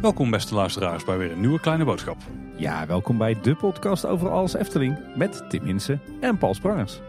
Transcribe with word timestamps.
Welkom 0.00 0.30
beste 0.30 0.54
luisteraars 0.54 1.04
bij 1.04 1.18
weer 1.18 1.32
een 1.32 1.40
nieuwe 1.40 1.60
kleine 1.60 1.84
boodschap. 1.84 2.16
Ja, 2.56 2.86
welkom 2.86 3.18
bij 3.18 3.40
de 3.42 3.54
podcast 3.54 4.06
over 4.06 4.28
alles 4.28 4.54
Efteling 4.54 4.98
met 5.16 5.44
Tim 5.48 5.66
Insen 5.66 6.00
en 6.20 6.38
Paul 6.38 6.54
Sprangers. 6.54 7.00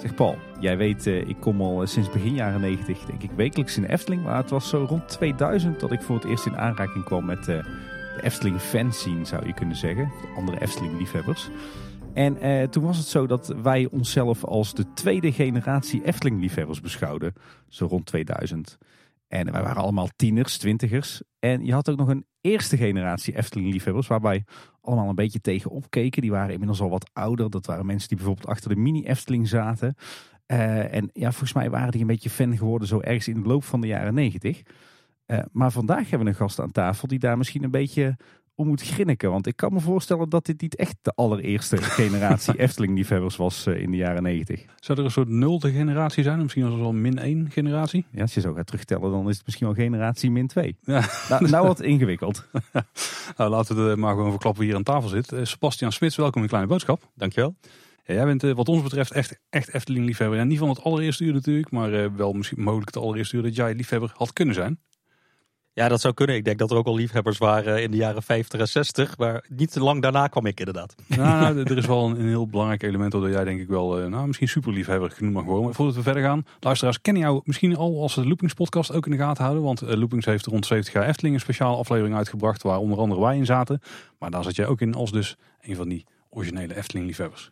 Zeg 0.00 0.14
Paul, 0.14 0.38
jij 0.60 0.76
weet, 0.76 1.06
eh, 1.06 1.28
ik 1.28 1.36
kom 1.40 1.60
al 1.60 1.82
eh, 1.82 1.88
sinds 1.88 2.10
begin 2.10 2.34
jaren 2.34 2.60
90 2.60 3.04
denk 3.04 3.22
ik 3.22 3.30
wekelijks 3.30 3.76
in 3.76 3.84
Efteling. 3.84 4.22
Maar 4.22 4.36
het 4.36 4.50
was 4.50 4.68
zo 4.68 4.86
rond 4.88 5.08
2000 5.08 5.80
dat 5.80 5.92
ik 5.92 6.02
voor 6.02 6.14
het 6.14 6.24
eerst 6.24 6.46
in 6.46 6.56
aanraking 6.56 7.04
kwam 7.04 7.24
met 7.24 7.38
eh, 7.38 7.44
de 7.46 8.20
Efteling 8.22 8.60
fanscene 8.60 9.24
zou 9.24 9.46
je 9.46 9.54
kunnen 9.54 9.76
zeggen. 9.76 10.04
De 10.04 10.34
andere 10.36 10.60
Efteling 10.60 10.98
liefhebbers. 10.98 11.48
En 12.14 12.40
eh, 12.40 12.62
toen 12.62 12.82
was 12.82 12.96
het 12.96 13.06
zo 13.06 13.26
dat 13.26 13.54
wij 13.62 13.88
onszelf 13.90 14.44
als 14.44 14.74
de 14.74 14.92
tweede 14.92 15.32
generatie 15.32 16.04
Efteling 16.04 16.40
liefhebbers 16.40 16.80
beschouwden. 16.80 17.32
Zo 17.68 17.86
rond 17.86 18.06
2000. 18.06 18.78
En 19.28 19.52
wij 19.52 19.62
waren 19.62 19.82
allemaal 19.82 20.08
tieners, 20.16 20.58
twintigers. 20.58 21.22
En 21.38 21.64
je 21.64 21.72
had 21.72 21.90
ook 21.90 21.96
nog 21.96 22.08
een 22.08 22.26
eerste 22.40 22.76
generatie 22.76 23.36
Efteling-liefhebbers, 23.36 24.06
waarbij 24.06 24.44
allemaal 24.80 25.08
een 25.08 25.14
beetje 25.14 25.40
tegenop 25.40 25.90
keken. 25.90 26.22
Die 26.22 26.30
waren 26.30 26.52
inmiddels 26.52 26.80
al 26.80 26.90
wat 26.90 27.10
ouder. 27.12 27.50
Dat 27.50 27.66
waren 27.66 27.86
mensen 27.86 28.08
die 28.08 28.16
bijvoorbeeld 28.16 28.48
achter 28.48 28.68
de 28.68 28.76
mini-Efteling 28.76 29.48
zaten. 29.48 29.94
Uh, 30.46 30.94
en 30.94 31.10
ja, 31.12 31.30
volgens 31.30 31.52
mij 31.52 31.70
waren 31.70 31.90
die 31.90 32.00
een 32.00 32.06
beetje 32.06 32.30
fan 32.30 32.56
geworden 32.56 32.88
zo 32.88 33.00
ergens 33.00 33.28
in 33.28 33.42
de 33.42 33.48
loop 33.48 33.64
van 33.64 33.80
de 33.80 33.86
jaren 33.86 34.14
negentig. 34.14 34.62
Uh, 35.26 35.38
maar 35.52 35.72
vandaag 35.72 36.10
hebben 36.10 36.20
we 36.20 36.32
een 36.32 36.38
gast 36.38 36.60
aan 36.60 36.72
tafel 36.72 37.08
die 37.08 37.18
daar 37.18 37.38
misschien 37.38 37.64
een 37.64 37.70
beetje 37.70 38.16
om 38.58 38.66
moet 38.66 38.82
grinniken. 38.82 39.30
Want 39.30 39.46
ik 39.46 39.56
kan 39.56 39.72
me 39.72 39.80
voorstellen 39.80 40.28
dat 40.28 40.46
dit 40.46 40.60
niet 40.60 40.76
echt 40.76 40.96
de 41.02 41.12
allereerste 41.14 41.76
generatie 42.00 42.58
Efteling-liefhebbers 42.58 43.36
was 43.36 43.66
uh, 43.66 43.80
in 43.80 43.90
de 43.90 43.96
jaren 43.96 44.22
negentig. 44.22 44.64
Zou 44.80 44.98
er 44.98 45.04
een 45.04 45.10
soort 45.10 45.28
nulde 45.28 45.72
generatie 45.72 46.22
zijn? 46.22 46.42
Misschien 46.42 46.62
was 46.62 46.72
het 46.72 46.80
wel 46.80 46.92
min 46.92 47.18
één 47.18 47.50
generatie? 47.50 48.04
Ja, 48.10 48.22
als 48.22 48.34
je 48.34 48.40
zo 48.40 48.52
gaat 48.52 48.66
terugtellen, 48.66 49.10
dan 49.10 49.28
is 49.28 49.36
het 49.36 49.46
misschien 49.46 49.66
wel 49.66 49.76
generatie 49.76 50.30
min 50.30 50.46
twee. 50.46 50.76
Ja. 50.80 51.04
Nou, 51.28 51.48
nou 51.48 51.66
wat 51.66 51.80
ingewikkeld. 51.80 52.46
nou, 53.36 53.50
laten 53.50 53.76
we 53.76 53.82
het 53.82 53.98
maar 53.98 54.14
gewoon 54.14 54.30
verklappen 54.30 54.60
wie 54.60 54.70
hier 54.70 54.78
aan 54.78 54.84
tafel 54.84 55.08
zit. 55.08 55.32
Uh, 55.32 55.44
Sebastian 55.44 55.92
Smits, 55.92 56.16
welkom 56.16 56.42
in 56.42 56.48
Kleine 56.48 56.68
Boodschap. 56.68 57.10
Dankjewel. 57.14 57.54
Ja, 58.04 58.14
jij 58.14 58.24
bent 58.24 58.42
uh, 58.42 58.54
wat 58.54 58.68
ons 58.68 58.82
betreft 58.82 59.12
echt, 59.12 59.38
echt 59.50 59.74
Efteling-liefhebber. 59.74 60.38
Ja, 60.38 60.44
niet 60.44 60.58
van 60.58 60.68
het 60.68 60.82
allereerste 60.82 61.24
uur 61.24 61.32
natuurlijk, 61.32 61.70
maar 61.70 62.16
wel 62.16 62.32
misschien 62.32 62.62
mogelijk 62.62 62.94
het 62.94 63.02
allereerste 63.02 63.36
uur 63.36 63.42
dat 63.42 63.56
jij 63.56 63.74
liefhebber 63.74 64.12
had 64.14 64.32
kunnen 64.32 64.54
zijn. 64.54 64.78
Ja, 65.78 65.88
dat 65.88 66.00
zou 66.00 66.14
kunnen. 66.14 66.36
Ik 66.36 66.44
denk 66.44 66.58
dat 66.58 66.70
er 66.70 66.76
ook 66.76 66.86
al 66.86 66.94
liefhebbers 66.94 67.38
waren 67.38 67.82
in 67.82 67.90
de 67.90 67.96
jaren 67.96 68.22
50 68.22 68.60
en 68.60 68.68
60. 68.68 69.18
Maar 69.18 69.44
niet 69.48 69.72
te 69.72 69.80
lang 69.80 70.02
daarna 70.02 70.26
kwam 70.26 70.46
ik 70.46 70.58
inderdaad. 70.58 70.94
Nou, 71.06 71.54
nou 71.54 71.62
er 71.62 71.76
is 71.76 71.86
wel 71.86 72.06
een, 72.06 72.20
een, 72.20 72.26
heel 72.26 72.46
belangrijk 72.46 72.82
element 72.82 73.12
dat 73.12 73.22
jij 73.22 73.44
denk 73.44 73.60
ik 73.60 73.68
wel, 73.68 74.00
uh, 74.00 74.06
nou 74.06 74.26
misschien 74.26 74.48
superliefhebber 74.48 75.10
genoemd 75.10 75.34
mag 75.34 75.44
worden. 75.44 75.64
Maar 75.64 75.74
voordat 75.74 75.94
we 75.94 76.02
verder 76.02 76.22
gaan, 76.22 76.46
luisteraars 76.60 77.00
kennen 77.00 77.22
jou 77.22 77.40
misschien 77.44 77.76
al 77.76 78.02
als 78.02 78.14
de 78.14 78.26
Loopings 78.26 78.54
podcast 78.54 78.92
ook 78.92 79.06
in 79.06 79.10
de 79.10 79.18
gaten 79.18 79.42
houden. 79.42 79.64
Want 79.64 79.82
uh, 79.82 79.88
Loopings 79.88 80.26
heeft 80.26 80.46
rond 80.46 80.66
70 80.66 80.92
jaar 80.92 81.06
Efteling 81.06 81.34
een 81.34 81.40
speciale 81.40 81.76
aflevering 81.76 82.16
uitgebracht 82.16 82.62
waar 82.62 82.78
onder 82.78 82.98
andere 82.98 83.20
wij 83.20 83.36
in 83.36 83.46
zaten. 83.46 83.80
Maar 84.18 84.30
daar 84.30 84.44
zat 84.44 84.56
jij 84.56 84.66
ook 84.66 84.80
in 84.80 84.94
als 84.94 85.12
dus 85.12 85.36
een 85.60 85.76
van 85.76 85.88
die 85.88 86.06
originele 86.30 86.76
Efteling 86.76 87.06
liefhebbers. 87.06 87.50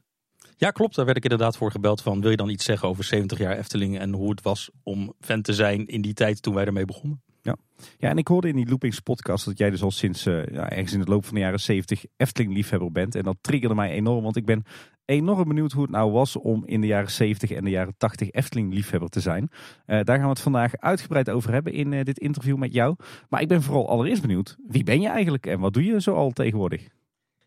Ja, 0.57 0.71
klopt. 0.71 0.95
Daar 0.95 1.05
werd 1.05 1.17
ik 1.17 1.23
inderdaad 1.23 1.57
voor 1.57 1.71
gebeld 1.71 2.03
van 2.03 2.21
wil 2.21 2.31
je 2.31 2.37
dan 2.37 2.49
iets 2.49 2.65
zeggen 2.65 2.89
over 2.89 3.05
70 3.05 3.39
jaar 3.39 3.57
Efteling 3.57 3.99
en 3.99 4.13
hoe 4.13 4.31
het 4.31 4.43
was 4.43 4.71
om 4.83 5.13
fan 5.21 5.43
te 5.43 5.55
zijn 5.55 5.87
in 5.87 6.01
die 6.01 6.15
tijd 6.15 6.43
toen 6.43 6.55
wij 6.55 6.65
ermee 6.65 6.85
begonnen. 6.85 7.25
Ja. 7.47 7.57
ja, 7.99 8.09
en 8.09 8.19
ik 8.19 8.29
hoorde 8.29 8.49
in 8.49 8.57
die 8.57 8.69
Loopings 8.69 9.01
podcast 9.01 9.45
dat 9.45 9.59
jij 9.59 9.71
dus 9.71 9.83
al 9.83 9.91
sinds 9.91 10.25
ja, 10.25 10.71
ergens 10.71 10.93
in 10.93 11.01
het 11.01 11.09
loop 11.09 11.25
van 11.25 11.35
de 11.35 11.41
jaren 11.41 11.61
70 11.61 12.05
Efteling 12.17 12.53
liefhebber 12.53 12.93
bent. 12.93 13.15
En 13.15 13.23
dat 13.23 13.37
triggerde 13.41 13.75
mij 13.75 13.91
enorm, 13.91 14.23
want 14.23 14.37
ik 14.37 14.45
ben 14.45 14.65
enorm 15.07 15.49
benieuwd 15.49 15.73
hoe 15.73 15.83
het 15.83 15.91
nou 15.91 16.11
was 16.13 16.37
om 16.37 16.67
in 16.67 16.81
de 16.81 16.87
jaren 16.87 17.11
70 17.11 17.51
en 17.51 17.65
de 17.65 17.71
jaren 17.71 17.95
80 17.97 18.31
Efteling 18.31 18.73
liefhebber 18.75 19.09
te 19.09 19.21
zijn. 19.21 19.51
Uh, 19.51 19.57
daar 19.87 20.17
gaan 20.17 20.25
we 20.25 20.31
het 20.31 20.41
vandaag 20.41 20.77
uitgebreid 20.77 21.31
over 21.31 21.53
hebben 21.53 21.73
in 21.73 21.93
uh, 21.93 22.05
dit 22.05 22.19
interview 22.19 22.57
met 22.57 22.73
jou. 22.73 22.97
Maar 23.29 23.41
ik 23.41 23.49
ben 23.49 23.63
vooral 23.63 23.89
allereerst 23.89 24.23
benieuwd, 24.23 24.57
wie 24.67 24.85
ben 24.85 25.01
je 25.01 25.09
eigenlijk 25.09 25.47
en 25.47 25.61
wat 25.61 25.73
doe 25.73 25.85
je 25.85 26.01
zo 26.01 26.15
al 26.15 26.31
tegenwoordig? 26.31 26.89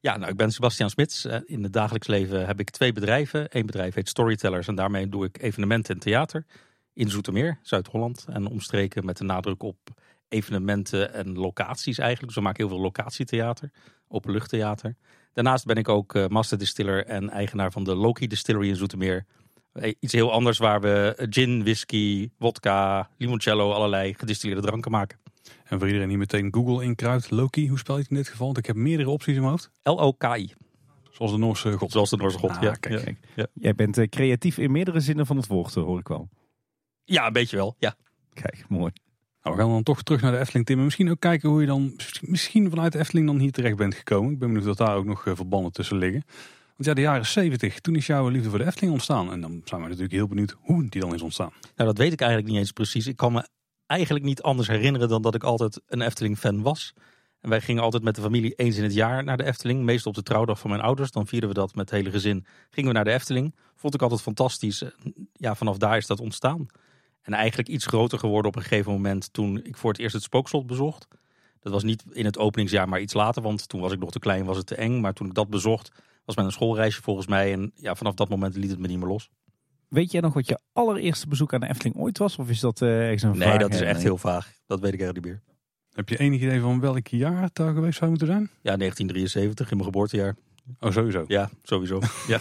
Ja, 0.01 0.17
nou, 0.17 0.31
ik 0.31 0.37
ben 0.37 0.51
Sebastian 0.51 0.89
Smits. 0.89 1.27
In 1.45 1.63
het 1.63 1.73
dagelijks 1.73 2.07
leven 2.07 2.45
heb 2.45 2.59
ik 2.59 2.69
twee 2.69 2.93
bedrijven. 2.93 3.47
Eén 3.49 3.65
bedrijf 3.65 3.93
heet 3.93 4.09
Storytellers 4.09 4.67
en 4.67 4.75
daarmee 4.75 5.09
doe 5.09 5.25
ik 5.25 5.41
evenementen 5.41 5.93
en 5.93 5.99
theater 5.99 6.45
in 6.99 7.09
Zoetermeer, 7.09 7.59
Zuid-Holland. 7.61 8.25
En 8.29 8.47
omstreken 8.47 9.05
met 9.05 9.17
de 9.17 9.23
nadruk 9.23 9.63
op 9.63 9.77
evenementen 10.27 11.13
en 11.13 11.37
locaties 11.37 11.97
eigenlijk. 11.97 12.27
Dus 12.27 12.35
we 12.35 12.41
maken 12.41 12.63
heel 12.63 12.75
veel 12.75 12.83
locatietheater, 12.83 13.71
openluchttheater. 14.07 14.95
Daarnaast 15.33 15.65
ben 15.65 15.75
ik 15.75 15.89
ook 15.89 16.15
uh, 16.15 16.27
master 16.27 16.57
distiller 16.57 17.05
en 17.05 17.29
eigenaar 17.29 17.71
van 17.71 17.83
de 17.83 17.95
Loki 17.95 18.27
Distillery 18.27 18.67
in 18.67 18.75
Zoetermeer. 18.75 19.25
Eh, 19.73 19.93
iets 19.99 20.13
heel 20.13 20.31
anders 20.31 20.57
waar 20.57 20.81
we 20.81 21.27
gin, 21.29 21.63
whisky, 21.63 22.29
vodka, 22.39 23.09
limoncello, 23.17 23.71
allerlei 23.71 24.13
gedistilleerde 24.13 24.61
dranken 24.61 24.91
maken. 24.91 25.19
En 25.63 25.77
voor 25.77 25.87
iedereen 25.87 26.09
die 26.09 26.17
meteen 26.17 26.53
Google 26.53 26.83
inkruidt, 26.83 27.31
Loki, 27.31 27.69
hoe 27.69 27.77
spel 27.77 27.95
je 27.95 28.01
het 28.01 28.11
in 28.11 28.17
dit 28.17 28.27
geval? 28.27 28.45
Want 28.45 28.57
ik 28.57 28.65
heb 28.65 28.75
meerdere 28.75 29.09
opties 29.09 29.35
in 29.35 29.41
mijn 29.41 29.51
hoofd. 29.51 29.71
L-O-K-I. 29.83 30.53
Zoals 31.11 31.31
de 31.31 31.37
Noorse 31.37 31.71
god. 31.71 31.91
Zoals 31.91 32.09
de 32.09 32.17
Noorse 32.17 32.37
god, 32.37 32.49
ah, 32.49 32.61
ja. 32.61 32.71
Kijk, 32.73 33.03
kijk. 33.03 33.17
Ja. 33.35 33.47
Jij 33.53 33.75
bent 33.75 33.97
uh, 33.97 34.07
creatief 34.07 34.57
in 34.57 34.71
meerdere 34.71 34.99
zinnen 34.99 35.25
van 35.25 35.37
het 35.37 35.47
woord, 35.47 35.73
hoor 35.73 35.99
ik 35.99 36.07
wel. 36.07 36.29
Ja, 37.09 37.27
een 37.27 37.33
beetje 37.33 37.55
wel, 37.55 37.75
ja. 37.77 37.95
Kijk, 38.33 38.65
mooi. 38.67 38.91
Nou, 39.43 39.55
we 39.55 39.61
gaan 39.61 39.71
dan 39.71 39.83
toch 39.83 40.03
terug 40.03 40.21
naar 40.21 40.31
de 40.31 40.37
Efteling, 40.37 40.65
Tim. 40.65 40.77
En 40.77 40.83
misschien 40.83 41.09
ook 41.09 41.19
kijken 41.19 41.49
hoe 41.49 41.61
je 41.61 41.67
dan 41.67 41.95
misschien 42.21 42.69
vanuit 42.69 42.91
de 42.91 42.99
Efteling 42.99 43.27
dan 43.27 43.39
hier 43.39 43.51
terecht 43.51 43.75
bent 43.75 43.95
gekomen. 43.95 44.31
Ik 44.31 44.39
ben 44.39 44.47
benieuwd 44.47 44.65
dat 44.65 44.87
daar 44.87 44.95
ook 44.95 45.05
nog 45.05 45.21
verbanden 45.23 45.71
tussen 45.71 45.97
liggen. 45.97 46.23
Want 46.75 46.85
ja, 46.85 46.93
de 46.93 47.01
jaren 47.01 47.25
70, 47.25 47.79
toen 47.79 47.95
is 47.95 48.07
jouw 48.07 48.27
liefde 48.27 48.49
voor 48.49 48.57
de 48.57 48.65
Efteling 48.65 48.93
ontstaan. 48.93 49.31
En 49.31 49.41
dan 49.41 49.61
zijn 49.65 49.81
we 49.81 49.87
natuurlijk 49.87 50.13
heel 50.13 50.27
benieuwd 50.27 50.55
hoe 50.59 50.89
die 50.89 51.01
dan 51.01 51.13
is 51.13 51.21
ontstaan. 51.21 51.51
Nou, 51.75 51.89
dat 51.89 51.97
weet 51.97 52.13
ik 52.13 52.19
eigenlijk 52.21 52.51
niet 52.51 52.59
eens 52.59 52.71
precies. 52.71 53.07
Ik 53.07 53.15
kan 53.15 53.33
me 53.33 53.47
eigenlijk 53.85 54.25
niet 54.25 54.41
anders 54.41 54.67
herinneren 54.67 55.09
dan 55.09 55.21
dat 55.21 55.35
ik 55.35 55.43
altijd 55.43 55.81
een 55.87 56.01
Efteling-fan 56.01 56.61
was. 56.61 56.93
En 57.39 57.49
wij 57.49 57.61
gingen 57.61 57.83
altijd 57.83 58.03
met 58.03 58.15
de 58.15 58.21
familie 58.21 58.53
eens 58.53 58.77
in 58.77 58.83
het 58.83 58.93
jaar 58.93 59.23
naar 59.23 59.37
de 59.37 59.43
Efteling. 59.43 59.83
Meestal 59.83 60.11
op 60.11 60.17
de 60.17 60.23
trouwdag 60.23 60.59
van 60.59 60.69
mijn 60.69 60.81
ouders. 60.81 61.11
Dan 61.11 61.27
vierden 61.27 61.49
we 61.49 61.55
dat 61.55 61.75
met 61.75 61.89
het 61.89 61.99
hele 61.99 62.11
gezin. 62.11 62.45
Gingen 62.69 62.89
we 62.89 62.95
naar 62.95 63.05
de 63.05 63.11
Efteling. 63.11 63.55
Vond 63.75 63.93
ik 63.93 64.01
altijd 64.01 64.21
fantastisch. 64.21 64.83
Ja, 65.33 65.55
vanaf 65.55 65.77
daar 65.77 65.97
is 65.97 66.07
dat 66.07 66.19
ontstaan. 66.19 66.67
En 67.21 67.33
eigenlijk 67.33 67.69
iets 67.69 67.85
groter 67.85 68.19
geworden 68.19 68.51
op 68.51 68.55
een 68.55 68.61
gegeven 68.61 68.91
moment 68.91 69.33
toen 69.33 69.63
ik 69.63 69.77
voor 69.77 69.91
het 69.91 69.99
eerst 69.99 70.13
het 70.13 70.23
spookslot 70.23 70.67
bezocht. 70.67 71.07
Dat 71.59 71.73
was 71.73 71.83
niet 71.83 72.03
in 72.11 72.25
het 72.25 72.37
openingsjaar, 72.37 72.89
maar 72.89 73.01
iets 73.01 73.13
later, 73.13 73.41
want 73.41 73.69
toen 73.69 73.81
was 73.81 73.91
ik 73.91 73.99
nog 73.99 74.11
te 74.11 74.19
klein, 74.19 74.45
was 74.45 74.57
het 74.57 74.65
te 74.65 74.75
eng. 74.75 74.99
Maar 74.99 75.13
toen 75.13 75.27
ik 75.27 75.33
dat 75.33 75.49
bezocht, 75.49 75.91
was 76.25 76.35
met 76.35 76.45
een 76.45 76.51
schoolreisje 76.51 77.01
volgens 77.01 77.27
mij. 77.27 77.53
En 77.53 77.71
ja, 77.75 77.95
vanaf 77.95 78.13
dat 78.13 78.29
moment 78.29 78.55
liet 78.55 78.69
het 78.69 78.79
me 78.79 78.87
niet 78.87 78.97
meer 78.99 79.07
los. 79.07 79.29
Weet 79.87 80.11
jij 80.11 80.21
nog 80.21 80.33
wat 80.33 80.47
je 80.47 80.59
allereerste 80.73 81.27
bezoek 81.27 81.53
aan 81.53 81.59
de 81.59 81.69
Efteling 81.69 81.95
ooit 81.95 82.17
was? 82.17 82.37
Of 82.37 82.49
is 82.49 82.59
dat 82.59 82.81
uh, 82.81 83.03
ergens 83.03 83.23
een 83.23 83.37
Nee, 83.37 83.57
dat 83.57 83.73
is 83.73 83.81
echt 83.81 84.01
heel 84.01 84.17
vaag. 84.17 84.53
Dat 84.67 84.79
weet 84.79 84.93
ik 84.93 84.99
echt 84.99 85.13
niet 85.13 85.25
meer. 85.25 85.41
Heb 85.91 86.09
je 86.09 86.17
enig 86.17 86.41
idee 86.41 86.59
van 86.59 86.79
welk 86.79 87.07
jaar 87.07 87.41
het 87.41 87.55
daar 87.55 87.73
geweest 87.73 87.97
zou 87.97 88.09
moeten 88.09 88.27
zijn? 88.27 88.49
Ja, 88.61 88.77
1973, 88.77 89.71
in 89.71 89.77
mijn 89.77 89.89
geboortejaar. 89.89 90.35
Oh, 90.79 90.91
sowieso? 90.91 91.23
Ja, 91.27 91.49
sowieso. 91.63 91.99
Ja. 92.27 92.39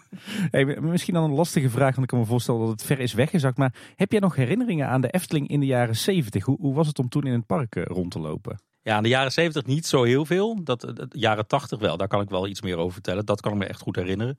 hey, 0.50 0.64
misschien 0.64 1.14
dan 1.14 1.24
een 1.24 1.34
lastige 1.34 1.70
vraag, 1.70 1.90
want 1.90 2.02
ik 2.02 2.06
kan 2.06 2.18
me 2.18 2.24
voorstellen 2.24 2.60
dat 2.60 2.70
het 2.70 2.84
ver 2.84 3.00
is 3.00 3.12
weggezakt. 3.12 3.56
Maar 3.56 3.74
heb 3.96 4.12
jij 4.12 4.20
nog 4.20 4.36
herinneringen 4.36 4.88
aan 4.88 5.00
de 5.00 5.10
Efteling 5.10 5.48
in 5.48 5.60
de 5.60 5.66
jaren 5.66 5.96
70? 5.96 6.44
Hoe, 6.44 6.56
hoe 6.60 6.74
was 6.74 6.86
het 6.86 6.98
om 6.98 7.08
toen 7.08 7.26
in 7.26 7.32
het 7.32 7.46
park 7.46 7.76
uh, 7.76 7.84
rond 7.84 8.10
te 8.10 8.18
lopen? 8.18 8.60
Ja, 8.82 8.96
in 8.96 9.02
de 9.02 9.08
jaren 9.08 9.32
70 9.32 9.64
niet 9.64 9.86
zo 9.86 10.02
heel 10.02 10.24
veel. 10.24 10.64
Dat, 10.64 10.80
de 10.80 11.08
jaren 11.10 11.46
80 11.46 11.78
wel, 11.78 11.96
daar 11.96 12.08
kan 12.08 12.20
ik 12.20 12.28
wel 12.28 12.46
iets 12.46 12.62
meer 12.62 12.76
over 12.76 12.92
vertellen. 12.92 13.26
Dat 13.26 13.40
kan 13.40 13.52
ik 13.52 13.58
me 13.58 13.64
echt 13.64 13.80
goed 13.80 13.96
herinneren. 13.96 14.36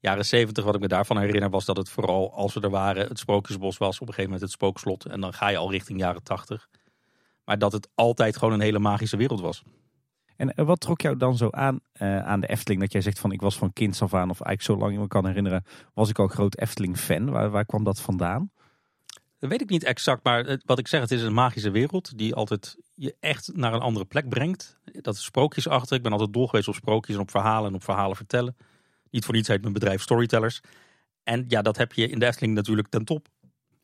Jaren 0.00 0.24
70, 0.24 0.64
wat 0.64 0.74
ik 0.74 0.80
me 0.80 0.88
daarvan 0.88 1.18
herinner, 1.18 1.50
was 1.50 1.64
dat 1.64 1.76
het 1.76 1.88
vooral 1.88 2.32
als 2.32 2.54
we 2.54 2.60
er 2.60 2.70
waren, 2.70 3.08
het 3.08 3.18
Sprookjesbos 3.18 3.78
was. 3.78 3.94
Op 3.94 4.00
een 4.00 4.14
gegeven 4.14 4.24
moment 4.24 4.40
het 4.40 4.50
Spookslot. 4.50 5.04
En 5.04 5.20
dan 5.20 5.32
ga 5.32 5.48
je 5.48 5.56
al 5.56 5.70
richting 5.70 5.98
jaren 5.98 6.22
80. 6.22 6.68
Maar 7.44 7.58
dat 7.58 7.72
het 7.72 7.88
altijd 7.94 8.36
gewoon 8.36 8.54
een 8.54 8.60
hele 8.60 8.78
magische 8.78 9.16
wereld 9.16 9.40
was. 9.40 9.62
En 10.38 10.64
wat 10.66 10.80
trok 10.80 11.00
jou 11.00 11.16
dan 11.16 11.36
zo 11.36 11.50
aan 11.50 11.80
uh, 12.02 12.26
aan 12.26 12.40
de 12.40 12.46
Efteling? 12.46 12.80
Dat 12.80 12.92
jij 12.92 13.00
zegt 13.00 13.18
van 13.18 13.32
ik 13.32 13.40
was 13.40 13.58
van 13.58 13.72
kind 13.72 14.02
af 14.02 14.14
aan, 14.14 14.30
of 14.30 14.40
eigenlijk 14.40 14.62
zo 14.62 14.76
lang 14.76 14.92
ik 14.92 15.00
me 15.00 15.08
kan 15.08 15.26
herinneren, 15.26 15.64
was 15.94 16.08
ik 16.08 16.18
al 16.18 16.26
groot 16.26 16.58
Efteling-fan. 16.58 17.30
Waar, 17.30 17.50
waar 17.50 17.64
kwam 17.64 17.84
dat 17.84 18.00
vandaan? 18.00 18.50
Weet 19.38 19.60
ik 19.60 19.68
niet 19.68 19.84
exact, 19.84 20.24
maar 20.24 20.60
wat 20.64 20.78
ik 20.78 20.88
zeg, 20.88 21.00
het 21.00 21.10
is 21.10 21.22
een 21.22 21.32
magische 21.32 21.70
wereld 21.70 22.18
die 22.18 22.34
altijd 22.34 22.76
je 22.94 23.16
echt 23.20 23.50
naar 23.54 23.72
een 23.72 23.80
andere 23.80 24.04
plek 24.04 24.28
brengt. 24.28 24.78
Dat 24.84 25.14
is 25.14 25.24
sprookjesachtig. 25.24 25.96
Ik 25.96 26.02
ben 26.02 26.12
altijd 26.12 26.32
dol 26.32 26.46
geweest 26.46 26.68
op 26.68 26.74
sprookjes 26.74 27.16
en 27.16 27.22
op 27.22 27.30
verhalen 27.30 27.68
en 27.68 27.74
op 27.74 27.84
verhalen 27.84 28.16
vertellen. 28.16 28.56
Niet 29.10 29.24
voor 29.24 29.34
niets 29.34 29.48
heet 29.48 29.60
mijn 29.60 29.72
bedrijf 29.72 30.02
Storytellers. 30.02 30.60
En 31.22 31.44
ja, 31.48 31.62
dat 31.62 31.76
heb 31.76 31.92
je 31.92 32.08
in 32.08 32.18
de 32.18 32.26
Efteling 32.26 32.54
natuurlijk 32.54 32.88
ten 32.88 33.04
top. 33.04 33.28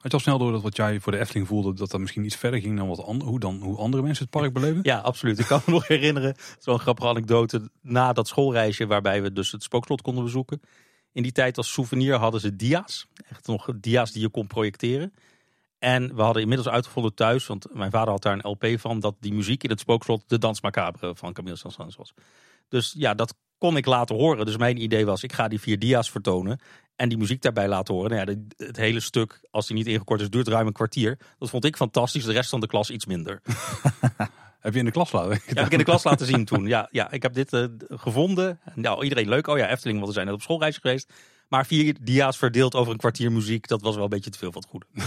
Had 0.05 0.13
je 0.13 0.19
al 0.19 0.25
snel 0.25 0.39
door 0.39 0.53
dat 0.53 0.63
wat 0.63 0.77
jij 0.77 1.01
voor 1.01 1.13
de 1.13 1.19
Efteling 1.19 1.47
voelde, 1.47 1.75
dat 1.75 1.91
dat 1.91 2.01
misschien 2.01 2.25
iets 2.25 2.37
verder 2.37 2.61
ging 2.61 2.77
dan 2.77 2.89
wat 2.89 3.05
andere, 3.05 3.31
hoe, 3.31 3.41
dan, 3.41 3.61
hoe 3.63 3.77
andere 3.77 4.03
mensen 4.03 4.25
het 4.25 4.41
park 4.41 4.53
beleven? 4.53 4.81
Ja, 4.83 4.99
absoluut. 4.99 5.39
Ik 5.39 5.47
kan 5.47 5.61
me 5.67 5.73
nog 5.79 5.89
herinneren, 5.89 6.35
zo'n 6.59 6.79
grappige 6.79 7.09
anekdote, 7.09 7.71
na 7.81 8.13
dat 8.13 8.29
schoolreisje 8.29 8.87
waarbij 8.87 9.23
we 9.23 9.33
dus 9.33 9.53
het 9.53 9.63
spookslot 9.63 10.03
konden 10.03 10.25
bezoeken. 10.25 10.61
In 11.13 11.23
die 11.23 11.33
tijd 11.33 11.57
als 11.57 11.73
souvenir 11.73 12.15
hadden 12.15 12.41
ze 12.41 12.57
dia's. 12.57 13.07
Echt 13.31 13.47
nog 13.47 13.69
dia's 13.81 14.13
die 14.13 14.23
je 14.23 14.29
kon 14.29 14.47
projecteren. 14.47 15.13
En 15.79 16.15
we 16.15 16.23
hadden 16.23 16.43
inmiddels 16.43 16.69
uitgevonden 16.69 17.15
thuis, 17.15 17.47
want 17.47 17.67
mijn 17.73 17.91
vader 17.91 18.11
had 18.11 18.23
daar 18.23 18.33
een 18.33 18.51
LP 18.51 18.81
van, 18.81 19.01
dat 19.01 19.15
die 19.21 19.35
muziek 19.35 19.63
in 19.63 19.71
het 19.71 19.81
spookslot 19.81 20.23
de 20.27 20.39
Dans 20.39 20.61
Macabre 20.61 21.15
van 21.15 21.33
Camille 21.33 21.57
Saint-Saëns 21.57 21.97
was. 21.97 22.15
Dus 22.69 22.95
ja, 22.99 23.15
dat 23.15 23.35
kon 23.59 23.77
ik 23.77 23.87
laten 23.87 24.17
horen. 24.17 24.47
Dus 24.47 24.57
mijn 24.57 24.83
idee 24.83 25.07
was, 25.07 25.23
ik 25.23 25.33
ga 25.33 25.49
die 25.49 25.61
vier 25.61 25.79
dia's 25.79 26.11
vertonen. 26.11 26.61
En 26.97 27.09
die 27.09 27.19
muziek 27.19 27.43
daarbij 27.43 27.69
laten 27.69 27.95
horen. 27.95 28.11
Nou 28.11 28.31
ja, 28.31 28.35
de- 28.35 28.65
het 28.67 28.77
hele 28.77 29.01
stuk, 29.01 29.41
als 29.51 29.67
die 29.67 29.77
niet 29.77 29.87
ingekort 29.87 30.21
is, 30.21 30.31
duurt 30.31 30.49
ruim 30.49 30.67
een 30.67 30.73
kwartier. 30.73 31.19
Dat 31.39 31.51
vond 31.51 31.65
ik 31.65 31.77
fantastisch. 31.77 32.25
De 32.25 32.33
rest 32.33 32.51
van 32.51 32.61
de 32.61 32.67
klas 32.67 32.91
iets 32.91 33.07
minder. 33.07 33.41
Heb 34.61 34.73
je 34.73 34.79
in 34.79 34.85
de 34.85 34.91
klas 34.91 35.13
laten? 35.13 35.31
Ja, 35.31 35.39
heb 35.55 35.67
ik 35.67 35.73
in 35.73 35.79
de 35.79 35.85
klas 35.85 36.05
laten 36.05 36.27
zien 36.27 36.45
toen. 36.45 36.67
Ja, 36.67 36.89
ja 36.91 37.11
ik 37.11 37.23
heb 37.23 37.35
dit 37.35 37.53
eh, 37.53 37.65
gevonden. 37.89 38.61
Nou, 38.75 39.03
iedereen 39.03 39.29
leuk. 39.29 39.47
Oh 39.47 39.59
ja, 39.59 39.69
Efteling, 39.71 39.97
want 39.97 40.09
we 40.09 40.15
zijn 40.15 40.27
net 40.27 40.35
op 40.35 40.43
schoolreisje 40.43 40.81
geweest. 40.81 41.13
Maar 41.49 41.67
vier 41.67 41.97
dia's 42.01 42.39
verdeeld 42.39 42.75
over 42.75 42.93
een 42.93 42.99
kwartier 42.99 43.33
muziek, 43.33 43.69
dat 43.69 43.83
was 43.83 43.95
wel 43.95 44.05
een 44.05 44.11
beetje 44.11 44.31
te 44.31 44.39
veel 44.39 44.53
van 44.53 44.61
het 44.63 44.71
goede. 44.71 44.87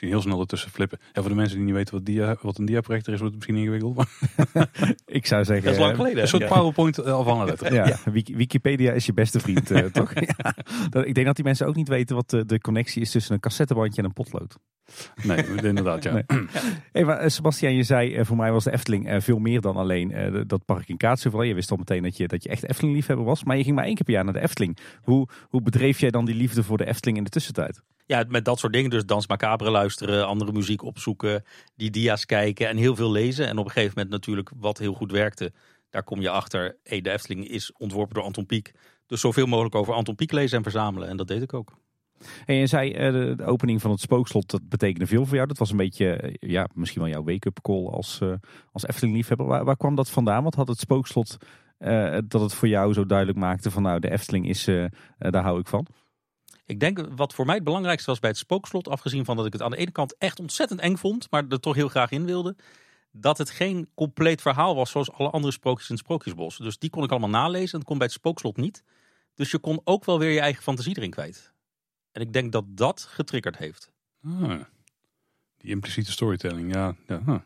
Misschien 0.00 0.18
heel 0.18 0.28
snel 0.30 0.40
ertussen 0.40 0.70
flippen. 0.70 0.98
Ja, 1.12 1.20
voor 1.20 1.30
de 1.30 1.36
mensen 1.36 1.56
die 1.56 1.64
niet 1.66 1.74
weten 1.74 1.94
wat, 1.94 2.04
dia, 2.04 2.36
wat 2.42 2.58
een 2.58 2.64
diaprojector 2.64 3.14
is, 3.14 3.20
wordt 3.20 3.34
het 3.34 3.44
misschien 3.46 3.64
ingewikkeld. 3.64 3.96
Maar 3.96 4.68
Ik 5.06 5.26
zou 5.26 5.44
zeggen... 5.44 5.64
Dat 5.64 5.74
is 5.74 5.78
lang 5.80 5.90
eh, 5.92 5.96
geleden. 5.98 6.22
een 6.22 6.28
soort 6.28 6.42
Ja. 6.42 6.48
PowerPoint 6.48 6.98
eh, 6.98 7.12
af 7.12 7.28
aan 7.28 7.44
letter. 7.46 7.74
Ja, 7.74 7.98
Wiki- 8.12 8.36
Wikipedia 8.36 8.92
is 8.92 9.06
je 9.06 9.12
beste 9.12 9.40
vriend, 9.40 9.70
eh, 9.70 9.84
toch? 9.98 10.14
Ja. 10.14 10.54
Dat- 10.90 11.06
Ik 11.06 11.14
denk 11.14 11.26
dat 11.26 11.36
die 11.36 11.44
mensen 11.44 11.66
ook 11.66 11.74
niet 11.74 11.88
weten 11.88 12.16
wat 12.16 12.30
de, 12.30 12.60
connectie 12.60 13.02
is 13.02 13.10
tussen 13.10 13.34
een 13.34 13.40
cassettebandje 13.40 14.00
en 14.02 14.06
een 14.08 14.12
potlood. 14.12 14.56
Nee, 15.22 15.44
inderdaad, 15.62 16.02
ja. 16.02 16.12
Nee. 16.12 16.24
Hey, 16.92 17.04
maar, 17.04 17.30
Sebastian, 17.30 17.74
je 17.74 17.82
zei, 17.82 18.24
voor 18.24 18.36
mij 18.36 18.52
was 18.52 18.64
de 18.64 18.72
Efteling 18.72 19.22
veel 19.24 19.38
meer 19.38 19.60
dan 19.60 19.76
alleen 19.76 20.12
eh, 20.12 20.40
dat 20.46 20.64
park 20.64 20.88
in 20.88 20.96
Kaatsheuvel. 20.96 21.42
Je 21.42 21.54
wist 21.54 21.70
al 21.70 21.76
meteen 21.76 22.02
dat 22.02 22.16
je, 22.16 22.28
dat 22.28 22.42
je 22.42 22.48
echt 22.48 22.68
Efteling-liefhebber 22.68 23.26
was. 23.26 23.44
Maar 23.44 23.56
je 23.56 23.62
ging 23.64 23.74
maar 23.76 23.84
één 23.84 23.94
keer 23.94 24.04
per 24.04 24.14
jaar 24.14 24.24
naar 24.24 24.32
de 24.32 24.40
Efteling. 24.40 24.78
Hoe, 25.02 25.28
hoe 25.48 25.62
bedreef 25.62 26.00
jij 26.00 26.10
dan 26.10 26.24
die 26.24 26.34
liefde 26.34 26.62
voor 26.62 26.76
de 26.76 26.86
Efteling 26.86 27.16
in 27.18 27.24
de 27.24 27.30
tussentijd? 27.30 27.82
Ja, 28.06 28.24
met 28.28 28.44
dat 28.44 28.58
soort 28.58 28.72
dingen. 28.72 28.90
Dus 28.90 29.04
Dans 29.04 29.26
Macabre 29.26 29.70
andere 30.24 30.52
muziek 30.52 30.82
opzoeken, 30.82 31.44
die 31.76 31.90
dia's 31.90 32.26
kijken 32.26 32.68
en 32.68 32.76
heel 32.76 32.96
veel 32.96 33.10
lezen. 33.10 33.46
En 33.46 33.58
op 33.58 33.64
een 33.64 33.70
gegeven 33.70 33.94
moment 33.94 34.14
natuurlijk 34.14 34.50
wat 34.56 34.78
heel 34.78 34.94
goed 34.94 35.10
werkte. 35.10 35.52
Daar 35.90 36.04
kom 36.04 36.20
je 36.20 36.30
achter, 36.30 36.76
hey, 36.82 37.00
de 37.00 37.10
Efteling 37.10 37.48
is 37.48 37.72
ontworpen 37.72 38.14
door 38.14 38.24
Anton 38.24 38.46
Pieck. 38.46 38.72
Dus 39.06 39.20
zoveel 39.20 39.46
mogelijk 39.46 39.74
over 39.74 39.94
Anton 39.94 40.14
Pieck 40.14 40.32
lezen 40.32 40.56
en 40.56 40.62
verzamelen. 40.62 41.08
En 41.08 41.16
dat 41.16 41.28
deed 41.28 41.42
ik 41.42 41.54
ook. 41.54 41.76
En 42.46 42.54
je 42.54 42.66
zei, 42.66 42.92
eh, 42.92 43.12
de, 43.12 43.34
de 43.36 43.44
opening 43.44 43.80
van 43.80 43.90
het 43.90 44.00
spookslot, 44.00 44.50
dat 44.50 44.68
betekende 44.68 45.06
veel 45.06 45.26
voor 45.26 45.34
jou. 45.34 45.48
Dat 45.48 45.58
was 45.58 45.70
een 45.70 45.76
beetje, 45.76 46.12
eh, 46.12 46.50
ja, 46.50 46.68
misschien 46.74 47.02
wel 47.02 47.10
jouw 47.10 47.24
wake-up 47.24 47.58
call 47.62 47.86
als, 47.86 48.20
eh, 48.20 48.32
als 48.72 48.86
Efteling-liefhebber. 48.86 49.46
Waar, 49.46 49.64
waar 49.64 49.76
kwam 49.76 49.94
dat 49.94 50.10
vandaan? 50.10 50.44
Wat 50.44 50.54
had 50.54 50.68
het 50.68 50.78
spookslot 50.78 51.36
dat 52.24 52.40
het 52.40 52.54
voor 52.54 52.68
jou 52.68 52.92
zo 52.92 53.06
duidelijk 53.06 53.38
maakte 53.38 53.70
van 53.70 53.82
nou, 53.82 54.00
de 54.00 54.10
Efteling 54.10 54.48
is, 54.48 54.64
daar 55.18 55.42
hou 55.42 55.58
ik 55.60 55.66
van? 55.66 55.86
Ik 56.68 56.80
denk 56.80 57.08
wat 57.16 57.34
voor 57.34 57.46
mij 57.46 57.54
het 57.54 57.64
belangrijkste 57.64 58.10
was 58.10 58.18
bij 58.18 58.30
het 58.30 58.38
spookslot, 58.38 58.88
afgezien 58.88 59.24
van 59.24 59.36
dat 59.36 59.46
ik 59.46 59.52
het 59.52 59.62
aan 59.62 59.70
de 59.70 59.76
ene 59.76 59.90
kant 59.90 60.16
echt 60.18 60.40
ontzettend 60.40 60.80
eng 60.80 60.96
vond, 60.96 61.30
maar 61.30 61.44
er 61.48 61.60
toch 61.60 61.74
heel 61.74 61.88
graag 61.88 62.10
in 62.10 62.24
wilde, 62.24 62.56
dat 63.10 63.38
het 63.38 63.50
geen 63.50 63.88
compleet 63.94 64.42
verhaal 64.42 64.74
was 64.74 64.90
zoals 64.90 65.12
alle 65.12 65.30
andere 65.30 65.52
sprookjes 65.52 65.88
in 65.88 65.94
het 65.94 66.04
Sprookjesbos. 66.04 66.56
Dus 66.56 66.78
die 66.78 66.90
kon 66.90 67.04
ik 67.04 67.10
allemaal 67.10 67.28
nalezen 67.28 67.72
en 67.72 67.78
dat 67.78 67.88
kon 67.88 67.98
bij 67.98 68.06
het 68.06 68.16
spookslot 68.16 68.56
niet. 68.56 68.82
Dus 69.34 69.50
je 69.50 69.58
kon 69.58 69.80
ook 69.84 70.04
wel 70.04 70.18
weer 70.18 70.30
je 70.30 70.40
eigen 70.40 70.62
fantasie 70.62 70.96
erin 70.96 71.10
kwijt. 71.10 71.52
En 72.12 72.20
ik 72.20 72.32
denk 72.32 72.52
dat 72.52 72.64
dat 72.68 73.00
getriggerd 73.00 73.56
heeft. 73.56 73.90
Ah, 74.22 74.60
die 75.56 75.70
impliciete 75.70 76.12
storytelling, 76.12 76.74
ja. 76.74 76.96
ja. 77.06 77.44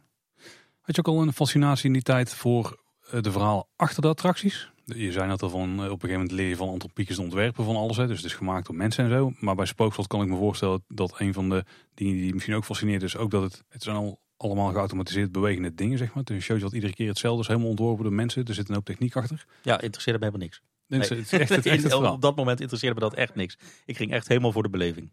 Had 0.80 0.96
je 0.96 0.98
ook 0.98 1.16
al 1.16 1.22
een 1.22 1.32
fascinatie 1.32 1.86
in 1.86 1.92
die 1.92 2.02
tijd 2.02 2.34
voor 2.34 2.82
eh, 3.10 3.20
de 3.20 3.32
verhaal 3.32 3.68
achter 3.76 4.02
de 4.02 4.08
attracties? 4.08 4.71
Je 4.84 5.12
zei 5.12 5.26
net 5.26 5.42
al 5.42 5.48
van, 5.48 5.68
eh, 5.68 5.76
op 5.76 5.80
een 5.80 5.88
gegeven 5.88 6.12
moment 6.12 6.30
leer 6.30 6.48
je 6.48 6.56
van 6.56 6.80
is 6.94 7.08
het 7.08 7.18
ontwerpen 7.18 7.64
van 7.64 7.76
alles. 7.76 7.96
Hè, 7.96 8.06
dus 8.06 8.16
het 8.16 8.26
is 8.26 8.34
gemaakt 8.34 8.66
door 8.66 8.76
mensen 8.76 9.04
en 9.04 9.10
zo. 9.10 9.32
Maar 9.38 9.54
bij 9.54 9.66
Spookslot 9.66 10.06
kan 10.06 10.22
ik 10.22 10.28
me 10.28 10.36
voorstellen 10.36 10.84
dat 10.88 11.14
een 11.18 11.32
van 11.32 11.48
de 11.48 11.64
dingen 11.94 12.16
die 12.16 12.32
misschien 12.32 12.54
ook 12.54 12.64
fascineert 12.64 13.02
is, 13.02 13.16
ook 13.16 13.30
dat 13.30 13.42
het, 13.42 13.64
het 13.68 13.82
zijn 13.82 13.96
al 13.96 14.20
allemaal 14.36 14.72
geautomatiseerd 14.72 15.32
bewegende 15.32 15.74
dingen, 15.74 15.98
zeg 15.98 16.08
maar. 16.08 16.16
Het 16.16 16.30
is 16.30 16.36
een 16.36 16.42
showtje 16.42 16.64
wat 16.64 16.74
iedere 16.74 16.94
keer 16.94 17.08
hetzelfde 17.08 17.40
is, 17.40 17.46
helemaal 17.46 17.68
ontworpen 17.68 18.04
door 18.04 18.12
mensen. 18.12 18.44
Er 18.44 18.54
zit 18.54 18.68
een 18.68 18.74
hoop 18.74 18.84
techniek 18.84 19.16
achter. 19.16 19.44
Ja, 19.62 19.80
interesseerde 19.80 20.18
me 20.18 20.24
helemaal 20.24 20.46
niks. 20.46 20.62
Nee, 20.86 21.00
Nee. 21.00 21.08
Het 21.08 21.18
is 21.18 21.32
echt 21.40 21.48
het, 21.48 21.66
echt 21.66 21.82
het 21.82 21.92
verhaal. 21.92 22.12
Op 22.12 22.20
dat 22.20 22.36
moment 22.36 22.60
interesseerde 22.60 22.94
me 22.94 23.00
dat 23.00 23.14
echt 23.14 23.34
niks. 23.34 23.58
Ik 23.84 23.96
ging 23.96 24.12
echt 24.12 24.28
helemaal 24.28 24.52
voor 24.52 24.62
de 24.62 24.70
beleving. 24.70 25.10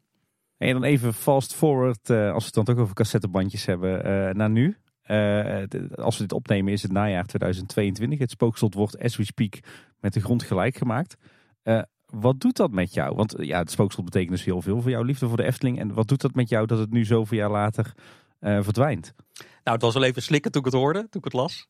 En 0.58 0.74
dan 0.74 0.84
even 0.84 1.14
fast 1.14 1.54
forward, 1.54 2.10
eh, 2.10 2.32
als 2.32 2.40
we 2.40 2.46
het 2.46 2.54
dan 2.54 2.64
toch 2.64 2.78
over 2.78 2.96
cassettebandjes 2.96 3.66
hebben, 3.66 4.04
eh, 4.04 4.36
naar 4.36 4.50
nu. 4.50 4.78
Eh, 5.10 5.64
als 5.96 6.18
we 6.18 6.24
dit 6.24 6.32
opnemen 6.32 6.74
is 6.74 6.82
het 6.82 6.92
najaar 6.92 7.26
2022. 7.26 8.20
Het 8.20 8.32
spookslot 8.32 8.74
wordt 8.74 9.00
as 9.00 9.16
we 9.16 9.24
speak 9.24 9.54
met 10.00 10.14
de 10.14 10.20
grond 10.20 10.44
gelijk 10.44 10.78
gemaakt. 10.78 11.18
Eh, 11.64 11.82
wat 12.06 12.40
doet 12.40 12.56
dat 12.56 12.72
met 12.72 12.94
jou? 12.94 13.16
Want 13.16 13.36
ja, 13.38 13.60
het 13.60 13.72
spookslot 13.72 14.06
betekent 14.06 14.32
dus 14.32 14.44
heel 14.44 14.62
veel 14.62 14.82
voor 14.82 14.92
jouw 14.92 15.02
liefde 15.02 15.28
voor 15.28 15.38
de 15.38 15.44
Efteling. 15.44 15.80
En 15.80 15.94
wat 15.94 16.08
doet 16.08 16.22
dat 16.22 16.34
met 16.34 16.50
jou 16.50 16.66
dat 16.66 16.80
het 16.80 16.92
nu 16.92 17.06
zoveel 17.06 17.38
jaar 17.38 17.50
later 17.50 17.94
eh, 18.40 18.60
verdwijnt? 18.62 19.14
Nou, 19.38 19.78
het 19.78 19.82
was 19.82 19.94
wel 19.94 20.04
even 20.04 20.22
slikken 20.22 20.52
toen 20.52 20.62
ik 20.62 20.72
het 20.72 20.82
hoorde, 20.82 21.00
toen 21.00 21.22
ik 21.22 21.24
het 21.24 21.34
las. 21.34 21.68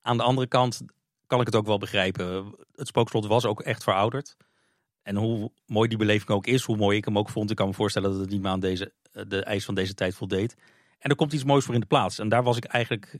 Aan 0.00 0.16
de 0.16 0.22
andere 0.22 0.46
kant 0.46 0.82
kan 1.26 1.40
ik 1.40 1.46
het 1.46 1.54
ook 1.54 1.66
wel 1.66 1.78
begrijpen. 1.78 2.54
Het 2.74 2.86
spookslot 2.86 3.26
was 3.26 3.44
ook 3.44 3.60
echt 3.60 3.82
verouderd. 3.82 4.36
En 5.02 5.16
hoe 5.16 5.50
mooi 5.66 5.88
die 5.88 5.98
beleving 5.98 6.30
ook 6.30 6.46
is, 6.46 6.62
hoe 6.62 6.76
mooi 6.76 6.96
ik 6.96 7.04
hem 7.04 7.18
ook 7.18 7.28
vond. 7.28 7.50
Ik 7.50 7.56
kan 7.56 7.68
me 7.68 7.74
voorstellen 7.74 8.10
dat 8.10 8.20
het 8.20 8.30
niet 8.30 8.42
meer 8.42 8.50
aan 8.50 8.60
deze, 8.60 8.92
de 9.12 9.42
eis 9.44 9.64
van 9.64 9.74
deze 9.74 9.94
tijd 9.94 10.14
voldeed. 10.14 10.56
En 11.04 11.10
er 11.10 11.16
komt 11.16 11.32
iets 11.32 11.44
moois 11.44 11.64
voor 11.64 11.74
in 11.74 11.80
de 11.80 11.86
plaats. 11.86 12.18
En 12.18 12.28
daar 12.28 12.42
was 12.42 12.56
ik 12.56 12.64
eigenlijk 12.64 13.18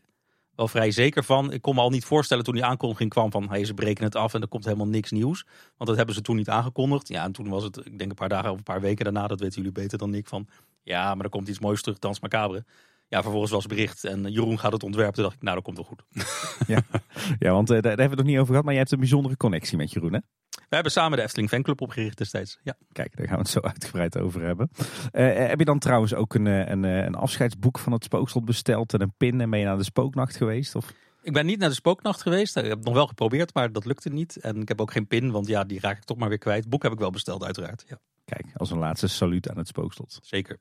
wel 0.54 0.69
vrij 0.69 0.90
zeker 0.90 1.25
van. 1.25 1.52
Ik 1.52 1.62
kon 1.62 1.75
me 1.75 1.81
al 1.81 1.90
niet 1.90 2.04
voorstellen 2.04 2.44
toen 2.44 2.54
die 2.54 2.64
aankondiging 2.64 3.10
kwam 3.10 3.31
van... 3.31 3.48
Hey, 3.48 3.64
ze 3.64 3.75
breken 3.75 4.04
het 4.04 4.16
af 4.16 4.34
en 4.34 4.42
er 4.42 4.48
komt 4.48 4.64
helemaal 4.64 4.86
niks 4.86 5.10
nieuws. 5.10 5.46
Want 5.76 5.88
dat 5.88 5.96
hebben 5.96 6.14
ze 6.14 6.20
toen 6.20 6.36
niet 6.36 6.48
aangekondigd. 6.48 7.08
Ja, 7.08 7.25
en 7.25 7.32
toen 7.32 7.48
was 7.48 7.62
het, 7.62 7.76
ik 7.76 7.98
denk 7.98 8.10
een 8.10 8.16
paar 8.16 8.28
dagen 8.28 8.50
of 8.50 8.56
een 8.56 8.62
paar 8.62 8.81
weken 8.81 9.04
daarna... 9.04 9.26
dat 9.26 9.40
weten 9.40 9.56
jullie 9.56 9.72
beter 9.72 9.98
dan 9.98 10.14
ik, 10.14 10.26
van... 10.26 10.48
ja, 10.82 11.14
maar 11.14 11.25
er 11.25 11.31
komt 11.31 11.48
iets 11.48 11.58
moois 11.58 11.82
terug, 11.82 11.98
Dans 11.98 12.20
Macabre. 12.20 12.64
Ja, 13.14 13.22
vervolgens 13.22 13.52
was 13.52 13.66
bericht 13.66 14.05
en 14.05 14.32
Jeroen 14.32 14.58
gaat 14.58 14.72
het 14.72 14.82
ontwerpen. 14.82 15.14
Toen 15.14 15.22
dacht 15.22 15.37
ik, 15.37 15.43
nou, 15.43 15.55
dat 15.55 15.64
komt 15.64 15.76
wel 15.76 15.87
goed. 15.87 16.02
Ja, 17.38 17.52
want 17.52 17.70
eh, 17.70 17.75
daar, 17.75 17.82
daar 17.82 17.99
hebben 17.99 18.08
we 18.08 18.16
het 18.16 18.16
nog 18.16 18.26
niet 18.26 18.37
over 18.37 18.46
gehad. 18.49 18.64
Maar 18.64 18.72
jij 18.72 18.82
hebt 18.82 18.93
een 18.93 18.99
bijzondere 18.99 19.37
connectie 19.37 19.76
met 19.76 19.93
Jeroen, 19.93 20.12
hè? 20.12 20.19
We 20.69 20.75
hebben 20.75 20.93
samen 20.93 21.19
de 21.19 21.25
Efteling 21.25 21.49
Fanclub 21.49 21.81
opgericht 21.81 22.19
destijds. 22.19 22.58
Ja. 22.62 22.76
Kijk, 22.93 23.16
daar 23.16 23.26
gaan 23.26 23.37
we 23.37 23.43
het 23.43 23.50
zo 23.50 23.61
uitgebreid 23.72 24.19
over 24.19 24.43
hebben. 24.43 24.70
Eh, 25.11 25.46
heb 25.49 25.58
je 25.58 25.64
dan 25.64 25.78
trouwens 25.78 26.14
ook 26.14 26.34
een, 26.34 26.46
eh, 26.46 26.69
een, 26.69 26.84
eh, 26.84 27.05
een 27.05 27.14
afscheidsboek 27.14 27.78
van 27.78 27.93
het 27.93 28.05
spookslot 28.05 28.44
besteld 28.44 28.93
en 28.93 29.00
een 29.00 29.14
pin 29.16 29.40
en 29.40 29.50
ben 29.50 29.58
je 29.58 29.64
naar 29.64 29.76
de 29.76 29.84
spooknacht 29.84 30.37
geweest? 30.37 30.75
Of? 30.75 30.93
Ik 31.22 31.32
ben 31.32 31.46
niet 31.46 31.58
naar 31.58 31.69
de 31.69 31.75
spooknacht 31.75 32.22
geweest. 32.22 32.56
Ik 32.56 32.64
heb 32.64 32.76
het 32.76 32.84
nog 32.84 32.94
wel 32.94 33.06
geprobeerd, 33.06 33.55
maar 33.55 33.72
dat 33.72 33.84
lukte 33.84 34.08
niet. 34.08 34.37
En 34.37 34.61
ik 34.61 34.69
heb 34.69 34.81
ook 34.81 34.93
geen 34.93 35.06
pin, 35.06 35.31
want 35.31 35.46
ja, 35.46 35.64
die 35.64 35.81
raak 35.81 35.96
ik 35.96 36.05
toch 36.05 36.16
maar 36.16 36.28
weer 36.28 36.38
kwijt. 36.38 36.61
Het 36.61 36.69
boek 36.69 36.82
heb 36.82 36.93
ik 36.93 36.99
wel 36.99 37.11
besteld, 37.11 37.44
uiteraard. 37.44 37.84
Ja, 37.88 37.99
Kijk, 38.25 38.46
als 38.56 38.70
een 38.70 38.78
laatste 38.78 39.08
saluut 39.08 39.50
aan 39.50 39.58
het 39.58 39.69
spookslot. 39.69 40.19
zeker. 40.22 40.58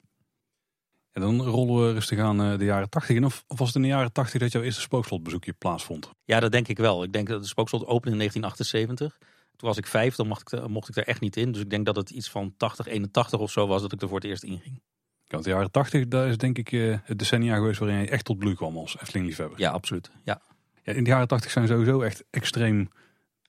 En 1.14 1.22
dan 1.22 1.42
rollen 1.42 1.86
we 1.88 1.94
rustig 1.94 2.20
aan 2.20 2.42
eh, 2.42 2.58
de 2.58 2.66
jaren 2.66 2.90
80 2.90 3.16
in. 3.16 3.26
Of, 3.26 3.44
was 3.48 3.68
het 3.68 3.76
in 3.76 3.82
de 3.82 3.88
jaren 3.88 4.12
80 4.12 4.40
dat 4.42 4.52
jouw 4.52 4.62
eerste 4.62 4.82
spookslotbezoekje 4.82 5.54
plaatsvond? 5.54 6.10
Ja, 6.26 6.40
dat 6.40 6.52
denk 6.52 6.68
ik 6.68 6.78
wel. 6.78 7.04
Ik 7.04 7.14
denk 7.14 7.28
dat 7.28 7.42
de 7.42 7.48
spookslot 7.48 7.86
opende 7.86 8.12
in 8.12 8.18
1978. 8.18 9.18
Toen 9.56 9.70
was 9.70 9.78
ik 9.78 9.88
vijf, 9.88 10.16
dan 10.16 10.28
mocht 10.28 10.42
ik, 10.42 10.52
er- 10.52 10.70
mocht 10.70 10.90
ik 10.90 10.96
er 10.96 11.08
echt 11.08 11.22
niet 11.22 11.38
in. 11.38 11.52
Dus 11.52 11.62
ik 11.62 11.70
denk 11.70 11.86
dat 11.86 11.96
het 11.96 12.10
iets 12.10 12.30
van 12.30 12.54
80, 12.58 12.88
81 12.88 13.40
of 13.40 13.52
zo 13.52 13.68
was 13.68 13.82
dat 13.82 13.92
ik 13.94 14.02
er 14.02 14.08
voor 14.08 14.18
het 14.20 14.28
eerst 14.28 14.44
inging. 14.44 14.82
Ja, 15.24 15.30
want 15.40 15.44
de 15.44 15.50
jaren 15.50 15.72
80, 15.72 16.08
dat 16.08 16.28
is 16.28 16.38
denk 16.38 16.58
ik 16.58 16.72
eh, 16.72 16.98
het 17.04 17.20
decennia 17.20 17.56
geweest 17.56 17.80
waarin 17.80 17.98
je 18.00 18.10
echt 18.10 18.26
tot 18.26 18.38
bloei 18.38 18.56
kwam 18.56 18.78
als 18.78 18.96
Efteling-liefhebber. 19.02 19.60
Ja, 19.60 19.72
absoluut. 19.72 20.12
Ja. 20.24 20.42
Ja, 20.84 20.94
in 20.94 21.04
de 21.04 21.10
jaren 21.10 21.28
80 21.28 21.52
zijn 21.52 21.68
sowieso 21.68 22.02
echt 22.02 22.24
extreem 22.30 22.90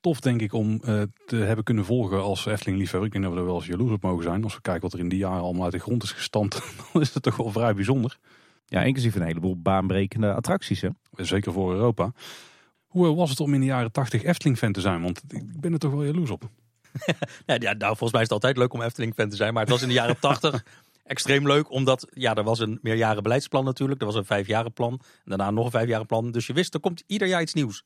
tof, 0.04 0.20
denk 0.20 0.40
ik, 0.40 0.52
om 0.52 0.80
eh, 0.84 1.02
te 1.26 1.37
hebben 1.37 1.64
kunnen 1.64 1.84
volgen 1.84 2.23
als 2.23 2.46
Efteling-liefhebber. 2.46 3.06
Ik 3.06 3.12
denk 3.12 3.25
dat 3.25 3.32
we 3.32 3.38
er 3.38 3.46
wel 3.46 3.56
eens 3.56 3.66
jaloers 3.66 3.92
op 3.92 4.02
mogen 4.02 4.23
zijn. 4.23 4.44
Als 4.44 4.54
we 4.54 4.61
kijken 4.61 4.82
wat 4.82 4.92
er 4.92 4.99
in 4.99 5.08
die 5.08 5.18
jaren 5.18 5.42
allemaal 5.42 5.64
uit 5.64 5.73
de 5.73 5.78
grond 5.78 6.02
is 6.02 6.12
gestampt, 6.12 6.62
dan 6.92 7.02
is 7.02 7.14
het 7.14 7.23
toch 7.23 7.37
wel 7.37 7.50
vrij 7.50 7.75
bijzonder. 7.75 8.18
Ja, 8.66 8.82
inclusief 8.82 9.14
een 9.14 9.23
heleboel 9.23 9.56
baanbrekende 9.56 10.34
attracties, 10.34 10.80
hè? 10.80 10.88
Zeker 11.16 11.52
voor 11.52 11.73
Europa. 11.73 12.12
Hoe 12.87 13.14
was 13.14 13.30
het 13.30 13.40
om 13.40 13.54
in 13.54 13.61
de 13.61 13.66
jaren 13.66 13.92
80 13.92 14.23
Efteling-fan 14.23 14.73
te 14.73 14.80
zijn? 14.80 15.02
Want 15.02 15.23
ik 15.28 15.61
ben 15.61 15.73
er 15.73 15.78
toch 15.78 15.92
wel 15.92 16.04
jaloers 16.04 16.30
op. 16.30 16.49
Ja, 17.46 17.56
ja, 17.66 17.73
nou, 17.73 17.96
volgens 17.96 18.12
mij 18.12 18.20
is 18.20 18.28
het 18.28 18.32
altijd 18.32 18.56
leuk 18.56 18.73
om 18.73 18.82
Efteling-fan 18.82 19.28
te 19.28 19.37
zijn. 19.37 19.52
Maar 19.52 19.62
het 19.62 19.73
was 19.73 19.82
in 19.82 19.88
de 19.88 19.94
jaren 19.94 20.18
80 20.18 20.64
extreem 21.04 21.46
leuk. 21.46 21.70
Omdat 21.70 22.06
ja, 22.11 22.34
er 22.34 22.44
was 22.44 22.58
een 22.58 22.78
meerjaren 22.82 23.23
beleidsplan 23.23 23.64
natuurlijk. 23.64 24.00
Er 24.00 24.06
was 24.06 24.16
een 24.16 24.25
vijfjarenplan. 24.25 24.92
En 24.92 25.23
daarna 25.25 25.50
nog 25.50 25.64
een 25.64 25.70
vijfjarenplan. 25.70 26.30
Dus 26.30 26.46
je 26.46 26.52
wist, 26.52 26.75
er 26.75 26.80
komt 26.80 27.02
ieder 27.06 27.28
jaar 27.28 27.42
iets 27.42 27.54
nieuws. 27.54 27.84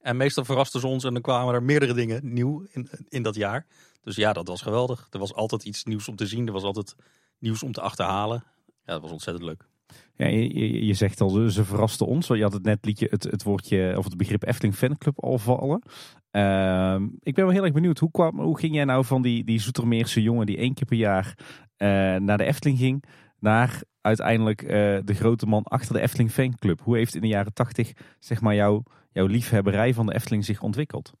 En 0.00 0.16
meestal 0.16 0.44
verrasten 0.44 0.80
ze 0.80 0.86
ons 0.86 1.04
en 1.04 1.12
dan 1.12 1.22
kwamen 1.22 1.54
er 1.54 1.62
meerdere 1.62 1.94
dingen 1.94 2.20
nieuw 2.32 2.66
in, 2.70 2.88
in 3.08 3.22
dat 3.22 3.34
jaar. 3.34 3.66
Dus 4.02 4.16
ja, 4.16 4.32
dat 4.32 4.48
was 4.48 4.62
geweldig. 4.62 5.06
Er 5.10 5.18
was 5.18 5.34
altijd 5.34 5.64
iets 5.64 5.84
nieuws 5.84 6.08
om 6.08 6.16
te 6.16 6.26
zien. 6.26 6.46
Er 6.46 6.52
was 6.52 6.62
altijd 6.62 6.94
nieuws 7.38 7.62
om 7.62 7.72
te 7.72 7.80
achterhalen. 7.80 8.44
Ja, 8.84 8.92
dat 8.92 9.02
was 9.02 9.10
ontzettend 9.10 9.44
leuk. 9.44 9.68
Ja, 10.16 10.26
je, 10.26 10.58
je, 10.58 10.86
je 10.86 10.94
zegt 10.94 11.20
al, 11.20 11.30
ze, 11.50 11.64
verrasten 11.64 12.06
ons. 12.06 12.26
Je 12.26 12.42
had 12.42 12.52
het 12.52 12.62
net 12.62 12.84
liedje, 12.84 13.06
het, 13.10 13.22
het 13.22 13.42
woordje, 13.42 13.94
of 13.96 14.04
het 14.04 14.16
begrip 14.16 14.44
Efteling 14.44 14.74
Fanclub 14.74 15.20
al 15.20 15.38
vallen. 15.38 15.82
Ehm, 16.30 17.08
ik 17.20 17.34
ben 17.34 17.44
wel 17.44 17.52
heel 17.52 17.64
erg 17.64 17.72
benieuwd, 17.72 17.98
hoe, 17.98 18.10
kwam, 18.10 18.40
hoe 18.40 18.58
ging 18.58 18.74
jij 18.74 18.84
nou 18.84 19.04
van 19.04 19.22
die, 19.22 19.44
die 19.44 19.60
Zoetermeerse 19.60 20.22
jongen 20.22 20.46
die 20.46 20.56
één 20.56 20.74
keer 20.74 20.86
per 20.86 20.96
jaar 20.96 21.38
eh, 21.76 21.88
naar 22.16 22.38
de 22.38 22.44
Efteling 22.44 22.78
ging, 22.78 23.04
naar 23.40 23.82
uiteindelijk 24.00 24.62
eh, 24.62 24.68
de 25.04 25.14
grote 25.14 25.46
man 25.46 25.62
achter 25.62 25.94
de 25.94 26.00
Efteling 26.00 26.30
Fanclub? 26.30 26.80
Hoe 26.80 26.96
heeft 26.96 27.14
in 27.14 27.20
de 27.20 27.28
jaren 27.28 27.52
tachtig, 27.52 27.92
zeg 28.18 28.40
maar, 28.40 28.54
jouw, 28.54 28.82
jouw 29.12 29.26
liefhebberij 29.26 29.94
van 29.94 30.06
de 30.06 30.14
Efteling 30.14 30.44
zich 30.44 30.62
ontwikkeld? 30.62 31.12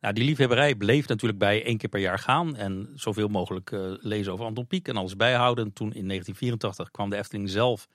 Nou, 0.00 0.14
die 0.14 0.24
liefhebberij 0.24 0.74
bleef 0.74 1.08
natuurlijk 1.08 1.38
bij 1.38 1.64
één 1.64 1.76
keer 1.76 1.88
per 1.88 2.00
jaar 2.00 2.18
gaan. 2.18 2.56
En 2.56 2.92
zoveel 2.94 3.28
mogelijk 3.28 3.72
eh, 3.72 3.80
lezen 3.98 4.32
over 4.32 4.44
Anton 4.44 4.66
Pieck 4.66 4.88
en 4.88 4.96
alles 4.96 5.16
bijhouden. 5.16 5.64
En 5.64 5.72
toen 5.72 5.92
in 5.92 6.08
1984 6.08 6.90
kwam 6.90 7.10
de 7.10 7.16
Efteling 7.16 7.50
zelf 7.50 7.88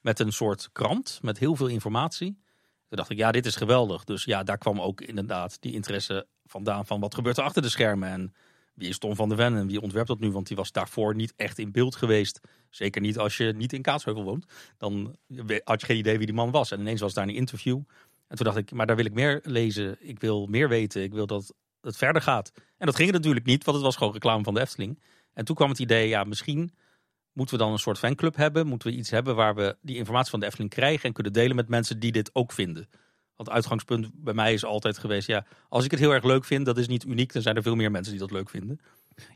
met 0.00 0.18
een 0.18 0.32
soort 0.32 0.68
krant 0.72 1.18
met 1.22 1.38
heel 1.38 1.56
veel 1.56 1.66
informatie. 1.66 2.38
Toen 2.88 2.98
dacht 2.98 3.10
ik, 3.10 3.16
ja, 3.16 3.32
dit 3.32 3.46
is 3.46 3.56
geweldig. 3.56 4.04
Dus 4.04 4.24
ja, 4.24 4.42
daar 4.42 4.58
kwam 4.58 4.80
ook 4.80 5.00
inderdaad 5.00 5.60
die 5.60 5.72
interesse 5.72 6.26
vandaan 6.44 6.86
van 6.86 7.00
wat 7.00 7.14
gebeurt 7.14 7.36
er 7.36 7.44
achter 7.44 7.62
de 7.62 7.68
schermen. 7.68 8.08
En 8.08 8.34
wie 8.78 8.88
is 8.88 8.98
Tom 8.98 9.16
van 9.16 9.28
der 9.28 9.38
Ven 9.38 9.56
en 9.56 9.66
wie 9.66 9.80
ontwerpt 9.80 10.08
dat 10.08 10.20
nu? 10.20 10.30
Want 10.30 10.46
die 10.46 10.56
was 10.56 10.72
daarvoor 10.72 11.14
niet 11.14 11.32
echt 11.36 11.58
in 11.58 11.72
beeld 11.72 11.96
geweest. 11.96 12.40
Zeker 12.70 13.00
niet 13.00 13.18
als 13.18 13.36
je 13.36 13.52
niet 13.52 13.72
in 13.72 13.82
Kaatsheuvel 13.82 14.24
woont. 14.24 14.46
Dan 14.76 15.16
had 15.64 15.80
je 15.80 15.86
geen 15.86 15.96
idee 15.96 16.16
wie 16.16 16.26
die 16.26 16.34
man 16.34 16.50
was. 16.50 16.70
En 16.70 16.80
ineens 16.80 17.00
was 17.00 17.14
daar 17.14 17.28
een 17.28 17.34
interview. 17.34 17.80
En 18.28 18.36
toen 18.36 18.46
dacht 18.46 18.56
ik, 18.56 18.72
maar 18.72 18.86
daar 18.86 18.96
wil 18.96 19.04
ik 19.04 19.14
meer 19.14 19.40
lezen. 19.42 19.96
Ik 20.00 20.20
wil 20.20 20.46
meer 20.46 20.68
weten. 20.68 21.02
Ik 21.02 21.12
wil 21.12 21.26
dat 21.26 21.54
het 21.80 21.96
verder 21.96 22.22
gaat. 22.22 22.52
En 22.76 22.86
dat 22.86 22.96
ging 22.96 23.10
natuurlijk 23.10 23.46
niet, 23.46 23.64
want 23.64 23.76
het 23.76 23.86
was 23.86 23.96
gewoon 23.96 24.12
reclame 24.12 24.44
van 24.44 24.54
de 24.54 24.60
Efteling. 24.60 25.02
En 25.32 25.44
toen 25.44 25.56
kwam 25.56 25.68
het 25.68 25.78
idee, 25.78 26.08
ja, 26.08 26.24
misschien 26.24 26.72
moeten 27.32 27.56
we 27.56 27.62
dan 27.62 27.72
een 27.72 27.78
soort 27.78 27.98
fanclub 27.98 28.36
hebben. 28.36 28.66
Moeten 28.66 28.90
we 28.90 28.96
iets 28.96 29.10
hebben 29.10 29.36
waar 29.36 29.54
we 29.54 29.76
die 29.80 29.96
informatie 29.96 30.30
van 30.30 30.40
de 30.40 30.46
Efteling 30.46 30.70
krijgen 30.70 31.04
en 31.04 31.12
kunnen 31.12 31.32
delen 31.32 31.56
met 31.56 31.68
mensen 31.68 32.00
die 32.00 32.12
dit 32.12 32.30
ook 32.32 32.52
vinden. 32.52 32.88
Want 33.38 33.50
het 33.50 33.58
uitgangspunt 33.58 34.10
bij 34.14 34.34
mij 34.34 34.52
is 34.52 34.64
altijd 34.64 34.98
geweest, 34.98 35.26
ja, 35.26 35.46
als 35.68 35.84
ik 35.84 35.90
het 35.90 36.00
heel 36.00 36.12
erg 36.12 36.24
leuk 36.24 36.44
vind, 36.44 36.66
dat 36.66 36.78
is 36.78 36.88
niet 36.88 37.04
uniek, 37.04 37.32
dan 37.32 37.42
zijn 37.42 37.56
er 37.56 37.62
veel 37.62 37.74
meer 37.74 37.90
mensen 37.90 38.12
die 38.12 38.20
dat 38.20 38.30
leuk 38.30 38.50
vinden. 38.50 38.80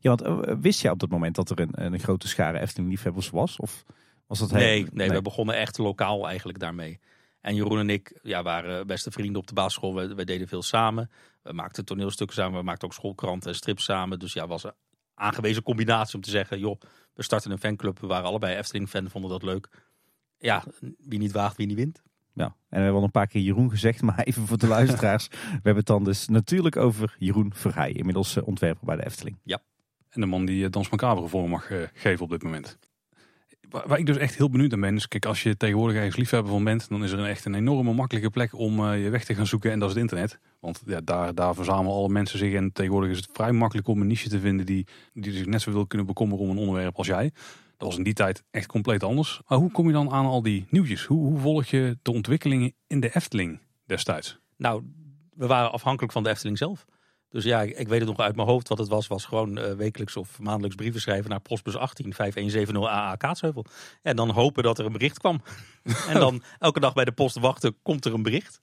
Ja, 0.00 0.14
want 0.14 0.22
eh, 0.22 0.54
wist 0.60 0.80
jij 0.80 0.90
op 0.90 0.98
dat 0.98 1.08
moment 1.08 1.34
dat 1.34 1.50
er 1.50 1.60
een, 1.60 1.92
een 1.92 1.98
grote 1.98 2.28
schare 2.28 2.60
Efteling-liefhebbers 2.60 3.30
was? 3.30 3.56
Of 3.56 3.84
was 4.26 4.38
dat 4.38 4.50
nee, 4.50 4.82
nee, 4.82 4.88
nee, 4.92 5.10
we 5.10 5.22
begonnen 5.22 5.56
echt 5.56 5.78
lokaal 5.78 6.26
eigenlijk 6.26 6.58
daarmee. 6.58 7.00
En 7.40 7.54
Jeroen 7.54 7.78
en 7.78 7.90
ik 7.90 8.18
ja, 8.22 8.42
waren 8.42 8.86
beste 8.86 9.10
vrienden 9.10 9.40
op 9.40 9.46
de 9.46 9.54
basisschool. 9.54 9.94
We, 9.94 10.14
we, 10.14 10.24
deden 10.24 10.48
veel 10.48 10.62
samen. 10.62 11.10
We 11.42 11.52
maakten 11.52 11.84
toneelstukken 11.84 12.36
samen. 12.36 12.58
We 12.58 12.64
maakten 12.64 12.88
ook 12.88 12.94
schoolkranten 12.94 13.50
en 13.50 13.56
strips 13.56 13.84
samen. 13.84 14.18
Dus 14.18 14.32
ja, 14.32 14.46
was 14.46 14.64
een 14.64 14.72
aangewezen 15.14 15.62
combinatie 15.62 16.14
om 16.14 16.20
te 16.20 16.30
zeggen... 16.30 16.58
joh, 16.58 16.80
we 17.14 17.22
starten 17.22 17.50
een 17.50 17.58
fanclub. 17.58 17.98
We 17.98 18.06
waren 18.06 18.26
allebei 18.26 18.56
Efteling-fan, 18.56 19.10
vonden 19.10 19.30
dat 19.30 19.42
leuk. 19.42 19.68
Ja, 20.38 20.64
wie 20.98 21.18
niet 21.18 21.32
waagt, 21.32 21.56
wie 21.56 21.66
niet 21.66 21.76
wint. 21.76 22.02
Ja, 22.34 22.44
en 22.44 22.54
we 22.68 22.76
hebben 22.76 22.94
al 22.94 23.02
een 23.02 23.10
paar 23.10 23.26
keer 23.26 23.42
Jeroen 23.42 23.70
gezegd, 23.70 24.02
maar 24.12 24.18
even 24.18 24.46
voor 24.46 24.58
de 24.58 24.66
luisteraars. 24.66 25.28
we 25.30 25.36
hebben 25.52 25.76
het 25.76 25.86
dan 25.86 26.04
dus 26.04 26.28
natuurlijk 26.28 26.76
over 26.76 27.16
Jeroen 27.18 27.52
Verheij, 27.54 27.92
inmiddels 27.92 28.36
eh, 28.36 28.46
ontwerper 28.46 28.86
bij 28.86 28.96
de 28.96 29.04
Efteling. 29.04 29.36
Ja. 29.44 29.60
En 30.08 30.20
de 30.20 30.26
man 30.26 30.44
die 30.44 30.64
eh, 30.64 30.70
Dans 30.70 30.88
Macabre 30.90 31.28
voor 31.28 31.48
mag 31.48 31.70
eh, 31.70 31.78
geven 31.94 32.24
op 32.24 32.30
dit 32.30 32.42
moment. 32.42 32.78
Waar 33.68 33.98
ik 33.98 34.06
dus 34.06 34.16
echt 34.16 34.36
heel 34.36 34.50
benieuwd 34.50 34.70
naar 34.70 34.80
ben, 34.80 34.96
is 34.96 35.08
kijk, 35.08 35.26
als 35.26 35.42
je 35.42 35.56
tegenwoordig 35.56 35.96
ergens 35.96 36.16
liefhebber 36.16 36.52
van 36.52 36.64
bent, 36.64 36.88
dan 36.88 37.04
is 37.04 37.12
er 37.12 37.18
een 37.18 37.26
echt 37.26 37.44
een 37.44 37.54
enorme 37.54 37.92
makkelijke 37.92 38.30
plek 38.30 38.54
om 38.58 38.92
je 38.94 39.10
weg 39.10 39.24
te 39.24 39.34
gaan 39.34 39.46
zoeken 39.46 39.70
en 39.70 39.78
dat 39.78 39.88
is 39.88 39.94
het 39.94 40.02
internet. 40.02 40.38
Want 40.60 40.82
ja, 40.86 41.00
daar, 41.00 41.34
daar 41.34 41.54
verzamelen 41.54 41.96
alle 41.96 42.08
mensen 42.08 42.38
zich 42.38 42.54
en 42.54 42.72
tegenwoordig 42.72 43.10
is 43.10 43.16
het 43.16 43.28
vrij 43.32 43.52
makkelijk 43.52 43.88
om 43.88 44.00
een 44.00 44.06
niche 44.06 44.28
te 44.28 44.40
vinden 44.40 44.66
die, 44.66 44.86
die 45.12 45.32
zich 45.32 45.46
net 45.46 45.60
zo 45.60 45.72
wil 45.72 45.86
kunnen 45.86 46.06
bekommeren 46.06 46.44
om 46.44 46.50
een 46.50 46.58
onderwerp 46.58 46.96
als 46.96 47.06
jij. 47.06 47.32
Dat 47.82 47.90
was 47.90 48.00
in 48.00 48.06
die 48.06 48.14
tijd 48.14 48.44
echt 48.50 48.66
compleet 48.66 49.02
anders. 49.02 49.40
Maar 49.46 49.58
hoe 49.58 49.70
kom 49.70 49.86
je 49.86 49.92
dan 49.92 50.10
aan 50.10 50.26
al 50.26 50.42
die 50.42 50.66
nieuwtjes? 50.70 51.04
Hoe, 51.04 51.26
hoe 51.26 51.38
volg 51.38 51.66
je 51.66 51.98
de 52.02 52.12
ontwikkelingen 52.12 52.74
in 52.86 53.00
de 53.00 53.14
Efteling 53.14 53.60
destijds? 53.86 54.38
Nou, 54.56 54.82
we 55.34 55.46
waren 55.46 55.72
afhankelijk 55.72 56.12
van 56.12 56.22
de 56.22 56.28
Efteling 56.28 56.58
zelf. 56.58 56.84
Dus 57.28 57.44
ja, 57.44 57.62
ik 57.62 57.88
weet 57.88 58.00
het 58.00 58.08
nog 58.08 58.18
uit 58.18 58.36
mijn 58.36 58.48
hoofd 58.48 58.68
wat 58.68 58.78
het 58.78 58.88
was. 58.88 59.06
Was 59.06 59.24
gewoon 59.24 59.58
uh, 59.58 59.72
wekelijks 59.72 60.16
of 60.16 60.38
maandelijks 60.40 60.76
brieven 60.76 61.00
schrijven 61.00 61.30
naar 61.30 61.40
Prosbus 61.40 61.76
18 61.76 62.14
5170 62.14 62.90
AA 62.90 63.14
Kaatsheuvel. 63.14 63.64
En 64.02 64.16
dan 64.16 64.30
hopen 64.30 64.62
dat 64.62 64.78
er 64.78 64.86
een 64.86 64.92
bericht 64.92 65.18
kwam. 65.18 65.42
en 66.08 66.14
dan 66.14 66.42
elke 66.58 66.80
dag 66.80 66.92
bij 66.92 67.04
de 67.04 67.12
post 67.12 67.38
wachten, 67.38 67.76
komt 67.82 68.04
er 68.04 68.14
een 68.14 68.22
bericht. 68.22 68.60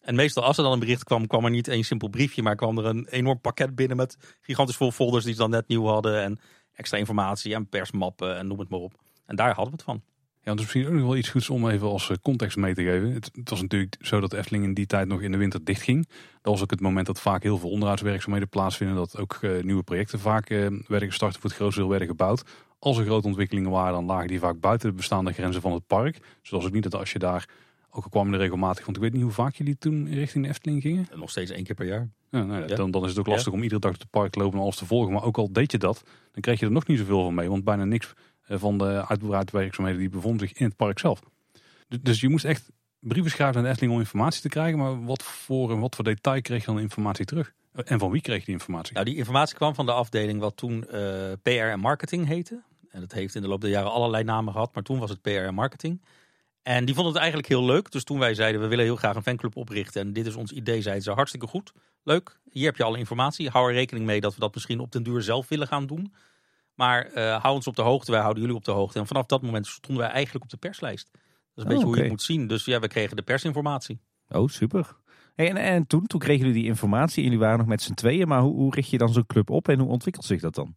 En 0.00 0.14
meestal 0.14 0.44
als 0.44 0.56
er 0.56 0.62
dan 0.62 0.72
een 0.72 0.78
bericht 0.78 1.04
kwam, 1.04 1.26
kwam 1.26 1.44
er 1.44 1.50
niet 1.50 1.68
een 1.68 1.84
simpel 1.84 2.08
briefje, 2.08 2.42
maar 2.42 2.56
kwam 2.56 2.78
er 2.78 2.84
een 2.84 3.06
enorm 3.08 3.40
pakket 3.40 3.74
binnen 3.74 3.96
met 3.96 4.16
gigantisch 4.40 4.76
veel 4.76 4.90
folders 4.90 5.24
die 5.24 5.32
ze 5.32 5.38
dan 5.38 5.50
net 5.50 5.68
nieuw 5.68 5.86
hadden. 5.86 6.22
En 6.22 6.38
extra 6.74 6.98
informatie 6.98 7.54
en 7.54 7.66
persmappen 7.66 8.36
en 8.36 8.46
noem 8.46 8.58
het 8.58 8.68
maar 8.68 8.80
op. 8.80 8.92
En 9.26 9.36
daar 9.36 9.54
hadden 9.54 9.64
we 9.64 9.72
het 9.72 9.82
van. 9.82 10.02
Ja, 10.44 10.50
dat 10.50 10.58
is 10.58 10.64
misschien 10.64 10.86
ook 10.86 10.98
nog 10.98 11.08
wel 11.08 11.16
iets 11.16 11.28
goeds 11.28 11.50
om 11.50 11.68
even 11.68 11.88
als 11.88 12.10
eh, 12.10 12.16
context 12.22 12.56
mee 12.56 12.74
te 12.74 12.82
geven. 12.82 13.12
Het, 13.12 13.30
het, 13.34 13.50
was 13.50 13.60
natuurlijk 13.60 13.96
zo 14.00 14.20
dat 14.20 14.32
Efteling 14.32 14.64
in 14.64 14.74
die 14.74 14.86
tijd 14.86 15.08
nog 15.08 15.20
in 15.20 15.32
de 15.32 15.38
winter 15.38 15.64
dicht 15.64 15.82
ging. 15.82 16.08
Dat 16.42 16.52
was 16.52 16.62
ook 16.62 16.70
het 16.70 16.80
moment 16.80 17.06
dat 17.06 17.20
vaak 17.20 17.42
heel 17.42 17.58
veel 17.58 17.70
onderhoudswerkzaamheden 17.70 18.48
plaatsvinden. 18.48 18.96
Dat 18.96 19.18
ook 19.18 19.38
uh, 19.40 19.62
nieuwe 19.62 19.82
projecten 19.82 20.18
vaak 20.18 20.50
uh, 20.50 20.58
werden 20.86 21.08
gestart, 21.08 21.32
voor 21.34 21.44
het 21.44 21.58
grootste 21.58 21.80
deel 21.80 21.88
werden 21.88 22.08
gebouwd. 22.08 22.44
Als 22.78 22.98
er 22.98 23.04
grote 23.04 23.26
ontwikkelingen 23.26 23.70
waren, 23.70 23.92
dan 23.92 24.04
lagen 24.04 24.28
die 24.28 24.38
vaak 24.38 24.60
buiten 24.60 24.88
de 24.88 24.96
bestaande 24.96 25.32
grenzen 25.32 25.60
van 25.60 25.72
het 25.72 25.86
park. 25.86 26.18
Zoals 26.42 26.64
ook 26.64 26.72
niet 26.72 26.82
dat 26.82 26.94
als 26.94 27.12
je 27.12 27.18
daar, 27.18 27.48
ook 27.90 28.04
al 28.04 28.10
kwamen 28.10 28.32
er 28.32 28.38
regelmatig, 28.38 28.84
want 28.84 28.96
ik 28.96 29.02
weet 29.02 29.12
niet 29.12 29.22
hoe 29.22 29.32
vaak 29.32 29.54
jullie 29.54 29.78
toen 29.78 30.08
richting 30.08 30.44
de 30.44 30.50
Efteling 30.50 30.82
gingen. 30.82 31.08
Nog 31.14 31.30
steeds 31.30 31.50
één 31.50 31.64
keer 31.64 31.74
per 31.74 31.86
jaar. 31.86 32.08
Ja, 32.34 32.42
nou 32.44 32.68
ja, 32.68 32.76
Dan, 32.76 32.90
dan 32.90 33.02
is 33.02 33.08
het 33.08 33.18
ook 33.18 33.26
lastig 33.26 33.52
om 33.52 33.62
iedere 33.62 33.80
dag 33.80 33.92
op 33.92 34.00
het 34.00 34.10
park 34.10 34.32
te 34.32 34.38
lopen 34.38 34.58
en 34.58 34.62
alles 34.62 34.76
te 34.76 34.86
volgen. 34.86 35.12
Maar 35.12 35.24
ook 35.24 35.36
al 35.36 35.52
deed 35.52 35.72
je 35.72 35.78
dat, 35.78 36.02
dan 36.32 36.40
kreeg 36.40 36.60
je 36.60 36.66
er 36.66 36.72
nog 36.72 36.86
niet 36.86 36.98
zoveel 36.98 37.22
van 37.22 37.34
mee. 37.34 37.48
Want 37.48 37.64
bijna 37.64 37.84
niks 37.84 38.12
eh, 38.46 38.58
van 38.58 38.78
de 38.78 39.06
uitbreidingswerkzaamheden 39.06 40.00
die 40.00 40.08
bevonden 40.08 40.48
zich 40.48 40.58
in 40.58 40.66
het 40.66 40.76
park 40.76 40.98
zelf. 40.98 41.22
Dus 42.02 42.20
je 42.20 42.28
moest 42.28 42.44
echt 42.44 42.70
brieven 42.98 43.30
schrijven 43.30 43.56
aan 43.56 43.62
de 43.62 43.68
Efteling 43.68 43.94
om 43.94 44.00
informatie 44.00 44.42
te 44.42 44.48
krijgen. 44.48 44.78
Maar 44.78 45.04
wat 45.04 45.22
voor 45.22 45.70
en 45.70 45.80
wat 45.80 45.94
voor 45.94 46.04
detail 46.04 46.40
kreeg 46.40 46.60
je 46.60 46.66
dan 46.66 46.80
informatie 46.80 47.24
terug? 47.24 47.52
En 47.72 47.98
van 47.98 48.10
wie 48.10 48.20
kreeg 48.20 48.38
je 48.38 48.44
die 48.44 48.54
informatie? 48.54 48.94
Nou, 48.94 49.06
die 49.06 49.16
informatie 49.16 49.56
kwam 49.56 49.74
van 49.74 49.86
de 49.86 49.92
afdeling 49.92 50.40
wat 50.40 50.56
toen 50.56 50.84
uh, 50.92 51.32
eh, 51.32 51.38
PR 51.42 51.50
en 51.50 51.80
marketing 51.80 52.26
heette. 52.26 52.62
En 52.88 53.00
dat 53.00 53.12
heeft 53.12 53.34
in 53.34 53.42
de 53.42 53.48
loop 53.48 53.60
der 53.60 53.70
jaren 53.70 53.92
allerlei 53.92 54.24
namen 54.24 54.52
gehad, 54.52 54.74
maar 54.74 54.82
toen 54.82 54.98
was 54.98 55.10
het 55.10 55.22
PR 55.22 55.30
en 55.30 55.54
marketing. 55.54 56.02
En 56.64 56.84
die 56.84 56.94
vonden 56.94 57.12
het 57.12 57.22
eigenlijk 57.22 57.52
heel 57.52 57.64
leuk. 57.64 57.90
Dus 57.90 58.04
toen 58.04 58.18
wij 58.18 58.34
zeiden, 58.34 58.60
we 58.60 58.66
willen 58.66 58.84
heel 58.84 58.96
graag 58.96 59.16
een 59.16 59.22
fanclub 59.22 59.56
oprichten. 59.56 60.00
En 60.00 60.12
dit 60.12 60.26
is 60.26 60.34
ons 60.34 60.52
idee, 60.52 60.82
zeiden 60.82 61.04
ze, 61.04 61.10
hartstikke 61.10 61.46
goed. 61.46 61.72
Leuk, 62.02 62.38
hier 62.50 62.64
heb 62.64 62.76
je 62.76 62.84
alle 62.84 62.98
informatie. 62.98 63.48
Hou 63.48 63.68
er 63.68 63.74
rekening 63.74 64.06
mee 64.06 64.20
dat 64.20 64.34
we 64.34 64.40
dat 64.40 64.54
misschien 64.54 64.80
op 64.80 64.92
den 64.92 65.02
duur 65.02 65.22
zelf 65.22 65.48
willen 65.48 65.66
gaan 65.66 65.86
doen. 65.86 66.14
Maar 66.74 67.10
uh, 67.14 67.42
hou 67.42 67.54
ons 67.54 67.66
op 67.66 67.76
de 67.76 67.82
hoogte, 67.82 68.10
wij 68.10 68.20
houden 68.20 68.42
jullie 68.42 68.56
op 68.56 68.64
de 68.64 68.70
hoogte. 68.70 68.98
En 68.98 69.06
vanaf 69.06 69.26
dat 69.26 69.42
moment 69.42 69.66
stonden 69.66 70.04
wij 70.04 70.12
eigenlijk 70.12 70.44
op 70.44 70.50
de 70.50 70.56
perslijst. 70.56 71.10
Dat 71.12 71.22
is 71.54 71.62
een 71.62 71.68
beetje 71.68 71.78
oh, 71.78 71.84
hoe 71.84 71.96
je 71.96 72.02
het 72.02 72.10
moet 72.10 72.22
zien. 72.22 72.46
Dus 72.46 72.64
ja, 72.64 72.80
we 72.80 72.88
kregen 72.88 73.16
de 73.16 73.22
persinformatie. 73.22 74.00
Oh, 74.28 74.48
super. 74.48 74.96
en, 75.34 75.56
en 75.56 75.86
toen, 75.86 76.06
toen 76.06 76.20
kregen 76.20 76.46
jullie 76.46 76.60
die 76.60 76.70
informatie 76.70 77.16
en 77.16 77.22
jullie 77.22 77.38
waren 77.38 77.58
nog 77.58 77.66
met 77.66 77.82
z'n 77.82 77.94
tweeën. 77.94 78.28
Maar 78.28 78.40
hoe, 78.40 78.54
hoe 78.54 78.74
richt 78.74 78.90
je 78.90 78.98
dan 78.98 79.12
zo'n 79.12 79.26
club 79.26 79.50
op 79.50 79.68
en 79.68 79.78
hoe 79.78 79.88
ontwikkelt 79.88 80.24
zich 80.24 80.40
dat 80.40 80.54
dan? 80.54 80.76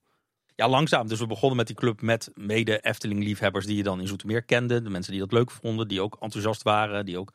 Ja, 0.57 0.67
langzaam. 0.69 1.07
Dus 1.07 1.19
we 1.19 1.27
begonnen 1.27 1.57
met 1.57 1.67
die 1.67 1.75
club 1.75 2.01
met 2.01 2.31
mede 2.35 2.79
Efteling-liefhebbers 2.79 3.65
die 3.65 3.75
je 3.75 3.83
dan 3.83 3.99
in 3.99 4.07
Zoetermeer 4.07 4.41
kende. 4.41 4.81
De 4.81 4.89
mensen 4.89 5.11
die 5.11 5.21
dat 5.21 5.31
leuk 5.31 5.51
vonden, 5.51 5.87
die 5.87 6.01
ook 6.01 6.17
enthousiast 6.19 6.63
waren, 6.63 7.05
die 7.05 7.17
ook 7.17 7.33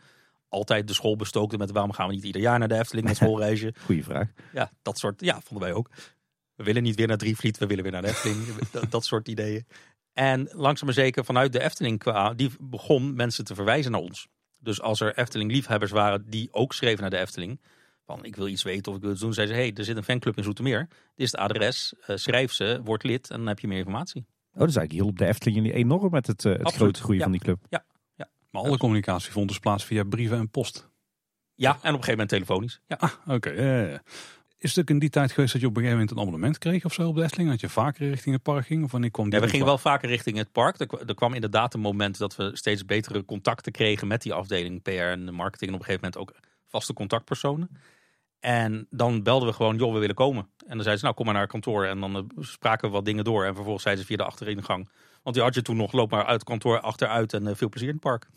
altijd 0.49 0.87
de 0.87 0.95
school 0.95 1.17
bestookten 1.17 1.59
met 1.59 1.71
waarom 1.71 1.93
gaan 1.93 2.09
we 2.09 2.15
niet 2.15 2.25
ieder 2.25 2.41
jaar 2.41 2.59
naar 2.59 2.69
de 2.69 2.79
Efteling 2.79 3.07
met 3.07 3.17
schoolreizen. 3.23 3.75
Goeie 3.85 4.05
vraag. 4.05 4.29
Ja, 4.53 4.71
dat 4.83 4.99
soort, 4.99 5.21
ja, 5.21 5.41
vonden 5.41 5.67
wij 5.67 5.77
ook. 5.77 5.89
We 6.55 6.65
willen 6.65 6.83
niet 6.83 6.97
weer 6.97 7.07
naar 7.07 7.17
Drievliet, 7.17 7.59
we 7.59 7.67
willen 7.67 7.83
weer 7.83 7.93
naar 7.93 8.03
de 8.03 8.09
Efteling. 8.09 8.45
dat, 8.73 8.91
dat, 8.91 9.05
soort 9.05 9.29
ideeën. 9.29 9.67
En 10.13 10.49
langzaam 10.53 10.87
maar 10.87 10.95
zeker 10.95 11.25
vanuit 11.25 11.53
de 11.53 11.63
Efteling, 11.63 11.99
qua, 11.99 12.35
die 12.35 12.51
begon 12.61 13.15
mensen 13.15 13.45
te 13.45 13.55
verwijzen 13.55 13.93
naar 13.93 14.01
ons. 14.01 14.29
Dus 14.59 14.81
als 14.81 15.01
er 15.01 15.19
Efteling-liefhebbers 15.19 15.91
waren 15.91 16.31
die 16.31 16.49
ook 16.53 16.73
schreven 16.73 17.01
naar 17.01 17.11
de 17.11 17.19
Efteling, 17.19 17.61
van 18.05 18.25
ik 18.25 18.37
wil 18.37 18.49
iets 18.49 18.63
weten 18.63 18.93
of 18.93 18.97
ik 18.97 19.03
wil 19.03 19.13
iets 19.13 19.21
doen, 19.21 19.35
zeiden 19.35 19.57
ze, 19.57 19.63
hey, 19.63 19.73
er 19.75 19.85
zit 19.85 19.97
een 19.97 20.05
fanclub 20.05 20.37
in 20.37 20.45
Zoetermeer. 20.45 20.89
Dit 20.89 21.27
is 21.27 21.33
het 21.33 21.41
adres, 21.41 21.95
uh, 22.07 22.17
schrijf 22.17 22.53
ze, 22.53 22.81
word 22.85 23.03
lid 23.03 23.31
en 23.31 23.37
dan 23.37 23.47
heb 23.47 23.59
je 23.59 23.69
meer 23.69 23.79
informatie. 23.79 24.27
Oh, 24.55 24.65
dus 24.65 24.77
eigenlijk 24.77 24.93
hielp 24.93 25.19
de 25.19 25.27
Efteling 25.27 25.57
jullie 25.57 25.73
enorm 25.73 26.11
met 26.11 26.27
het, 26.27 26.45
uh, 26.45 26.53
het 26.59 26.75
grote 26.75 27.01
groeien 27.01 27.23
van 27.23 27.33
die 27.33 27.41
club. 27.41 27.59
Ja, 27.69 27.85
ja. 28.15 28.29
Maar 28.51 28.63
alle 28.63 28.79
communicatie 28.79 29.33
vond 29.33 29.49
dus 29.49 29.59
plaats 29.59 29.85
via 29.85 30.05
brieven 30.05 30.39
en 30.39 30.51
post. 30.51 30.91
Ja, 31.55 31.71
en 31.71 31.77
op 31.77 31.85
een 31.85 31.91
gegeven 31.91 32.11
moment 32.11 32.29
telefonisch. 32.29 32.81
Ja. 32.87 32.97
Ah, 32.97 33.13
oké. 33.27 34.01
Is 34.63 34.71
het 34.71 34.79
ook 34.79 34.91
in 34.91 34.99
die 34.99 35.11
tijd 35.11 35.33
geweest 35.33 35.53
dat 35.53 35.61
je 35.61 35.67
op 35.67 35.77
een 35.77 35.83
gegeven 35.83 36.01
moment 36.01 36.17
een 36.17 36.27
abonnement 36.27 36.59
kreeg 36.59 36.85
of 36.85 36.93
zo 36.93 37.09
op 37.09 37.15
de 37.15 37.23
Efteling? 37.23 37.51
Dat 37.51 37.61
je 37.61 37.69
vaker 37.69 38.09
richting 38.09 38.35
het 38.35 38.43
park 38.43 38.67
ging? 38.67 38.85
Of 38.85 38.91
wanneer 38.91 39.11
kwam 39.11 39.33
ja, 39.33 39.41
we 39.41 39.49
gingen 39.49 39.67
wel 39.67 39.79
vaker 39.79 40.09
richting 40.09 40.37
het 40.37 40.53
park. 40.53 40.81
Er, 40.81 41.15
kwam 41.15 41.35
inderdaad 41.35 41.75
een 41.75 41.81
moment 41.81 42.19
dat 42.19 42.37
we 42.37 42.51
steeds 42.53 42.85
betere 42.85 43.25
contacten 43.25 43.73
kregen 43.73 44.07
met 44.07 44.23
die 44.23 44.33
afdeling 44.33 44.83
PR 44.83 44.91
en 44.91 45.35
marketing. 45.35 45.71
En 45.71 45.77
op 45.77 45.81
een 45.81 45.87
gegeven 45.87 46.11
moment 46.11 46.17
ook 46.17 46.35
vaste 46.73 46.93
contactpersonen. 46.93 47.69
En 48.41 48.87
dan 48.91 49.23
belden 49.23 49.49
we 49.49 49.55
gewoon, 49.55 49.77
joh, 49.77 49.93
we 49.93 49.99
willen 49.99 50.15
komen. 50.15 50.43
En 50.43 50.75
dan 50.75 50.83
zeiden 50.83 50.99
ze, 50.99 51.05
nou 51.05 51.15
kom 51.15 51.25
maar 51.25 51.35
naar 51.35 51.43
het 51.43 51.53
kantoor. 51.53 51.85
En 51.85 52.01
dan 52.01 52.17
uh, 52.17 52.23
spraken 52.39 52.89
we 52.89 52.95
wat 52.95 53.05
dingen 53.05 53.25
door. 53.25 53.45
En 53.45 53.55
vervolgens 53.55 53.83
zeiden 53.83 54.05
ze 54.05 54.11
via 54.11 54.25
de 54.25 54.31
achteringang. 54.31 54.89
Want 55.23 55.35
die 55.35 55.45
had 55.45 55.55
je 55.55 55.63
toen 55.63 55.77
nog, 55.77 55.93
loop 55.93 56.11
maar 56.11 56.25
uit 56.25 56.41
het 56.41 56.45
kantoor 56.45 56.81
achteruit 56.81 57.33
en 57.33 57.47
uh, 57.47 57.55
veel 57.55 57.69
plezier 57.69 57.89
in 57.89 57.95
het 57.95 58.03
park. 58.03 58.29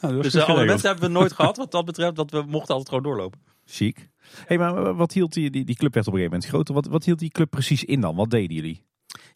dus 0.22 0.34
uh, 0.34 0.48
alle 0.48 0.64
mensen 0.64 0.88
hebben 0.88 1.06
we 1.06 1.18
nooit 1.18 1.32
gehad 1.38 1.56
wat 1.56 1.70
dat 1.70 1.84
betreft. 1.84 2.16
Dat 2.16 2.30
we 2.30 2.42
mochten 2.42 2.74
altijd 2.74 2.88
gewoon 2.88 3.02
doorlopen. 3.02 3.40
Chic. 3.64 4.08
hey, 4.46 4.58
maar 4.58 4.94
wat 4.94 5.12
hield 5.12 5.32
die, 5.32 5.50
die, 5.50 5.64
die 5.64 5.76
club 5.76 5.96
echt 5.96 6.06
op 6.06 6.12
een 6.12 6.18
gegeven 6.18 6.38
moment 6.38 6.50
groter? 6.50 6.74
Wat, 6.74 6.86
wat 6.86 7.04
hield 7.04 7.18
die 7.18 7.30
club 7.30 7.50
precies 7.50 7.84
in 7.84 8.00
dan? 8.00 8.16
Wat 8.16 8.30
deden 8.30 8.54
jullie? 8.56 8.84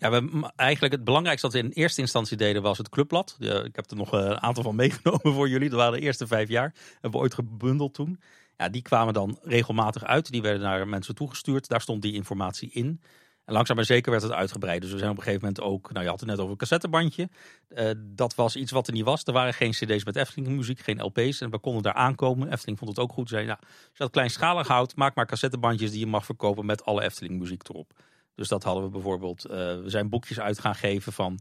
Ja, 0.00 0.10
we, 0.10 0.50
eigenlijk 0.56 0.94
het 0.94 1.04
belangrijkste 1.04 1.46
dat 1.46 1.56
we 1.56 1.66
in 1.66 1.72
eerste 1.72 2.00
instantie 2.00 2.36
deden 2.36 2.62
was 2.62 2.78
het 2.78 2.88
clubblad. 2.88 3.36
ik 3.38 3.76
heb 3.76 3.90
er 3.90 3.96
nog 3.96 4.12
een 4.12 4.40
aantal 4.40 4.62
van 4.62 4.74
meegenomen 4.84 5.34
voor 5.34 5.48
jullie. 5.48 5.68
Dat 5.68 5.78
waren 5.78 5.98
de 6.00 6.04
eerste 6.06 6.26
vijf 6.26 6.48
jaar. 6.48 6.74
Hebben 6.92 7.10
we 7.10 7.16
ooit 7.16 7.34
gebundeld 7.34 7.94
toen. 7.94 8.20
Ja, 8.56 8.68
die 8.68 8.82
kwamen 8.82 9.14
dan 9.14 9.38
regelmatig 9.42 10.04
uit. 10.04 10.30
Die 10.30 10.42
werden 10.42 10.62
naar 10.62 10.88
mensen 10.88 11.14
toegestuurd. 11.14 11.68
Daar 11.68 11.80
stond 11.80 12.02
die 12.02 12.12
informatie 12.12 12.70
in. 12.72 13.00
En 13.44 13.52
langzaam 13.52 13.76
maar 13.76 13.84
zeker 13.84 14.10
werd 14.10 14.22
het 14.22 14.32
uitgebreid. 14.32 14.80
Dus 14.80 14.92
we 14.92 14.98
zijn 14.98 15.10
op 15.10 15.16
een 15.16 15.22
gegeven 15.22 15.46
moment 15.46 15.64
ook, 15.64 15.92
nou 15.92 16.04
je 16.04 16.10
had 16.10 16.20
het 16.20 16.28
net 16.28 16.38
over 16.38 16.50
een 16.50 16.56
cassettebandje. 16.56 17.28
Uh, 17.68 17.90
dat 17.98 18.34
was 18.34 18.56
iets 18.56 18.72
wat 18.72 18.86
er 18.86 18.92
niet 18.92 19.04
was. 19.04 19.24
Er 19.24 19.32
waren 19.32 19.54
geen 19.54 19.70
cd's 19.70 20.04
met 20.04 20.16
Efteling 20.16 20.56
muziek, 20.56 20.80
geen 20.80 21.02
LP's. 21.02 21.40
En 21.40 21.50
we 21.50 21.58
konden 21.58 21.82
daar 21.82 21.94
aankomen. 21.94 22.52
Efteling 22.52 22.78
vond 22.78 22.90
het 22.90 22.98
ook 22.98 23.12
goed. 23.12 23.28
Zei, 23.28 23.46
nou, 23.46 23.58
als 23.60 23.90
je 23.92 24.02
dat 24.02 24.10
kleinschalig 24.10 24.68
houdt, 24.68 24.96
maak 24.96 25.14
maar 25.14 25.26
cassettebandjes 25.26 25.90
die 25.90 26.00
je 26.00 26.06
mag 26.06 26.24
verkopen 26.24 26.66
met 26.66 26.84
alle 26.84 27.02
Efteling 27.02 27.38
muziek 27.38 27.68
erop. 27.68 27.92
Dus 28.40 28.48
dat 28.48 28.62
hadden 28.62 28.84
we 28.84 28.90
bijvoorbeeld. 28.90 29.46
Uh, 29.46 29.52
we 29.56 29.82
zijn 29.86 30.08
boekjes 30.08 30.40
uit 30.40 30.58
gaan 30.58 30.74
geven 30.74 31.12
van 31.12 31.40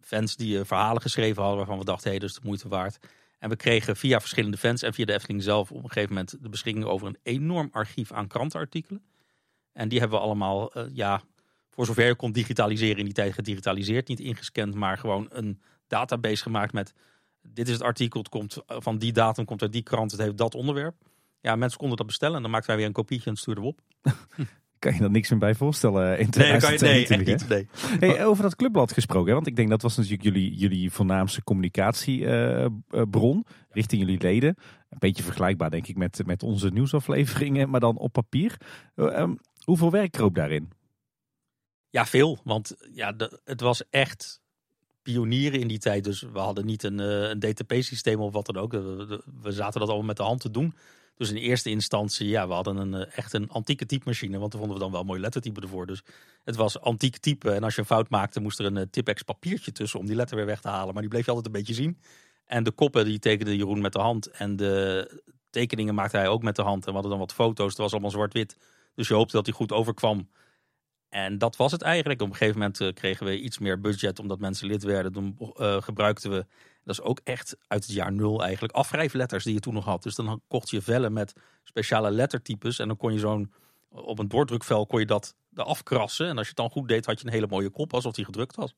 fans 0.00 0.36
die 0.36 0.58
uh, 0.58 0.64
verhalen 0.64 1.02
geschreven 1.02 1.40
hadden 1.40 1.58
waarvan 1.58 1.78
we 1.78 1.84
dachten, 1.84 2.04
hé, 2.04 2.10
hey, 2.10 2.18
dat 2.18 2.28
is 2.28 2.34
de 2.34 2.40
moeite 2.44 2.68
waard. 2.68 2.98
En 3.38 3.48
we 3.48 3.56
kregen 3.56 3.96
via 3.96 4.20
verschillende 4.20 4.56
fans 4.56 4.82
en 4.82 4.94
via 4.94 5.04
de 5.04 5.12
Efteling 5.12 5.42
zelf 5.42 5.70
op 5.70 5.82
een 5.82 5.90
gegeven 5.90 6.14
moment 6.14 6.42
de 6.42 6.48
beschikking 6.48 6.84
over 6.84 7.06
een 7.06 7.18
enorm 7.22 7.68
archief 7.72 8.12
aan 8.12 8.26
krantenartikelen. 8.26 9.02
En 9.72 9.88
die 9.88 9.98
hebben 9.98 10.18
we 10.18 10.24
allemaal 10.24 10.78
uh, 10.78 10.84
ja, 10.92 11.22
voor 11.70 11.86
zover 11.86 12.06
je 12.06 12.14
kon 12.14 12.32
digitaliseren 12.32 12.98
in 12.98 13.04
die 13.04 13.14
tijd 13.14 13.32
gedigitaliseerd. 13.32 14.08
Niet 14.08 14.20
ingescand, 14.20 14.74
maar 14.74 14.98
gewoon 14.98 15.26
een 15.30 15.60
database 15.86 16.42
gemaakt 16.42 16.72
met 16.72 16.92
dit 17.42 17.66
is 17.66 17.72
het 17.74 17.82
artikel, 17.82 18.20
het 18.20 18.28
komt 18.28 18.56
van 18.66 18.98
die 18.98 19.12
datum, 19.12 19.44
komt 19.44 19.62
uit 19.62 19.72
die 19.72 19.82
krant, 19.82 20.10
het 20.10 20.20
heeft 20.20 20.38
dat 20.38 20.54
onderwerp. 20.54 20.96
Ja, 21.40 21.56
mensen 21.56 21.78
konden 21.78 21.96
dat 21.96 22.06
bestellen 22.06 22.36
en 22.36 22.42
dan 22.42 22.50
maakten 22.50 22.68
wij 22.68 22.78
weer 22.78 22.86
een 22.86 22.92
kopietje 22.92 23.30
en 23.30 23.36
stuurden 23.36 23.64
we 23.64 23.70
op. 23.70 23.80
kan 24.84 24.94
je 24.94 25.02
er 25.02 25.10
niks 25.10 25.30
meer 25.30 25.38
bij 25.38 25.54
voorstellen 25.54 26.18
in 26.18 26.28
Nee, 26.36 26.52
dat 26.52 26.60
kan 26.62 26.72
je, 26.72 26.78
nee, 26.78 27.04
2022. 27.04 27.48
echt 27.48 27.68
niet. 27.90 28.00
Nee. 28.00 28.10
Hey, 28.10 28.26
over 28.26 28.42
dat 28.42 28.56
clubblad 28.56 28.92
gesproken, 28.92 29.28
hè? 29.28 29.34
want 29.34 29.46
ik 29.46 29.56
denk 29.56 29.68
dat 29.68 29.82
was 29.82 29.96
natuurlijk 29.96 30.22
jullie, 30.22 30.54
jullie 30.54 30.90
voornaamste 30.90 31.42
communicatiebron 31.44 33.44
richting 33.70 34.00
jullie 34.02 34.20
leden. 34.20 34.54
Een 34.88 34.98
beetje 34.98 35.22
vergelijkbaar 35.22 35.70
denk 35.70 35.86
ik 35.86 35.96
met, 35.96 36.22
met 36.26 36.42
onze 36.42 36.68
nieuwsafleveringen, 36.70 37.70
maar 37.70 37.80
dan 37.80 37.96
op 37.98 38.12
papier. 38.12 38.56
Eh, 38.94 39.18
ehm, 39.18 39.34
hoeveel 39.64 39.90
werk 39.90 40.10
kroop 40.12 40.34
daarin? 40.34 40.68
Ja, 41.90 42.06
veel. 42.06 42.38
Want 42.44 42.74
ja, 42.92 43.12
de- 43.12 43.40
het 43.44 43.60
was 43.60 43.82
echt 43.90 44.40
pionieren 45.02 45.60
in 45.60 45.68
die 45.68 45.78
tijd. 45.78 46.04
Dus 46.04 46.20
we 46.32 46.38
hadden 46.38 46.66
niet 46.66 46.82
een, 46.82 47.00
eh, 47.00 47.28
een 47.28 47.38
DTP-systeem 47.38 48.20
of 48.20 48.32
wat 48.32 48.46
dan 48.46 48.56
ook. 48.56 48.72
We- 48.72 49.22
we 49.42 49.52
zaten 49.52 49.80
dat 49.80 49.88
allemaal 49.88 50.06
met 50.06 50.16
de 50.16 50.22
hand 50.22 50.40
te 50.40 50.50
doen. 50.50 50.74
Dus 51.16 51.30
in 51.30 51.36
eerste 51.36 51.70
instantie, 51.70 52.28
ja, 52.28 52.48
we 52.48 52.52
hadden 52.52 52.76
een, 52.76 52.94
eh, 52.94 53.18
echt 53.18 53.32
een 53.32 53.50
antieke 53.50 53.86
typemachine. 53.86 54.38
Want 54.38 54.50
daar 54.52 54.60
vonden 54.60 54.78
we 54.78 54.84
dan 54.84 54.92
wel 54.92 55.04
mooi 55.04 55.20
lettertype 55.20 55.60
ervoor. 55.60 55.86
Dus 55.86 56.02
het 56.44 56.56
was 56.56 56.80
antiek 56.80 57.18
type. 57.18 57.50
En 57.50 57.62
als 57.62 57.74
je 57.74 57.80
een 57.80 57.86
fout 57.86 58.10
maakte, 58.10 58.40
moest 58.40 58.58
er 58.58 58.64
een 58.64 58.76
eh, 58.76 58.86
Tipex 58.90 59.22
papiertje 59.22 59.72
tussen 59.72 60.00
om 60.00 60.06
die 60.06 60.16
letter 60.16 60.36
weer 60.36 60.46
weg 60.46 60.60
te 60.60 60.68
halen. 60.68 60.92
Maar 60.92 61.02
die 61.02 61.10
bleef 61.10 61.24
je 61.24 61.30
altijd 61.30 61.46
een 61.46 61.60
beetje 61.60 61.74
zien. 61.74 62.00
En 62.44 62.64
de 62.64 62.70
koppen, 62.70 63.04
die 63.04 63.18
tekende 63.18 63.56
Jeroen 63.56 63.80
met 63.80 63.92
de 63.92 64.00
hand. 64.00 64.26
En 64.30 64.56
de 64.56 65.22
tekeningen 65.50 65.94
maakte 65.94 66.16
hij 66.16 66.28
ook 66.28 66.42
met 66.42 66.56
de 66.56 66.62
hand. 66.62 66.80
En 66.80 66.86
we 66.86 66.92
hadden 66.92 67.10
dan 67.10 67.20
wat 67.20 67.32
foto's. 67.32 67.68
Het 67.68 67.78
was 67.78 67.92
allemaal 67.92 68.10
zwart-wit. 68.10 68.56
Dus 68.94 69.08
je 69.08 69.14
hoopte 69.14 69.36
dat 69.36 69.46
hij 69.46 69.54
goed 69.54 69.72
overkwam. 69.72 70.28
En 71.14 71.38
dat 71.38 71.56
was 71.56 71.72
het 71.72 71.82
eigenlijk. 71.82 72.20
Op 72.22 72.28
een 72.28 72.36
gegeven 72.36 72.58
moment 72.58 72.80
eh, 72.80 72.92
kregen 72.92 73.26
we 73.26 73.40
iets 73.40 73.58
meer 73.58 73.80
budget 73.80 74.18
omdat 74.18 74.38
mensen 74.38 74.66
lid 74.66 74.82
werden. 74.82 75.36
Eh, 75.56 75.82
gebruikten 75.82 76.30
we, 76.30 76.46
dat 76.84 76.98
is 76.98 77.00
ook 77.00 77.20
echt 77.24 77.56
uit 77.66 77.84
het 77.84 77.94
jaar 77.94 78.12
nul 78.12 78.42
eigenlijk, 78.42 78.72
afwrijfletters 78.72 79.44
die 79.44 79.54
je 79.54 79.60
toen 79.60 79.74
nog 79.74 79.84
had. 79.84 80.02
Dus 80.02 80.14
dan 80.14 80.40
kocht 80.48 80.70
je 80.70 80.82
vellen 80.82 81.12
met 81.12 81.32
speciale 81.62 82.10
lettertypes. 82.10 82.78
En 82.78 82.88
dan 82.88 82.96
kon 82.96 83.12
je 83.12 83.18
zo'n, 83.18 83.52
op 83.88 84.18
een 84.18 84.28
doordrukvel 84.28 84.86
kon 84.86 85.00
je 85.00 85.06
dat 85.06 85.34
eraf 85.54 85.82
krassen. 85.82 86.26
En 86.28 86.32
als 86.36 86.40
je 86.42 86.48
het 86.48 86.56
dan 86.56 86.70
goed 86.70 86.88
deed, 86.88 87.06
had 87.06 87.20
je 87.20 87.26
een 87.26 87.32
hele 87.32 87.46
mooie 87.46 87.70
kop 87.70 87.94
alsof 87.94 88.12
die 88.14 88.24
gedrukt 88.24 88.56
was. 88.56 88.74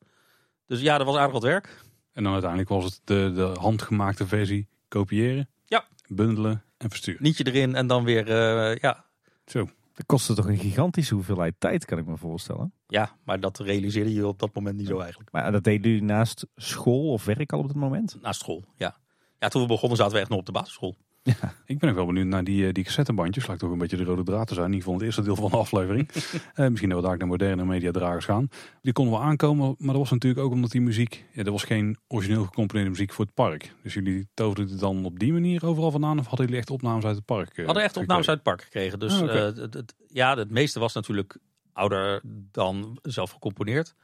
Dus 0.66 0.80
ja, 0.80 0.98
dat 0.98 1.06
was 1.06 1.16
aardig 1.16 1.32
wat 1.32 1.42
werk. 1.42 1.84
En 2.12 2.22
dan 2.22 2.32
uiteindelijk 2.32 2.70
was 2.70 2.84
het 2.84 3.00
de, 3.04 3.32
de 3.34 3.60
handgemaakte 3.60 4.26
versie 4.26 4.68
kopiëren, 4.88 5.48
Ja. 5.64 5.84
bundelen 6.08 6.64
en 6.76 6.88
versturen. 6.90 7.22
Nietje 7.22 7.46
erin 7.46 7.74
en 7.74 7.86
dan 7.86 8.04
weer, 8.04 8.28
eh, 8.30 8.76
ja. 8.76 9.04
Zo. 9.46 9.68
Dat 9.96 10.06
kostte 10.06 10.34
toch 10.34 10.46
een 10.46 10.58
gigantische 10.58 11.14
hoeveelheid 11.14 11.54
tijd, 11.58 11.84
kan 11.84 11.98
ik 11.98 12.06
me 12.06 12.16
voorstellen. 12.16 12.72
ja, 12.86 13.16
maar 13.24 13.40
dat 13.40 13.58
realiseerde 13.58 14.12
je 14.12 14.26
op 14.26 14.38
dat 14.38 14.54
moment 14.54 14.76
niet 14.76 14.86
zo 14.86 14.98
eigenlijk. 14.98 15.32
Maar 15.32 15.52
dat 15.52 15.64
deden 15.64 15.90
jullie 15.90 16.04
naast 16.04 16.46
school 16.54 17.12
of 17.12 17.24
werk 17.24 17.52
al 17.52 17.58
op 17.58 17.66
dat 17.66 17.76
moment? 17.76 18.18
Naast 18.20 18.40
school, 18.40 18.64
ja. 18.76 18.96
Ja, 19.38 19.48
toen 19.48 19.62
we 19.62 19.68
begonnen 19.68 19.96
zaten 19.96 20.14
we 20.14 20.20
echt 20.20 20.28
nog 20.28 20.38
op 20.38 20.46
de 20.46 20.52
basisschool. 20.52 20.96
Ik 21.66 21.78
ben 21.78 21.90
ook 21.90 21.96
wel 21.96 22.06
benieuwd 22.06 22.26
naar 22.26 22.44
die, 22.44 22.66
eh, 22.66 22.72
die 22.72 22.84
cassettebandjes. 22.84 23.46
Lijkt 23.46 23.62
toch 23.62 23.70
een 23.72 23.78
beetje 23.78 23.96
de 23.96 24.04
rode 24.04 24.22
draad 24.22 24.46
te 24.46 24.54
zijn. 24.54 24.66
In 24.66 24.72
ieder 24.72 24.84
geval 24.84 24.98
het 24.98 25.06
eerste 25.08 25.22
deel 25.22 25.36
van 25.36 25.50
de 25.50 25.56
aflevering. 25.56 26.08
Eh, 26.54 26.68
misschien 26.68 26.90
dat 26.90 27.00
we 27.00 27.06
daar 27.08 27.16
naar 27.18 27.26
moderne 27.26 27.64
mediadragers 27.64 28.24
gaan. 28.24 28.48
Die 28.82 28.92
konden 28.92 29.14
wel 29.14 29.22
aankomen. 29.22 29.74
Maar 29.78 29.88
dat 29.92 29.96
was 29.96 30.10
natuurlijk 30.10 30.44
ook 30.44 30.52
omdat 30.52 30.70
die 30.70 30.80
muziek... 30.80 31.24
Ja, 31.32 31.44
er 31.44 31.50
was 31.50 31.64
geen 31.64 31.96
origineel 32.08 32.44
gecomponeerde 32.44 32.90
muziek 32.90 33.12
voor 33.12 33.24
het 33.24 33.34
park. 33.34 33.74
Dus 33.82 33.94
jullie 33.94 34.28
toverden 34.34 34.68
het 34.68 34.80
dan 34.80 35.04
op 35.04 35.18
die 35.18 35.32
manier 35.32 35.66
overal 35.66 35.90
vandaan? 35.90 36.18
Of 36.18 36.26
hadden 36.26 36.44
jullie 36.46 36.60
echt 36.60 36.70
opnames 36.70 37.04
uit 37.04 37.16
het 37.16 37.24
park? 37.24 37.48
eh, 37.50 37.56
We 37.56 37.64
hadden 37.64 37.82
echt 37.82 37.96
opnames 37.96 38.28
uit 38.28 38.34
het 38.36 38.46
park 38.46 38.62
gekregen. 38.62 38.98
Dus 38.98 39.12
Ah, 39.14 39.22
oké. 39.22 39.32
het, 39.32 39.74
het- 39.74 39.94
ja, 40.08 40.36
het 40.36 40.50
meeste 40.50 40.80
was 40.80 40.94
natuurlijk 40.94 41.38
ouder 41.72 42.20
dan 42.52 42.98
zelf 43.02 43.30
gecomponeerd. 43.30 43.94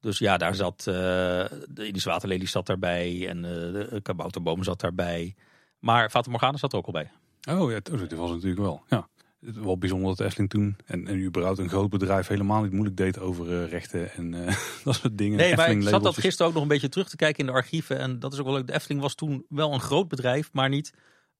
Dus 0.00 0.18
ja, 0.18 0.36
daar 0.36 0.54
zat 0.54 0.82
de 0.82 1.86
Indische 1.86 2.08
Waterlelie 2.08 2.48
zat 2.48 2.66
daarbij 2.66 3.28
en 3.28 3.42
de 3.42 4.00
Kabouterboom 4.02 4.62
zat 4.62 4.80
daarbij. 4.80 5.34
Maar 5.82 6.10
Fata 6.10 6.30
Morgana 6.30 6.56
zat 6.56 6.72
er 6.72 6.78
ook 6.78 6.86
al 6.86 6.92
bij. 6.92 7.10
Oh 7.50 7.70
ja, 7.70 7.80
dat 7.82 8.12
was 8.12 8.30
natuurlijk 8.30 8.60
wel. 8.60 8.82
Ja. 8.88 9.08
Het 9.40 9.54
was 9.56 9.64
wel 9.64 9.78
bijzonder 9.78 10.08
dat 10.08 10.20
Efteling 10.20 10.50
toen 10.50 10.76
en, 10.86 11.06
en 11.06 11.22
überhaupt 11.22 11.58
een 11.58 11.68
groot 11.68 11.90
bedrijf 11.90 12.26
helemaal 12.26 12.62
niet 12.62 12.72
moeilijk 12.72 12.96
deed 12.96 13.18
over 13.18 13.62
eh, 13.62 13.70
rechten 13.70 14.12
en 14.12 14.34
eh, 14.46 14.54
dat 14.84 14.94
soort 14.94 15.18
dingen. 15.18 15.36
Nee, 15.38 15.56
maar 15.56 15.70
ik 15.70 15.82
zat 15.82 16.02
dat 16.02 16.18
gisteren 16.18 16.46
ook 16.46 16.52
nog 16.52 16.62
een 16.62 16.68
beetje 16.68 16.88
terug 16.88 17.08
te 17.08 17.16
kijken 17.16 17.40
in 17.40 17.46
de 17.46 17.52
archieven. 17.52 17.98
En 17.98 18.18
dat 18.18 18.32
is 18.32 18.38
ook 18.38 18.44
wel 18.44 18.54
leuk. 18.54 18.66
De 18.66 18.72
Efteling 18.74 19.00
was 19.00 19.14
toen 19.14 19.44
wel 19.48 19.72
een 19.72 19.80
groot 19.80 20.08
bedrijf, 20.08 20.52
maar 20.52 20.68
niet 20.68 20.92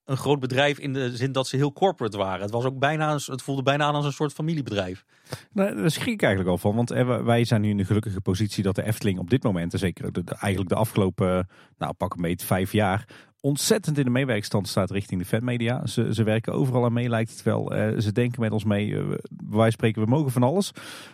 een 0.04 0.16
groot 0.16 0.40
bedrijf 0.40 0.78
in 0.78 0.92
de 0.92 1.16
zin 1.16 1.32
dat 1.32 1.46
ze 1.46 1.56
heel 1.56 1.72
corporate 1.72 2.16
waren. 2.16 2.40
Het, 2.42 2.50
was 2.50 2.64
ook 2.64 2.78
bijna, 2.78 3.12
het 3.14 3.42
voelde 3.42 3.62
bijna 3.62 3.84
aan 3.84 3.94
als 3.94 4.04
een 4.04 4.12
soort 4.12 4.32
familiebedrijf. 4.32 5.04
Nou, 5.52 5.76
daar 5.76 5.90
schrik 5.90 6.06
ik 6.14 6.22
eigenlijk 6.22 6.50
al 6.52 6.58
van. 6.58 6.74
Want 6.74 6.90
eh, 6.90 7.22
wij 7.24 7.44
zijn 7.44 7.60
nu 7.60 7.68
in 7.70 7.76
de 7.76 7.84
gelukkige 7.84 8.20
positie 8.20 8.62
dat 8.62 8.74
de 8.74 8.82
Efteling 8.84 9.18
op 9.18 9.30
dit 9.30 9.42
moment, 9.42 9.72
en 9.72 9.78
zeker 9.78 10.12
de- 10.12 10.22
eigenlijk 10.24 10.70
de 10.70 10.76
afgelopen, 10.76 11.48
nou 11.78 11.92
pak 11.92 12.14
een 12.14 12.22
beetje 12.22 12.46
vijf 12.46 12.72
jaar, 12.72 13.04
ontzettend 13.42 13.98
in 13.98 14.04
de 14.04 14.10
meewerkstand 14.10 14.68
staat 14.68 14.90
richting 14.90 15.20
de 15.20 15.26
fanmedia. 15.26 15.86
Ze, 15.86 16.14
ze 16.14 16.22
werken 16.22 16.52
overal 16.52 16.84
aan 16.84 16.92
mee, 16.92 17.08
lijkt 17.08 17.30
het 17.30 17.42
wel. 17.42 17.72
Eh, 17.74 17.98
ze 17.98 18.12
denken 18.12 18.40
met 18.40 18.52
ons 18.52 18.64
mee. 18.64 18.96
eh, 18.98 19.04
wij 19.50 19.70
spreken, 19.70 20.02
we 20.02 20.08
mogen 20.08 20.30
van 20.32 20.42
alles. 20.42 20.70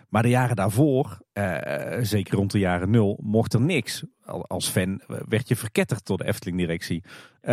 Maar 0.09 0.23
de 0.23 0.29
jaren 0.29 0.57
daarvoor, 0.57 1.19
eh, 1.33 1.99
zeker 2.03 2.37
rond 2.37 2.51
de 2.53 2.59
jaren 2.59 2.91
nul, 2.91 3.19
mocht 3.23 3.55
er 3.55 3.61
niks. 3.61 4.05
Al- 4.25 4.47
Als 4.47 4.69
fan 4.69 5.01
werd 5.29 5.49
je 5.49 5.57
verketterd 5.57 6.07
door 6.07 6.17
de 6.19 6.25
Efteling-directie. 6.27 7.03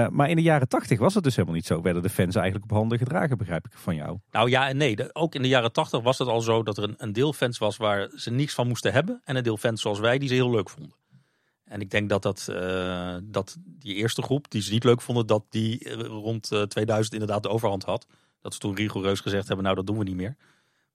Maar 0.09 0.29
in 0.29 0.35
de 0.35 0.41
jaren 0.41 0.67
tachtig 0.67 0.99
was 0.99 1.13
het 1.13 1.23
dus 1.23 1.35
helemaal 1.35 1.55
niet 1.55 1.65
zo. 1.65 1.81
Werden 1.81 2.01
de 2.03 2.09
fans 2.09 2.35
eigenlijk 2.35 2.71
op 2.71 2.77
handen 2.77 2.97
gedragen, 2.97 3.37
begrijp 3.37 3.65
ik 3.65 3.71
van 3.77 3.95
jou. 3.95 4.17
Nou 4.31 4.49
ja 4.49 4.67
en 4.69 4.77
nee. 4.77 5.13
Ook 5.15 5.35
in 5.35 5.41
de 5.41 5.47
jaren 5.47 5.71
tachtig 5.71 6.01
was 6.01 6.17
het 6.17 6.27
al 6.27 6.41
zo 6.41 6.63
dat 6.63 6.77
er 6.77 6.83
een, 6.83 6.95
een 6.97 7.13
deel 7.13 7.33
fans 7.33 7.57
was 7.57 7.77
waar 7.77 8.09
ze 8.15 8.31
niks 8.31 8.53
van 8.53 8.67
moesten 8.67 8.93
hebben. 8.93 9.21
En 9.23 9.35
een 9.35 9.43
deel 9.43 9.57
fans 9.57 9.81
zoals 9.81 9.99
wij 9.99 10.17
die 10.17 10.27
ze 10.27 10.33
heel 10.33 10.49
leuk 10.51 10.69
vonden. 10.69 10.93
En 11.65 11.81
ik 11.81 11.91
denk 11.91 12.09
dat, 12.09 12.21
dat, 12.21 12.47
eh, 12.47 13.15
dat 13.23 13.57
die 13.61 13.95
eerste 13.95 14.21
groep 14.21 14.51
die 14.51 14.61
ze 14.61 14.71
niet 14.71 14.83
leuk 14.83 15.01
vonden, 15.01 15.27
dat 15.27 15.45
die 15.49 15.83
eh, 15.83 16.05
rond 16.05 16.51
eh, 16.51 16.61
2000 16.61 17.13
inderdaad 17.13 17.43
de 17.43 17.49
overhand 17.49 17.83
had. 17.83 18.07
Dat 18.41 18.53
ze 18.53 18.59
toen 18.59 18.75
rigoureus 18.75 19.19
gezegd 19.19 19.47
hebben, 19.47 19.65
nou 19.65 19.75
dat 19.77 19.87
doen 19.87 19.97
we 19.97 20.03
niet 20.03 20.15
meer. 20.15 20.35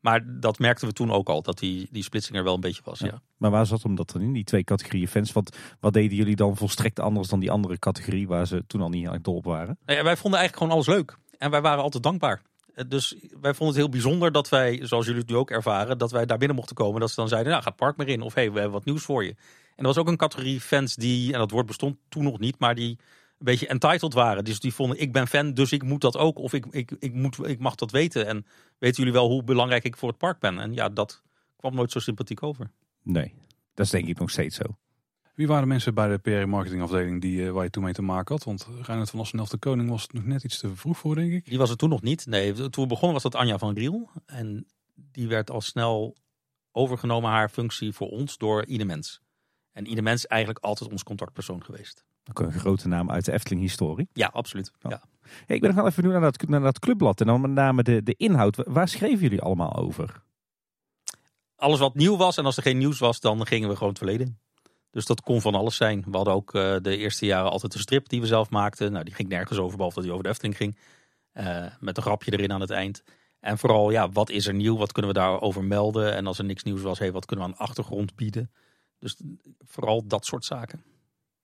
Maar 0.00 0.40
dat 0.40 0.58
merkten 0.58 0.88
we 0.88 0.94
toen 0.94 1.10
ook 1.10 1.28
al, 1.28 1.42
dat 1.42 1.58
die, 1.58 1.88
die 1.90 2.02
splitsing 2.02 2.36
er 2.36 2.44
wel 2.44 2.54
een 2.54 2.60
beetje 2.60 2.82
was. 2.84 2.98
Ja. 2.98 3.22
Maar 3.36 3.50
waar 3.50 3.66
zat 3.66 3.82
hem 3.82 3.94
dat 3.94 4.10
dan 4.10 4.22
in, 4.22 4.32
die 4.32 4.44
twee 4.44 4.64
categorieën 4.64 5.08
fans? 5.08 5.32
Wat, 5.32 5.56
wat 5.80 5.92
deden 5.92 6.16
jullie 6.16 6.36
dan 6.36 6.56
volstrekt 6.56 7.00
anders 7.00 7.28
dan 7.28 7.40
die 7.40 7.50
andere 7.50 7.78
categorie 7.78 8.28
waar 8.28 8.46
ze 8.46 8.64
toen 8.66 8.80
al 8.80 8.88
niet 8.88 9.06
aan 9.06 9.18
dol 9.22 9.36
op 9.36 9.44
waren? 9.44 9.78
Nou 9.86 9.98
ja, 9.98 10.04
wij 10.04 10.16
vonden 10.16 10.40
eigenlijk 10.40 10.56
gewoon 10.56 10.72
alles 10.72 10.98
leuk. 10.98 11.18
En 11.38 11.50
wij 11.50 11.60
waren 11.60 11.82
altijd 11.82 12.02
dankbaar. 12.02 12.42
Dus 12.88 13.16
wij 13.40 13.54
vonden 13.54 13.66
het 13.66 13.76
heel 13.76 13.88
bijzonder 13.88 14.32
dat 14.32 14.48
wij, 14.48 14.80
zoals 14.82 15.06
jullie 15.06 15.20
het 15.20 15.30
nu 15.30 15.36
ook 15.36 15.50
ervaren, 15.50 15.98
dat 15.98 16.10
wij 16.10 16.26
daar 16.26 16.38
binnen 16.38 16.56
mochten 16.56 16.76
komen. 16.76 17.00
Dat 17.00 17.08
ze 17.08 17.14
dan 17.14 17.28
zeiden, 17.28 17.50
nou 17.50 17.62
ga 17.62 17.68
het 17.68 17.78
park 17.78 17.96
maar 17.96 18.08
in. 18.08 18.22
Of 18.22 18.34
hé, 18.34 18.40
hey, 18.40 18.52
we 18.52 18.58
hebben 18.58 18.76
wat 18.78 18.84
nieuws 18.84 19.02
voor 19.02 19.24
je. 19.24 19.34
En 19.80 19.86
er 19.86 19.92
was 19.92 19.98
ook 19.98 20.08
een 20.08 20.16
categorie 20.16 20.60
fans 20.60 20.94
die, 20.94 21.32
en 21.32 21.38
dat 21.38 21.50
woord 21.50 21.66
bestond 21.66 21.96
toen 22.08 22.22
nog 22.22 22.38
niet, 22.38 22.58
maar 22.58 22.74
die 22.74 22.90
een 22.90 23.44
beetje 23.44 23.66
entitled 23.66 24.12
waren. 24.12 24.44
Dus 24.44 24.60
die 24.60 24.74
vonden, 24.74 25.00
ik 25.00 25.12
ben 25.12 25.26
fan, 25.26 25.54
dus 25.54 25.72
ik 25.72 25.82
moet 25.82 26.00
dat 26.00 26.16
ook. 26.16 26.38
Of 26.38 26.52
ik, 26.52 26.66
ik, 26.70 26.90
ik, 26.98 27.14
moet, 27.14 27.46
ik 27.46 27.58
mag 27.58 27.74
dat 27.74 27.90
weten. 27.90 28.26
En 28.26 28.46
weten 28.78 28.96
jullie 28.96 29.12
wel 29.12 29.28
hoe 29.28 29.44
belangrijk 29.44 29.84
ik 29.84 29.96
voor 29.96 30.08
het 30.08 30.18
park 30.18 30.38
ben? 30.40 30.58
En 30.58 30.74
ja, 30.74 30.88
dat 30.88 31.22
kwam 31.56 31.74
nooit 31.74 31.90
zo 31.90 31.98
sympathiek 31.98 32.42
over. 32.42 32.70
Nee, 33.02 33.34
dat 33.74 33.86
is 33.86 33.92
denk 33.92 34.08
ik 34.08 34.18
nog 34.18 34.30
steeds 34.30 34.56
zo. 34.56 34.62
Wie 35.34 35.46
waren 35.46 35.62
de 35.62 35.68
mensen 35.68 35.94
bij 35.94 36.08
de 36.08 36.18
PR 36.18 36.48
marketingafdeling 36.48 37.20
die, 37.20 37.46
eh, 37.46 37.50
waar 37.50 37.64
je 37.64 37.70
toen 37.70 37.84
mee 37.84 37.92
te 37.92 38.02
maken 38.02 38.34
had? 38.34 38.44
Want 38.44 38.68
Reinhard 38.82 39.10
van 39.10 39.20
Assenelf 39.20 39.48
de 39.48 39.58
Koning 39.58 39.88
was 39.90 40.02
het 40.02 40.12
nog 40.12 40.24
net 40.24 40.44
iets 40.44 40.58
te 40.58 40.74
vroeg 40.74 40.98
voor, 40.98 41.14
denk 41.14 41.32
ik. 41.32 41.44
Die 41.44 41.58
was 41.58 41.70
het 41.70 41.78
toen 41.78 41.88
nog 41.88 42.02
niet. 42.02 42.26
Nee, 42.26 42.52
toen 42.52 42.82
we 42.82 42.86
begonnen 42.86 43.12
was 43.12 43.22
dat 43.22 43.34
Anja 43.34 43.58
van 43.58 43.74
Riel. 43.74 44.10
En 44.26 44.66
die 44.94 45.28
werd 45.28 45.50
al 45.50 45.60
snel 45.60 46.16
overgenomen 46.72 47.30
haar 47.30 47.48
functie 47.48 47.92
voor 47.92 48.08
ons 48.08 48.38
door 48.38 48.66
Ine 48.66 48.84
Mens. 48.84 49.20
En 49.72 49.90
Ine 49.90 50.02
Mens 50.02 50.24
is 50.24 50.26
eigenlijk 50.26 50.64
altijd 50.64 50.90
ons 50.90 51.02
contactpersoon 51.02 51.64
geweest. 51.64 52.04
Ook 52.30 52.40
een 52.40 52.52
grote 52.52 52.88
naam 52.88 53.10
uit 53.10 53.24
de 53.24 53.32
Efteling-historie. 53.32 54.08
Ja, 54.12 54.30
absoluut. 54.32 54.70
Ja. 54.78 54.90
Ja. 54.90 55.02
Hey, 55.46 55.56
ik 55.56 55.60
ben 55.60 55.70
nog 55.70 55.78
wel 55.78 55.86
even 55.86 56.02
benieuwd 56.02 56.20
naar 56.20 56.30
dat, 56.32 56.48
naar 56.48 56.60
dat 56.60 56.78
clubblad. 56.78 57.20
En 57.20 57.26
dan 57.26 57.40
met 57.40 57.50
name 57.50 57.82
de, 57.82 58.02
de 58.02 58.14
inhoud. 58.16 58.56
Waar 58.56 58.88
schreven 58.88 59.18
jullie 59.18 59.40
allemaal 59.40 59.76
over? 59.76 60.22
Alles 61.56 61.78
wat 61.78 61.94
nieuw 61.94 62.16
was 62.16 62.36
en 62.36 62.44
als 62.44 62.56
er 62.56 62.62
geen 62.62 62.78
nieuws 62.78 62.98
was, 62.98 63.20
dan 63.20 63.46
gingen 63.46 63.68
we 63.68 63.74
gewoon 63.74 63.88
het 63.88 63.98
verleden 63.98 64.26
in. 64.26 64.38
Dus 64.90 65.06
dat 65.06 65.20
kon 65.20 65.40
van 65.40 65.54
alles 65.54 65.76
zijn. 65.76 66.04
We 66.06 66.16
hadden 66.16 66.34
ook 66.34 66.54
eh, 66.54 66.76
de 66.82 66.96
eerste 66.96 67.26
jaren 67.26 67.50
altijd 67.50 67.74
een 67.74 67.80
strip 67.80 68.08
die 68.08 68.20
we 68.20 68.26
zelf 68.26 68.50
maakten. 68.50 68.92
Nou, 68.92 69.04
die 69.04 69.14
ging 69.14 69.28
nergens 69.28 69.58
over, 69.58 69.76
behalve 69.76 69.94
dat 69.94 70.04
die 70.04 70.12
over 70.12 70.24
de 70.24 70.30
Efteling 70.30 70.56
ging. 70.56 70.78
Eh, 71.32 71.66
met 71.80 71.96
een 71.96 72.02
grapje 72.02 72.32
erin 72.32 72.52
aan 72.52 72.60
het 72.60 72.70
eind. 72.70 73.02
En 73.40 73.58
vooral, 73.58 73.90
ja, 73.90 74.10
wat 74.10 74.30
is 74.30 74.46
er 74.46 74.54
nieuw? 74.54 74.76
Wat 74.76 74.92
kunnen 74.92 75.12
we 75.12 75.18
daarover 75.18 75.64
melden? 75.64 76.14
En 76.14 76.26
als 76.26 76.38
er 76.38 76.44
niks 76.44 76.62
nieuws 76.62 76.82
was, 76.82 76.98
hey, 76.98 77.12
wat 77.12 77.26
kunnen 77.26 77.46
we 77.46 77.52
aan 77.52 77.58
achtergrond 77.58 78.14
bieden? 78.14 78.50
Dus 79.00 79.16
vooral 79.64 80.06
dat 80.06 80.24
soort 80.24 80.44
zaken. 80.44 80.82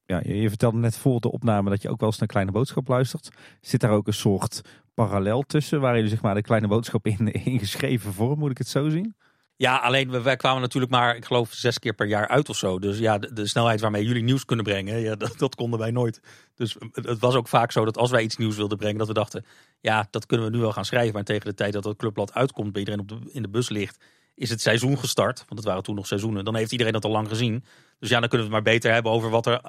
Ja, 0.05 0.21
je, 0.23 0.35
je 0.35 0.49
vertelde 0.49 0.77
net 0.77 0.97
voor 0.97 1.19
de 1.19 1.31
opname 1.31 1.69
dat 1.69 1.81
je 1.81 1.89
ook 1.89 1.99
wel 1.99 2.09
eens 2.09 2.17
naar 2.17 2.27
Kleine 2.27 2.51
Boodschap 2.51 2.87
luistert. 2.87 3.29
Zit 3.61 3.81
daar 3.81 3.91
ook 3.91 4.07
een 4.07 4.13
soort 4.13 4.61
parallel 4.93 5.41
tussen, 5.41 5.81
waar 5.81 5.95
jullie 5.95 6.09
zeg 6.09 6.21
maar 6.21 6.35
de 6.35 6.41
Kleine 6.41 6.67
Boodschap 6.67 7.05
in, 7.05 7.31
in 7.51 7.59
geschreven 7.59 8.13
vorm, 8.13 8.39
moet 8.39 8.51
ik 8.51 8.57
het 8.57 8.67
zo 8.67 8.89
zien? 8.89 9.15
Ja, 9.55 9.77
alleen 9.77 10.09
we, 10.09 10.21
wij 10.21 10.35
kwamen 10.35 10.61
natuurlijk 10.61 10.91
maar, 10.91 11.15
ik 11.15 11.25
geloof, 11.25 11.53
zes 11.53 11.79
keer 11.79 11.93
per 11.93 12.07
jaar 12.07 12.27
uit 12.27 12.49
of 12.49 12.55
zo. 12.55 12.79
Dus 12.79 12.97
ja, 12.97 13.17
de, 13.17 13.33
de 13.33 13.47
snelheid 13.47 13.81
waarmee 13.81 14.05
jullie 14.05 14.23
nieuws 14.23 14.45
kunnen 14.45 14.65
brengen, 14.65 14.99
ja, 14.99 15.15
dat, 15.25 15.37
dat 15.37 15.55
konden 15.55 15.79
wij 15.79 15.91
nooit. 15.91 16.19
Dus 16.55 16.77
het, 16.91 17.05
het 17.05 17.19
was 17.19 17.35
ook 17.35 17.47
vaak 17.47 17.71
zo 17.71 17.85
dat 17.85 17.97
als 17.97 18.11
wij 18.11 18.23
iets 18.23 18.37
nieuws 18.37 18.55
wilden 18.55 18.77
brengen, 18.77 18.97
dat 18.97 19.07
we 19.07 19.13
dachten, 19.13 19.45
ja, 19.79 20.07
dat 20.09 20.25
kunnen 20.25 20.45
we 20.45 20.55
nu 20.55 20.61
wel 20.61 20.71
gaan 20.71 20.85
schrijven. 20.85 21.13
Maar 21.13 21.23
tegen 21.23 21.45
de 21.45 21.53
tijd 21.53 21.73
dat 21.73 21.83
het 21.83 21.97
clubblad 21.97 22.33
uitkomt, 22.33 22.71
bij 22.71 22.79
iedereen 22.79 23.01
op 23.01 23.07
de, 23.07 23.19
in 23.31 23.41
de 23.41 23.49
bus 23.49 23.69
ligt, 23.69 24.03
is 24.37 24.49
het 24.49 24.61
seizoen 24.61 24.97
gestart. 24.97 25.37
Want 25.37 25.59
het 25.59 25.63
waren 25.63 25.83
toen 25.83 25.95
nog 25.95 26.07
seizoenen. 26.07 26.45
Dan 26.45 26.55
heeft 26.55 26.71
iedereen 26.71 26.93
dat 26.93 27.05
al 27.05 27.11
lang 27.11 27.27
gezien. 27.27 27.63
Dus 27.99 28.09
ja, 28.09 28.19
dan 28.19 28.29
kunnen 28.29 28.47
we 28.47 28.53
het 28.53 28.63
maar 28.63 28.73
beter 28.73 28.93
hebben 28.93 29.11
over 29.11 29.29
wat 29.29 29.45
er 29.45 29.61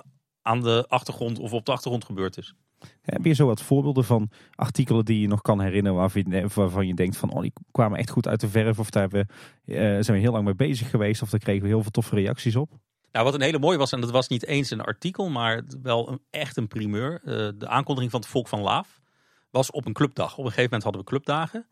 aan 0.43 0.63
de 0.63 0.85
achtergrond 0.89 1.39
of 1.39 1.53
op 1.53 1.65
de 1.65 1.73
achtergrond 1.73 2.05
gebeurd 2.05 2.39
is. 2.39 2.55
Heb 3.01 3.25
je 3.25 3.33
zo 3.33 3.47
wat 3.47 3.63
voorbeelden 3.63 4.05
van 4.05 4.31
artikelen 4.55 5.05
die 5.05 5.21
je 5.21 5.29
nog 5.29 5.43
kan 5.43 5.61
herinneren 5.61 5.99
waarvan 5.99 6.25
je, 6.27 6.49
waarvan 6.55 6.87
je 6.87 6.95
denkt 6.95 7.17
van 7.17 7.33
oh 7.33 7.41
die 7.41 7.53
kwamen 7.71 7.99
echt 7.99 8.11
goed 8.11 8.29
uit 8.29 8.41
de 8.41 8.49
verf 8.49 8.79
of 8.79 8.91
daar 8.91 9.03
hebben, 9.03 9.27
eh, 9.65 9.77
zijn 9.77 10.13
we 10.13 10.19
heel 10.19 10.33
lang 10.33 10.45
mee 10.45 10.55
bezig 10.55 10.91
geweest 10.91 11.23
of 11.23 11.31
daar 11.31 11.41
kregen 11.41 11.63
we 11.63 11.69
heel 11.69 11.83
veel 11.83 11.91
toffe 11.91 12.15
reacties 12.15 12.57
op? 12.57 12.71
Nou, 13.13 13.25
wat 13.25 13.35
een 13.35 13.41
hele 13.41 13.59
mooie 13.59 13.79
was, 13.79 13.93
en 13.93 14.01
dat 14.01 14.11
was 14.11 14.29
niet 14.29 14.47
eens 14.47 14.71
een 14.71 14.81
artikel, 14.81 15.29
maar 15.29 15.63
wel 15.83 16.09
een, 16.09 16.21
echt 16.31 16.57
een 16.57 16.69
primeur. 16.69 17.21
Eh, 17.25 17.49
de 17.59 17.69
aankondiging 17.69 18.11
van 18.11 18.21
het 18.21 18.29
Volk 18.29 18.49
van 18.49 18.61
Laaf 18.61 19.01
was 19.51 19.71
op 19.71 19.87
een 19.87 19.93
clubdag. 19.93 20.33
Op 20.33 20.45
een 20.45 20.51
gegeven 20.51 20.63
moment 20.63 20.83
hadden 20.83 21.01
we 21.01 21.09
clubdagen. 21.09 21.67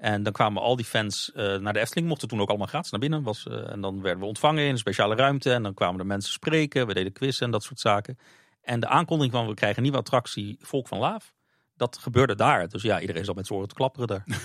En 0.00 0.22
dan 0.22 0.32
kwamen 0.32 0.62
al 0.62 0.76
die 0.76 0.84
fans 0.84 1.32
eh, 1.32 1.56
naar 1.56 1.72
de 1.72 1.78
Efteling, 1.78 2.08
mochten 2.08 2.28
toen 2.28 2.40
ook 2.40 2.48
allemaal 2.48 2.66
gratis 2.66 2.90
naar 2.90 3.00
binnen. 3.00 3.22
Was, 3.22 3.46
eh, 3.46 3.72
en 3.72 3.80
dan 3.80 4.02
werden 4.02 4.20
we 4.20 4.26
ontvangen 4.26 4.64
in 4.64 4.70
een 4.70 4.78
speciale 4.78 5.14
ruimte. 5.14 5.52
En 5.52 5.62
dan 5.62 5.74
kwamen 5.74 6.00
er 6.00 6.06
mensen 6.06 6.32
spreken, 6.32 6.86
we 6.86 6.94
deden 6.94 7.12
quizzen 7.12 7.46
en 7.46 7.52
dat 7.52 7.62
soort 7.62 7.80
zaken. 7.80 8.18
En 8.62 8.80
de 8.80 8.86
aankondiging 8.86 9.34
van 9.34 9.46
we 9.46 9.54
krijgen 9.54 9.76
een 9.76 9.82
nieuwe 9.82 9.98
attractie, 9.98 10.58
Volk 10.60 10.88
van 10.88 10.98
Laaf, 10.98 11.34
dat 11.76 11.98
gebeurde 11.98 12.34
daar. 12.34 12.68
Dus 12.68 12.82
ja, 12.82 13.00
iedereen 13.00 13.24
zat 13.24 13.34
met 13.34 13.50
oren 13.50 13.68
te 13.68 13.74
klapperen 13.74 14.06
daar. 14.06 14.24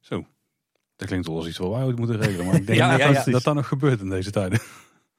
Zo, 0.00 0.26
dat 0.96 1.08
klinkt 1.08 1.26
wel 1.26 1.36
als 1.36 1.46
iets 1.46 1.58
wat 1.58 1.70
wij 1.70 1.92
moeten 1.92 2.20
regelen. 2.20 2.46
Maar 2.46 2.54
ik 2.54 2.66
denk 2.66 2.78
Ja, 2.82 2.96
ja, 2.96 3.12
dat, 3.12 3.24
dat 3.24 3.42
dat 3.42 3.54
nog 3.54 3.68
gebeurt 3.68 4.00
in 4.00 4.08
deze 4.08 4.30
tijden. 4.30 4.60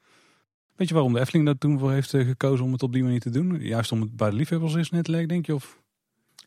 Weet 0.76 0.88
je 0.88 0.94
waarom 0.94 1.14
de 1.14 1.20
Efteling 1.20 1.46
daar 1.46 1.58
toen 1.58 1.80
voor 1.80 1.92
heeft 1.92 2.14
eh, 2.14 2.26
gekozen 2.26 2.66
om 2.66 2.72
het 2.72 2.84
op 2.84 2.94
die 2.94 3.04
manier 3.04 3.20
te 3.20 3.30
doen? 3.30 3.60
Juist 3.60 3.92
om 3.92 4.02
het 4.02 4.16
bij 4.16 4.30
de 4.30 4.36
liefhebbers 4.36 4.74
is 4.74 4.90
net 4.90 5.08
leggen, 5.08 5.28
denk 5.28 5.46
je? 5.46 5.54
Of? 5.54 5.81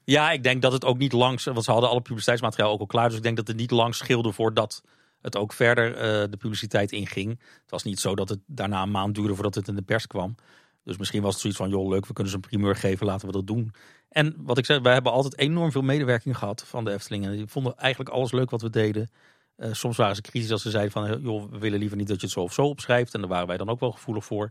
Ja, 0.05 0.31
ik 0.31 0.43
denk 0.43 0.62
dat 0.62 0.73
het 0.73 0.85
ook 0.85 0.99
niet 0.99 1.12
langs, 1.12 1.45
want 1.45 1.64
ze 1.64 1.71
hadden 1.71 1.90
alle 1.90 2.01
publiciteitsmateriaal 2.01 2.71
ook 2.73 2.81
al 2.81 2.87
klaar. 2.87 3.09
Dus 3.09 3.17
ik 3.17 3.23
denk 3.23 3.37
dat 3.37 3.47
het 3.47 3.57
niet 3.57 3.71
lang 3.71 3.95
scheelde 3.95 4.33
voordat 4.33 4.83
het 5.21 5.37
ook 5.37 5.53
verder 5.53 5.95
eh, 5.95 6.31
de 6.31 6.37
publiciteit 6.38 6.93
inging. 6.93 7.31
Het 7.31 7.71
was 7.71 7.83
niet 7.83 8.01
zo 8.01 8.14
dat 8.14 8.29
het 8.29 8.38
daarna 8.47 8.83
een 8.83 8.90
maand 8.90 9.14
duurde 9.14 9.35
voordat 9.35 9.55
het 9.55 9.69
in 9.69 9.75
de 9.75 9.83
pers 9.83 10.07
kwam. 10.07 10.35
Dus 10.83 10.97
misschien 10.97 11.23
was 11.23 11.33
het 11.33 11.40
zoiets 11.40 11.59
van, 11.59 11.69
joh, 11.69 11.88
leuk, 11.88 12.07
we 12.07 12.12
kunnen 12.12 12.33
ze 12.33 12.38
een 12.38 12.49
primeur 12.49 12.77
geven, 12.77 13.07
laten 13.07 13.27
we 13.27 13.33
dat 13.33 13.47
doen. 13.47 13.73
En 14.09 14.35
wat 14.38 14.59
ik 14.59 14.64
zei, 14.64 14.81
wij 14.81 14.93
hebben 14.93 15.12
altijd 15.12 15.38
enorm 15.38 15.73
veel 15.73 15.83
medewerking 15.83 16.37
gehad 16.38 16.64
van 16.67 16.85
de 16.85 16.93
Efteling. 16.93 17.25
En 17.25 17.33
die 17.33 17.47
vonden 17.47 17.77
eigenlijk 17.77 18.11
alles 18.11 18.33
leuk 18.33 18.51
wat 18.51 18.62
we 18.62 18.71
deden. 18.71 19.11
Eh, 19.57 19.73
soms 19.73 19.97
waren 19.97 20.14
ze 20.14 20.21
kritisch 20.21 20.53
als 20.53 20.62
ze 20.62 20.71
zeiden 20.71 20.93
van, 20.93 21.21
joh, 21.23 21.51
we 21.51 21.59
willen 21.59 21.79
liever 21.79 21.97
niet 21.97 22.09
dat 22.09 22.21
je 22.21 22.27
het 22.27 22.35
zo 22.35 22.40
of 22.40 22.53
zo 22.53 22.62
opschrijft. 22.62 23.14
En 23.14 23.21
daar 23.21 23.29
waren 23.29 23.47
wij 23.47 23.57
dan 23.57 23.69
ook 23.69 23.81
wel 23.81 23.90
gevoelig 23.90 24.25
voor. 24.25 24.51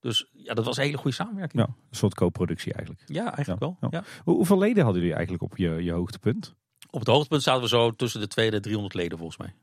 Dus 0.00 0.26
ja, 0.32 0.54
dat 0.54 0.64
was 0.64 0.76
een 0.76 0.82
hele 0.84 0.96
goede 0.96 1.16
samenwerking. 1.16 1.62
Ja, 1.62 1.68
een 1.90 1.96
soort 1.96 2.14
co-productie 2.14 2.72
eigenlijk. 2.72 3.02
Ja, 3.06 3.34
eigenlijk 3.34 3.48
Ja, 3.62 3.66
wel. 3.80 3.90
ja. 3.90 3.98
Ja. 3.98 4.04
Hoe- 4.24 4.34
hoeveel 4.36 4.58
leden 4.58 4.82
hadden 4.84 5.00
jullie 5.00 5.16
eigenlijk 5.16 5.44
op 5.44 5.56
je, 5.56 5.70
je 5.70 5.92
hoogtepunt? 5.92 6.54
Op 6.90 6.98
het 7.00 7.08
hoogtepunt 7.08 7.42
zaten 7.42 7.62
we 7.62 7.68
zo 7.68 7.90
tussen 7.96 8.20
de 8.20 8.26
200 8.26 8.64
en 8.64 8.70
300 8.70 8.94
leden 9.02 9.18
volgens 9.18 9.38
mij. 9.38 9.54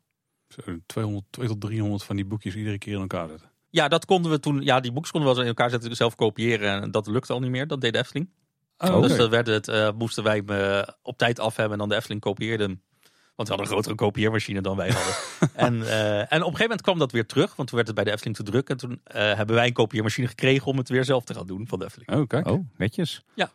Zo 0.47 0.62
200, 0.86 1.26
2 1.30 1.47
tot 1.47 1.62
300 1.62 2.04
van 2.04 2.15
die 2.15 2.26
boekjes 2.26 2.56
iedere 2.56 2.78
keer 2.78 2.93
in 2.93 3.00
elkaar 3.02 3.28
zetten. 3.28 3.50
Ja, 3.69 3.88
dat 3.88 4.06
konden 4.06 4.32
we 4.32 4.39
toen. 4.39 4.62
Ja, 4.62 4.80
die 4.80 4.91
boekjes 4.91 5.12
konden 5.12 5.30
we 5.30 5.36
wel 5.36 5.43
eens 5.45 5.52
in 5.54 5.58
elkaar 5.63 5.80
zetten, 5.80 5.95
zelf 5.97 6.15
kopiëren. 6.15 6.82
En 6.82 6.91
dat 6.91 7.08
lukte 7.08 7.34
al 7.34 7.39
niet 7.39 7.50
meer. 7.52 7.67
Dat 7.67 7.82
deed 7.82 7.93
de 7.93 8.00
Efteling. 8.00 8.30
Oh. 8.78 9.02
Dus 9.02 9.15
dat 9.15 9.30
werd 9.30 9.47
het, 9.47 9.67
eh, 9.67 9.91
moesten 9.97 10.23
wij 10.23 10.43
hem 10.45 10.50
eh, 10.50 10.88
op 11.02 11.17
tijd 11.17 11.39
af 11.39 11.56
hebben. 11.56 11.73
En 11.73 11.80
dan 11.80 11.89
de 11.89 11.95
Efteling 11.95 12.21
kopieerde 12.21 12.63
hem. 12.63 12.82
Want 13.38 13.50
we 13.50 13.56
hadden 13.56 13.65
een 13.65 13.82
grotere 13.82 13.95
kopieermachine 13.95 14.62
dan 14.62 14.78
wij 14.78 14.89
hadden. 14.89 15.15
en, 15.67 15.89
eh, 15.89 16.19
en 16.19 16.26
op 16.26 16.32
een 16.32 16.39
gegeven 16.39 16.62
moment 16.62 16.82
kwam 16.82 17.00
dat 17.00 17.12
weer 17.12 17.26
terug. 17.26 17.56
Want 17.56 17.67
toen 17.67 17.78
werd 17.78 17.88
het 17.88 17.95
bij 17.95 18.06
de 18.06 18.12
Efteling 18.12 18.36
te 18.36 18.43
druk. 18.43 18.69
En 18.69 18.78
toen 18.78 19.00
eh, 19.04 19.34
hebben 19.34 19.56
wij 19.56 19.67
een 19.67 19.73
kopieermachine 19.73 20.28
gekregen 20.28 20.67
om 20.67 20.78
het 20.78 20.89
weer 20.89 21.06
zelf 21.06 21.23
te 21.23 21.34
gaan 21.34 21.47
doen 21.47 21.67
van 21.67 21.80
de 21.80 21.86
Efteling. 21.86 22.12
Oh, 22.12 22.28
kijk. 22.28 22.47
Oh, 22.47 22.65
netjes. 22.78 23.23
Ja. 23.36 23.50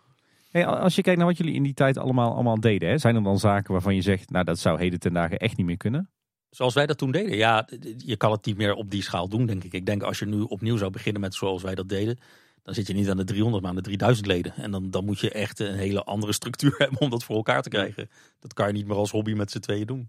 Hey, 0.51 0.67
als 0.67 0.95
je 0.95 1.03
kijkt 1.03 1.19
naar 1.19 1.29
wat 1.29 1.37
jullie 1.37 1.55
in 1.55 1.63
die 1.63 1.75
tijd 1.75 1.99
allemaal, 1.99 2.35
allemaal 2.35 2.61
deden, 2.61 2.89
hè, 2.89 2.99
zijn 2.99 3.17
er 3.17 3.23
dan 3.23 3.39
zaken 3.39 3.73
waarvan 3.73 3.95
je 3.95 4.03
zegt, 4.03 4.31
nou 4.31 4.45
dat 4.45 4.59
zou 4.59 4.79
heden 4.79 5.01
ten 5.01 5.13
dagen 5.13 5.39
echt 5.39 5.57
niet 5.57 5.67
meer 5.67 5.77
kunnen? 5.77 6.11
Zoals 6.51 6.75
wij 6.75 6.87
dat 6.87 6.99
toen 6.99 7.11
deden. 7.11 7.37
Ja, 7.37 7.69
je 7.97 8.17
kan 8.17 8.31
het 8.31 8.47
niet 8.47 8.57
meer 8.57 8.75
op 8.75 8.91
die 8.91 9.03
schaal 9.03 9.29
doen, 9.29 9.47
denk 9.47 9.65
ik. 9.65 9.73
Ik 9.73 9.87
denk 9.87 10.03
als 10.03 10.19
je 10.19 10.27
nu 10.27 10.41
opnieuw 10.41 10.77
zou 10.77 10.91
beginnen 10.91 11.21
met 11.21 11.35
zoals 11.35 11.63
wij 11.63 11.75
dat 11.75 11.89
deden. 11.89 12.19
Dan 12.63 12.75
zit 12.75 12.87
je 12.87 12.95
niet 12.95 13.11
aan 13.11 13.17
de 13.17 13.25
300, 13.25 13.63
maar 13.63 13.71
aan 13.71 13.77
de 13.77 13.83
3000 13.83 14.27
leden. 14.27 14.55
En 14.57 14.71
dan, 14.71 14.91
dan 14.91 15.05
moet 15.05 15.21
je 15.21 15.31
echt 15.31 15.59
een 15.59 15.75
hele 15.75 16.05
andere 16.05 16.33
structuur 16.33 16.75
hebben 16.79 17.01
om 17.01 17.11
dat 17.11 17.25
voor 17.25 17.37
elkaar 17.37 17.63
te 17.63 17.69
krijgen. 17.69 18.11
Dat 18.39 18.55
kan 18.55 18.67
je 18.67 18.73
niet 18.73 18.87
meer 18.87 18.97
als 18.97 19.11
hobby 19.11 19.33
met 19.33 19.51
z'n 19.51 19.59
tweeën 19.59 19.87
doen. 19.87 20.09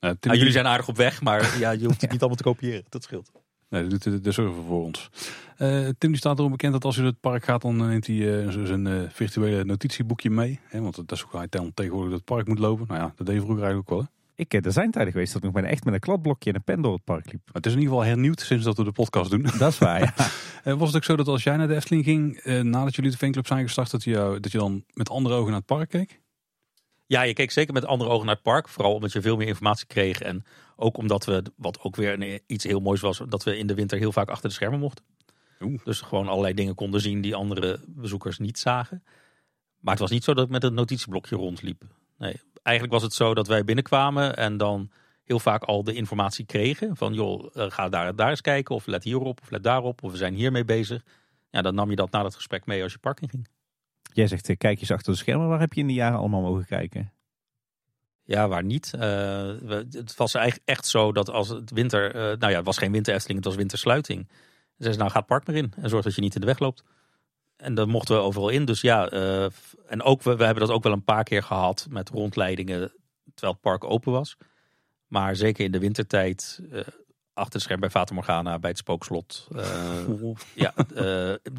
Nou, 0.00 0.16
Nou, 0.20 0.36
jullie 0.36 0.52
zijn 0.52 0.66
aardig 0.66 0.88
op 0.88 0.96
weg, 0.96 1.22
maar 1.22 1.58
ja, 1.58 1.70
je 1.70 1.84
hoeft 1.84 2.00
het 2.00 2.10
niet 2.10 2.20
allemaal 2.20 2.36
te 2.38 2.42
kopiëren. 2.42 2.84
Dat 2.88 3.02
scheelt. 3.02 3.30
Nee, 3.68 3.82
dat 3.82 3.90
doet 3.90 4.02
de, 4.02 4.20
de 4.20 4.32
server 4.32 4.62
voor 4.62 4.84
ons. 4.84 5.10
Eh, 5.56 5.88
Tim 5.98 6.10
die 6.10 6.16
staat 6.16 6.38
erom 6.38 6.50
bekend 6.50 6.72
dat 6.72 6.84
als 6.84 6.94
hij 6.94 7.04
naar 7.04 7.12
het 7.12 7.20
park 7.20 7.44
gaat, 7.44 7.62
dan 7.62 7.76
neemt 7.76 8.06
hij 8.06 8.44
eh, 8.44 8.48
zijn 8.64 8.86
eh, 8.86 9.02
virtuele 9.08 9.64
notitieboekje 9.64 10.30
mee. 10.30 10.60
Hè, 10.62 10.80
want 10.80 10.96
dat 10.96 11.12
is 11.12 11.20
hoe 11.20 11.38
hij 11.38 11.46
dan 11.48 11.74
tegenwoordig 11.74 12.08
door 12.10 12.18
het 12.18 12.28
park 12.28 12.48
moet 12.48 12.58
lopen. 12.58 12.86
Nou 12.88 13.00
ja, 13.00 13.12
dat 13.16 13.26
deed 13.26 13.40
vroeger 13.40 13.62
eigenlijk 13.62 13.90
ook 13.90 13.98
wel. 13.98 14.06
Hè. 14.06 14.19
Ik, 14.40 14.54
eh, 14.54 14.64
er 14.64 14.72
zijn 14.72 14.90
tijden 14.90 15.12
geweest 15.12 15.32
dat 15.32 15.36
ik 15.36 15.44
nog 15.44 15.52
bijna 15.52 15.68
echt 15.68 15.84
met 15.84 15.94
een 15.94 16.00
kladblokje 16.00 16.50
en 16.50 16.56
een 16.56 16.64
pen 16.64 16.82
door 16.82 16.92
het 16.92 17.04
park 17.04 17.32
liep. 17.32 17.40
Maar 17.44 17.54
het 17.54 17.66
is 17.66 17.72
in 17.72 17.78
ieder 17.78 17.94
geval 17.94 18.08
hernieuwd 18.08 18.40
sinds 18.40 18.64
dat 18.64 18.76
we 18.76 18.84
de 18.84 18.92
podcast 18.92 19.30
doen. 19.30 19.42
Dat 19.58 19.72
is 19.72 19.78
waar, 19.78 20.00
ja. 20.00 20.14
Eh, 20.64 20.74
was 20.74 20.86
het 20.86 20.96
ook 20.96 21.04
zo 21.04 21.16
dat 21.16 21.28
als 21.28 21.42
jij 21.42 21.56
naar 21.56 21.68
de 21.68 21.74
Efteling 21.74 22.04
ging, 22.04 22.36
eh, 22.36 22.60
nadat 22.60 22.94
jullie 22.94 23.10
de 23.10 23.16
fanclub 23.16 23.46
zijn 23.46 23.62
gestart, 23.62 23.90
dat 23.90 24.04
je, 24.04 24.38
dat 24.40 24.52
je 24.52 24.58
dan 24.58 24.84
met 24.92 25.10
andere 25.10 25.34
ogen 25.34 25.50
naar 25.50 25.58
het 25.58 25.66
park 25.66 25.88
keek? 25.88 26.20
Ja, 27.06 27.22
je 27.22 27.32
keek 27.32 27.50
zeker 27.50 27.74
met 27.74 27.84
andere 27.84 28.10
ogen 28.10 28.26
naar 28.26 28.34
het 28.34 28.44
park. 28.44 28.68
Vooral 28.68 28.94
omdat 28.94 29.12
je 29.12 29.20
veel 29.20 29.36
meer 29.36 29.46
informatie 29.46 29.86
kreeg. 29.86 30.20
En 30.20 30.44
ook 30.76 30.96
omdat 30.96 31.24
we, 31.24 31.42
wat 31.56 31.80
ook 31.80 31.96
weer 31.96 32.22
een, 32.22 32.40
iets 32.46 32.64
heel 32.64 32.80
moois 32.80 33.00
was, 33.00 33.22
dat 33.28 33.44
we 33.44 33.58
in 33.58 33.66
de 33.66 33.74
winter 33.74 33.98
heel 33.98 34.12
vaak 34.12 34.28
achter 34.28 34.48
de 34.48 34.54
schermen 34.54 34.78
mochten. 34.78 35.04
Oeh. 35.60 35.84
Dus 35.84 36.00
gewoon 36.00 36.28
allerlei 36.28 36.54
dingen 36.54 36.74
konden 36.74 37.00
zien 37.00 37.20
die 37.20 37.34
andere 37.34 37.80
bezoekers 37.86 38.38
niet 38.38 38.58
zagen. 38.58 39.02
Maar 39.78 39.92
het 39.92 40.02
was 40.02 40.10
niet 40.10 40.24
zo 40.24 40.34
dat 40.34 40.44
ik 40.44 40.50
met 40.50 40.64
een 40.64 40.74
notitieblokje 40.74 41.36
rondliep. 41.36 41.82
Nee, 42.18 42.40
eigenlijk 42.62 42.94
was 42.94 43.02
het 43.02 43.12
zo 43.12 43.34
dat 43.34 43.46
wij 43.46 43.64
binnenkwamen 43.64 44.36
en 44.36 44.56
dan 44.56 44.90
heel 45.24 45.38
vaak 45.38 45.62
al 45.62 45.84
de 45.84 45.94
informatie 45.94 46.44
kregen. 46.46 46.96
Van 46.96 47.14
joh, 47.14 47.50
eh, 47.56 47.70
ga 47.70 47.88
daar, 47.88 48.14
daar 48.16 48.30
eens 48.30 48.40
kijken 48.40 48.74
of 48.74 48.86
let 48.86 49.04
hierop 49.04 49.40
of 49.42 49.50
let 49.50 49.62
daarop. 49.62 50.02
Of 50.02 50.10
we 50.10 50.16
zijn 50.16 50.34
hiermee 50.34 50.64
bezig. 50.64 51.02
Ja, 51.50 51.62
dan 51.62 51.74
nam 51.74 51.90
je 51.90 51.96
dat 51.96 52.10
na 52.10 52.22
dat 52.22 52.34
gesprek 52.34 52.66
mee 52.66 52.82
als 52.82 52.92
je 52.92 52.98
park 52.98 53.20
in 53.20 53.28
ging. 53.28 53.48
Jij 54.12 54.26
zegt, 54.26 54.48
eh, 54.48 54.56
kijk 54.56 54.80
eens 54.80 54.90
achter 54.90 55.12
de 55.12 55.18
schermen. 55.18 55.48
Waar 55.48 55.60
heb 55.60 55.72
je 55.72 55.80
in 55.80 55.86
die 55.86 55.96
jaren 55.96 56.18
allemaal 56.18 56.40
mogen 56.40 56.66
kijken? 56.66 57.12
Ja, 58.22 58.48
waar 58.48 58.64
niet. 58.64 58.94
Eh, 58.94 59.00
we- 59.00 59.86
het 59.90 60.16
was 60.16 60.34
eigenlijk 60.34 60.68
echt 60.68 60.86
zo 60.86 61.12
dat 61.12 61.30
als 61.30 61.48
het 61.48 61.70
winter... 61.70 62.14
nou 62.14 62.50
ja, 62.52 62.56
het 62.56 62.66
was 62.66 62.78
geen 62.78 62.92
winter 62.92 63.14
Efteling, 63.14 63.38
het 63.38 63.48
was 63.48 63.56
wintersluiting. 63.56 64.26
Ze 64.28 64.36
zeiden, 64.76 64.98
nou 64.98 65.10
ga 65.10 65.18
het 65.18 65.26
park 65.26 65.46
maar 65.46 65.56
in 65.56 65.72
en 65.76 65.88
zorg 65.88 66.04
dat 66.04 66.14
je 66.14 66.20
niet 66.20 66.34
in 66.34 66.40
de 66.40 66.46
weg 66.46 66.58
loopt. 66.58 66.84
En 67.60 67.74
dan 67.74 67.88
mochten 67.88 68.14
we 68.16 68.22
overal 68.22 68.48
in. 68.48 68.64
Dus 68.64 68.80
ja, 68.80 69.08
eh, 69.08 69.46
en 69.86 70.02
ook, 70.02 70.22
we, 70.22 70.36
we 70.36 70.44
hebben 70.44 70.66
dat 70.66 70.74
ook 70.74 70.82
wel 70.82 70.92
een 70.92 71.04
paar 71.04 71.24
keer 71.24 71.42
gehad 71.42 71.86
met 71.90 72.08
rondleidingen 72.08 72.92
terwijl 73.34 73.52
het 73.52 73.60
park 73.60 73.84
open 73.84 74.12
was. 74.12 74.36
Maar 75.06 75.36
zeker 75.36 75.64
in 75.64 75.72
de 75.72 75.78
wintertijd, 75.78 76.60
eh, 76.70 76.80
achter 77.32 77.52
het 77.54 77.62
scherm 77.62 77.80
bij 77.80 77.90
Fata 77.90 78.14
Morgana, 78.14 78.58
bij 78.58 78.70
het 78.70 78.78
Spookslot. 78.78 79.48
eh, 79.56 80.34
ja, 80.54 80.74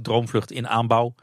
droomvlucht 0.02 0.52
in 0.52 0.68
aanbouw. 0.68 1.16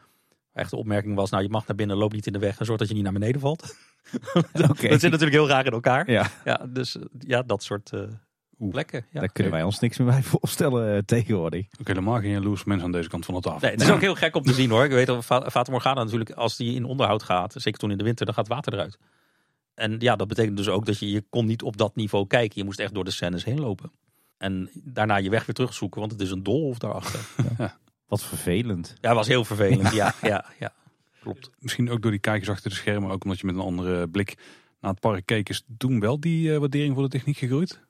Echt 0.53 0.71
de 0.71 0.77
opmerking 0.77 1.15
was, 1.15 1.31
nou 1.31 1.43
je 1.43 1.49
mag 1.49 1.67
naar 1.67 1.77
binnen, 1.77 1.97
loop 1.97 2.13
niet 2.13 2.27
in 2.27 2.33
de 2.33 2.39
weg 2.39 2.59
en 2.59 2.67
zorg 2.67 2.79
dat 2.79 2.89
je 2.89 2.95
niet 2.95 3.03
naar 3.03 3.13
beneden 3.13 3.41
valt. 3.41 3.77
Oké. 4.71 4.89
Dat 4.89 5.01
zit 5.01 5.11
natuurlijk 5.11 5.33
heel 5.33 5.49
raar 5.49 5.67
in 5.67 5.73
elkaar. 5.73 6.11
Ja, 6.11 6.31
Ja, 6.45 6.67
dus 6.69 6.97
ja, 7.19 7.43
dat 7.43 7.63
soort 7.63 7.93
plekken. 8.59 9.07
Ja. 9.11 9.21
daar 9.21 9.33
kunnen 9.33 9.53
wij 9.53 9.63
ons 9.63 9.79
niks 9.79 9.99
meer 9.99 10.07
bij 10.07 10.23
voorstellen 10.23 10.95
eh, 10.95 11.03
tegenwoordig. 11.05 11.67
Ook 11.81 11.87
helemaal 11.87 12.21
geen 12.21 12.31
jaloers 12.31 12.65
mensen 12.65 12.87
aan 12.87 12.93
deze 12.93 13.09
kant 13.09 13.25
van 13.25 13.35
de 13.35 13.41
tafel. 13.41 13.61
Nee, 13.61 13.71
het 13.71 13.81
is 13.81 13.91
ook 13.91 14.01
heel 14.01 14.15
gek 14.15 14.37
om 14.37 14.43
te 14.43 14.53
zien 14.53 14.71
hoor. 14.71 14.85
Ik 14.85 14.91
weet 14.91 15.07
dat 15.07 15.25
Fata 15.25 15.71
Morgana 15.71 16.03
natuurlijk, 16.03 16.31
als 16.31 16.57
die 16.57 16.75
in 16.75 16.85
onderhoud 16.85 17.23
gaat, 17.23 17.55
zeker 17.57 17.79
toen 17.79 17.91
in 17.91 17.99
de 17.99 18.05
winter, 18.05 18.27
dan 18.27 18.35
gaat 18.35 18.49
water 18.49 18.73
eruit. 18.73 18.99
En 19.75 19.97
ja, 19.99 20.17
dat 20.17 20.29
betekent 20.29 20.57
dus 20.57 20.69
ook 20.69 20.87
dat 20.87 20.99
je, 20.99 21.11
je 21.11 21.25
kon 21.31 21.47
niet 21.47 21.63
op 21.63 21.77
dat 21.77 21.97
niveau 21.97 22.27
kijken. 22.27 22.59
Je 22.59 22.65
moest 22.65 22.81
echt 22.81 22.95
door 22.95 23.05
de 23.05 23.11
scènes 23.11 23.45
heen 23.45 23.61
lopen. 23.61 23.91
En 24.39 24.71
daarna 24.75 25.17
je 25.17 25.31
weg 25.31 25.47
weer 25.47 25.55
terugzoeken, 25.55 26.01
want 26.01 26.13
het 26.13 26.21
is 26.21 26.31
een 26.31 26.43
doolhof 26.43 26.79
daarachter. 26.79 27.21
Wat 28.09 28.25
vervelend. 28.25 28.95
Ja, 29.01 29.15
was 29.15 29.27
heel 29.27 29.45
vervelend. 29.45 29.93
Ja, 29.93 30.15
ja, 30.23 30.45
ja. 30.59 30.73
Klopt. 31.21 31.51
Misschien 31.59 31.91
ook 31.91 32.03
door 32.03 32.11
die 32.11 32.21
kijkers 32.21 32.49
achter 32.49 32.71
de 32.71 32.77
schermen, 32.77 33.11
ook 33.11 33.25
omdat 33.25 33.41
je 33.41 33.47
met 33.47 33.55
een 33.55 33.61
andere 33.61 34.09
blik 34.09 34.35
naar 34.81 34.91
het 34.91 35.01
park 35.01 35.27
keek, 35.27 35.49
is 35.49 35.65
toen 35.79 36.01
wel 36.01 36.21
die 36.21 36.53
eh, 36.53 36.59
waardering 36.59 36.95
voor 36.95 37.03
de 37.03 37.09
techniek 37.09 37.37
gegroeid? 37.37 37.87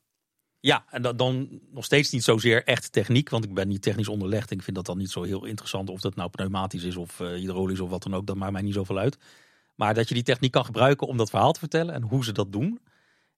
Ja, 0.60 0.84
en 0.90 1.02
dan, 1.16 1.60
nog 1.70 1.84
steeds 1.84 2.10
niet 2.10 2.24
zozeer 2.24 2.64
echt 2.64 2.92
techniek, 2.92 3.28
want 3.28 3.44
ik 3.44 3.54
ben 3.54 3.68
niet 3.68 3.82
technisch 3.82 4.08
onderlegd. 4.08 4.50
Ik 4.50 4.62
vind 4.62 4.76
dat 4.76 4.86
dan 4.86 4.98
niet 4.98 5.10
zo 5.10 5.22
heel 5.22 5.44
interessant 5.44 5.90
of 5.90 6.00
dat 6.00 6.14
nou 6.14 6.30
pneumatisch 6.30 6.82
is 6.82 6.96
of 6.96 7.20
eh, 7.20 7.28
hydraulisch 7.28 7.80
of 7.80 7.90
wat 7.90 8.02
dan 8.02 8.14
ook. 8.14 8.26
Dat 8.26 8.36
maakt 8.36 8.52
mij 8.52 8.62
niet 8.62 8.74
zoveel 8.74 8.98
uit. 8.98 9.18
Maar 9.74 9.94
dat 9.94 10.08
je 10.08 10.14
die 10.14 10.22
techniek 10.22 10.52
kan 10.52 10.64
gebruiken 10.64 11.06
om 11.06 11.16
dat 11.16 11.30
verhaal 11.30 11.52
te 11.52 11.58
vertellen 11.58 11.94
en 11.94 12.02
hoe 12.02 12.24
ze 12.24 12.32
dat 12.32 12.52
doen. 12.52 12.80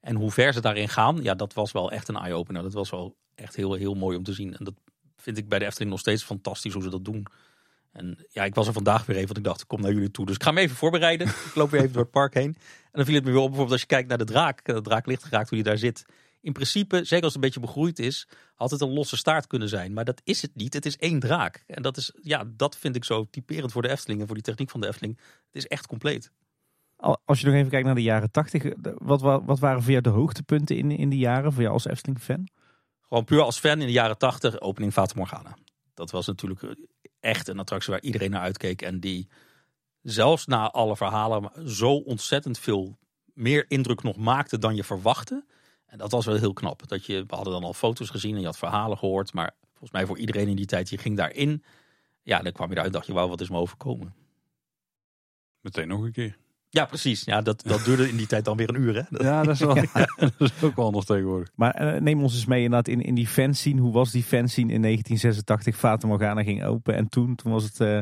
En 0.00 0.16
hoe 0.16 0.30
ver 0.30 0.52
ze 0.52 0.60
daarin 0.60 0.88
gaan, 0.88 1.22
ja, 1.22 1.34
dat 1.34 1.54
was 1.54 1.72
wel 1.72 1.90
echt 1.90 2.08
een 2.08 2.16
eye-opener. 2.16 2.62
Dat 2.62 2.72
was 2.72 2.90
wel 2.90 3.16
echt 3.34 3.56
heel, 3.56 3.74
heel 3.74 3.94
mooi 3.94 4.16
om 4.16 4.22
te 4.22 4.32
zien. 4.32 4.56
En 4.56 4.64
dat 4.64 4.74
vind 5.16 5.38
ik 5.38 5.48
bij 5.48 5.58
de 5.58 5.64
Efteling 5.64 5.90
nog 5.90 6.00
steeds 6.00 6.22
fantastisch 6.22 6.72
hoe 6.72 6.82
ze 6.82 6.90
dat 6.90 7.04
doen. 7.04 7.26
En 7.92 8.26
ja, 8.28 8.44
ik 8.44 8.54
was 8.54 8.66
er 8.66 8.72
vandaag 8.72 9.06
weer 9.06 9.16
even, 9.16 9.28
want 9.28 9.38
ik 9.38 9.44
dacht, 9.44 9.60
ik 9.60 9.68
kom 9.68 9.80
naar 9.80 9.92
jullie 9.92 10.10
toe. 10.10 10.26
Dus 10.26 10.34
ik 10.34 10.42
ga 10.42 10.50
me 10.50 10.60
even 10.60 10.76
voorbereiden. 10.76 11.26
ik 11.26 11.54
loop 11.54 11.70
weer 11.70 11.80
even 11.80 11.92
door 11.92 12.02
het 12.02 12.10
park 12.10 12.34
heen. 12.34 12.54
En 12.54 12.90
dan 12.92 13.04
viel 13.04 13.14
het 13.14 13.24
me 13.24 13.30
weer 13.30 13.40
op, 13.40 13.46
bijvoorbeeld 13.46 13.72
als 13.72 13.80
je 13.80 13.86
kijkt 13.86 14.08
naar 14.08 14.18
de 14.18 14.24
draak. 14.24 14.64
De 14.64 14.80
draak 14.80 15.06
licht 15.06 15.24
geraakt, 15.24 15.48
hoe 15.48 15.58
die 15.58 15.66
daar 15.66 15.78
zit. 15.78 16.04
In 16.40 16.52
principe, 16.52 16.96
zeker 17.04 17.24
als 17.24 17.24
het 17.24 17.34
een 17.34 17.40
beetje 17.40 17.60
begroeid 17.60 17.98
is, 17.98 18.28
had 18.54 18.70
het 18.70 18.80
een 18.80 18.92
losse 18.92 19.16
staart 19.16 19.46
kunnen 19.46 19.68
zijn. 19.68 19.92
Maar 19.92 20.04
dat 20.04 20.20
is 20.24 20.42
het 20.42 20.54
niet. 20.54 20.74
Het 20.74 20.86
is 20.86 20.96
één 20.96 21.20
draak. 21.20 21.64
En 21.66 21.82
dat 21.82 21.96
is, 21.96 22.12
ja, 22.22 22.44
dat 22.56 22.76
vind 22.76 22.96
ik 22.96 23.04
zo 23.04 23.26
typerend 23.30 23.72
voor 23.72 23.82
de 23.82 23.88
Efteling 23.88 24.20
en 24.20 24.26
voor 24.26 24.34
die 24.34 24.44
techniek 24.44 24.70
van 24.70 24.80
de 24.80 24.86
Efteling. 24.86 25.16
Het 25.46 25.54
is 25.56 25.66
echt 25.66 25.86
compleet. 25.86 26.32
Al- 26.96 27.20
Als 27.24 27.40
je 27.40 27.46
nog 27.46 27.54
even 27.54 27.70
kijkt 27.70 27.86
naar 27.86 27.94
de 27.94 28.02
jaren 28.02 28.30
80, 28.30 28.62
de- 28.62 28.94
wat, 28.98 29.20
wa- 29.20 29.44
wat 29.44 29.58
waren 29.58 29.82
voor 29.82 29.90
jou 29.90 30.02
de 30.02 30.08
hoogtepunten 30.08 30.76
in, 30.76 30.90
in 30.90 31.08
die 31.08 31.18
jaren, 31.18 31.52
voor 31.52 31.62
jou 31.62 31.74
als 31.74 31.86
Efteling-fan? 31.86 32.48
Gewoon 33.00 33.24
puur 33.24 33.40
als 33.40 33.58
fan 33.58 33.80
in 33.80 33.86
de 33.86 33.92
jaren 33.92 34.18
80, 34.18 34.60
opening 34.60 34.92
Fata 34.92 35.12
Morgana. 35.16 35.56
Dat 35.94 36.10
was 36.10 36.26
natuurlijk 36.26 36.76
echt 37.20 37.48
een 37.48 37.58
attractie 37.58 37.92
waar 37.92 38.02
iedereen 38.02 38.30
naar 38.30 38.40
uitkeek. 38.40 38.82
En 38.82 39.00
die 39.00 39.28
zelfs 40.02 40.46
na 40.46 40.70
alle 40.70 40.96
verhalen 40.96 41.50
zo 41.70 41.92
ontzettend 41.96 42.58
veel 42.58 42.98
meer 43.34 43.64
indruk 43.68 44.02
nog 44.02 44.16
maakte 44.16 44.58
dan 44.58 44.74
je 44.76 44.84
verwachtte. 44.84 45.44
En 45.90 45.98
dat 45.98 46.10
was 46.10 46.26
wel 46.26 46.36
heel 46.36 46.52
knap. 46.52 46.88
Dat 46.88 47.06
je, 47.06 47.24
we 47.26 47.34
hadden 47.34 47.52
dan 47.52 47.64
al 47.64 47.72
foto's 47.74 48.10
gezien 48.10 48.34
en 48.34 48.40
je 48.40 48.46
had 48.46 48.58
verhalen 48.58 48.98
gehoord. 48.98 49.32
Maar 49.32 49.50
volgens 49.70 49.90
mij 49.90 50.06
voor 50.06 50.18
iedereen 50.18 50.48
in 50.48 50.56
die 50.56 50.66
tijd, 50.66 50.88
je 50.88 50.98
ging 50.98 51.16
daarin. 51.16 51.62
Ja, 52.22 52.38
dan 52.42 52.52
kwam 52.52 52.66
je 52.68 52.72
eruit 52.72 52.86
en 52.88 52.92
dacht 52.92 53.06
je, 53.06 53.12
wauw, 53.12 53.28
wat 53.28 53.40
is 53.40 53.48
me 53.50 53.56
overkomen. 53.58 54.14
Meteen 55.60 55.88
nog 55.88 56.02
een 56.02 56.12
keer. 56.12 56.36
Ja, 56.68 56.84
precies. 56.84 57.24
Ja, 57.24 57.40
dat, 57.42 57.62
dat 57.62 57.84
duurde 57.84 58.08
in 58.08 58.16
die 58.16 58.26
tijd 58.26 58.44
dan 58.44 58.56
weer 58.56 58.68
een 58.68 58.80
uur. 58.80 58.94
Hè? 58.94 59.02
Dat- 59.10 59.22
Ja, 59.30 59.42
dat 59.42 59.54
is, 59.54 59.60
wel, 59.60 59.74
dat 60.18 60.32
is 60.38 60.62
ook 60.62 60.76
wel 60.76 60.84
anders 60.86 61.06
tegenwoordig. 61.06 61.50
Maar 61.54 61.74
eh, 61.74 62.00
neem 62.00 62.22
ons 62.22 62.34
eens 62.34 62.46
mee 62.46 62.62
inderdaad 62.62 62.88
in, 62.88 63.02
in 63.02 63.14
die 63.14 63.26
fanscene. 63.26 63.80
Hoe 63.80 63.92
was 63.92 64.10
die 64.10 64.22
fanscene 64.22 64.72
in 64.72 64.82
1986? 64.82 65.76
Fata 65.76 66.06
Morgana 66.06 66.42
ging 66.42 66.64
open 66.64 66.94
en 66.94 67.08
toen, 67.08 67.34
toen 67.34 67.52
was 67.52 67.64
het 67.64 67.80
eh, 67.80 67.98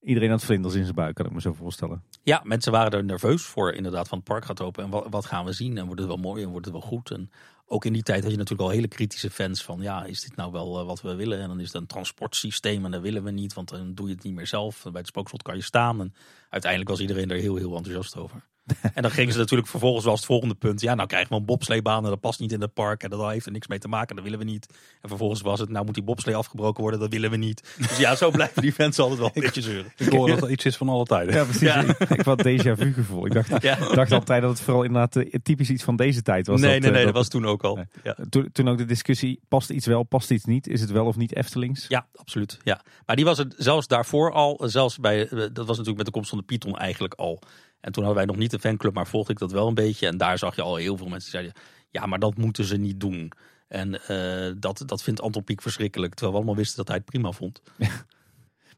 iedereen 0.00 0.30
had 0.30 0.44
vlinders 0.44 0.74
in 0.74 0.82
zijn 0.82 0.94
buik, 0.94 1.14
kan 1.14 1.26
ik 1.26 1.32
me 1.32 1.40
zo 1.40 1.52
voorstellen. 1.52 2.02
Ja, 2.22 2.40
mensen 2.44 2.72
waren 2.72 2.92
er 2.92 3.04
nerveus 3.04 3.42
voor 3.42 3.72
inderdaad 3.72 4.08
van 4.08 4.18
het 4.18 4.26
park 4.26 4.44
gaat 4.44 4.60
open. 4.60 4.84
En 4.84 5.10
wat, 5.10 5.26
gaan 5.26 5.44
we 5.44 5.52
zien? 5.52 5.78
En 5.78 5.84
wordt 5.84 6.00
het 6.00 6.08
wel 6.08 6.18
mooi 6.18 6.42
en 6.42 6.50
wordt 6.50 6.66
het 6.66 6.74
wel 6.74 6.84
goed? 6.84 7.10
En 7.10 7.30
ook 7.66 7.84
in 7.84 7.92
die 7.92 8.02
tijd 8.02 8.22
had 8.22 8.30
je 8.30 8.36
natuurlijk 8.36 8.68
al 8.68 8.74
hele 8.74 8.88
kritische 8.88 9.30
fans 9.30 9.62
van... 9.62 9.80
ja, 9.80 10.04
is 10.04 10.20
dit 10.20 10.36
nou 10.36 10.52
wel 10.52 10.80
eh, 10.80 10.86
wat 10.86 11.02
we 11.02 11.14
willen? 11.14 11.40
En 11.40 11.48
dan 11.48 11.60
is 11.60 11.66
het 11.66 11.74
een 11.74 11.86
transportsysteem 11.86 12.84
en 12.84 12.90
dat 12.90 13.00
willen 13.00 13.24
we 13.24 13.30
niet... 13.30 13.52
want 13.52 13.68
dan 13.68 13.94
doe 13.94 14.08
je 14.08 14.14
het 14.14 14.24
niet 14.24 14.34
meer 14.34 14.46
zelf. 14.46 14.82
Bij 14.82 14.92
het 14.92 15.06
spookslot 15.06 15.42
kan 15.42 15.56
je 15.56 15.62
staan. 15.62 16.00
En 16.00 16.14
uiteindelijk 16.48 16.90
was 16.90 17.00
iedereen 17.00 17.30
er 17.30 17.36
heel, 17.36 17.56
heel 17.56 17.76
enthousiast 17.76 18.16
over. 18.16 18.48
en 18.94 19.02
dan 19.02 19.10
gingen 19.10 19.32
ze 19.32 19.38
natuurlijk 19.38 19.68
vervolgens 19.68 20.04
was 20.04 20.16
het 20.16 20.24
volgende 20.26 20.54
punt... 20.54 20.80
ja, 20.80 20.94
nou 20.94 21.08
krijgen 21.08 21.30
we 21.30 21.36
een 21.36 21.44
bobsleebaan 21.44 22.04
en 22.04 22.10
dat 22.10 22.20
past 22.20 22.40
niet 22.40 22.52
in 22.52 22.60
het 22.60 22.74
park... 22.74 23.02
en 23.02 23.10
dat 23.10 23.30
heeft 23.30 23.46
er 23.46 23.52
niks 23.52 23.66
mee 23.66 23.78
te 23.78 23.88
maken, 23.88 24.14
dat 24.14 24.24
willen 24.24 24.38
we 24.38 24.44
niet. 24.44 24.66
En 25.00 25.08
vervolgens 25.08 25.40
was 25.40 25.60
het, 25.60 25.68
nou 25.68 25.84
moet 25.84 25.94
die 25.94 26.02
bobslee 26.02 26.36
afgebroken 26.36 26.82
worden... 26.82 27.00
dat 27.00 27.10
willen 27.10 27.30
we 27.30 27.36
niet. 27.36 27.74
Dus 27.78 27.98
ja, 27.98 28.14
zo 28.16 28.30
blijven 28.30 28.62
die 28.62 28.72
fans 28.82 28.98
altijd 28.98 29.18
wel 29.18 29.30
een 29.34 29.42
beetje 29.42 29.62
zeuren. 29.62 29.92
Ik 29.96 30.08
hoor 30.08 30.28
dat 30.28 30.42
er 30.42 30.50
iets 30.50 30.64
is 30.64 30.76
van 30.76 30.88
alle 30.88 31.04
tijden. 31.04 31.34
Ja, 31.34 31.44
precies. 31.44 31.60
Ja. 31.60 31.80
Ik, 31.82 31.98
ik 31.98 32.20
had 32.20 32.46
déjà 32.46 32.72
vu 32.78 32.92
gevoel. 32.92 33.26
Ik 33.26 33.32
dacht, 33.32 33.62
Ja. 33.62 33.76
dacht 33.94 34.12
altijd 34.12 34.42
dat 34.42 34.50
het 34.50 34.60
vooral 34.60 34.82
inderdaad 34.82 35.16
eh, 35.16 35.34
typisch 35.42 35.70
iets 35.70 35.82
van 35.82 35.96
deze 35.96 36.22
tijd 36.22 36.46
was. 36.46 36.60
nee, 36.60 36.70
dat, 36.72 36.80
nee, 36.80 36.90
eh, 36.90 36.96
nee, 36.96 37.04
dat 37.04 37.14
was 37.14 37.28
toen 37.28 37.46
ook 37.46 37.62
al. 37.62 37.74
Nee. 37.76 37.84
Ja. 38.02 38.16
Toen, 38.28 38.48
toen 38.52 38.68
ook 38.68 38.78
de 38.78 38.84
discussie, 38.84 39.40
past 39.48 39.70
iets 39.70 39.86
wel, 39.86 40.02
past 40.02 40.30
iets 40.30 40.44
niet? 40.44 40.66
Is 40.66 40.80
het 40.80 40.90
wel 40.90 41.06
of 41.06 41.16
niet 41.16 41.36
Eftelings? 41.36 41.86
Ja, 41.88 42.06
absoluut. 42.14 42.58
Ja. 42.62 42.80
Maar 43.06 43.16
die 43.16 43.24
was 43.24 43.38
het 43.38 43.54
zelfs 43.56 43.86
daarvoor 43.86 44.32
al. 44.32 44.60
Zelfs 44.64 44.98
bij, 44.98 45.28
eh, 45.28 45.38
dat 45.38 45.56
was 45.56 45.68
natuurlijk 45.68 45.96
met 45.96 46.06
de 46.06 46.12
komst 46.12 46.28
van 46.28 46.38
de 46.38 46.44
Python 46.44 46.76
eigenlijk 46.78 47.14
al. 47.14 47.42
En 47.80 47.92
toen 47.92 48.04
hadden 48.04 48.22
wij 48.24 48.32
nog 48.32 48.40
niet 48.42 48.52
een 48.52 48.60
fanclub, 48.60 48.94
maar 48.94 49.06
volgde 49.06 49.32
ik 49.32 49.38
dat 49.38 49.52
wel 49.52 49.68
een 49.68 49.74
beetje. 49.74 50.06
En 50.06 50.16
daar 50.16 50.38
zag 50.38 50.56
je 50.56 50.62
al 50.62 50.76
heel 50.76 50.96
veel 50.96 51.08
mensen 51.08 51.30
die 51.32 51.40
zeiden: 51.40 51.62
ja, 51.90 52.06
maar 52.06 52.18
dat 52.18 52.36
moeten 52.36 52.64
ze 52.64 52.76
niet 52.76 53.00
doen. 53.00 53.32
En 53.68 54.06
eh, 54.06 54.52
dat, 54.58 54.82
dat 54.86 55.02
vindt 55.02 55.20
Anton 55.20 55.44
Pieck 55.44 55.62
verschrikkelijk. 55.62 56.12
Terwijl 56.12 56.32
we 56.32 56.36
allemaal 56.38 56.56
wisten 56.56 56.76
dat 56.76 56.88
hij 56.88 56.96
het 56.96 57.04
prima 57.04 57.32
vond. 57.32 57.62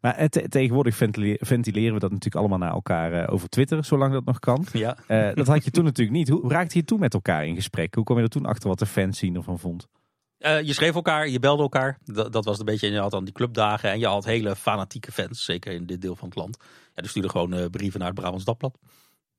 Maar 0.01 0.15
eh, 0.15 0.27
te- 0.29 0.49
tegenwoordig 0.49 0.97
ventile- 0.97 1.39
ventileren 1.41 1.95
we 1.95 2.01
dat 2.01 2.11
natuurlijk 2.11 2.37
allemaal 2.37 2.59
naar 2.59 2.73
elkaar 2.73 3.13
eh, 3.13 3.33
over 3.33 3.49
Twitter, 3.49 3.85
zolang 3.85 4.13
dat 4.13 4.25
nog 4.25 4.39
kan. 4.39 4.67
Ja. 4.73 4.97
Dat 5.35 5.47
had 5.47 5.65
je 5.65 5.71
toen 5.71 5.85
natuurlijk 5.91 6.17
niet. 6.17 6.29
Hoe, 6.29 6.51
raakte 6.51 6.79
je 6.79 6.85
toen 6.85 7.01
met 7.01 7.15
elkaar 7.15 7.47
in 7.47 7.55
gesprek? 7.55 7.95
Hoe 7.95 8.05
kwam 8.05 8.17
je 8.17 8.23
er 8.23 8.29
toen 8.29 8.47
achter 8.47 8.69
wat 8.69 8.79
de 8.79 8.87
fans 8.87 9.19
zien 9.19 9.35
ervan 9.37 9.59
vond? 9.59 9.89
Je 10.39 10.73
schreef 10.73 10.95
elkaar, 10.95 11.29
je 11.29 11.39
belde 11.39 11.63
elkaar. 11.63 11.99
Dat, 12.05 12.33
dat 12.33 12.45
was 12.45 12.59
een 12.59 12.65
beetje. 12.65 12.87
En 12.87 12.93
je 12.93 12.99
had 12.99 13.11
dan 13.11 13.25
die 13.25 13.35
clubdagen. 13.35 13.91
En 13.91 13.99
je 13.99 14.07
had 14.07 14.25
hele 14.25 14.57
fanatieke 14.57 15.13
fans. 15.13 15.45
Zeker 15.45 15.73
in 15.73 15.87
dit 15.87 16.01
deel 16.01 16.17
van 16.17 16.29
het 16.29 16.37
land. 16.37 16.57
Ja, 16.95 17.03
die 17.03 17.09
stuurden 17.09 17.31
gewoon 17.31 17.53
eh, 17.55 17.67
brieven 17.71 17.99
naar 18.01 18.09
het 18.09 18.19
Brabants 18.19 18.45
Dagblad. 18.45 18.79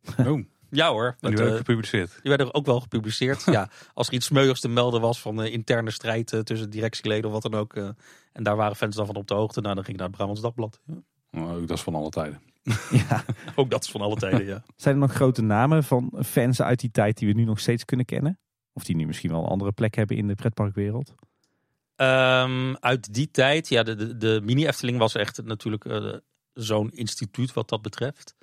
Oh, 0.28 0.44
Ja 0.70 0.90
hoor. 0.92 1.06
en 1.08 1.16
die 1.20 1.30
met, 1.30 1.40
werd 1.40 1.52
eh, 1.52 1.58
gepubliceerd. 1.58 2.12
Die 2.22 2.30
werden 2.36 2.54
ook 2.54 2.66
wel 2.66 2.80
gepubliceerd. 2.80 3.44
ja, 3.58 3.70
als 3.94 4.08
er 4.08 4.14
iets 4.14 4.26
smeuigs 4.26 4.60
te 4.60 4.68
melden 4.70 5.02
was 5.02 5.22
van 5.22 5.42
eh, 5.42 5.54
interne 5.54 5.92
strijd 5.92 6.42
tussen 6.44 6.70
directieleden 6.70 7.26
of 7.26 7.32
wat 7.42 7.52
dan 7.52 7.60
ook. 7.62 7.74
eh, 7.76 7.90
en 8.34 8.44
daar 8.44 8.56
waren 8.56 8.76
fans 8.76 8.96
dan 8.96 9.06
van 9.06 9.16
op 9.16 9.28
de 9.28 9.34
hoogte. 9.34 9.62
Nou, 9.62 9.76
dan 9.76 9.84
ging 9.84 9.96
ik 9.96 10.02
naar 10.02 10.08
het 10.10 10.18
Brabants 10.18 10.42
Dagblad. 10.42 10.80
Ja. 10.86 10.94
Nou, 11.32 11.62
ook 11.62 11.68
dat 11.68 11.78
is 11.78 11.84
van 11.84 11.96
alle 11.96 12.10
tijden. 12.10 12.42
Ja. 13.10 13.24
Ook 13.56 13.70
dat 13.72 13.84
is 13.84 13.92
van 13.92 14.02
alle 14.02 14.16
tijden, 14.16 14.46
ja. 14.46 14.64
Zijn 14.76 14.96
er 14.96 15.02
nog 15.02 15.14
grote 15.14 15.42
namen 15.42 15.84
van 15.84 16.14
fans 16.26 16.62
uit 16.62 16.80
die 16.80 16.92
tijd 16.92 17.18
die 17.18 17.28
we 17.28 17.34
nu 17.34 17.44
nog 17.44 17.60
steeds 17.60 17.86
kunnen 17.86 18.06
kennen? 18.06 18.40
Of 18.74 18.84
die 18.84 18.96
nu 18.96 19.06
misschien 19.06 19.32
wel 19.32 19.40
een 19.44 19.50
andere 19.50 19.72
plek 19.72 19.96
hebben 19.96 20.18
in 20.18 20.28
de 20.28 20.36
pretparkwereld? 20.36 21.14
Ehm, 21.96 22.74
uit 22.80 23.14
die 23.14 23.32
tijd, 23.32 23.70
ja, 23.70 23.84
de, 23.84 23.96
de, 23.96 24.18
de 24.18 24.42
mini-Efteling 24.44 24.98
was 24.98 25.16
echt 25.16 25.44
natuurlijk 25.44 25.86
eh, 25.86 26.14
zo'n 26.54 26.92
instituut 26.92 27.54
wat 27.54 27.70
dat 27.70 27.82
betreft. 27.82 28.36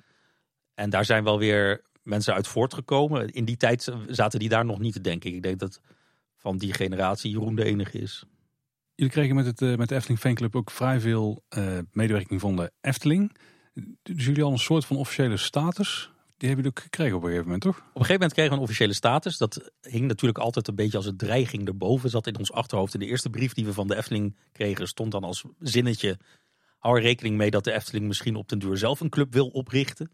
En 0.73 0.89
daar 0.89 1.05
zijn 1.05 1.23
wel 1.23 1.39
weer 1.39 1.81
mensen 2.03 2.33
uit 2.33 2.47
voortgekomen. 2.47 3.29
In 3.29 3.45
die 3.45 3.57
tijd 3.57 3.93
zaten 4.07 4.39
die 4.39 4.49
daar 4.49 4.65
nog 4.65 4.79
niet 4.79 4.93
te 4.93 5.01
denken. 5.01 5.33
Ik 5.33 5.43
denk 5.43 5.59
dat 5.59 5.81
van 6.37 6.57
die 6.57 6.73
generatie 6.73 7.31
Jeroen 7.31 7.55
de 7.55 7.63
enige 7.63 7.97
is. 7.99 8.25
Jullie 8.95 9.13
kregen 9.13 9.35
met, 9.35 9.45
het, 9.45 9.61
eh, 9.61 9.75
met 9.75 9.89
de 9.89 9.95
Efteling 9.95 10.19
Fanclub 10.19 10.55
ook 10.55 10.71
vrij 10.71 10.99
veel 10.99 11.43
eh, 11.49 11.77
medewerking 11.91 12.39
van 12.39 12.55
de 12.55 12.71
Efteling. 12.81 13.35
Dus 14.01 14.25
jullie 14.25 14.43
al 14.43 14.51
een 14.51 14.57
soort 14.57 14.85
van 14.85 14.97
officiële 14.97 15.37
status. 15.37 16.11
Die 16.37 16.49
hebben 16.49 16.65
jullie 16.65 16.79
ook 16.79 16.83
gekregen 16.83 17.15
op 17.15 17.21
een 17.21 17.27
gegeven 17.27 17.45
moment, 17.45 17.63
toch? 17.63 17.77
Op 17.77 17.83
een 17.83 17.91
gegeven 17.91 18.13
moment 18.13 18.33
kregen 18.33 18.51
we 18.51 18.57
een 18.57 18.63
officiële 18.63 18.93
status. 18.93 19.37
Dat 19.37 19.71
hing 19.81 20.07
natuurlijk 20.07 20.39
altijd 20.39 20.67
een 20.67 20.75
beetje 20.75 20.97
als 20.97 21.05
een 21.05 21.17
dreiging 21.17 21.67
erboven. 21.67 22.09
Zat 22.09 22.27
in 22.27 22.37
ons 22.37 22.51
achterhoofd. 22.51 22.93
In 22.93 22.99
de 22.99 23.05
eerste 23.05 23.29
brief 23.29 23.53
die 23.53 23.65
we 23.65 23.73
van 23.73 23.87
de 23.87 23.95
Efteling 23.95 24.35
kregen 24.51 24.87
stond 24.87 25.11
dan 25.11 25.23
als 25.23 25.43
zinnetje... 25.59 26.17
hou 26.81 26.97
er 26.97 27.01
rekening 27.01 27.37
mee 27.37 27.51
dat 27.51 27.63
de 27.63 27.71
Efteling 27.71 28.07
misschien 28.07 28.35
op 28.35 28.49
den 28.49 28.59
duur 28.59 28.77
zelf 28.77 28.99
een 28.99 29.09
club 29.09 29.33
wil 29.33 29.47
oprichten. 29.47 30.11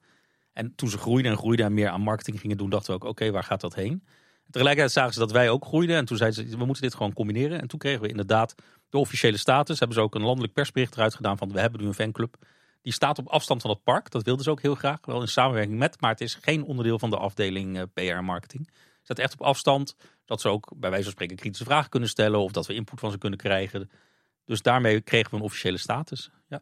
En 0.53 0.75
toen 0.75 0.89
ze 0.89 0.97
groeiden 0.97 1.31
en 1.31 1.37
groeiden 1.37 1.65
en 1.65 1.73
meer 1.73 1.89
aan 1.89 2.01
marketing 2.01 2.39
gingen 2.39 2.57
doen... 2.57 2.69
dachten 2.69 2.93
we 2.93 2.99
ook, 2.99 3.09
oké, 3.09 3.31
waar 3.31 3.43
gaat 3.43 3.61
dat 3.61 3.75
heen? 3.75 4.03
Tegelijkertijd 4.49 4.93
zagen 4.93 5.13
ze 5.13 5.19
dat 5.19 5.31
wij 5.31 5.49
ook 5.49 5.65
groeiden. 5.65 5.95
En 5.95 6.05
toen 6.05 6.17
zeiden 6.17 6.49
ze, 6.49 6.57
we 6.57 6.65
moeten 6.65 6.83
dit 6.83 6.95
gewoon 6.95 7.13
combineren. 7.13 7.61
En 7.61 7.67
toen 7.67 7.79
kregen 7.79 8.01
we 8.01 8.07
inderdaad 8.07 8.55
de 8.89 8.97
officiële 8.97 9.37
status. 9.37 9.79
Hebben 9.79 9.97
ze 9.97 10.03
ook 10.03 10.15
een 10.15 10.21
landelijk 10.21 10.53
persbericht 10.53 10.95
eruit 10.95 11.15
gedaan 11.15 11.37
van... 11.37 11.51
we 11.51 11.59
hebben 11.59 11.81
nu 11.81 11.87
een 11.87 11.93
fanclub. 11.93 12.35
Die 12.81 12.93
staat 12.93 13.19
op 13.19 13.27
afstand 13.27 13.61
van 13.61 13.71
het 13.71 13.83
park. 13.83 14.11
Dat 14.11 14.23
wilden 14.23 14.43
ze 14.43 14.51
ook 14.51 14.61
heel 14.61 14.75
graag. 14.75 14.99
Wel 15.01 15.21
in 15.21 15.27
samenwerking 15.27 15.77
met. 15.77 16.01
Maar 16.01 16.11
het 16.11 16.21
is 16.21 16.37
geen 16.41 16.63
onderdeel 16.63 16.99
van 16.99 17.09
de 17.09 17.17
afdeling 17.17 17.77
eh, 17.77 17.83
PR 17.93 18.23
marketing. 18.23 18.67
Het 18.67 19.03
staat 19.03 19.19
echt 19.19 19.33
op 19.33 19.41
afstand. 19.41 19.95
Dat 20.25 20.41
ze 20.41 20.49
ook 20.49 20.71
bij 20.75 20.89
wijze 20.89 21.03
van 21.03 21.13
spreken 21.13 21.35
kritische 21.35 21.65
vragen 21.65 21.89
kunnen 21.89 22.09
stellen. 22.09 22.39
Of 22.39 22.51
dat 22.51 22.67
we 22.67 22.73
input 22.73 22.99
van 22.99 23.11
ze 23.11 23.17
kunnen 23.17 23.39
krijgen. 23.39 23.89
Dus 24.47 24.61
daarmee 24.61 25.01
kregen 25.01 25.29
we 25.31 25.37
een 25.37 25.43
officiële 25.43 25.77
status. 25.77 26.31
Ja, 26.47 26.61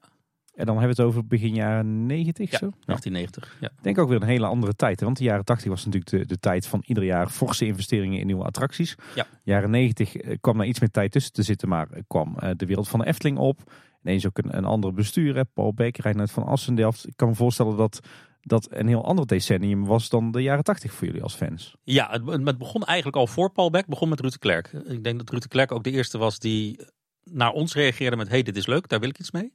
En 0.56 0.66
dan 0.66 0.78
hebben 0.78 0.96
we 0.96 1.02
het 1.02 1.12
over 1.12 1.28
begin 1.28 1.54
jaren 1.54 2.06
90 2.06 2.52
ja 2.52 2.58
zo? 2.58 2.70
1990. 2.86 3.58
Ja. 3.60 3.68
Ik 3.68 3.84
denk 3.84 3.98
ook 3.98 4.10
weer 4.10 4.22
een 4.22 4.28
hele 4.28 4.46
andere 4.46 4.76
tijd. 4.76 5.00
hè? 5.00 5.06
Want 5.06 5.18
de 5.18 5.24
jaren 5.24 5.46
80 5.46 5.70
was 5.70 5.86
natuurlijk 5.86 6.12
de, 6.12 6.26
de 6.26 6.40
tijd 6.40 6.68
van 6.68 6.84
ieder 6.86 7.04
jaar 7.04 7.30
forse 7.30 7.66
investeringen 7.66 8.20
in 8.20 8.26
nieuwe 8.26 8.44
attracties. 8.46 8.96
Ja. 9.16 9.28
Jaren 9.44 9.70
90 9.70 10.16
eh, 10.16 10.38
kwam 10.42 10.58
daar 10.58 10.68
iets 10.68 10.80
meer 10.80 10.92
tijd 10.92 11.12
tussen 11.12 11.34
te 11.34 11.44
zitten. 11.44 11.70
Maar 11.70 11.90
eh, 11.90 12.02
kwam 12.08 12.38
eh, 12.40 12.50
de 12.56 12.66
wereld 12.66 12.88
van 12.88 13.00
de 13.00 13.06
Efteling 13.06 13.38
op. 13.38 13.72
Ineens 14.04 14.26
ook 14.28 14.38
een, 14.38 14.58
een 14.58 14.66
andere 14.66 14.94
bestuur. 14.94 15.36
hè? 15.36 15.46
Paul 15.46 15.74
Beck, 15.74 15.98
Reinhard 15.98 16.32
van 16.32 16.44
Assendelft. 16.44 17.08
Ik 17.08 17.14
kan 17.16 17.28
me 17.28 17.36
voorstellen 17.36 17.78
dat 17.78 18.00
dat 18.42 18.68
een 18.72 18.88
heel 18.88 19.06
ander 19.06 19.28
decennium 19.28 19.86
was 19.86 20.10
dan 20.10 20.32
de 20.32 20.42
jaren 20.42 20.64
80 20.64 20.94
voor 20.94 21.08
jullie 21.08 21.24
als 21.24 21.34
fans. 21.36 21.76
Ja, 21.84 22.10
het, 22.12 22.46
het 22.46 22.58
begon 22.58 22.84
eigenlijk 22.84 23.18
al 23.18 23.28
voor 23.28 23.52
Paul 23.52 23.70
Beck. 23.70 23.86
Begon 23.88 24.10
met 24.10 24.20
Ruud 24.20 24.32
de 24.32 24.40
Klerk. 24.40 24.72
Ik 24.88 25.04
denk 25.04 25.18
dat 25.18 25.30
Ruud 25.30 25.42
de 25.42 25.48
Klerk 25.48 25.72
ook 25.72 25.84
de 25.84 25.92
eerste 25.92 26.18
was 26.18 26.40
die 26.40 26.80
naar 27.32 27.52
ons 27.52 27.74
reageerde 27.74 28.16
met... 28.16 28.28
hey, 28.28 28.44
dit 28.44 28.58
is 28.58 28.66
leuk, 28.66 28.88
daar 28.88 29.00
wil 29.00 29.10
ik 29.10 29.20
iets 29.20 29.32
mee. 29.32 29.54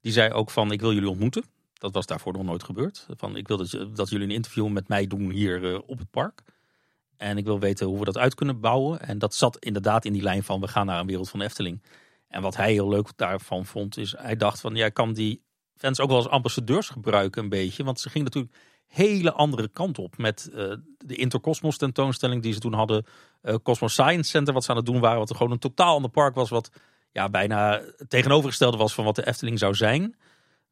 Die 0.00 0.12
zei 0.12 0.32
ook 0.32 0.50
van, 0.50 0.72
ik 0.72 0.80
wil 0.80 0.92
jullie 0.92 1.08
ontmoeten. 1.08 1.44
Dat 1.78 1.92
was 1.92 2.06
daarvoor 2.06 2.32
nog 2.32 2.42
nooit 2.42 2.64
gebeurd. 2.64 3.06
Van, 3.10 3.36
ik 3.36 3.48
wil 3.48 3.56
dat, 3.56 3.78
dat 3.94 4.08
jullie 4.08 4.26
een 4.26 4.34
interview 4.34 4.68
met 4.68 4.88
mij 4.88 5.06
doen 5.06 5.30
hier 5.30 5.72
eh, 5.72 5.78
op 5.86 5.98
het 5.98 6.10
park. 6.10 6.42
En 7.16 7.38
ik 7.38 7.44
wil 7.44 7.58
weten 7.58 7.86
hoe 7.86 7.98
we 7.98 8.04
dat 8.04 8.18
uit 8.18 8.34
kunnen 8.34 8.60
bouwen. 8.60 9.00
En 9.00 9.18
dat 9.18 9.34
zat 9.34 9.58
inderdaad 9.58 10.04
in 10.04 10.12
die 10.12 10.22
lijn 10.22 10.42
van, 10.42 10.60
we 10.60 10.68
gaan 10.68 10.86
naar 10.86 11.00
een 11.00 11.06
wereld 11.06 11.30
van 11.30 11.40
Efteling. 11.40 11.82
En 12.28 12.42
wat 12.42 12.56
hij 12.56 12.72
heel 12.72 12.88
leuk 12.88 13.08
daarvan 13.16 13.66
vond, 13.66 13.96
is 13.96 14.14
hij 14.18 14.36
dacht 14.36 14.60
van, 14.60 14.74
ja, 14.74 14.88
kan 14.88 15.12
die 15.12 15.42
fans 15.74 16.00
ook 16.00 16.08
wel 16.08 16.16
als 16.16 16.28
ambassadeurs 16.28 16.88
gebruiken 16.88 17.42
een 17.42 17.48
beetje. 17.48 17.84
Want 17.84 18.00
ze 18.00 18.10
gingen 18.10 18.26
natuurlijk 18.26 18.54
hele 18.86 19.32
andere 19.32 19.68
kant 19.68 19.98
op. 19.98 20.18
Met 20.18 20.50
eh, 20.54 20.72
de 20.98 21.16
Intercosmos 21.16 21.76
tentoonstelling 21.76 22.42
die 22.42 22.52
ze 22.52 22.58
toen 22.58 22.72
hadden. 22.72 23.06
eh, 23.42 23.54
Cosmos 23.62 23.92
Science 23.92 24.30
Center 24.30 24.54
wat 24.54 24.64
ze 24.64 24.70
aan 24.70 24.76
het 24.76 24.86
doen 24.86 25.00
waren. 25.00 25.18
Wat 25.18 25.30
er 25.30 25.36
gewoon 25.36 25.52
een 25.52 25.58
totaal 25.58 25.94
ander 25.94 26.10
park 26.10 26.34
was. 26.34 26.48
Wat 26.48 26.70
ja, 27.16 27.28
bijna 27.28 27.80
het 27.96 28.10
tegenovergestelde 28.10 28.76
was 28.76 28.94
van 28.94 29.04
wat 29.04 29.14
de 29.16 29.26
Efteling 29.26 29.58
zou 29.58 29.74
zijn. 29.74 30.16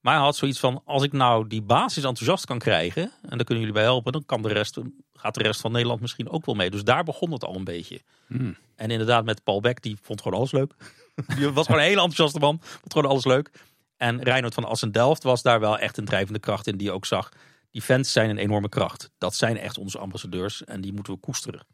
Maar 0.00 0.14
hij 0.14 0.22
had 0.22 0.36
zoiets 0.36 0.58
van, 0.58 0.82
als 0.84 1.02
ik 1.02 1.12
nou 1.12 1.46
die 1.46 1.62
basis 1.62 2.04
enthousiast 2.04 2.46
kan 2.46 2.58
krijgen. 2.58 3.02
En 3.02 3.36
daar 3.36 3.44
kunnen 3.44 3.58
jullie 3.58 3.72
bij 3.72 3.82
helpen. 3.82 4.12
Dan 4.12 4.26
kan 4.26 4.42
de 4.42 4.48
rest, 4.48 4.78
gaat 5.12 5.34
de 5.34 5.42
rest 5.42 5.60
van 5.60 5.72
Nederland 5.72 6.00
misschien 6.00 6.30
ook 6.30 6.46
wel 6.46 6.54
mee. 6.54 6.70
Dus 6.70 6.84
daar 6.84 7.04
begon 7.04 7.32
het 7.32 7.44
al 7.44 7.54
een 7.54 7.64
beetje. 7.64 8.00
Hmm. 8.26 8.56
En 8.76 8.90
inderdaad 8.90 9.24
met 9.24 9.42
Paul 9.44 9.60
Beck, 9.60 9.82
die 9.82 9.96
vond 10.02 10.22
gewoon 10.22 10.38
alles 10.38 10.52
leuk. 10.52 10.74
die 11.36 11.50
was 11.50 11.66
gewoon 11.66 11.80
een 11.80 11.86
hele 11.86 12.00
enthousiaste 12.00 12.38
man. 12.38 12.58
Vond 12.60 12.92
gewoon 12.92 13.10
alles 13.10 13.24
leuk. 13.24 13.50
En 13.96 14.22
Reinhard 14.22 14.54
van 14.54 14.64
Assen-Delft 14.64 15.22
was 15.22 15.42
daar 15.42 15.60
wel 15.60 15.78
echt 15.78 15.96
een 15.96 16.04
drijvende 16.04 16.38
kracht 16.38 16.66
in. 16.66 16.76
Die 16.76 16.92
ook 16.92 17.06
zag, 17.06 17.28
die 17.70 17.82
fans 17.82 18.12
zijn 18.12 18.30
een 18.30 18.38
enorme 18.38 18.68
kracht. 18.68 19.10
Dat 19.18 19.34
zijn 19.34 19.58
echt 19.58 19.78
onze 19.78 19.98
ambassadeurs. 19.98 20.64
En 20.64 20.80
die 20.80 20.92
moeten 20.92 21.12
we 21.12 21.18
koesteren. 21.18 21.66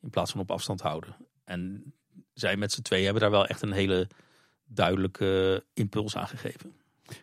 In 0.00 0.10
plaats 0.10 0.30
van 0.30 0.40
op 0.40 0.50
afstand 0.50 0.80
houden. 0.80 1.16
En 1.44 1.94
zij 2.34 2.56
met 2.56 2.72
z'n 2.72 2.82
twee 2.82 3.04
hebben 3.04 3.22
daar 3.22 3.30
wel 3.30 3.46
echt 3.46 3.62
een 3.62 3.72
hele 3.72 4.08
duidelijke 4.64 5.64
impuls 5.74 6.16
aan 6.16 6.28
gegeven. 6.28 6.72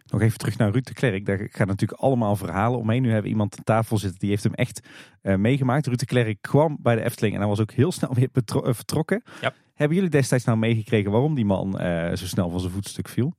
Nog 0.06 0.22
even 0.22 0.38
terug 0.38 0.58
naar 0.58 0.72
Ruud 0.72 0.86
de 0.86 0.94
Klerk. 0.94 1.26
Daar 1.26 1.48
gaan 1.52 1.68
natuurlijk 1.68 2.02
allemaal 2.02 2.36
verhalen 2.36 2.80
omheen. 2.80 3.02
Nu 3.02 3.08
hebben 3.08 3.24
we 3.24 3.30
iemand 3.30 3.58
aan 3.58 3.64
tafel 3.64 3.98
zitten 3.98 4.20
die 4.20 4.30
heeft 4.30 4.44
hem 4.44 4.54
echt 4.54 4.88
uh, 5.22 5.36
meegemaakt. 5.36 5.86
Ruud 5.86 6.00
de 6.00 6.06
Klerk 6.06 6.42
kwam 6.42 6.78
bij 6.82 6.96
de 6.96 7.04
Efteling 7.04 7.34
en 7.34 7.40
hij 7.40 7.50
was 7.50 7.60
ook 7.60 7.72
heel 7.72 7.92
snel 7.92 8.14
weer 8.20 8.30
uh, 8.34 8.74
vertrokken. 8.74 9.24
Ja. 9.42 9.54
Hebben 9.74 9.98
jullie 9.98 10.12
destijds 10.12 10.46
nou 10.46 10.58
meegekregen 10.58 11.12
waarom 11.12 11.36
die 11.36 11.46
man 11.46 11.82
uh, 11.82 12.16
zo 12.16 12.26
snel 12.26 12.50
van 12.50 12.60
zijn 12.60 12.72
voetstuk 12.72 13.08
viel? 13.08 13.34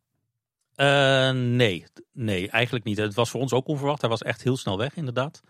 nee, 1.33 1.85
nee, 2.13 2.51
eigenlijk 2.51 2.85
niet. 2.85 2.97
Het 2.97 3.15
was 3.15 3.31
voor 3.31 3.41
ons 3.41 3.53
ook 3.53 3.67
onverwacht. 3.67 4.01
Hij 4.01 4.11
was 4.11 4.23
echt 4.23 4.43
heel 4.43 4.57
snel 4.57 4.79
weg, 4.79 4.97
inderdaad. 4.97 5.43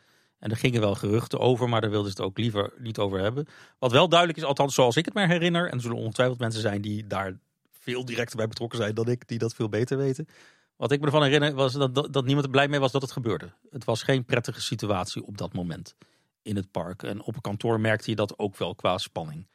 En 0.43 0.51
er 0.51 0.57
gingen 0.57 0.81
wel 0.81 0.95
geruchten 0.95 1.39
over, 1.39 1.69
maar 1.69 1.81
daar 1.81 1.91
wilden 1.91 2.11
ze 2.11 2.17
het 2.17 2.27
ook 2.27 2.39
liever 2.39 2.73
niet 2.79 2.99
over 2.99 3.21
hebben. 3.21 3.47
Wat 3.79 3.93
wel 3.93 4.09
duidelijk 4.09 4.39
is, 4.39 4.45
althans 4.45 4.75
zoals 4.75 4.97
ik 4.97 5.05
het 5.05 5.15
me 5.15 5.27
herinner, 5.27 5.67
en 5.67 5.73
er 5.73 5.81
zullen 5.81 5.97
ongetwijfeld 5.97 6.39
mensen 6.39 6.61
zijn 6.61 6.81
die 6.81 7.07
daar 7.07 7.39
veel 7.71 8.05
directer 8.05 8.37
bij 8.37 8.49
betrokken 8.49 8.79
zijn 8.79 8.95
dan 8.95 9.09
ik, 9.09 9.29
die 9.29 9.39
dat 9.39 9.55
veel 9.55 9.69
beter 9.69 9.97
weten. 9.97 10.29
Wat 10.77 10.93
ik 10.93 11.01
me 11.01 11.07
ervan 11.07 11.23
herinner 11.23 11.55
was 11.55 11.73
dat, 11.73 11.95
dat, 11.95 12.25
niemand 12.25 12.45
er 12.45 12.51
blij 12.51 12.69
mee 12.69 12.81
was 12.81 12.93
dat 12.93 13.03
het 13.03 13.13
gebeurde. 13.13 13.53
Het 13.71 13.85
was 13.85 14.03
geen 14.03 14.25
prettige 14.25 14.61
situatie 14.61 15.27
op 15.27 15.39
dat 15.39 15.53
moment 15.53 15.95
in 16.43 16.57
het 16.57 16.71
park. 16.71 17.03
En 17.03 17.23
op 17.23 17.43
kantoor 17.43 17.81
merkte 17.81 18.11
je 18.11 18.17
dat 18.17 18.39
ook 18.39 18.57
wel 18.57 18.75
qua 18.75 18.99
spanning. 18.99 19.47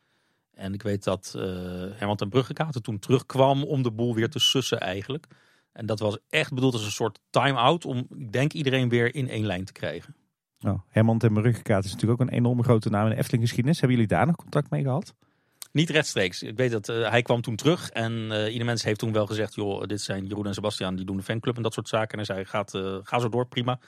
En 0.54 0.73
ik 0.73 0.82
weet 0.82 1.04
dat 1.04 1.34
uh, 1.36 1.43
Herman 1.95 2.15
ten 2.15 2.30
Bruggekater 2.30 2.82
toen 2.82 3.00
terugkwam 3.00 3.63
om 3.63 3.82
de 3.82 3.91
boel 3.91 4.15
weer 4.15 4.30
te 4.30 4.39
sussen 4.39 4.80
eigenlijk. 4.80 5.26
En 5.71 5.86
dat 5.86 6.00
was 6.00 6.17
echt 6.30 6.54
bedoeld 6.54 6.73
als 6.73 6.86
een 6.86 6.91
soort 6.91 7.19
time-out 7.30 7.86
om, 7.86 8.08
ik 8.17 8.32
denk, 8.32 8.54
iedereen 8.54 8.89
weer 8.89 9.15
in 9.15 9.30
één 9.30 9.45
lijn 9.45 9.65
te 9.65 9.71
krijgen. 9.71 10.15
Oh, 10.61 10.79
Herman 10.87 11.17
ten 11.17 11.33
Bruggekaat 11.33 11.85
is 11.85 11.91
natuurlijk 11.91 12.21
ook 12.21 12.27
een 12.27 12.33
enorme 12.33 12.63
grote 12.63 12.89
naam 12.89 13.03
in 13.03 13.09
de 13.09 13.17
Efteling 13.17 13.43
geschiedenis. 13.43 13.79
Hebben 13.79 13.97
jullie 13.97 14.15
daar 14.15 14.25
nog 14.25 14.35
contact 14.35 14.69
mee 14.69 14.83
gehad? 14.83 15.13
Niet 15.71 15.89
rechtstreeks. 15.89 16.43
Ik 16.43 16.57
weet 16.57 16.71
dat 16.71 16.89
uh, 16.89 17.09
hij 17.09 17.21
kwam 17.21 17.41
toen 17.41 17.55
terug 17.55 17.89
en 17.89 18.11
uh, 18.13 18.51
ieder 18.51 18.65
mens 18.65 18.83
heeft 18.83 18.99
toen 18.99 19.13
wel 19.13 19.25
gezegd: 19.25 19.55
joh, 19.55 19.83
dit 19.83 20.01
zijn 20.01 20.25
Jeroen 20.25 20.45
en 20.45 20.53
Sebastian, 20.53 20.95
die 20.95 21.05
doen 21.05 21.17
de 21.17 21.23
fanclub 21.23 21.55
en 21.55 21.61
dat 21.61 21.73
soort 21.73 21.87
zaken. 21.87 22.19
En 22.19 22.25
hij 22.25 22.25
zei: 22.25 22.45
gaat, 22.45 22.73
uh, 22.73 22.97
ga 23.03 23.19
zo 23.19 23.29
door, 23.29 23.47
prima. 23.47 23.79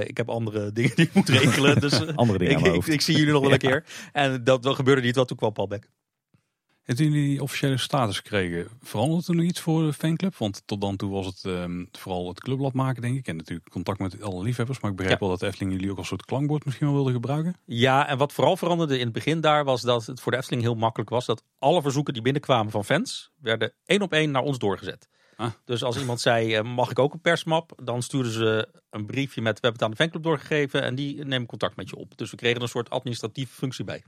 ik 0.00 0.16
heb 0.16 0.28
andere 0.28 0.72
dingen 0.72 0.96
die 0.96 1.06
ik 1.06 1.14
moet 1.14 1.28
regelen. 1.28 1.80
Dus 1.80 2.06
andere 2.14 2.38
dingen 2.38 2.74
ik, 2.74 2.86
ik, 2.86 3.00
zie 3.00 3.16
jullie 3.16 3.32
nog 3.32 3.42
wel 3.42 3.52
een 3.52 3.58
keer. 3.68 3.84
En 4.12 4.44
dat, 4.44 4.62
dat 4.62 4.74
gebeurde 4.74 5.02
niet, 5.02 5.16
wat 5.16 5.28
toen 5.28 5.36
kwam 5.36 5.52
Paul 5.52 5.66
Beck. 5.66 5.88
En 6.84 6.96
toen 6.96 7.06
jullie 7.06 7.28
die 7.28 7.42
officiële 7.42 7.76
status 7.76 8.22
kregen, 8.22 8.68
veranderde 8.82 9.24
er 9.26 9.34
nog 9.34 9.44
iets 9.44 9.60
voor 9.60 9.82
de 9.82 9.92
fanclub? 9.92 10.36
Want 10.36 10.62
tot 10.64 10.80
dan 10.80 10.96
toe 10.96 11.10
was 11.10 11.26
het 11.26 11.44
um, 11.44 11.88
vooral 11.92 12.28
het 12.28 12.40
clubblad 12.40 12.72
maken, 12.72 13.02
denk 13.02 13.18
ik. 13.18 13.26
En 13.26 13.36
natuurlijk 13.36 13.70
contact 13.70 13.98
met 13.98 14.22
alle 14.22 14.42
liefhebbers. 14.42 14.80
Maar 14.80 14.90
ik 14.90 14.96
begrijp 14.96 15.20
wel 15.20 15.28
dat 15.28 15.42
Efteling 15.42 15.72
jullie 15.72 15.90
ook 15.90 15.98
als 15.98 16.08
soort 16.08 16.24
klankbord 16.24 16.64
misschien 16.64 16.86
wel 16.86 16.96
wilde 16.96 17.12
gebruiken. 17.12 17.56
Ja, 17.64 18.08
en 18.08 18.18
wat 18.18 18.32
vooral 18.32 18.56
veranderde 18.56 18.98
in 18.98 19.04
het 19.04 19.12
begin 19.12 19.40
daar 19.40 19.64
was 19.64 19.82
dat 19.82 20.06
het 20.06 20.20
voor 20.20 20.32
de 20.32 20.38
Efteling 20.38 20.62
heel 20.62 20.74
makkelijk 20.74 21.10
was. 21.10 21.26
Dat 21.26 21.44
alle 21.58 21.82
verzoeken 21.82 22.12
die 22.12 22.22
binnenkwamen 22.22 22.72
van 22.72 22.84
fans, 22.84 23.30
werden 23.40 23.72
één 23.84 24.02
op 24.02 24.12
één 24.12 24.30
naar 24.30 24.42
ons 24.42 24.58
doorgezet. 24.58 25.08
Ah. 25.36 25.50
Dus 25.64 25.82
als 25.82 25.98
iemand 25.98 26.20
zei, 26.20 26.58
uh, 26.58 26.74
mag 26.74 26.90
ik 26.90 26.98
ook 26.98 27.12
een 27.12 27.20
persmap? 27.20 27.72
Dan 27.82 28.02
stuurden 28.02 28.32
ze 28.32 28.68
een 28.90 29.06
briefje 29.06 29.40
met, 29.40 29.60
we 29.60 29.66
hebben 29.66 29.72
het 29.72 29.82
aan 29.82 29.90
de 29.90 29.96
fanclub 29.96 30.22
doorgegeven. 30.22 30.82
En 30.82 30.94
die 30.94 31.24
nemen 31.24 31.48
contact 31.48 31.76
met 31.76 31.88
je 31.88 31.96
op. 31.96 32.16
Dus 32.16 32.30
we 32.30 32.36
kregen 32.36 32.62
een 32.62 32.68
soort 32.68 32.90
administratieve 32.90 33.54
functie 33.54 33.84
bij. 33.84 34.02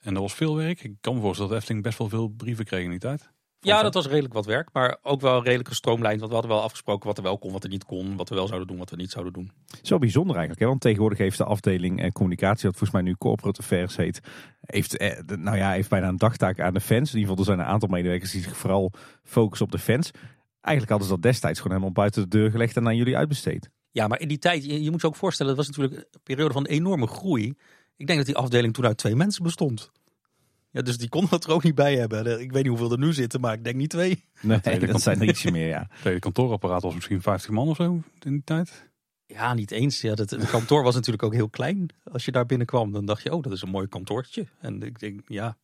En 0.00 0.14
dat 0.14 0.22
was 0.22 0.34
veel 0.34 0.56
werk. 0.56 0.82
Ik 0.82 0.94
kan 1.00 1.14
me 1.14 1.20
voorstellen 1.20 1.50
dat 1.50 1.60
Efteling 1.60 1.84
best 1.84 1.98
wel 1.98 2.08
veel 2.08 2.28
brieven 2.28 2.64
kreeg 2.64 2.84
in 2.84 2.90
die 2.90 2.98
tijd. 2.98 3.30
Ja, 3.60 3.82
dat 3.82 3.94
was 3.94 4.06
redelijk 4.06 4.34
wat 4.34 4.46
werk, 4.46 4.68
maar 4.72 4.98
ook 5.02 5.20
wel 5.20 5.42
redelijk 5.42 5.68
gestroomlijnd. 5.68 6.18
Want 6.18 6.32
we 6.32 6.36
hadden 6.36 6.56
wel 6.56 6.64
afgesproken 6.64 7.06
wat 7.06 7.16
er 7.16 7.22
wel 7.22 7.38
kon, 7.38 7.52
wat 7.52 7.64
er 7.64 7.70
niet 7.70 7.84
kon, 7.84 8.16
wat 8.16 8.28
we 8.28 8.34
wel 8.34 8.46
zouden 8.46 8.68
doen, 8.68 8.78
wat 8.78 8.90
we 8.90 8.96
niet 8.96 9.10
zouden 9.10 9.32
doen. 9.32 9.50
Zo 9.82 9.98
bijzonder 9.98 10.36
eigenlijk, 10.36 10.60
hè? 10.60 10.68
want 10.68 10.80
tegenwoordig 10.80 11.18
heeft 11.18 11.38
de 11.38 11.44
afdeling 11.44 12.02
eh, 12.02 12.10
communicatie, 12.10 12.68
wat 12.68 12.78
volgens 12.78 12.90
mij 12.90 13.02
nu 13.02 13.16
corporate 13.16 13.60
affairs 13.60 13.96
heet, 13.96 14.20
heeft, 14.60 14.96
eh, 14.96 15.18
nou 15.36 15.56
ja, 15.56 15.70
heeft 15.72 15.88
bijna 15.88 16.08
een 16.08 16.16
dagtaak 16.16 16.60
aan 16.60 16.74
de 16.74 16.80
fans. 16.80 17.12
In 17.12 17.18
ieder 17.18 17.20
geval, 17.20 17.36
er 17.36 17.44
zijn 17.44 17.58
een 17.58 17.72
aantal 17.72 17.88
medewerkers 17.88 18.30
die 18.30 18.42
zich 18.42 18.56
vooral 18.56 18.92
focussen 19.22 19.66
op 19.66 19.72
de 19.72 19.78
fans. 19.78 20.10
Eigenlijk 20.60 20.90
hadden 20.90 21.08
ze 21.08 21.14
dat 21.14 21.22
destijds 21.22 21.60
gewoon 21.60 21.76
helemaal 21.76 22.02
buiten 22.02 22.22
de 22.22 22.28
deur 22.28 22.50
gelegd 22.50 22.76
en 22.76 22.86
aan 22.86 22.96
jullie 22.96 23.16
uitbesteed. 23.16 23.70
Ja, 23.90 24.08
maar 24.08 24.20
in 24.20 24.28
die 24.28 24.38
tijd, 24.38 24.64
je, 24.64 24.82
je 24.82 24.90
moet 24.90 25.00
je 25.00 25.06
ook 25.06 25.16
voorstellen, 25.16 25.56
het 25.56 25.66
was 25.66 25.76
natuurlijk 25.76 26.08
een 26.10 26.20
periode 26.22 26.52
van 26.52 26.66
enorme 26.66 27.06
groei. 27.06 27.54
Ik 28.00 28.06
denk 28.06 28.18
dat 28.18 28.26
die 28.26 28.36
afdeling 28.36 28.74
toen 28.74 28.86
uit 28.86 28.96
twee 28.96 29.16
mensen 29.16 29.42
bestond. 29.42 29.90
Ja, 30.70 30.82
dus 30.82 30.98
die 30.98 31.08
konden 31.08 31.30
het 31.30 31.44
er 31.44 31.52
ook 31.52 31.62
niet 31.62 31.74
bij 31.74 31.96
hebben. 31.96 32.40
Ik 32.40 32.52
weet 32.52 32.62
niet 32.62 32.78
hoeveel 32.78 32.92
er 32.92 32.98
nu 32.98 33.12
zitten, 33.12 33.40
maar 33.40 33.52
ik 33.52 33.64
denk 33.64 33.76
niet 33.76 33.90
twee. 33.90 34.24
Nee, 34.40 34.78
dat 34.78 35.02
zijn 35.02 35.20
er 35.20 35.28
ietsje 35.28 35.50
meer, 35.50 35.68
ja. 35.68 35.88
Het 36.02 36.18
kantoorapparaat 36.18 36.82
was 36.82 36.94
misschien 36.94 37.22
50 37.22 37.50
man 37.50 37.68
of 37.68 37.76
zo 37.76 38.02
in 38.20 38.32
die 38.32 38.42
tijd. 38.44 38.90
Ja, 39.26 39.54
niet 39.54 39.70
eens. 39.70 40.00
Ja, 40.00 40.14
het, 40.14 40.30
het 40.30 40.50
kantoor 40.50 40.82
was 40.82 40.94
natuurlijk 40.94 41.22
ook 41.22 41.32
heel 41.32 41.48
klein. 41.48 41.88
Als 42.12 42.24
je 42.24 42.32
daar 42.32 42.46
binnenkwam, 42.46 42.92
dan 42.92 43.04
dacht 43.06 43.22
je, 43.22 43.32
oh, 43.32 43.42
dat 43.42 43.52
is 43.52 43.62
een 43.62 43.70
mooi 43.70 43.88
kantoortje. 43.88 44.46
En 44.60 44.82
ik 44.82 44.98
denk, 44.98 45.20
ja, 45.26 45.56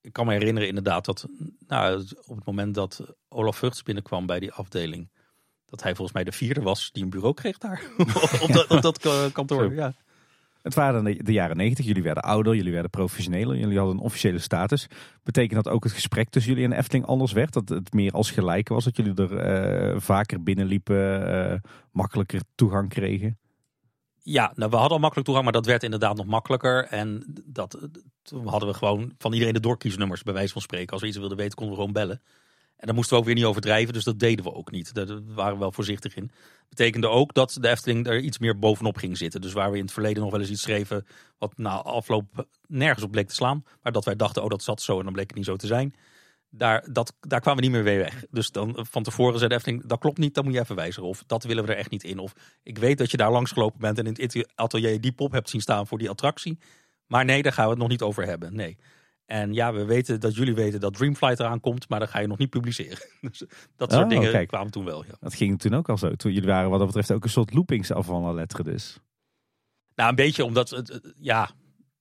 ik 0.00 0.12
kan 0.12 0.26
me 0.26 0.32
herinneren 0.32 0.68
inderdaad 0.68 1.04
dat 1.04 1.26
nou, 1.66 2.04
op 2.24 2.36
het 2.36 2.46
moment 2.46 2.74
dat 2.74 3.14
Olaf 3.28 3.56
Vugts 3.56 3.82
binnenkwam 3.82 4.26
bij 4.26 4.40
die 4.40 4.52
afdeling, 4.52 5.08
dat 5.64 5.82
hij 5.82 5.94
volgens 5.94 6.16
mij 6.16 6.24
de 6.24 6.32
vierde 6.32 6.60
was 6.60 6.90
die 6.92 7.02
een 7.02 7.10
bureau 7.10 7.34
kreeg 7.34 7.58
daar. 7.58 7.82
op, 8.42 8.52
dat, 8.52 8.70
op 8.70 8.82
dat 8.82 9.32
kantoor, 9.32 9.74
ja. 9.74 9.94
Het 10.62 10.74
waren 10.74 11.24
de 11.24 11.32
jaren 11.32 11.56
negentig. 11.56 11.84
Jullie 11.84 12.02
werden 12.02 12.22
ouder, 12.22 12.54
jullie 12.54 12.72
werden 12.72 12.90
professioneler. 12.90 13.56
Jullie 13.56 13.78
hadden 13.78 13.96
een 13.96 14.02
officiële 14.02 14.38
status. 14.38 14.86
Betekent 15.22 15.64
dat 15.64 15.72
ook 15.72 15.84
het 15.84 15.92
gesprek 15.92 16.30
tussen 16.30 16.52
jullie 16.52 16.68
en 16.68 16.78
Efteling 16.78 17.06
anders 17.06 17.32
werd? 17.32 17.52
Dat 17.52 17.68
het 17.68 17.92
meer 17.92 18.12
als 18.12 18.30
gelijk 18.30 18.68
was? 18.68 18.84
Dat 18.84 18.96
jullie 18.96 19.14
er 19.14 19.92
uh, 19.94 20.00
vaker 20.00 20.42
binnenliepen, 20.42 21.28
uh, 21.28 21.58
makkelijker 21.92 22.40
toegang 22.54 22.88
kregen? 22.88 23.38
Ja, 24.22 24.52
nou, 24.54 24.70
we 24.70 24.76
hadden 24.76 24.94
al 24.94 24.98
makkelijk 24.98 25.26
toegang, 25.26 25.44
maar 25.44 25.60
dat 25.60 25.66
werd 25.66 25.82
inderdaad 25.82 26.16
nog 26.16 26.26
makkelijker. 26.26 26.84
En 26.84 27.24
dat, 27.44 27.88
toen 28.22 28.46
hadden 28.46 28.68
we 28.68 28.74
gewoon 28.74 29.12
van 29.18 29.32
iedereen 29.32 29.54
de 29.54 29.60
doorkiesnummers, 29.60 30.22
bij 30.22 30.34
wijze 30.34 30.52
van 30.52 30.62
spreken. 30.62 30.92
Als 30.92 31.00
we 31.00 31.06
iets 31.06 31.16
wilden 31.16 31.36
weten, 31.36 31.54
konden 31.54 31.74
we 31.74 31.80
gewoon 31.80 31.94
bellen. 31.94 32.22
En 32.76 32.86
daar 32.86 32.94
moesten 32.94 33.14
we 33.14 33.20
ook 33.20 33.26
weer 33.26 33.36
niet 33.36 33.44
overdrijven, 33.44 33.92
dus 33.92 34.04
dat 34.04 34.18
deden 34.18 34.44
we 34.44 34.54
ook 34.54 34.70
niet. 34.70 34.94
Daar 34.94 35.06
waren 35.34 35.52
we 35.52 35.58
wel 35.58 35.72
voorzichtig 35.72 36.16
in. 36.16 36.30
Betekende 36.76 37.08
ook 37.08 37.34
dat 37.34 37.56
de 37.60 37.68
Efteling 37.68 38.06
er 38.06 38.20
iets 38.20 38.38
meer 38.38 38.58
bovenop 38.58 38.96
ging 38.96 39.16
zitten. 39.16 39.40
Dus 39.40 39.52
waar 39.52 39.70
we 39.70 39.76
in 39.76 39.82
het 39.82 39.92
verleden 39.92 40.22
nog 40.22 40.30
wel 40.30 40.40
eens 40.40 40.50
iets 40.50 40.62
schreven 40.62 41.06
wat 41.38 41.52
na 41.56 41.82
afloop 41.82 42.46
nergens 42.66 43.04
op 43.04 43.10
bleek 43.10 43.28
te 43.28 43.34
slaan. 43.34 43.64
Maar 43.82 43.92
dat 43.92 44.04
wij 44.04 44.16
dachten, 44.16 44.42
oh 44.42 44.48
dat 44.48 44.62
zat 44.62 44.82
zo 44.82 44.98
en 44.98 45.04
dan 45.04 45.12
bleek 45.12 45.26
het 45.26 45.36
niet 45.36 45.44
zo 45.44 45.56
te 45.56 45.66
zijn. 45.66 45.94
Daar, 46.50 46.86
dat, 46.92 47.14
daar 47.20 47.40
kwamen 47.40 47.62
we 47.62 47.68
niet 47.68 47.76
meer 47.76 47.84
weer 47.84 47.98
weg. 47.98 48.24
Dus 48.30 48.50
dan 48.50 48.86
van 48.90 49.02
tevoren 49.02 49.38
zei 49.38 49.48
de 49.48 49.54
Efteling, 49.54 49.86
dat 49.86 49.98
klopt 49.98 50.18
niet, 50.18 50.34
dan 50.34 50.44
moet 50.44 50.52
je 50.52 50.60
even 50.60 50.76
wijzigen. 50.76 51.08
Of 51.08 51.24
dat 51.26 51.44
willen 51.44 51.64
we 51.64 51.72
er 51.72 51.78
echt 51.78 51.90
niet 51.90 52.04
in. 52.04 52.18
Of 52.18 52.32
ik 52.62 52.78
weet 52.78 52.98
dat 52.98 53.10
je 53.10 53.16
daar 53.16 53.32
langs 53.32 53.52
gelopen 53.52 53.80
bent 53.80 53.98
en 53.98 54.06
in 54.06 54.16
het 54.18 54.52
atelier 54.54 55.00
die 55.00 55.12
pop 55.12 55.32
hebt 55.32 55.50
zien 55.50 55.60
staan 55.60 55.86
voor 55.86 55.98
die 55.98 56.10
attractie. 56.10 56.58
Maar 57.06 57.24
nee, 57.24 57.42
daar 57.42 57.52
gaan 57.52 57.64
we 57.64 57.70
het 57.70 57.80
nog 57.80 57.88
niet 57.88 58.02
over 58.02 58.26
hebben. 58.26 58.54
Nee. 58.54 58.76
En 59.32 59.52
ja, 59.52 59.72
we 59.72 59.84
weten 59.84 60.20
dat 60.20 60.34
jullie 60.34 60.54
weten 60.54 60.80
dat 60.80 60.94
Dreamflight 60.94 61.40
eraan 61.40 61.60
komt, 61.60 61.88
maar 61.88 61.98
dan 61.98 62.08
ga 62.08 62.18
je 62.18 62.26
nog 62.26 62.38
niet 62.38 62.50
publiceren. 62.50 62.98
Dus 63.20 63.44
dat 63.76 63.92
soort 63.92 64.02
oh, 64.02 64.08
dingen 64.08 64.46
kwamen 64.46 64.72
toen 64.72 64.84
wel. 64.84 65.04
Ja. 65.04 65.14
Dat 65.20 65.34
ging 65.34 65.60
toen 65.60 65.74
ook 65.74 65.88
al 65.88 65.98
zo. 65.98 66.14
Toen 66.14 66.32
jullie 66.32 66.48
waren 66.48 66.70
wat 66.70 66.78
dat 66.78 66.86
betreft 66.86 67.12
ook 67.12 67.24
een 67.24 67.30
soort 67.30 67.54
loopings 67.54 67.92
af 67.92 68.06
van 68.06 68.34
letteren 68.34 68.64
dus. 68.64 68.98
Nou, 69.94 70.08
een 70.08 70.14
beetje 70.14 70.44
omdat 70.44 70.70
het, 70.70 71.14
ja, 71.18 71.50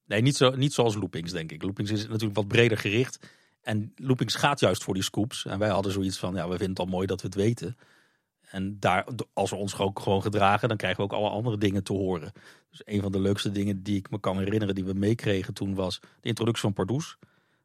nee, 0.06 0.22
niet, 0.22 0.36
zo, 0.36 0.56
niet 0.56 0.74
zoals 0.74 0.96
loopings 0.96 1.32
denk 1.32 1.52
ik. 1.52 1.64
Loopings 1.64 1.92
is 1.92 2.08
natuurlijk 2.08 2.36
wat 2.36 2.48
breder 2.48 2.78
gericht. 2.78 3.20
En 3.62 3.92
loopings 3.96 4.36
gaat 4.36 4.60
juist 4.60 4.84
voor 4.84 4.94
die 4.94 5.04
scoops. 5.04 5.46
En 5.46 5.60
wij 5.60 5.70
hadden 5.70 5.92
zoiets 5.92 6.20
van, 6.20 6.36
ja, 6.36 6.44
we 6.44 6.58
vinden 6.58 6.70
het 6.70 6.80
al 6.80 6.86
mooi 6.86 7.08
dat 7.08 7.22
we 7.22 7.28
het 7.28 7.36
weten. 7.36 7.78
En 8.52 8.80
daar, 8.80 9.08
als 9.34 9.50
we 9.50 9.56
ons 9.56 9.78
ook 9.78 10.00
gewoon 10.00 10.22
gedragen, 10.22 10.68
dan 10.68 10.78
krijgen 10.78 11.00
we 11.00 11.04
ook 11.04 11.20
alle 11.20 11.30
andere 11.30 11.58
dingen 11.58 11.84
te 11.84 11.94
horen. 11.94 12.32
Dus 12.70 12.82
een 12.86 13.02
van 13.02 13.12
de 13.12 13.20
leukste 13.20 13.52
dingen 13.52 13.84
die 13.84 13.98
ik 13.98 14.10
me 14.10 14.20
kan 14.20 14.38
herinneren 14.38 14.76
die 14.76 14.86
we 14.86 14.94
meekregen 14.94 15.54
toen 15.54 15.76
was 15.76 16.00
de 16.00 16.28
introductie 16.28 16.64
van 16.64 16.74
Pardoes. 16.74 17.18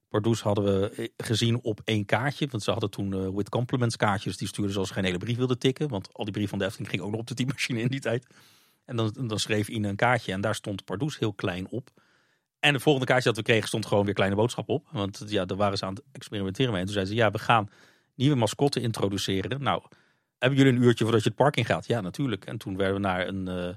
Pardoes 0.09 0.43
hadden 0.43 0.65
we 0.65 0.91
eh, 0.91 1.09
gezien 1.17 1.63
op 1.63 1.81
één 1.85 2.05
kaartje. 2.05 2.47
Want 2.51 2.63
ze 2.63 2.71
hadden 2.71 2.91
toen 2.91 3.15
uh, 3.15 3.29
with 3.29 3.49
compliments 3.49 3.97
kaartjes. 3.97 4.37
Die 4.37 4.49
stuurden 4.49 4.73
zoals 4.73 4.89
ze 4.89 4.95
geen 4.95 5.05
hele 5.05 5.19
brief 5.19 5.37
wilden 5.37 5.59
tikken. 5.59 5.89
Want 5.89 6.09
al 6.13 6.25
die 6.25 6.33
brief 6.33 6.49
van 6.49 6.59
de 6.59 6.65
Efteling 6.65 6.91
ging 6.91 7.03
ook 7.03 7.11
nog 7.11 7.21
op 7.21 7.27
de 7.27 7.35
typemachine 7.35 7.81
in 7.81 7.89
die 7.89 8.01
tijd. 8.01 8.27
En 8.85 8.97
dan, 8.97 9.13
dan 9.27 9.39
schreef 9.39 9.69
Ine 9.69 9.89
een 9.89 9.97
kaartje 9.97 10.33
en 10.33 10.41
daar 10.41 10.55
stond 10.55 10.85
Pardoes 10.85 11.19
heel 11.19 11.33
klein 11.33 11.69
op. 11.69 11.91
En 12.61 12.73
de 12.73 12.81
volgende 12.81 13.07
kaartje 13.07 13.29
dat 13.29 13.39
we 13.39 13.45
kregen 13.45 13.69
stond 13.69 13.87
gewoon 13.87 14.05
weer 14.05 14.15
kleine 14.15 14.37
boodschap 14.37 14.69
op. 14.69 14.87
Want 14.93 15.25
ja, 15.27 15.45
daar 15.45 15.57
waren 15.57 15.79
ze 15.79 15.85
aan 15.85 15.95
het 15.95 16.05
experimenteren 16.13 16.71
mee. 16.71 16.81
En 16.81 16.87
toen 16.87 16.95
zeiden 16.95 17.15
ze, 17.15 17.21
ja, 17.21 17.31
we 17.31 17.39
gaan 17.39 17.71
nieuwe 18.15 18.37
mascotten 18.37 18.83
introduceren. 18.83 19.63
Nou, 19.63 19.83
hebben 20.39 20.59
jullie 20.59 20.73
een 20.73 20.83
uurtje 20.83 21.05
voordat 21.05 21.23
je 21.23 21.29
het 21.29 21.39
park 21.39 21.57
in 21.57 21.65
gaat? 21.65 21.87
Ja, 21.87 22.01
natuurlijk. 22.01 22.45
En 22.45 22.59
toen 22.59 22.77
werden 22.77 22.95
we 22.95 23.01
naar 23.01 23.27
een, 23.27 23.49
uh, 23.49 23.75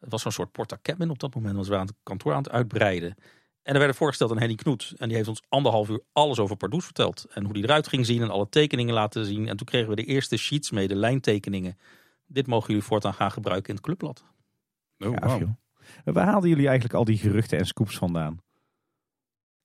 het 0.00 0.10
was 0.10 0.22
zo'n 0.22 0.32
soort 0.32 0.52
porta 0.52 0.78
cabin 0.82 1.10
op 1.10 1.18
dat 1.18 1.34
moment. 1.34 1.54
Want 1.54 1.66
we 1.66 1.76
aan 1.76 1.86
het 1.86 1.96
kantoor 2.02 2.32
aan 2.32 2.42
het 2.42 2.52
uitbreiden. 2.52 3.14
En 3.62 3.72
er 3.72 3.78
werden 3.78 3.96
voorgesteld 3.96 4.30
aan 4.30 4.38
Henny 4.38 4.54
Knoet. 4.54 4.94
En 4.96 5.08
die 5.08 5.16
heeft 5.16 5.28
ons 5.28 5.42
anderhalf 5.48 5.88
uur 5.88 6.02
alles 6.12 6.38
over 6.38 6.56
Pardoes 6.56 6.84
verteld. 6.84 7.26
En 7.30 7.44
hoe 7.44 7.52
die 7.52 7.62
eruit 7.62 7.88
ging 7.88 8.06
zien 8.06 8.22
en 8.22 8.30
alle 8.30 8.48
tekeningen 8.48 8.94
laten 8.94 9.26
zien. 9.26 9.48
En 9.48 9.56
toen 9.56 9.66
kregen 9.66 9.88
we 9.88 9.96
de 9.96 10.04
eerste 10.04 10.36
sheets 10.36 10.70
mee, 10.70 10.88
de 10.88 10.94
lijntekeningen. 10.94 11.78
Dit 12.26 12.46
mogen 12.46 12.68
jullie 12.68 12.82
voortaan 12.82 13.14
gaan 13.14 13.30
gebruiken 13.30 13.68
in 13.68 13.74
het 13.74 13.84
clubblad. 13.84 14.24
Oh, 14.98 15.16
wow. 15.16 15.42
Waar 16.04 16.26
haalden 16.26 16.48
jullie 16.48 16.66
eigenlijk 16.66 16.94
al 16.94 17.04
die 17.04 17.18
geruchten 17.18 17.58
en 17.58 17.66
scoops 17.66 17.96
vandaan? 17.96 18.40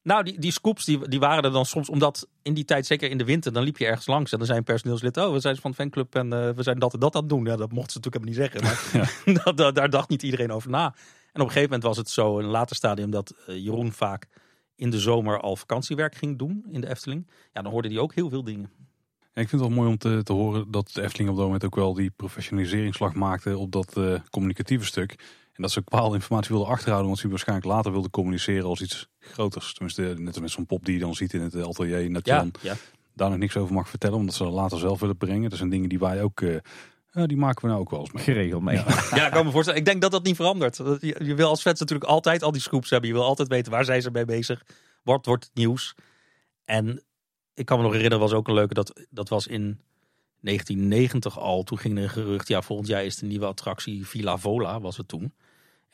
Nou, 0.06 0.24
die, 0.24 0.40
die 0.40 0.52
scoops 0.52 0.86
die, 0.86 1.08
die 1.08 1.20
waren 1.20 1.44
er 1.44 1.52
dan 1.52 1.66
soms, 1.66 1.90
omdat 1.90 2.28
in 2.42 2.54
die 2.54 2.66
tijd, 2.66 2.86
zeker 2.86 3.10
in 3.10 3.18
de 3.18 3.24
winter, 3.24 3.54
dan 3.54 3.64
liep 3.64 3.78
je 3.78 3.86
ergens 3.86 4.08
langs 4.08 4.32
en 4.32 4.38
dan 4.38 4.48
zijn 4.48 4.64
personeelslid, 4.64 5.18
oh, 5.18 5.32
we 5.32 5.40
zijn 5.40 5.56
van 5.56 5.72
de 5.72 5.78
fanclub 5.78 6.16
en 6.16 6.26
uh, 6.26 6.50
we 6.50 6.64
zijn 6.64 6.80
dat 6.80 6.94
en 6.94 7.00
dat 7.00 7.16
aan 7.16 7.22
het 7.22 7.30
doen. 7.30 7.46
Ja, 7.46 7.56
dat 7.56 7.72
mochten 7.72 7.92
ze 7.92 7.98
natuurlijk 7.98 8.26
niet 8.26 8.36
zeggen, 8.36 8.64
maar 8.64 9.08
ja. 9.56 9.72
daar 9.72 9.90
dacht 9.90 10.10
niet 10.10 10.24
iedereen 10.24 10.52
over 10.52 10.70
na. 10.70 10.86
En 10.86 11.42
op 11.42 11.48
een 11.48 11.54
gegeven 11.54 11.64
moment 11.64 11.84
was 11.84 11.98
het 11.98 12.10
zo, 12.10 12.40
in 12.40 12.46
een 12.46 12.52
later 12.52 12.76
stadium, 12.76 13.12
dat 13.12 13.34
uh, 13.50 13.56
Jeroen 13.64 13.92
vaak 13.92 14.28
in 14.76 14.90
de 14.90 15.00
zomer 15.00 15.40
al 15.40 15.56
vakantiewerk 15.56 16.16
ging 16.16 16.38
doen 16.38 16.66
in 16.72 16.82
de 16.82 16.90
Efteling. 16.90 17.28
Ja, 17.54 17.62
dan 17.62 17.72
hoorde 17.72 17.88
hij 17.88 17.98
ook 17.98 18.14
heel 18.14 18.30
veel 18.30 18.44
dingen. 18.44 18.72
En 19.34 19.42
ik 19.42 19.50
vind 19.50 19.62
het 19.62 19.70
wel 19.70 19.80
mooi 19.80 19.90
om 19.90 19.98
te, 19.98 20.24
te 20.24 20.34
horen 20.34 20.72
dat 20.72 20.90
de 20.94 21.02
Efteling 21.02 21.30
op 21.30 21.36
dat 21.36 21.46
moment 21.46 21.66
ook 21.66 21.76
wel 21.76 21.94
die 21.94 22.12
professionaliseringsslag 22.12 23.14
maakte 23.14 23.58
op 23.58 23.72
dat 23.72 23.98
uh, 23.98 24.20
communicatieve 24.30 24.86
stuk. 24.86 25.16
En 25.56 25.62
dat 25.62 25.72
ze 25.72 25.82
bepaalde 25.82 26.16
informatie 26.16 26.56
wilden 26.56 26.74
achterhouden, 26.74 27.08
want 27.08 27.20
ze 27.20 27.30
waarschijnlijk 27.30 27.68
later 27.68 27.92
wilden 27.92 28.12
communiceren 28.12 28.66
als 28.66 28.82
iets 28.82 29.08
groters. 29.20 29.74
Tenminste, 29.74 30.02
net 30.02 30.28
als 30.28 30.40
met 30.40 30.52
zo'n 30.52 30.66
pop 30.66 30.86
die 30.86 30.94
je 30.94 31.00
dan 31.00 31.16
ziet 31.16 31.34
in 31.34 31.42
het 31.42 31.56
atelier. 31.56 32.14
Dat 32.14 32.26
je 32.26 32.32
dan 32.32 32.52
daar 33.14 33.30
nog 33.30 33.40
niks 33.40 33.58
over 33.58 33.74
mag 33.74 33.90
vertellen, 33.90 34.18
omdat 34.18 34.36
ze 34.36 34.44
dat 34.44 34.54
later 34.54 34.80
zelf 34.80 35.00
willen 35.00 35.18
brengen. 35.18 35.50
Dat 35.50 35.58
zijn 35.58 35.70
dingen 35.70 35.90
die 35.90 36.00
wij 36.00 36.24
ook... 36.24 36.42
Uh, 36.42 36.58
die 37.12 37.38
maken 37.38 37.62
we 37.62 37.68
nou 37.68 37.80
ook 37.80 37.90
wel 37.90 38.00
eens 38.00 38.12
mee. 38.12 38.24
Geregeld 38.24 38.64
mee. 38.64 38.76
Ja, 38.76 38.86
ja 39.18 39.26
ik 39.26 39.32
kan 39.32 39.46
me 39.46 39.52
voorstellen. 39.52 39.80
Ik 39.80 39.86
denk 39.86 40.02
dat 40.02 40.12
dat 40.12 40.24
niet 40.24 40.36
verandert. 40.36 40.78
Je, 40.78 41.16
je 41.24 41.36
wil 41.36 41.50
als 41.50 41.62
fans 41.62 41.80
natuurlijk 41.80 42.10
altijd 42.10 42.44
al 42.44 42.52
die 42.52 42.62
scoops 42.62 42.90
hebben. 42.90 43.10
Je 43.10 43.16
wil 43.16 43.26
altijd 43.26 43.48
weten 43.48 43.72
waar 43.72 43.86
zijn 43.86 44.02
ze 44.02 44.12
mee 44.12 44.26
bezig. 44.26 44.64
Wat 45.04 45.26
wordt 45.26 45.44
het 45.44 45.56
nieuws? 45.56 45.96
En 46.66 47.04
ik 47.54 47.66
kan 47.66 47.78
me 47.78 47.84
nog 47.84 47.94
herinneren, 47.94 48.24
was 48.24 48.34
ook 48.34 48.48
een 48.48 48.54
leuke. 48.54 48.74
Dat, 48.74 49.06
dat 49.10 49.30
was 49.30 49.48
in 49.48 49.80
1990 50.40 51.40
al. 51.40 51.64
Toen 51.64 51.78
ging 51.78 51.98
er 51.98 52.04
een 52.04 52.10
gerucht. 52.10 52.48
Ja, 52.48 52.62
volgend 52.62 52.88
jaar 52.88 53.06
is 53.06 53.16
de 53.16 53.26
nieuwe 53.26 53.46
attractie 53.46 54.08
Villa 54.08 54.38
Vola, 54.38 54.80
was 54.80 54.98
het 54.98 55.08
toen. 55.08 55.34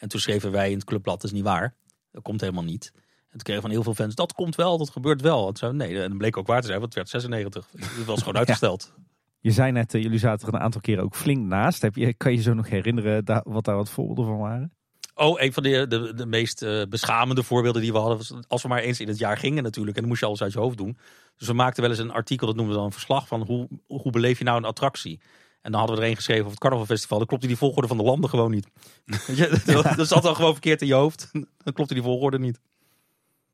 En 0.02 0.08
toen 0.08 0.20
schreven 0.20 0.52
wij 0.52 0.70
in 0.70 0.76
het 0.76 0.86
clubblad, 0.86 1.22
dat 1.22 1.32
is 1.32 1.36
niet 1.36 1.46
waar. 1.46 1.74
Dat 2.12 2.24
komt 2.24 2.42
helemaal 2.42 2.64
niet. 2.64 2.92
En 2.96 3.38
toen 3.38 3.40
kregen 3.40 3.62
van 3.62 3.72
heel 3.72 3.84
veel 3.84 3.94
fans, 3.94 4.16
dat 4.16 4.34
komt 4.34 4.56
wel, 4.56 4.78
dat 4.78 4.90
gebeurt 4.90 5.22
wel. 5.22 5.48
En 5.48 5.56
zei, 5.56 5.74
nee, 5.74 6.02
en 6.02 6.18
bleek 6.18 6.38
ook 6.38 6.48
waar 6.48 6.62
te 6.62 6.68
zijn, 6.68 6.80
want 6.80 6.96
het 6.96 7.12
werd 7.12 7.24
96. 7.24 7.68
Het 7.98 8.06
was 8.06 8.20
gewoon 8.20 8.38
uitgesteld. 8.44 8.94
Je 9.40 9.52
zei 9.52 9.72
net, 9.72 9.94
uh, 9.94 10.02
jullie 10.02 10.20
zaten 10.20 10.48
er 10.48 10.54
een 10.54 10.60
aantal 10.60 10.82
keren 10.82 11.04
ook 11.04 11.16
flink 11.16 11.46
naast. 11.46 11.82
Heb 11.82 11.96
je, 11.96 12.14
kan 12.14 12.32
je 12.32 12.42
zo 12.42 12.54
nog 12.54 12.70
herinneren 12.70 13.44
wat 13.44 13.66
daar 13.66 13.76
wat 13.76 13.90
voorbeelden 13.90 14.26
van 14.26 14.38
waren? 14.38 14.74
Oh, 15.16 15.42
een 15.42 15.54
van 15.54 15.64
de, 15.64 15.88
de, 15.88 16.14
de 16.14 16.26
meest 16.26 16.62
uh, 16.62 16.84
beschamende 16.90 17.44
voorbeelden 17.44 17.82
die 17.82 17.92
we 17.92 17.98
hadden 17.98 18.18
was 18.18 18.34
als 18.48 18.62
we 18.62 18.68
maar 18.68 18.82
eens 18.82 19.00
in 19.00 19.08
het 19.08 19.18
jaar 19.18 19.38
gingen 19.38 19.64
natuurlijk. 19.64 19.96
En 19.96 20.02
dan 20.02 20.10
moest 20.10 20.22
je 20.22 20.28
alles 20.28 20.42
uit 20.42 20.54
je 20.54 20.60
hoofd 20.60 20.78
doen. 20.78 20.98
Dus 21.38 21.48
we 21.48 21.54
maakten 21.54 21.82
wel 21.82 21.92
eens 21.92 22.00
een 22.00 22.12
artikel, 22.12 22.48
dat 22.48 22.56
noemen 22.56 22.74
we 22.74 22.80
dan 22.80 22.88
een 22.90 22.96
verslag 22.96 23.28
van 23.28 23.42
hoe, 23.42 23.68
hoe 23.88 24.12
beleef 24.12 24.38
je 24.38 24.44
nou 24.44 24.58
een 24.58 24.66
attractie. 24.66 25.20
En 25.62 25.72
dan 25.72 25.80
hadden 25.80 25.98
we 25.98 26.04
er 26.04 26.10
een 26.10 26.16
geschreven 26.16 26.42
over 26.42 26.54
het 26.54 26.62
carnavalfestival. 26.62 27.18
Dan 27.18 27.28
klopte 27.28 27.48
die 27.48 27.58
volgorde 27.58 27.88
van 27.88 27.98
de 27.98 28.04
landen 28.04 28.30
gewoon 28.30 28.52
niet. 28.52 28.68
dat 29.98 30.08
zat 30.08 30.24
dan 30.24 30.36
gewoon 30.36 30.52
verkeerd 30.52 30.82
in 30.82 30.88
je 30.88 30.94
hoofd. 30.94 31.30
Dan 31.32 31.74
klopte 31.74 31.94
die 31.94 32.04
volgorde 32.04 32.40
niet. 32.40 32.60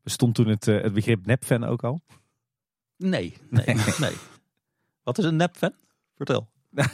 Bestond 0.02 0.34
toen 0.34 0.48
het, 0.48 0.66
uh, 0.66 0.82
het 0.82 0.92
begrip 0.92 1.26
nepfan 1.26 1.64
ook 1.64 1.84
al? 1.84 2.00
Nee, 2.96 3.36
nee, 3.50 3.76
nee. 3.98 4.14
Wat 5.02 5.18
is 5.18 5.24
een 5.24 5.36
nepfan? 5.36 5.72
Vertel. 6.16 6.48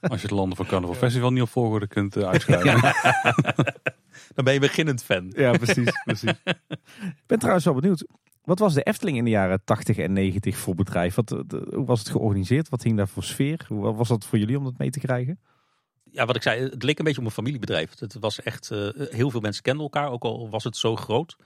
Als 0.00 0.20
je 0.20 0.26
het 0.26 0.30
landen 0.30 0.56
van 0.56 0.66
Carnaval 0.66 0.96
Festival 0.96 1.32
niet 1.32 1.42
op 1.42 1.48
volgorde 1.48 1.86
kunt 1.86 2.16
uh, 2.16 2.28
uitschrijven. 2.28 2.80
Dan 4.34 4.44
ben 4.44 4.52
je 4.52 4.60
beginnend 4.60 5.02
fan. 5.04 5.32
Ja, 5.36 5.50
precies. 5.52 5.92
precies. 6.04 6.34
Ik 6.44 7.26
ben 7.26 7.38
trouwens 7.38 7.64
wel 7.64 7.74
benieuwd. 7.74 8.06
Wat 8.42 8.58
was 8.58 8.74
de 8.74 8.82
Efteling 8.82 9.16
in 9.16 9.24
de 9.24 9.30
jaren 9.30 9.64
80 9.64 9.96
en 9.96 10.12
90 10.12 10.56
voor 10.56 10.74
bedrijf? 10.74 11.14
Wat, 11.14 11.28
hoe 11.28 11.84
was 11.84 11.98
het 11.98 12.08
georganiseerd? 12.08 12.68
Wat 12.68 12.82
hing 12.82 12.96
daar 12.96 13.08
voor 13.08 13.24
sfeer? 13.24 13.64
Hoe 13.68 13.94
was 13.94 14.08
dat 14.08 14.24
voor 14.24 14.38
jullie 14.38 14.58
om 14.58 14.64
dat 14.64 14.78
mee 14.78 14.90
te 14.90 15.00
krijgen? 15.00 15.40
Ja, 16.10 16.26
wat 16.26 16.36
ik 16.36 16.42
zei, 16.42 16.62
het 16.62 16.82
leek 16.82 16.98
een 16.98 17.04
beetje 17.04 17.20
op 17.20 17.26
een 17.26 17.32
familiebedrijf. 17.32 17.98
Het 17.98 18.16
was 18.20 18.42
echt, 18.42 18.70
uh, 18.70 18.88
heel 18.94 19.30
veel 19.30 19.40
mensen 19.40 19.62
kenden 19.62 19.82
elkaar, 19.82 20.10
ook 20.10 20.22
al 20.22 20.50
was 20.50 20.64
het 20.64 20.76
zo 20.76 20.96
groot. 20.96 21.36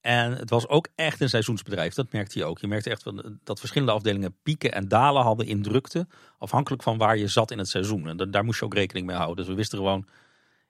En 0.00 0.32
het 0.32 0.50
was 0.50 0.68
ook 0.68 0.88
echt 0.94 1.20
een 1.20 1.28
seizoensbedrijf, 1.28 1.94
dat 1.94 2.12
merkte 2.12 2.38
je 2.38 2.44
ook. 2.44 2.58
Je 2.58 2.66
merkte 2.66 2.90
echt 2.90 3.04
dat 3.44 3.58
verschillende 3.58 3.92
afdelingen 3.92 4.36
pieken 4.42 4.72
en 4.72 4.88
dalen 4.88 5.22
hadden 5.22 5.46
in 5.46 5.62
drukte. 5.62 6.06
Afhankelijk 6.38 6.82
van 6.82 6.98
waar 6.98 7.16
je 7.16 7.28
zat 7.28 7.50
in 7.50 7.58
het 7.58 7.68
seizoen. 7.68 8.08
En 8.08 8.30
daar 8.30 8.44
moest 8.44 8.58
je 8.58 8.64
ook 8.64 8.74
rekening 8.74 9.06
mee 9.06 9.16
houden. 9.16 9.36
Dus 9.36 9.46
we 9.46 9.54
wisten 9.54 9.78
gewoon, 9.78 10.06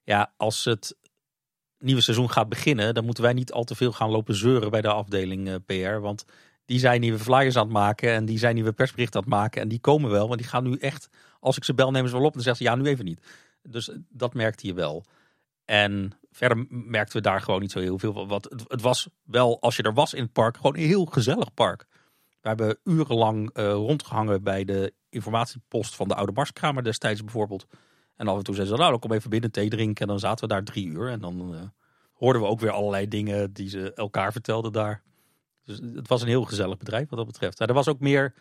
ja, 0.05 0.33
als 0.37 0.65
het 0.65 0.97
nieuwe 1.81 2.01
seizoen 2.01 2.31
gaat 2.31 2.49
beginnen, 2.49 2.95
dan 2.95 3.05
moeten 3.05 3.23
wij 3.23 3.33
niet 3.33 3.53
al 3.53 3.65
te 3.65 3.75
veel 3.75 3.93
gaan 3.93 4.11
lopen 4.11 4.35
zeuren 4.35 4.71
bij 4.71 4.81
de 4.81 4.89
afdeling 4.89 5.49
eh, 5.49 5.55
PR. 5.67 6.01
Want 6.01 6.25
die 6.65 6.79
zijn 6.79 7.01
nieuwe 7.01 7.19
flyers 7.19 7.57
aan 7.57 7.65
het 7.65 7.73
maken 7.73 8.13
en 8.13 8.25
die 8.25 8.39
zijn 8.39 8.55
nieuwe 8.55 8.73
persberichten 8.73 9.21
aan 9.21 9.27
het 9.27 9.35
maken. 9.35 9.63
En 9.63 9.69
die 9.69 9.81
komen 9.81 10.11
wel, 10.11 10.29
maar 10.29 10.37
die 10.37 10.47
gaan 10.47 10.65
nu 10.65 10.77
echt, 10.77 11.09
als 11.41 11.57
ik 11.57 11.65
ze 11.65 11.75
bel, 11.75 11.91
nemen 11.91 12.09
ze 12.09 12.17
wel 12.17 12.25
op. 12.25 12.31
En 12.31 12.43
dan 12.43 12.55
zeggen 12.55 12.65
ze 12.65 12.71
ja, 12.71 12.77
nu 12.77 12.89
even 12.89 13.05
niet. 13.05 13.21
Dus 13.63 13.91
eh, 13.91 13.97
dat 14.09 14.35
merkte 14.35 14.67
je 14.67 14.75
wel. 14.75 15.05
En 15.65 16.13
verder 16.33 16.67
merkten 16.69 17.17
we 17.17 17.23
daar 17.23 17.41
gewoon 17.41 17.61
niet 17.61 17.73
zo 17.73 17.81
heel 17.81 17.99
veel. 17.99 18.27
Wat, 18.27 18.45
het, 18.67 18.81
was 18.81 19.09
wel, 19.25 19.61
als 19.61 19.77
je 19.77 19.83
er 19.83 19.95
was 19.95 20.15
in 20.15 20.23
het 20.23 20.33
park, 20.33 20.57
gewoon 20.57 20.77
een 20.77 20.87
heel 20.87 21.05
gezellig 21.05 21.55
park. 21.55 21.87
We 22.41 22.49
hebben 22.49 22.79
urenlang 22.85 23.59
uh, 23.59 23.73
rondgehangen 23.73 24.43
bij 24.43 24.65
de 24.65 24.93
informatiepost 25.09 25.95
van 25.95 26.09
de 26.09 26.15
Oude 26.15 26.33
Marskramer 26.33 26.85
destijds 26.85 27.25
bijvoorbeeld. 27.25 27.67
En 28.21 28.29
af 28.29 28.37
en 28.37 28.43
toe 28.43 28.55
zeiden 28.55 28.77
ze, 28.77 28.81
nou 28.81 28.91
dan 28.91 29.01
kom 29.01 29.13
even 29.13 29.31
binnen 29.31 29.51
thee 29.51 29.69
drinken. 29.69 30.03
En 30.03 30.09
dan 30.09 30.19
zaten 30.19 30.49
we 30.49 30.55
daar 30.55 30.65
drie 30.65 30.87
uur. 30.87 31.09
En 31.09 31.21
dan 31.21 31.55
uh, 31.55 31.61
hoorden 32.13 32.43
we 32.43 32.49
ook 32.49 32.61
weer 32.61 32.71
allerlei 32.71 33.09
dingen 33.09 33.53
die 33.53 33.69
ze 33.69 33.93
elkaar 33.93 34.33
vertelden 34.33 34.73
daar. 34.73 35.03
Dus 35.65 35.79
het 35.95 36.09
was 36.09 36.23
een 36.23 36.29
heel 36.29 36.45
gezellig 36.45 36.77
bedrijf 36.77 37.09
wat 37.09 37.19
dat 37.19 37.27
betreft. 37.27 37.61
er 37.61 37.73
was 37.73 37.89
ook 37.89 38.01
meer, 38.01 38.35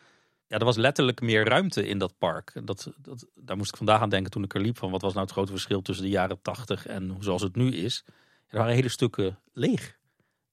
ja, 0.47 0.57
er 0.57 0.65
was 0.65 0.77
letterlijk 0.77 1.21
meer 1.21 1.47
ruimte 1.47 1.87
in 1.87 1.97
dat 1.97 2.17
park. 2.17 2.61
Dat, 2.63 2.91
dat, 3.01 3.25
daar 3.35 3.57
moest 3.57 3.69
ik 3.69 3.77
vandaag 3.77 4.01
aan 4.01 4.09
denken 4.09 4.31
toen 4.31 4.43
ik 4.43 4.53
er 4.53 4.61
liep. 4.61 4.77
Van 4.77 4.91
wat 4.91 5.01
was 5.01 5.13
nou 5.13 5.25
het 5.25 5.33
grote 5.33 5.51
verschil 5.51 5.81
tussen 5.81 6.05
de 6.05 6.11
jaren 6.11 6.41
tachtig 6.41 6.87
en 6.87 7.17
zoals 7.19 7.41
het 7.41 7.55
nu 7.55 7.71
is. 7.71 8.03
Er 8.47 8.57
waren 8.57 8.73
hele 8.73 8.89
stukken 8.89 9.39
leeg. 9.53 9.97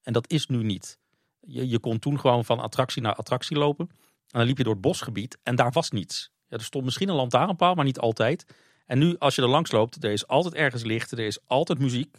En 0.02 0.12
dat 0.12 0.30
is 0.30 0.46
nu 0.46 0.62
niet. 0.62 0.98
Je, 1.40 1.68
je 1.68 1.78
kon 1.78 1.98
toen 1.98 2.20
gewoon 2.20 2.44
van 2.44 2.60
attractie 2.60 3.02
naar 3.02 3.14
attractie 3.14 3.56
lopen. 3.56 3.88
En 3.88 4.38
dan 4.38 4.46
liep 4.46 4.58
je 4.58 4.64
door 4.64 4.72
het 4.72 4.82
bosgebied 4.82 5.38
en 5.42 5.56
daar 5.56 5.72
was 5.72 5.90
niets. 5.90 6.30
Ja, 6.48 6.56
er 6.56 6.64
stond 6.64 6.84
misschien 6.84 7.08
een 7.08 7.14
lantaarnpaal, 7.14 7.74
maar 7.74 7.84
niet 7.84 7.98
altijd. 7.98 8.46
En 8.86 8.98
nu, 8.98 9.16
als 9.18 9.34
je 9.34 9.42
er 9.42 9.48
langs 9.48 9.70
loopt, 9.70 10.04
er 10.04 10.12
is 10.12 10.26
altijd 10.26 10.54
ergens 10.54 10.82
licht, 10.82 11.12
er 11.12 11.18
is 11.18 11.38
altijd 11.46 11.78
muziek. 11.78 12.16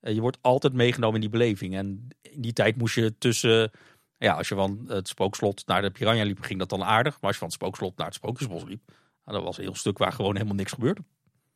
Eh, 0.00 0.14
je 0.14 0.20
wordt 0.20 0.38
altijd 0.40 0.72
meegenomen 0.72 1.14
in 1.14 1.20
die 1.20 1.30
beleving. 1.30 1.74
En 1.74 2.08
in 2.22 2.40
die 2.40 2.52
tijd 2.52 2.76
moest 2.76 2.94
je 2.94 3.18
tussen, 3.18 3.70
ja, 4.18 4.34
als 4.34 4.48
je 4.48 4.54
van 4.54 4.84
het 4.86 5.08
spookslot 5.08 5.66
naar 5.66 5.82
de 5.82 5.90
Piranha 5.90 6.24
liep, 6.24 6.40
ging 6.40 6.58
dat 6.58 6.68
dan 6.68 6.84
aardig. 6.84 7.12
Maar 7.12 7.22
als 7.22 7.32
je 7.32 7.38
van 7.38 7.48
het 7.48 7.56
spookslot 7.56 7.96
naar 7.96 8.06
het 8.06 8.14
Sprookjesbos 8.14 8.64
liep, 8.64 8.80
nou, 9.24 9.36
dat 9.36 9.42
was 9.42 9.56
een 9.56 9.64
heel 9.64 9.74
stuk 9.74 9.98
waar 9.98 10.12
gewoon 10.12 10.34
helemaal 10.34 10.54
niks 10.54 10.72
gebeurde. 10.72 11.00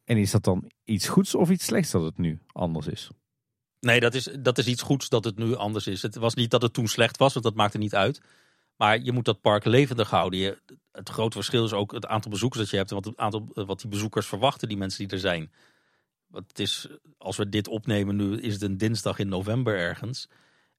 En 0.05 0.17
is 0.17 0.31
dat 0.31 0.45
dan 0.45 0.71
iets 0.85 1.09
goeds 1.09 1.35
of 1.35 1.51
iets 1.51 1.65
slechts 1.65 1.91
dat 1.91 2.03
het 2.03 2.19
nu 2.19 2.41
anders 2.53 2.87
is? 2.87 3.11
Nee, 3.81 4.01
dat 4.01 4.15
is, 4.15 4.29
dat 4.41 4.59
is 4.59 4.67
iets 4.67 4.83
goeds 4.83 5.09
dat 5.09 5.25
het 5.25 5.37
nu 5.39 5.55
anders 5.55 5.87
is. 5.87 6.03
Het 6.03 6.15
was 6.15 6.35
niet 6.35 6.51
dat 6.51 6.63
het 6.63 6.73
toen 6.73 6.89
slecht 6.89 7.17
was, 7.17 7.33
want 7.33 7.45
dat 7.45 7.55
maakte 7.55 7.79
niet 7.79 7.95
uit. 7.95 8.21
Maar 8.79 9.01
je 9.01 9.13
moet 9.13 9.25
dat 9.25 9.41
park 9.41 9.65
levendig 9.65 10.11
houden. 10.11 10.39
Je, 10.39 10.59
het 10.93 11.09
grote 11.09 11.37
verschil 11.37 11.65
is 11.65 11.73
ook 11.73 11.93
het 11.93 12.07
aantal 12.07 12.31
bezoekers 12.31 12.61
dat 12.61 12.71
je 12.71 12.77
hebt. 12.77 12.91
En 12.91 12.97
wat, 12.97 13.05
het 13.05 13.17
aantal, 13.17 13.49
wat 13.53 13.81
die 13.81 13.91
bezoekers 13.91 14.27
verwachten, 14.27 14.69
die 14.69 14.77
mensen 14.77 15.05
die 15.05 15.15
er 15.15 15.21
zijn. 15.21 15.53
Het 16.33 16.59
is, 16.59 16.89
als 17.19 17.37
we 17.37 17.49
dit 17.49 17.69
opnemen 17.69 18.17
nu, 18.17 18.41
is 18.41 18.53
het 18.53 18.63
een 18.63 18.79
dinsdag 18.79 19.19
in 19.19 19.29
november 19.29 19.79
ergens. 19.79 20.29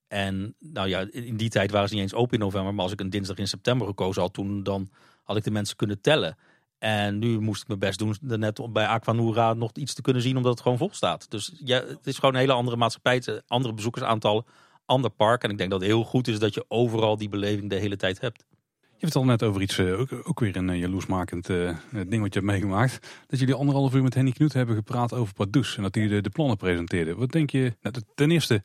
En 0.07 0.55
nou 0.59 0.87
ja, 0.87 1.05
in 1.11 1.37
die 1.37 1.49
tijd 1.49 1.71
waren 1.71 1.87
ze 1.87 1.93
niet 1.93 2.03
eens 2.03 2.13
open 2.13 2.33
in 2.33 2.39
november. 2.39 2.73
Maar 2.73 2.83
als 2.83 2.93
ik 2.93 2.99
een 2.99 3.09
dinsdag 3.09 3.37
in 3.37 3.47
september 3.47 3.87
gekozen 3.87 4.21
had, 4.21 4.33
toen 4.33 4.63
dan 4.63 4.89
had 5.23 5.37
ik 5.37 5.43
de 5.43 5.51
mensen 5.51 5.75
kunnen 5.75 6.01
tellen. 6.01 6.37
En 6.77 7.19
nu 7.19 7.39
moest 7.39 7.61
ik 7.61 7.67
mijn 7.67 7.79
best 7.79 7.99
doen 7.99 8.15
net 8.21 8.59
om 8.59 8.73
bij 8.73 8.87
Aquanura 8.87 9.53
nog 9.53 9.71
iets 9.73 9.93
te 9.93 10.01
kunnen 10.01 10.21
zien, 10.21 10.37
omdat 10.37 10.51
het 10.51 10.61
gewoon 10.61 10.77
vol 10.77 10.89
staat. 10.91 11.31
Dus 11.31 11.51
ja, 11.63 11.85
het 11.85 12.07
is 12.07 12.15
gewoon 12.15 12.33
een 12.33 12.39
hele 12.39 12.53
andere 12.53 12.77
maatschappij, 12.77 13.41
andere 13.47 13.73
bezoekersaantallen 13.73 14.45
ander 14.89 15.09
park. 15.09 15.43
En 15.43 15.49
ik 15.49 15.57
denk 15.57 15.69
dat 15.69 15.79
het 15.79 15.89
heel 15.89 16.03
goed 16.03 16.27
is 16.27 16.39
dat 16.39 16.53
je 16.53 16.65
overal 16.67 17.17
die 17.17 17.29
beleving 17.29 17.69
de 17.69 17.75
hele 17.75 17.95
tijd 17.95 18.21
hebt. 18.21 18.43
Je 18.79 19.05
hebt 19.05 19.13
het 19.13 19.23
al 19.23 19.29
net 19.29 19.43
over 19.43 19.61
iets, 19.61 19.77
eh, 19.77 19.99
ook, 19.99 20.09
ook 20.23 20.39
weer 20.39 20.55
een 20.55 20.69
uh, 20.69 20.79
jaloersmakend 20.79 21.49
uh, 21.49 21.69
ding 21.91 22.21
wat 22.21 22.33
je 22.33 22.39
hebt 22.39 22.51
meegemaakt. 22.51 23.07
Dat 23.27 23.39
jullie 23.39 23.55
anderhalf 23.55 23.93
uur 23.93 24.03
met 24.03 24.13
Henny 24.13 24.31
Knut 24.31 24.53
hebben 24.53 24.75
gepraat 24.75 25.13
over 25.13 25.33
Pardoes. 25.33 25.77
En 25.77 25.83
dat 25.83 25.95
hij 25.95 26.21
de, 26.21 26.29
plannen 26.29 26.57
presenteerde. 26.57 27.15
Wat 27.15 27.31
denk 27.31 27.49
je, 27.49 27.75
nou, 27.81 27.95
ten 28.15 28.31
eerste, 28.31 28.53
waar 28.53 28.63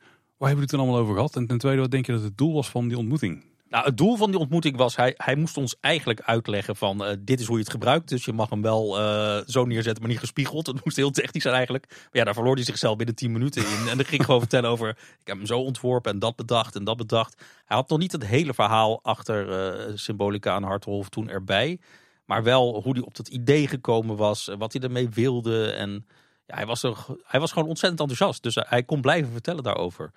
hebben 0.49 0.49
jullie 0.49 0.61
het 0.61 0.71
dan 0.71 0.81
allemaal 0.81 0.99
over 0.99 1.15
gehad? 1.15 1.37
En 1.37 1.47
ten 1.47 1.59
tweede, 1.59 1.81
wat 1.81 1.91
denk 1.91 2.07
je 2.07 2.13
dat 2.13 2.23
het 2.23 2.39
doel 2.39 2.55
was 2.55 2.71
van 2.71 2.89
die 2.89 2.99
ontmoeting? 2.99 3.45
Nou, 3.75 3.87
het 3.87 3.97
doel 3.97 4.17
van 4.17 4.31
die 4.31 4.41
ontmoeting 4.41 4.77
was, 4.77 4.97
hij, 4.97 5.15
hij 5.17 5.35
moest 5.37 5.57
ons 5.57 5.77
eigenlijk 5.81 6.21
uitleggen 6.21 6.77
van 6.77 7.05
uh, 7.05 7.17
dit 7.19 7.41
is 7.41 7.47
hoe 7.47 7.57
je 7.57 7.63
het 7.63 7.71
gebruikt. 7.71 8.09
Dus 8.09 8.25
je 8.25 8.33
mag 8.33 8.51
hem 8.51 8.63
wel 8.63 9.01
uh, 9.01 9.39
zo 9.47 9.65
neerzetten, 9.65 10.03
maar 10.03 10.11
niet 10.11 10.21
gespiegeld. 10.21 10.67
Het 10.67 10.85
moest 10.85 10.97
heel 10.97 11.11
technisch 11.11 11.43
zijn 11.43 11.55
eigenlijk. 11.55 11.87
Maar 11.89 12.09
ja, 12.13 12.25
daar 12.25 12.35
verloor 12.35 12.55
hij 12.55 12.65
zichzelf 12.65 12.97
binnen 12.97 13.15
10 13.15 13.33
minuten 13.33 13.63
in. 13.63 13.89
En 13.89 13.97
dan 13.97 14.07
ging 14.07 14.21
ik 14.21 14.23
gewoon 14.23 14.41
vertellen 14.49 14.71
over, 14.71 14.89
ik 14.89 15.27
heb 15.27 15.37
hem 15.37 15.47
zo 15.47 15.61
ontworpen 15.61 16.13
en 16.13 16.19
dat 16.19 16.37
bedacht 16.37 16.77
en 16.77 16.85
dat 16.85 16.97
bedacht. 16.97 17.43
Hij 17.65 17.77
had 17.77 17.89
nog 17.89 17.99
niet 17.99 18.13
het 18.13 18.27
hele 18.27 18.55
verhaal 18.55 19.01
achter 19.03 19.49
uh, 19.49 19.97
Symbolica 19.97 20.55
aan 20.55 20.63
Harthof 20.63 21.09
toen 21.09 21.29
erbij. 21.29 21.79
Maar 22.25 22.43
wel 22.43 22.83
hoe 22.83 22.93
hij 22.93 23.03
op 23.03 23.17
dat 23.17 23.29
idee 23.29 23.69
gekomen 23.69 24.17
was, 24.17 24.51
wat 24.59 24.73
hij 24.73 24.83
ermee 24.83 25.09
wilde. 25.09 25.71
En 25.71 26.07
ja, 26.47 26.55
hij 26.55 26.67
was, 26.67 26.83
er, 26.83 26.97
hij 27.25 27.41
was 27.41 27.53
gewoon 27.53 27.69
ontzettend 27.69 28.01
enthousiast. 28.01 28.43
Dus 28.43 28.59
hij 28.69 28.83
kon 28.83 29.01
blijven 29.01 29.33
vertellen 29.33 29.63
daarover. 29.63 30.13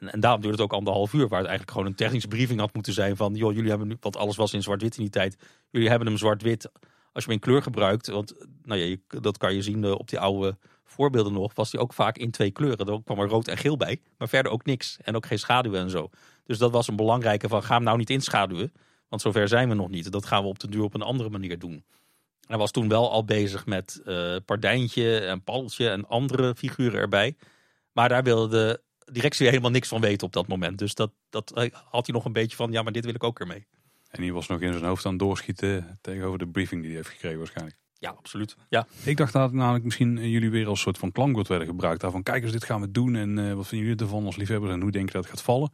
En, 0.00 0.20
daarom 0.20 0.40
duurde 0.40 0.56
het 0.56 0.66
ook 0.66 0.78
anderhalf 0.78 1.12
uur, 1.12 1.28
waar 1.28 1.38
het 1.38 1.48
eigenlijk 1.48 1.70
gewoon 1.70 1.86
een 1.86 1.94
technische 1.94 2.28
briefing 2.28 2.60
had 2.60 2.74
moeten 2.74 2.92
zijn 2.92 3.16
van, 3.16 3.34
joh, 3.34 3.54
jullie 3.54 3.68
hebben 3.68 3.88
nu, 3.88 3.96
want 4.00 4.16
alles 4.16 4.36
was 4.36 4.52
in 4.52 4.62
zwart-wit 4.62 4.96
in 4.96 5.02
die 5.02 5.12
tijd, 5.12 5.36
jullie 5.70 5.88
hebben 5.88 6.08
hem 6.08 6.16
zwart-wit. 6.16 6.70
Als 7.12 7.24
je 7.24 7.30
hem 7.30 7.40
kleur 7.40 7.62
gebruikt, 7.62 8.06
want 8.06 8.34
nou 8.62 8.80
ja, 8.80 8.96
dat 9.20 9.38
kan 9.38 9.54
je 9.54 9.62
zien 9.62 9.84
eh, 9.84 9.90
op 9.90 10.08
die 10.08 10.18
oude 10.18 10.56
voorbeelden 10.84 11.32
nog, 11.32 11.54
was 11.54 11.70
die 11.70 11.80
ook 11.80 11.92
vaak 11.92 12.18
in 12.18 12.30
twee 12.30 12.50
kleuren. 12.50 12.86
Er 12.86 13.02
kwam 13.02 13.18
er 13.18 13.28
rood 13.28 13.48
en 13.48 13.56
geel 13.56 13.76
bij, 13.76 14.00
maar 14.18 14.28
verder 14.28 14.52
ook 14.52 14.64
niks. 14.64 14.96
En 15.02 15.16
ook 15.16 15.26
geen 15.26 15.38
schaduwen 15.38 15.80
en 15.80 15.90
zo. 15.90 16.10
Dus 16.44 16.58
dat 16.58 16.70
was 16.70 16.88
een 16.88 16.96
belangrijke 16.96 17.48
van, 17.48 17.62
ga 17.62 17.74
hem 17.74 17.84
nou 17.84 17.98
niet 17.98 18.10
inschaduwen, 18.10 18.72
want 19.08 19.22
zover 19.22 19.48
zijn 19.48 19.68
we 19.68 19.74
nog 19.74 19.88
niet. 19.88 20.12
Dat 20.12 20.26
gaan 20.26 20.42
we 20.42 20.48
op 20.48 20.58
de 20.58 20.68
duur 20.68 20.82
op 20.82 20.94
een 20.94 21.02
andere 21.02 21.30
manier 21.30 21.58
doen. 21.58 21.84
Hij 22.46 22.56
was 22.56 22.70
toen 22.70 22.88
wel 22.88 23.10
al 23.10 23.24
bezig 23.24 23.66
met 23.66 24.00
uh, 24.04 24.36
Pardijntje 24.44 25.18
en 25.18 25.42
Paltje 25.42 25.88
en 25.88 26.08
andere 26.08 26.54
figuren 26.54 27.00
erbij. 27.00 27.36
Maar 27.92 28.08
daar 28.08 28.22
wilde 28.22 28.82
directie 29.12 29.48
helemaal 29.48 29.70
niks 29.70 29.88
van 29.88 30.00
weten 30.00 30.26
op 30.26 30.32
dat 30.32 30.46
moment. 30.46 30.78
Dus 30.78 30.94
dat, 30.94 31.10
dat 31.30 31.70
had 31.90 32.06
hij 32.06 32.14
nog 32.14 32.24
een 32.24 32.32
beetje 32.32 32.56
van, 32.56 32.72
ja, 32.72 32.82
maar 32.82 32.92
dit 32.92 33.04
wil 33.04 33.14
ik 33.14 33.24
ook 33.24 33.40
ermee. 33.40 33.66
En 34.10 34.22
die 34.22 34.32
was 34.32 34.46
nog 34.46 34.60
in 34.60 34.72
zijn 34.72 34.84
hoofd 34.84 35.04
aan 35.04 35.10
het 35.12 35.20
doorschieten 35.20 35.98
tegenover 36.00 36.38
de 36.38 36.46
briefing 36.46 36.80
die 36.80 36.90
hij 36.90 37.00
heeft 37.00 37.14
gekregen 37.14 37.38
waarschijnlijk. 37.38 37.76
Ja, 37.98 38.10
absoluut. 38.10 38.56
Ja, 38.68 38.86
Ik 39.04 39.16
dacht 39.16 39.32
dat 39.32 39.52
namelijk 39.52 39.84
misschien 39.84 40.18
eh, 40.18 40.30
jullie 40.30 40.50
weer 40.50 40.66
als 40.66 40.80
soort 40.80 40.98
van 40.98 41.12
klankwoord 41.12 41.48
werden 41.48 41.66
gebruikt. 41.66 42.00
Daarvan, 42.00 42.22
kijk 42.22 42.42
eens, 42.42 42.52
dit 42.52 42.64
gaan 42.64 42.80
we 42.80 42.90
doen 42.90 43.16
en 43.16 43.38
eh, 43.38 43.54
wat 43.54 43.66
vinden 43.66 43.88
jullie 43.88 44.02
ervan 44.02 44.26
als 44.26 44.36
liefhebbers 44.36 44.72
en 44.72 44.80
hoe 44.80 44.90
denk 44.90 45.06
je 45.06 45.12
dat 45.12 45.22
het 45.22 45.32
gaat 45.32 45.42
vallen? 45.42 45.70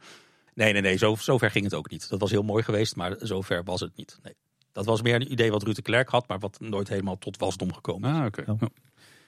nee, 0.53 0.73
nee, 0.73 0.81
nee. 0.81 0.97
Zo, 0.97 1.15
zo 1.15 1.37
ver 1.37 1.51
ging 1.51 1.63
het 1.63 1.73
ook 1.73 1.89
niet. 1.89 2.09
Dat 2.09 2.19
was 2.19 2.31
heel 2.31 2.43
mooi 2.43 2.63
geweest, 2.63 2.95
maar 2.95 3.15
zo 3.21 3.41
ver 3.41 3.63
was 3.63 3.79
het 3.79 3.95
niet. 3.95 4.19
Nee. 4.23 4.33
Dat 4.71 4.85
was 4.85 5.01
meer 5.01 5.15
een 5.15 5.31
idee 5.31 5.51
wat 5.51 5.63
Ruud 5.63 5.75
de 5.75 5.81
Klerk 5.81 6.09
had, 6.09 6.27
maar 6.27 6.39
wat 6.39 6.59
nooit 6.59 6.87
helemaal 6.89 7.17
tot 7.17 7.37
wasdom 7.37 7.73
gekomen 7.73 8.09
is. 8.09 8.17
Ah, 8.19 8.25
oké. 8.25 8.43
Ja. 8.45 8.69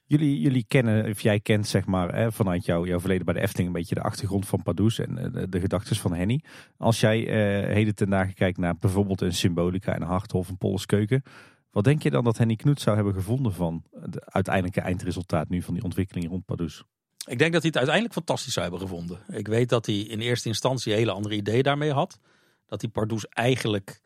Jullie, 0.07 0.39
jullie 0.39 0.65
kennen, 0.67 1.09
of 1.09 1.21
jij 1.21 1.39
kent 1.39 1.67
zeg 1.67 1.85
maar 1.85 2.15
hè, 2.15 2.31
vanuit 2.31 2.65
jou, 2.65 2.87
jouw 2.87 2.99
verleden 2.99 3.25
bij 3.25 3.33
de 3.33 3.39
Efteling 3.39 3.67
een 3.67 3.73
beetje 3.73 3.95
de 3.95 4.01
achtergrond 4.01 4.47
van 4.47 4.63
Pardoes 4.63 4.99
en 4.99 5.17
eh, 5.17 5.31
de, 5.33 5.49
de 5.49 5.59
gedachten 5.59 5.95
van 5.95 6.13
Henny. 6.13 6.43
Als 6.77 6.99
jij 6.99 7.27
eh, 7.27 7.73
heden 7.73 7.95
ten 7.95 8.09
dagen 8.09 8.33
kijkt 8.33 8.57
naar 8.57 8.77
bijvoorbeeld 8.77 9.21
een 9.21 9.33
Symbolica 9.33 9.93
en 9.93 10.01
een 10.01 10.07
Harthof, 10.07 10.49
een 10.49 10.57
Polles 10.57 10.85
Keuken. 10.85 11.23
Wat 11.71 11.83
denk 11.83 12.03
je 12.03 12.09
dan 12.09 12.23
dat 12.23 12.37
Henny 12.37 12.55
Knoet 12.55 12.81
zou 12.81 12.95
hebben 12.95 13.13
gevonden 13.13 13.53
van 13.53 13.83
het 13.99 14.31
uiteindelijke 14.31 14.81
eindresultaat 14.81 15.49
nu 15.49 15.61
van 15.61 15.73
die 15.73 15.83
ontwikkeling 15.83 16.29
rond 16.29 16.45
Pardoes? 16.45 16.83
Ik 17.27 17.37
denk 17.37 17.53
dat 17.53 17.61
hij 17.61 17.71
het 17.73 17.77
uiteindelijk 17.77 18.13
fantastisch 18.13 18.53
zou 18.53 18.69
hebben 18.69 18.87
gevonden. 18.87 19.19
Ik 19.27 19.47
weet 19.47 19.69
dat 19.69 19.85
hij 19.85 19.99
in 19.99 20.19
eerste 20.19 20.47
instantie 20.47 20.93
hele 20.93 21.11
andere 21.11 21.35
ideeën 21.35 21.63
daarmee 21.63 21.91
had. 21.91 22.19
Dat 22.65 22.81
hij 22.81 22.89
Pardoes 22.89 23.27
eigenlijk 23.27 24.01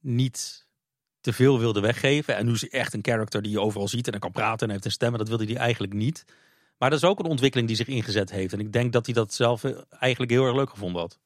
niet 0.00 0.68
te 1.20 1.32
veel 1.32 1.58
wilde 1.58 1.80
weggeven. 1.80 2.36
En 2.36 2.46
nu 2.46 2.52
is 2.52 2.60
hij 2.60 2.70
echt 2.70 2.94
een 2.94 3.04
character 3.04 3.42
die 3.42 3.52
je 3.52 3.60
overal 3.60 3.88
ziet 3.88 4.06
en 4.06 4.12
hij 4.12 4.20
kan 4.20 4.32
praten 4.32 4.66
en 4.66 4.72
heeft 4.72 4.84
een 4.84 4.90
stem. 4.90 5.12
En 5.12 5.18
dat 5.18 5.28
wilde 5.28 5.44
hij 5.44 5.56
eigenlijk 5.56 5.92
niet. 5.92 6.24
Maar 6.78 6.90
dat 6.90 7.02
is 7.02 7.08
ook 7.08 7.18
een 7.18 7.24
ontwikkeling 7.24 7.68
die 7.68 7.76
zich 7.76 7.86
ingezet 7.86 8.30
heeft. 8.30 8.52
En 8.52 8.60
ik 8.60 8.72
denk 8.72 8.92
dat 8.92 9.06
hij 9.06 9.14
dat 9.14 9.34
zelf 9.34 9.64
eh, 9.64 9.78
eigenlijk 9.98 10.32
heel 10.32 10.44
erg 10.44 10.56
leuk 10.56 10.70
gevonden 10.70 11.00
had. 11.00 11.18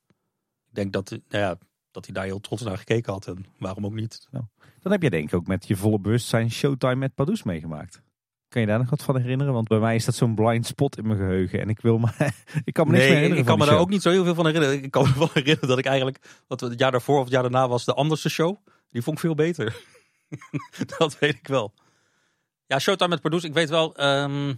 Ik 0.69 0.75
denk 0.75 0.93
dat, 0.93 1.11
nou 1.11 1.21
ja, 1.29 1.57
dat 1.91 2.05
hij 2.05 2.15
daar 2.15 2.25
heel 2.25 2.41
trots 2.41 2.63
naar 2.63 2.79
gekeken 2.79 3.13
had. 3.13 3.27
En 3.27 3.47
waarom 3.59 3.87
ook 3.87 3.95
niet. 3.95 4.29
Dan 4.83 4.93
heb 4.93 5.01
jij 5.01 5.11
denk 5.11 5.29
ik 5.29 5.35
ook 5.35 5.47
met 5.47 5.67
je 5.67 5.77
volle 5.77 5.99
bewustzijn 5.99 6.51
Showtime 6.51 6.95
met 6.95 7.15
Pardoes 7.15 7.43
meegemaakt. 7.43 8.03
Kan 8.49 8.63
je 8.63 8.69
daar 8.69 8.79
nog 8.79 8.91
wat 8.91 9.03
van 9.03 9.21
herinneren? 9.21 9.53
Want 9.53 9.69
bij 9.69 9.79
mij 9.79 9.95
is 9.95 10.05
dat 10.05 10.15
zo'n 10.15 10.35
blind 10.35 10.67
spot 10.67 10.99
in 10.99 11.07
mijn 11.07 11.19
geheugen. 11.19 11.61
En 11.61 11.69
ik 11.69 11.81
wil 11.81 11.99
maar, 11.99 12.17
ik 12.65 12.73
kan 12.73 12.87
me 12.87 12.93
niks 12.93 13.05
meer 13.05 13.15
herinneren 13.15 13.39
ik 13.39 13.45
kan 13.45 13.59
me 13.59 13.67
daar 13.67 13.79
ook 13.79 13.89
niet 13.89 14.03
zo 14.03 14.11
heel 14.11 14.25
veel 14.25 14.35
van 14.35 14.47
herinneren. 14.47 14.83
Ik 14.83 14.91
kan 14.91 15.03
me 15.03 15.19
wel 15.19 15.31
herinneren 15.35 15.69
dat 15.69 15.79
ik 15.79 15.87
eigenlijk, 15.87 16.43
wat 16.47 16.61
we 16.61 16.67
het 16.67 16.79
jaar 16.79 16.91
daarvoor 16.91 17.17
of 17.17 17.25
het 17.25 17.33
jaar 17.33 17.43
daarna 17.43 17.69
was, 17.69 17.85
de 17.85 17.95
anderste 17.95 18.29
show. 18.29 18.57
Die 18.95 19.03
vond 19.03 19.17
ik 19.17 19.23
veel 19.23 19.35
beter. 19.35 19.77
dat 20.99 21.19
weet 21.19 21.35
ik 21.35 21.47
wel. 21.47 21.75
Ja, 22.67 22.79
Showtime 22.79 23.09
met 23.09 23.21
Pardoes. 23.21 23.45
Ik 23.45 23.53
weet 23.53 23.69
wel, 23.69 23.97
ehm, 23.97 24.55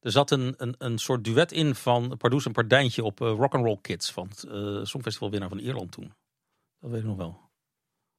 er 0.00 0.10
zat 0.10 0.30
een, 0.30 0.54
een, 0.56 0.74
een 0.78 0.98
soort 0.98 1.24
duet 1.24 1.52
in 1.52 1.74
van 1.74 2.16
Pardoes 2.16 2.46
en 2.46 2.52
Pardijntje 2.52 3.04
op 3.04 3.20
uh, 3.20 3.28
Rock'n'Roll 3.28 3.78
Kids. 3.80 4.12
Van 4.12 4.28
het 4.28 4.44
uh, 4.48 4.84
Songfestival 4.84 5.30
winnaar 5.30 5.48
van 5.48 5.58
Ierland 5.58 5.92
toen. 5.92 6.12
Dat 6.80 6.90
weet 6.90 7.00
ik 7.00 7.06
nog 7.06 7.16
wel. 7.16 7.40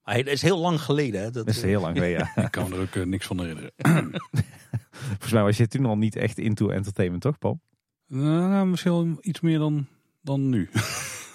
Maar 0.03 0.15
het 0.15 0.27
is 0.27 0.41
heel 0.41 0.57
lang 0.57 0.81
geleden. 0.81 1.21
Hè? 1.21 1.31
Dat, 1.31 1.45
Dat 1.45 1.55
is 1.55 1.61
heel 1.61 1.81
lang 1.81 1.95
geleden, 1.95 2.31
ja. 2.35 2.43
Ik 2.45 2.51
kan 2.51 2.69
me 2.69 2.75
er 2.75 2.81
ook 2.81 2.95
eh, 2.95 3.03
niks 3.03 3.25
van 3.25 3.39
herinneren. 3.39 3.71
Volgens 5.09 5.31
mij 5.31 5.43
was 5.43 5.57
je 5.57 5.67
toen 5.67 5.85
al 5.85 5.97
niet 5.97 6.15
echt 6.15 6.37
into 6.37 6.69
entertainment, 6.69 7.21
toch 7.21 7.37
Paul? 7.37 7.61
Nou, 8.07 8.67
misschien 8.67 8.91
wel 8.91 9.17
iets 9.21 9.39
meer 9.39 9.59
dan, 9.59 9.87
dan 10.21 10.49
nu. 10.49 10.69
Ja, 10.73 10.79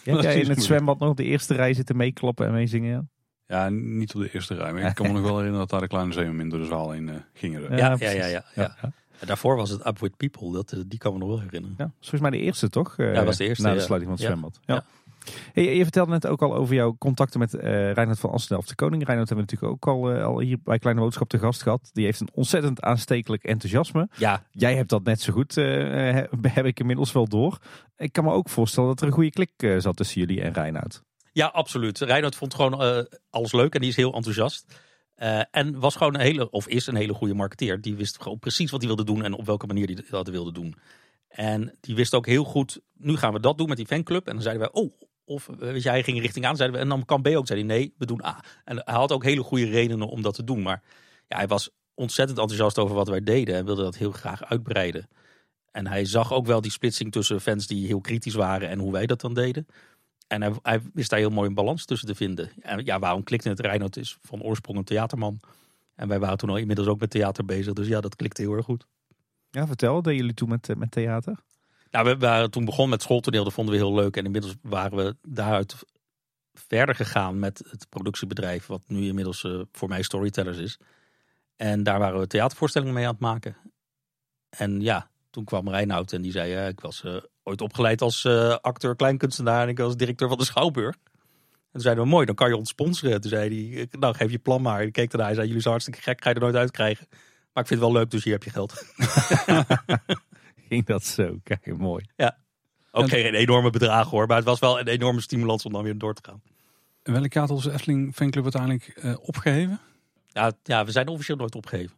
jij 0.05 0.15
in 0.15 0.25
het 0.25 0.35
moeilijk. 0.35 0.61
zwembad 0.61 0.99
nog 0.99 1.15
de 1.15 1.25
eerste 1.25 1.55
rij 1.55 1.75
zitten 1.75 1.97
meeklappen 1.97 2.47
en 2.47 2.53
meezingen? 2.53 2.91
Ja? 2.91 3.05
Ja, 3.49 3.69
niet 3.69 4.15
op 4.15 4.21
de 4.21 4.31
eerste 4.33 4.55
rij. 4.55 4.73
Maar 4.73 4.83
ik 4.83 4.95
kan 4.95 5.07
me 5.07 5.13
nog 5.13 5.23
wel 5.23 5.37
herinneren 5.37 5.59
dat 5.61 5.71
daar 5.71 5.81
de 5.81 5.87
kleine 5.89 6.13
zeemermin 6.13 6.49
door 6.49 6.59
de 6.59 6.65
zaal 6.67 6.91
heen 6.91 7.09
eh, 7.09 7.15
gingen. 7.33 7.63
Ja, 7.63 7.77
ja, 7.77 7.97
ja, 7.99 8.11
ja, 8.11 8.27
ja, 8.27 8.45
Ja, 8.55 8.77
ja. 8.83 8.93
En 9.19 9.27
daarvoor 9.27 9.57
was 9.57 9.71
het 9.71 9.87
Up 9.87 9.99
With 9.99 10.17
People. 10.17 10.53
Dat, 10.53 10.73
eh, 10.73 10.81
die 10.87 10.99
kan 10.99 11.13
me 11.13 11.19
nog 11.19 11.29
wel 11.29 11.41
herinneren. 11.41 11.75
Ja, 11.79 11.91
volgens 12.01 12.21
mij 12.21 12.31
de 12.31 12.39
eerste 12.39 12.69
toch? 12.69 12.95
Eh, 12.99 13.15
Ja, 13.15 13.25
was 13.25 13.37
de 13.37 13.45
eerste, 13.47 13.63
Na 13.65 13.71
de 13.73 13.77
ja. 13.79 13.83
sluiting 13.83 14.11
van 14.11 14.21
het 14.21 14.31
Ja. 14.33 14.39
zwembad. 14.39 14.61
Ja. 14.65 14.75
Ja. 14.75 14.85
Hey, 15.53 15.77
je 15.77 15.83
vertelde 15.83 16.11
net 16.11 16.27
ook 16.27 16.43
al 16.43 16.55
over 16.55 16.75
jouw 16.75 16.97
contacten 16.99 17.39
met 17.41 17.55
eh 17.55 17.93
Reinhard 17.93 18.19
van 18.19 18.31
Assendelft 18.31 18.69
de 18.69 18.75
Koning. 18.75 19.05
Reinhard 19.07 19.29
hebben 19.29 19.47
we 19.47 19.53
natuurlijk 19.53 19.87
ook 19.87 19.95
al, 19.95 20.13
al 20.23 20.41
hier 20.41 20.59
bij 20.65 20.79
Kleine 20.79 21.01
Boodschap 21.01 21.29
te 21.29 21.39
gast 21.39 21.63
gehad. 21.63 21.91
Die 21.93 22.05
heeft 22.05 22.21
een 22.21 22.29
ontzettend 22.33 22.81
aanstekelijk 22.83 23.45
enthousiasme. 23.45 24.09
Ja, 24.17 24.43
Jij 24.51 24.77
hebt 24.77 24.89
dat 24.89 25.05
net 25.05 25.21
zo 25.21 25.33
goed, 25.33 25.57
eh, 25.57 26.15
heb- 26.55 26.67
ik 26.67 26.81
inmiddels 26.81 27.13
wel 27.13 27.27
door. 27.29 27.59
Ik 27.97 28.13
kan 28.13 28.25
me 28.25 28.31
ook 28.33 28.49
voorstellen 28.49 28.89
dat 28.89 29.01
er 29.01 29.07
een 29.07 29.13
goede 29.13 29.31
klik 29.31 29.51
eh, 29.57 29.79
zat 29.79 29.97
tussen 29.97 30.21
jullie 30.21 30.43
en 30.43 30.53
Reinhard. 30.53 31.03
Ja, 31.37 31.47
absoluut. 31.47 31.99
Reinhard 31.99 32.34
vond 32.34 32.55
gewoon 32.55 32.82
eh, 32.82 33.05
alles 33.30 33.53
leuk 33.53 33.74
en 33.74 33.80
die 33.80 33.91
is 33.91 33.97
heel 33.97 34.14
enthousiast. 34.14 34.80
Eh, 35.14 35.41
en 35.51 35.78
was 35.78 35.97
gewoon 35.97 36.14
een 36.14 36.20
hele, 36.20 36.51
of 36.51 36.68
is 36.68 36.87
een 36.87 36.95
hele 36.95 37.14
goede 37.14 37.34
marketeer. 37.34 37.80
Die 37.80 37.97
wist 37.97 38.22
gewoon 38.22 38.39
precies 38.39 38.70
wat 38.70 38.80
hij 38.80 38.89
wilde 38.89 39.05
doen 39.05 39.24
en 39.24 39.32
op 39.32 39.47
welke 39.47 39.66
manier 39.66 39.87
hij 39.87 40.05
dat 40.11 40.28
wilde 40.28 40.53
doen. 40.53 40.74
En 41.28 41.76
die 41.80 41.95
wist 41.95 42.14
ook 42.14 42.26
heel 42.26 42.45
goed, 42.45 42.80
nu 42.95 43.16
gaan 43.16 43.32
we 43.32 43.41
dat 43.41 43.59
doen 43.59 43.68
met 43.68 43.76
die 43.76 43.87
fanclub. 43.87 44.26
En 44.26 44.32
dan 44.32 44.43
zeiden 44.43 44.62
wij, 44.72 44.82
oh, 44.82 44.93
of 45.24 45.49
eh, 45.49 45.57
weet 45.57 45.82
je, 45.82 46.03
ging 46.03 46.20
richting 46.20 46.47
aan, 46.47 46.57
zeiden 46.57 46.76
we, 46.76 46.82
en 46.82 46.89
dan 46.89 47.05
kan 47.05 47.22
B 47.22 47.26
ook. 47.26 47.47
Zei 47.47 47.59
hij, 47.59 47.68
nee, 47.68 47.95
we 47.99 48.07
doen 48.07 48.24
A. 48.24 48.45
En 48.64 48.82
hij 48.84 48.95
had 48.95 49.12
ook 49.12 49.24
hele 49.24 49.43
goede 49.43 49.66
redenen 49.66 50.09
om 50.09 50.22
dat 50.22 50.34
te 50.34 50.45
doen. 50.45 50.62
Maar 50.62 50.82
ja, 51.28 51.37
hij 51.37 51.47
was 51.47 51.70
ontzettend 51.95 52.39
enthousiast 52.39 52.78
over 52.78 52.97
wat 52.97 53.09
wij 53.09 53.20
deden 53.20 53.55
en 53.55 53.64
wilde 53.64 53.82
dat 53.82 53.97
heel 53.97 54.12
graag 54.12 54.45
uitbreiden. 54.45 55.09
En 55.70 55.87
hij 55.87 56.05
zag 56.05 56.32
ook 56.32 56.47
wel 56.47 56.61
die 56.61 56.70
splitsing 56.70 57.12
tussen 57.12 57.41
fans 57.41 57.66
die 57.66 57.87
heel 57.87 58.01
kritisch 58.01 58.34
waren 58.34 58.68
en 58.68 58.78
hoe 58.78 58.93
wij 58.93 59.07
dat 59.07 59.20
dan 59.20 59.34
deden. 59.34 59.66
En 60.27 60.43
hij, 60.43 60.53
hij 60.62 60.81
wist 60.93 61.11
daar 61.11 61.18
heel 61.18 61.31
mooi 61.31 61.49
een 61.49 61.55
balans 61.55 61.85
tussen 61.85 62.09
te 62.09 62.14
vinden. 62.14 62.51
En 62.61 62.85
ja, 62.85 62.99
waarom 62.99 63.22
klikte 63.22 63.49
het? 63.49 63.61
Reinhard 63.61 63.97
is 63.97 64.18
van 64.20 64.43
oorsprong 64.43 64.79
een 64.79 64.85
theaterman. 64.85 65.41
En 65.95 66.09
wij 66.09 66.18
waren 66.18 66.39
toen 66.39 66.51
al 66.51 66.57
inmiddels 66.57 66.89
ook 66.89 67.01
met 67.01 67.11
theater 67.11 67.45
bezig. 67.45 67.72
Dus 67.72 67.87
ja, 67.87 68.01
dat 68.01 68.16
klikte 68.16 68.43
heel 68.43 68.53
erg 68.53 68.64
goed. 68.64 68.87
Ja, 69.51 69.66
vertel, 69.66 70.03
deden 70.03 70.18
jullie 70.18 70.35
toen 70.35 70.49
met, 70.49 70.68
eh, 70.68 70.77
met 70.77 70.91
theater? 70.91 71.39
Nou, 71.91 72.07
we 72.07 72.16
waren 72.16 72.51
toen 72.51 72.64
begonnen 72.64 72.91
met 72.91 73.03
schooltoneel. 73.03 73.45
Dat 73.45 73.53
vonden 73.53 73.74
we 73.74 73.81
heel 73.81 73.95
leuk. 73.95 74.16
En 74.16 74.24
inmiddels 74.24 74.55
waren 74.62 74.97
we 74.97 75.16
daaruit 75.22 75.77
verder 76.55 76.95
gegaan 76.95 77.39
met 77.39 77.62
het 77.70 77.87
productiebedrijf. 77.89 78.66
Wat 78.66 78.83
nu 78.87 79.07
inmiddels 79.07 79.45
eh, 79.45 79.61
voor 79.72 79.89
mij 79.89 80.03
Storytellers 80.03 80.59
is. 80.59 80.79
En 81.57 81.83
daar 81.83 81.99
waren 81.99 82.20
we 82.20 82.27
theatervoorstellingen 82.27 82.95
mee 82.95 83.05
aan 83.05 83.12
het 83.12 83.20
maken. 83.20 83.57
En 84.49 84.81
ja, 84.81 85.11
toen 85.31 85.45
kwam 85.45 85.68
Reinoud 85.68 86.12
en 86.12 86.22
die 86.22 86.33
zei... 86.33 86.51
ja, 86.51 86.66
ik 86.66 86.81
was 86.81 87.05
eh, 87.05 87.16
ooit 87.47 87.61
opgeleid 87.61 88.03
als 88.03 88.25
eh, 88.25 88.57
acteur, 88.61 88.97
kleinkunstenaar... 88.97 89.63
en 89.63 89.69
ik 89.69 89.79
was 89.79 89.97
directeur 89.97 90.29
van 90.29 90.39
de 90.39 90.45
Schouwburg. 90.45 90.95
En 90.95 91.73
toen 91.73 91.81
zeiden 91.81 92.05
we, 92.05 92.11
mooi, 92.11 92.27
dan 92.27 92.35
kan 92.35 92.49
je 92.49 92.57
ons 92.57 92.69
sponsoren. 92.69 93.21
Toen 93.21 93.31
zei 93.31 93.75
hij, 93.75 93.89
nou 93.91 94.15
geef 94.15 94.31
je 94.31 94.39
plan 94.39 94.63
maar. 94.63 94.83
Ik 94.83 94.93
keek 94.93 95.11
ernaar, 95.11 95.27
hij 95.27 95.35
zei, 95.35 95.47
jullie 95.47 95.63
zijn 95.63 95.75
hartstikke 95.75 96.03
gek, 96.03 96.23
ga 96.23 96.29
je 96.29 96.35
er 96.35 96.41
nooit 96.41 96.55
uitkrijgen. 96.55 97.07
Maar 97.53 97.63
ik 97.63 97.69
vind 97.69 97.81
het 97.81 97.91
wel 97.91 97.93
leuk, 97.93 98.11
dus 98.11 98.25
hier 98.25 98.33
heb 98.33 98.43
je 98.43 98.51
geld. 98.51 98.73
Ging 100.69 100.87
dat 100.87 101.05
zo? 101.05 101.39
Kijk, 101.43 101.77
mooi. 101.77 102.05
Ook 102.91 103.09
geen 103.09 103.35
enorme 103.35 103.71
bedragen 103.71 104.11
hoor, 104.11 104.27
maar 104.27 104.37
het 104.37 104.47
was 104.47 104.59
wel 104.59 104.81
een 104.81 104.89
enorme 104.89 105.21
stimulans 105.21 105.65
om 105.65 105.73
dan 105.73 105.83
weer 105.83 105.99
door 105.99 106.15
te 106.15 106.23
gaan. 106.25 106.43
En 107.03 107.13
welk 107.13 107.33
jaar 107.33 107.43
had 107.43 107.57
onze 107.57 107.73
Efteling 107.73 108.15
fanclub 108.15 108.43
uiteindelijk 108.43 108.89
eh, 108.89 109.15
opgeheven? 109.21 109.81
Ja, 110.27 110.53
ja, 110.63 110.85
we 110.85 110.91
zijn 110.91 111.09
officieel 111.09 111.37
nooit 111.37 111.55
opgegeven. 111.55 111.97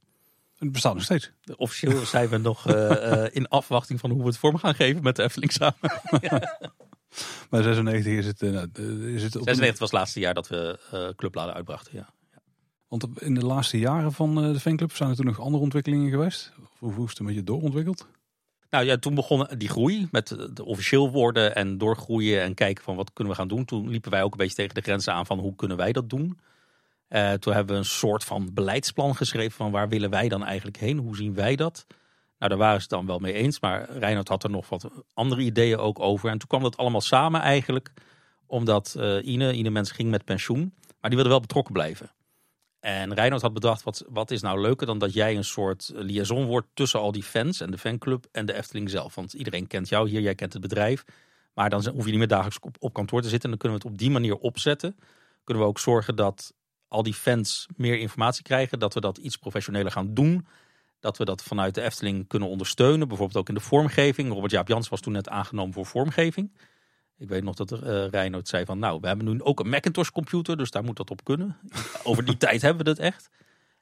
Het 0.58 0.72
bestaat 0.72 0.94
nog 0.94 1.02
steeds. 1.02 1.30
Officieel 1.56 2.06
zijn 2.06 2.28
we 2.28 2.36
nog 2.36 2.66
eh, 2.66 3.12
eh, 3.12 3.34
in 3.34 3.48
afwachting 3.48 4.00
van 4.00 4.10
hoe 4.10 4.20
we 4.20 4.26
het 4.26 4.38
vorm 4.38 4.58
gaan 4.58 4.74
geven 4.74 5.02
met 5.02 5.16
de 5.16 5.22
Efteling 5.22 5.52
samen. 5.52 5.76
Bij 7.50 7.62
96 7.62 8.12
is 8.12 8.26
het, 8.26 8.42
eh, 8.42 8.50
is 9.14 9.22
het 9.22 9.36
op 9.36 9.42
96 9.42 9.78
was 9.78 9.90
het 9.90 9.98
laatste 9.98 10.20
jaar 10.20 10.34
dat 10.34 10.48
we 10.48 10.78
eh 10.90 11.08
Clubbladen 11.16 11.54
uitbrachten. 11.54 11.92
Ja. 11.94 12.08
Want 12.88 13.06
in 13.18 13.34
de 13.34 13.46
laatste 13.46 13.78
jaren 13.78 14.12
van 14.12 14.34
de 14.34 14.60
fanclub 14.60 14.96
zijn 14.96 15.10
er 15.10 15.16
toen 15.16 15.26
nog 15.26 15.40
andere 15.40 15.62
ontwikkelingen 15.62 16.10
geweest? 16.10 16.52
Of 16.80 16.94
hoe 16.94 17.04
is 17.04 17.10
het 17.10 17.18
een 17.18 17.26
beetje 17.26 17.44
doorontwikkeld? 17.44 18.06
Nou 18.70 18.84
ja, 18.84 18.96
toen 18.96 19.14
begon 19.14 19.48
die 19.58 19.68
groei 19.68 20.08
met 20.10 20.36
de 20.54 20.64
officieel 20.64 21.10
worden 21.10 21.54
en 21.54 21.78
doorgroeien 21.78 22.42
en 22.42 22.54
kijken 22.54 22.84
van 22.84 22.96
wat 22.96 23.12
kunnen 23.12 23.32
we 23.32 23.38
gaan 23.38 23.48
doen. 23.48 23.64
Toen 23.64 23.88
liepen 23.88 24.10
wij 24.10 24.22
ook 24.22 24.32
een 24.32 24.38
beetje 24.38 24.54
tegen 24.54 24.74
de 24.74 24.80
grenzen 24.80 25.12
aan 25.12 25.26
van 25.26 25.38
hoe 25.38 25.54
kunnen 25.54 25.76
wij 25.76 25.92
dat 25.92 26.10
doen. 26.10 26.38
Eh, 27.08 27.32
toen 27.32 27.52
hebben 27.52 27.74
we 27.74 27.80
een 27.80 27.86
soort 27.86 28.24
van 28.24 28.54
beleidsplan 28.54 29.16
geschreven 29.16 29.56
van 29.56 29.70
waar 29.70 29.88
willen 29.88 30.10
wij 30.10 30.28
dan 30.28 30.44
eigenlijk 30.44 30.76
heen? 30.76 30.98
Hoe 30.98 31.16
zien 31.16 31.34
wij 31.34 31.56
dat? 31.56 31.86
Nou, 32.38 32.50
daar 32.50 32.60
waren 32.60 32.76
ze 32.76 32.80
het 32.80 32.90
dan 32.90 33.06
wel 33.06 33.18
mee 33.18 33.32
eens, 33.32 33.60
maar 33.60 33.90
Reinhard 33.90 34.28
had 34.28 34.44
er 34.44 34.50
nog 34.50 34.68
wat 34.68 34.88
andere 35.14 35.40
ideeën 35.40 35.78
ook 35.78 36.00
over. 36.00 36.30
En 36.30 36.38
toen 36.38 36.48
kwam 36.48 36.62
dat 36.62 36.76
allemaal 36.76 37.00
samen 37.00 37.40
eigenlijk, 37.40 37.92
omdat 38.46 38.94
eh, 38.98 39.26
Ine, 39.26 39.52
Ine 39.52 39.70
Mens 39.70 39.90
ging 39.90 40.10
met 40.10 40.24
pensioen, 40.24 40.74
maar 41.00 41.10
die 41.10 41.14
wilde 41.14 41.28
wel 41.28 41.40
betrokken 41.40 41.72
blijven. 41.72 42.10
En 42.80 43.14
Reinhard 43.14 43.42
had 43.42 43.52
bedacht, 43.52 43.82
wat, 43.82 44.04
wat 44.08 44.30
is 44.30 44.42
nou 44.42 44.60
leuker 44.60 44.86
dan 44.86 44.98
dat 44.98 45.12
jij 45.12 45.36
een 45.36 45.44
soort 45.44 45.92
liaison 45.94 46.46
wordt 46.46 46.66
tussen 46.74 47.00
al 47.00 47.12
die 47.12 47.22
fans 47.22 47.60
en 47.60 47.70
de 47.70 47.78
fanclub 47.78 48.26
en 48.32 48.46
de 48.46 48.52
Efteling 48.52 48.90
zelf. 48.90 49.14
Want 49.14 49.32
iedereen 49.32 49.66
kent 49.66 49.88
jou 49.88 50.08
hier, 50.08 50.20
jij 50.20 50.34
kent 50.34 50.52
het 50.52 50.62
bedrijf. 50.62 51.04
Maar 51.54 51.70
dan 51.70 51.88
hoef 51.88 52.04
je 52.04 52.10
niet 52.10 52.18
meer 52.18 52.28
dagelijks 52.28 52.60
op, 52.60 52.76
op 52.78 52.92
kantoor 52.92 53.22
te 53.22 53.28
zitten. 53.28 53.50
En 53.50 53.58
dan 53.58 53.58
kunnen 53.58 53.78
we 53.78 53.84
het 53.84 53.94
op 53.94 53.98
die 53.98 54.10
manier 54.10 54.36
opzetten. 54.36 54.96
Kunnen 55.44 55.62
we 55.62 55.68
ook 55.68 55.78
zorgen 55.78 56.16
dat 56.16 56.52
al 56.88 57.02
die 57.02 57.14
fans 57.14 57.66
meer 57.76 57.98
informatie 57.98 58.42
krijgen. 58.42 58.78
Dat 58.78 58.94
we 58.94 59.00
dat 59.00 59.18
iets 59.18 59.36
professioneler 59.36 59.92
gaan 59.92 60.14
doen. 60.14 60.46
Dat 61.00 61.18
we 61.18 61.24
dat 61.24 61.42
vanuit 61.42 61.74
de 61.74 61.82
Efteling 61.82 62.28
kunnen 62.28 62.48
ondersteunen. 62.48 63.08
Bijvoorbeeld 63.08 63.38
ook 63.38 63.48
in 63.48 63.54
de 63.54 63.60
vormgeving. 63.60 64.32
Robert 64.32 64.52
Jaap 64.52 64.68
Jans 64.68 64.88
was 64.88 65.00
toen 65.00 65.12
net 65.12 65.28
aangenomen 65.28 65.74
voor 65.74 65.86
vormgeving. 65.86 66.50
Ik 67.18 67.28
weet 67.28 67.42
nog 67.42 67.54
dat 67.54 67.72
uh, 67.72 68.08
Reinoud 68.08 68.48
zei 68.48 68.64
van 68.64 68.78
nou, 68.78 69.00
we 69.00 69.06
hebben 69.06 69.26
nu 69.26 69.42
ook 69.42 69.60
een 69.60 69.68
Macintosh 69.68 70.08
computer, 70.08 70.56
dus 70.56 70.70
daar 70.70 70.84
moet 70.84 70.96
dat 70.96 71.10
op 71.10 71.24
kunnen. 71.24 71.56
Over 72.04 72.24
die 72.24 72.36
tijd 72.36 72.62
hebben 72.62 72.84
we 72.84 72.94
dat 72.94 73.04
echt. 73.04 73.30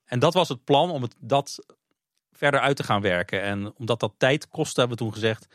En 0.04 0.18
dat 0.18 0.34
was 0.34 0.48
het 0.48 0.64
plan 0.64 0.90
om 0.90 1.02
het, 1.02 1.14
dat 1.20 1.59
verder 2.32 2.61
uit 2.61 2.76
te 2.76 2.82
gaan 2.82 3.00
werken. 3.00 3.42
En 3.42 3.74
omdat 3.76 4.00
dat 4.00 4.12
tijd 4.16 4.48
kostte, 4.48 4.80
hebben 4.80 4.98
we 4.98 5.04
toen 5.04 5.12
gezegd, 5.12 5.46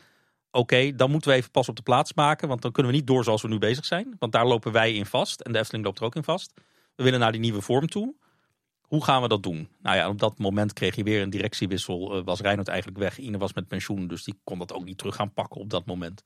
oké, 0.50 0.94
dan 0.94 1.10
moeten 1.10 1.30
we 1.30 1.36
even 1.36 1.50
pas 1.50 1.68
op 1.68 1.76
de 1.76 1.82
plaats 1.82 2.14
maken. 2.14 2.48
Want 2.48 2.62
dan 2.62 2.72
kunnen 2.72 2.92
we 2.92 2.98
niet 2.98 3.06
door 3.06 3.24
zoals 3.24 3.42
we 3.42 3.48
nu 3.48 3.58
bezig 3.58 3.84
zijn. 3.84 4.16
Want 4.18 4.32
daar 4.32 4.46
lopen 4.46 4.72
wij 4.72 4.94
in 4.94 5.06
vast 5.06 5.40
en 5.40 5.52
de 5.52 5.58
Efteling 5.58 5.84
loopt 5.84 5.98
er 5.98 6.04
ook 6.04 6.14
in 6.14 6.24
vast. 6.24 6.52
We 6.94 7.02
willen 7.02 7.20
naar 7.20 7.32
die 7.32 7.40
nieuwe 7.40 7.60
vorm 7.60 7.86
toe. 7.86 8.14
Hoe 8.80 9.04
gaan 9.04 9.22
we 9.22 9.28
dat 9.28 9.42
doen? 9.42 9.68
Nou 9.82 9.96
ja, 9.96 10.08
op 10.08 10.18
dat 10.18 10.38
moment 10.38 10.72
kreeg 10.72 10.96
je 10.96 11.02
weer 11.02 11.22
een 11.22 11.30
directiewissel. 11.30 12.18
Uh, 12.18 12.24
was 12.24 12.40
Reinhard 12.40 12.68
eigenlijk 12.68 12.98
weg. 12.98 13.18
Ine 13.18 13.38
was 13.38 13.52
met 13.52 13.68
pensioen, 13.68 14.06
dus 14.06 14.24
die 14.24 14.40
kon 14.44 14.58
dat 14.58 14.72
ook 14.72 14.84
niet 14.84 14.98
terug 14.98 15.14
gaan 15.14 15.32
pakken 15.32 15.60
op 15.60 15.70
dat 15.70 15.86
moment. 15.86 16.24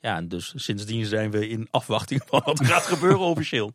Ja, 0.00 0.16
en 0.16 0.28
dus 0.28 0.52
sindsdien 0.56 1.06
zijn 1.06 1.30
we 1.30 1.48
in 1.48 1.68
afwachting 1.70 2.22
van 2.26 2.42
wat 2.44 2.58
er 2.58 2.66
gaat 2.66 2.86
gebeuren 2.86 3.20
officieel. 3.34 3.72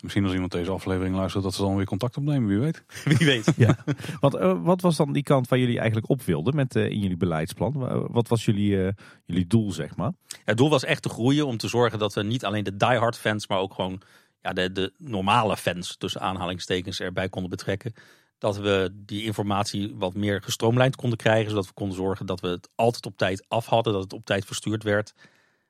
Misschien 0.00 0.24
als 0.24 0.32
iemand 0.32 0.52
deze 0.52 0.70
aflevering 0.70 1.16
luistert, 1.16 1.44
dat 1.44 1.54
ze 1.54 1.62
dan 1.62 1.76
weer 1.76 1.86
contact 1.86 2.16
opnemen, 2.16 2.48
wie 2.48 2.58
weet. 2.58 2.84
Wie 3.18 3.26
weet, 3.26 3.52
ja. 3.56 3.76
wat, 4.20 4.34
uh, 4.34 4.62
wat 4.62 4.80
was 4.80 4.96
dan 4.96 5.12
die 5.12 5.22
kant 5.22 5.48
waar 5.48 5.58
jullie 5.58 5.78
eigenlijk 5.78 6.08
op 6.08 6.22
wilden 6.22 6.54
met, 6.56 6.76
uh, 6.76 6.84
in 6.84 6.98
jullie 6.98 7.16
beleidsplan? 7.16 8.06
Wat 8.10 8.28
was 8.28 8.44
jullie, 8.44 8.70
uh, 8.70 8.88
jullie 9.24 9.46
doel, 9.46 9.72
zeg 9.72 9.96
maar? 9.96 10.12
Het 10.44 10.56
doel 10.56 10.70
was 10.70 10.84
echt 10.84 11.02
te 11.02 11.08
groeien 11.08 11.46
om 11.46 11.56
te 11.56 11.68
zorgen 11.68 11.98
dat 11.98 12.14
we 12.14 12.22
niet 12.22 12.44
alleen 12.44 12.64
de 12.64 12.76
diehard 12.76 13.18
fans, 13.18 13.46
maar 13.46 13.58
ook 13.58 13.74
gewoon 13.74 14.02
ja, 14.42 14.52
de, 14.52 14.72
de 14.72 14.92
normale 14.96 15.56
fans, 15.56 15.96
tussen 15.96 16.20
aanhalingstekens, 16.20 17.00
erbij 17.00 17.28
konden 17.28 17.50
betrekken. 17.50 17.94
Dat 18.38 18.56
we 18.56 18.90
die 18.94 19.24
informatie 19.24 19.94
wat 19.96 20.14
meer 20.14 20.42
gestroomlijnd 20.42 20.96
konden 20.96 21.18
krijgen, 21.18 21.50
zodat 21.50 21.66
we 21.66 21.72
konden 21.72 21.96
zorgen 21.96 22.26
dat 22.26 22.40
we 22.40 22.48
het 22.48 22.68
altijd 22.74 23.06
op 23.06 23.16
tijd 23.16 23.44
af 23.48 23.66
hadden, 23.66 23.92
dat 23.92 24.02
het 24.02 24.12
op 24.12 24.24
tijd 24.24 24.44
verstuurd 24.44 24.82
werd. 24.82 25.14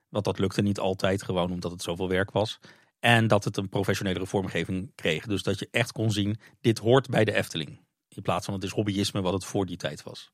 Want 0.08 0.24
dat 0.24 0.38
lukte 0.38 0.62
niet 0.62 0.78
altijd, 0.78 1.22
gewoon 1.22 1.50
omdat 1.50 1.70
het 1.70 1.82
zoveel 1.82 2.08
werk 2.08 2.30
was. 2.30 2.58
En 3.00 3.26
dat 3.26 3.44
het 3.44 3.56
een 3.56 3.68
professionele 3.68 4.26
vormgeving 4.26 4.92
kreeg. 4.94 5.26
Dus 5.26 5.42
dat 5.42 5.58
je 5.58 5.68
echt 5.70 5.92
kon 5.92 6.10
zien, 6.10 6.40
dit 6.60 6.78
hoort 6.78 7.08
bij 7.08 7.24
de 7.24 7.34
Efteling. 7.34 7.80
In 8.08 8.22
plaats 8.22 8.44
van 8.44 8.54
het 8.54 8.64
is 8.64 8.70
hobbyisme 8.70 9.20
wat 9.20 9.32
het 9.32 9.44
voor 9.44 9.66
die 9.66 9.76
tijd 9.76 10.02
was. 10.02 10.32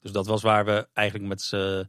Dus 0.00 0.12
dat 0.12 0.26
was 0.26 0.42
waar 0.42 0.64
we 0.64 0.88
eigenlijk 0.92 1.28
met 1.28 1.42
z'n 1.42 1.88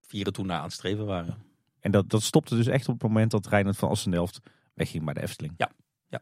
vieren 0.00 0.32
toen 0.32 0.46
naar 0.46 0.58
aan 0.58 0.64
het 0.64 0.72
streven 0.72 1.06
waren. 1.06 1.42
En 1.80 1.90
dat, 1.90 2.10
dat 2.10 2.22
stopte 2.22 2.56
dus 2.56 2.66
echt 2.66 2.88
op 2.88 2.94
het 2.94 3.02
moment 3.02 3.30
dat 3.30 3.46
Reinhard 3.46 3.76
van 3.76 3.88
Assendelft 3.88 4.40
wegging 4.80 5.04
bij 5.04 5.14
de 5.14 5.22
Efteling? 5.22 5.54
Ja. 5.56 5.70
ja. 6.08 6.20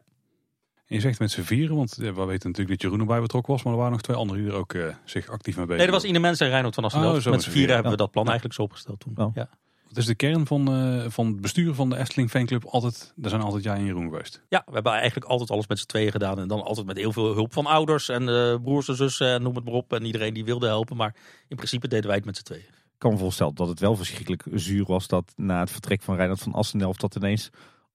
En 0.75 0.95
je 0.95 0.99
zegt 0.99 1.19
met 1.19 1.31
z'n 1.31 1.41
vieren, 1.41 1.75
want 1.75 1.95
we 1.95 2.25
weten 2.25 2.49
natuurlijk 2.49 2.69
dat 2.69 2.81
Jeroen 2.81 2.99
erbij 2.99 3.21
betrokken 3.21 3.53
was. 3.53 3.63
Maar 3.63 3.73
er 3.73 3.79
waren 3.79 3.93
nog 3.93 4.01
twee 4.01 4.17
anderen 4.17 4.43
die 4.43 4.51
er 4.51 4.57
ook 4.57 4.73
uh, 4.73 4.93
zich 5.05 5.27
actief 5.29 5.55
mee 5.55 5.65
bezig 5.65 5.81
Nee, 5.81 5.91
dat 5.91 6.01
was 6.01 6.09
Ine 6.09 6.19
Mens 6.19 6.39
en 6.39 6.49
Reinhard 6.49 6.75
van 6.75 6.83
Assendelft. 6.83 7.25
Oh, 7.25 7.31
met 7.31 7.43
z'n 7.43 7.49
vieren 7.49 7.73
hebben 7.73 7.91
we 7.91 7.97
dat 7.97 8.11
plan 8.11 8.25
eigenlijk 8.25 8.55
zo 8.55 8.61
opgesteld 8.61 8.99
toen. 8.99 9.13
Oh. 9.17 9.35
Ja. 9.35 9.49
Wat 9.89 9.97
is 9.97 10.05
de 10.05 10.15
kern 10.15 10.47
van, 10.47 10.75
uh, 10.75 11.05
van 11.07 11.27
het 11.27 11.41
bestuur 11.41 11.73
van 11.73 11.89
de 11.89 11.97
Efteling 11.97 12.29
fanclub? 12.29 12.65
Altijd, 12.65 13.13
er 13.21 13.29
zijn 13.29 13.41
altijd 13.41 13.63
jij 13.63 13.75
en 13.75 13.85
Jeroen 13.85 14.09
geweest. 14.09 14.43
Ja, 14.49 14.63
we 14.65 14.73
hebben 14.73 14.91
eigenlijk 14.91 15.25
altijd 15.25 15.51
alles 15.51 15.67
met 15.67 15.79
z'n 15.79 15.85
tweeën 15.85 16.11
gedaan. 16.11 16.39
En 16.39 16.47
dan 16.47 16.63
altijd 16.63 16.85
met 16.85 16.97
heel 16.97 17.11
veel 17.11 17.33
hulp 17.33 17.53
van 17.53 17.65
ouders 17.65 18.09
en 18.09 18.21
uh, 18.21 18.55
broers 18.63 18.87
en 18.87 18.95
zussen 18.95 19.27
en 19.27 19.41
noem 19.41 19.55
het 19.55 19.65
maar 19.65 19.73
op. 19.73 19.93
En 19.93 20.05
iedereen 20.05 20.33
die 20.33 20.45
wilde 20.45 20.67
helpen. 20.67 20.97
Maar 20.97 21.15
in 21.47 21.55
principe 21.55 21.87
deden 21.87 22.07
wij 22.07 22.15
het 22.15 22.25
met 22.25 22.37
z'n 22.37 22.43
tweeën. 22.43 22.63
Ik 22.63 23.05
kan 23.05 23.11
me 23.11 23.17
voorstellen 23.17 23.55
dat 23.55 23.67
het 23.67 23.79
wel 23.79 23.95
verschrikkelijk 23.95 24.43
zuur 24.53 24.85
was 24.85 25.07
dat 25.07 25.33
na 25.35 25.59
het 25.59 25.71
vertrek 25.71 26.01
van 26.01 26.15
Reinhard 26.15 26.41
van 26.41 26.53
Assendelft 26.53 27.01
dat 27.01 27.15
ineens 27.15 27.49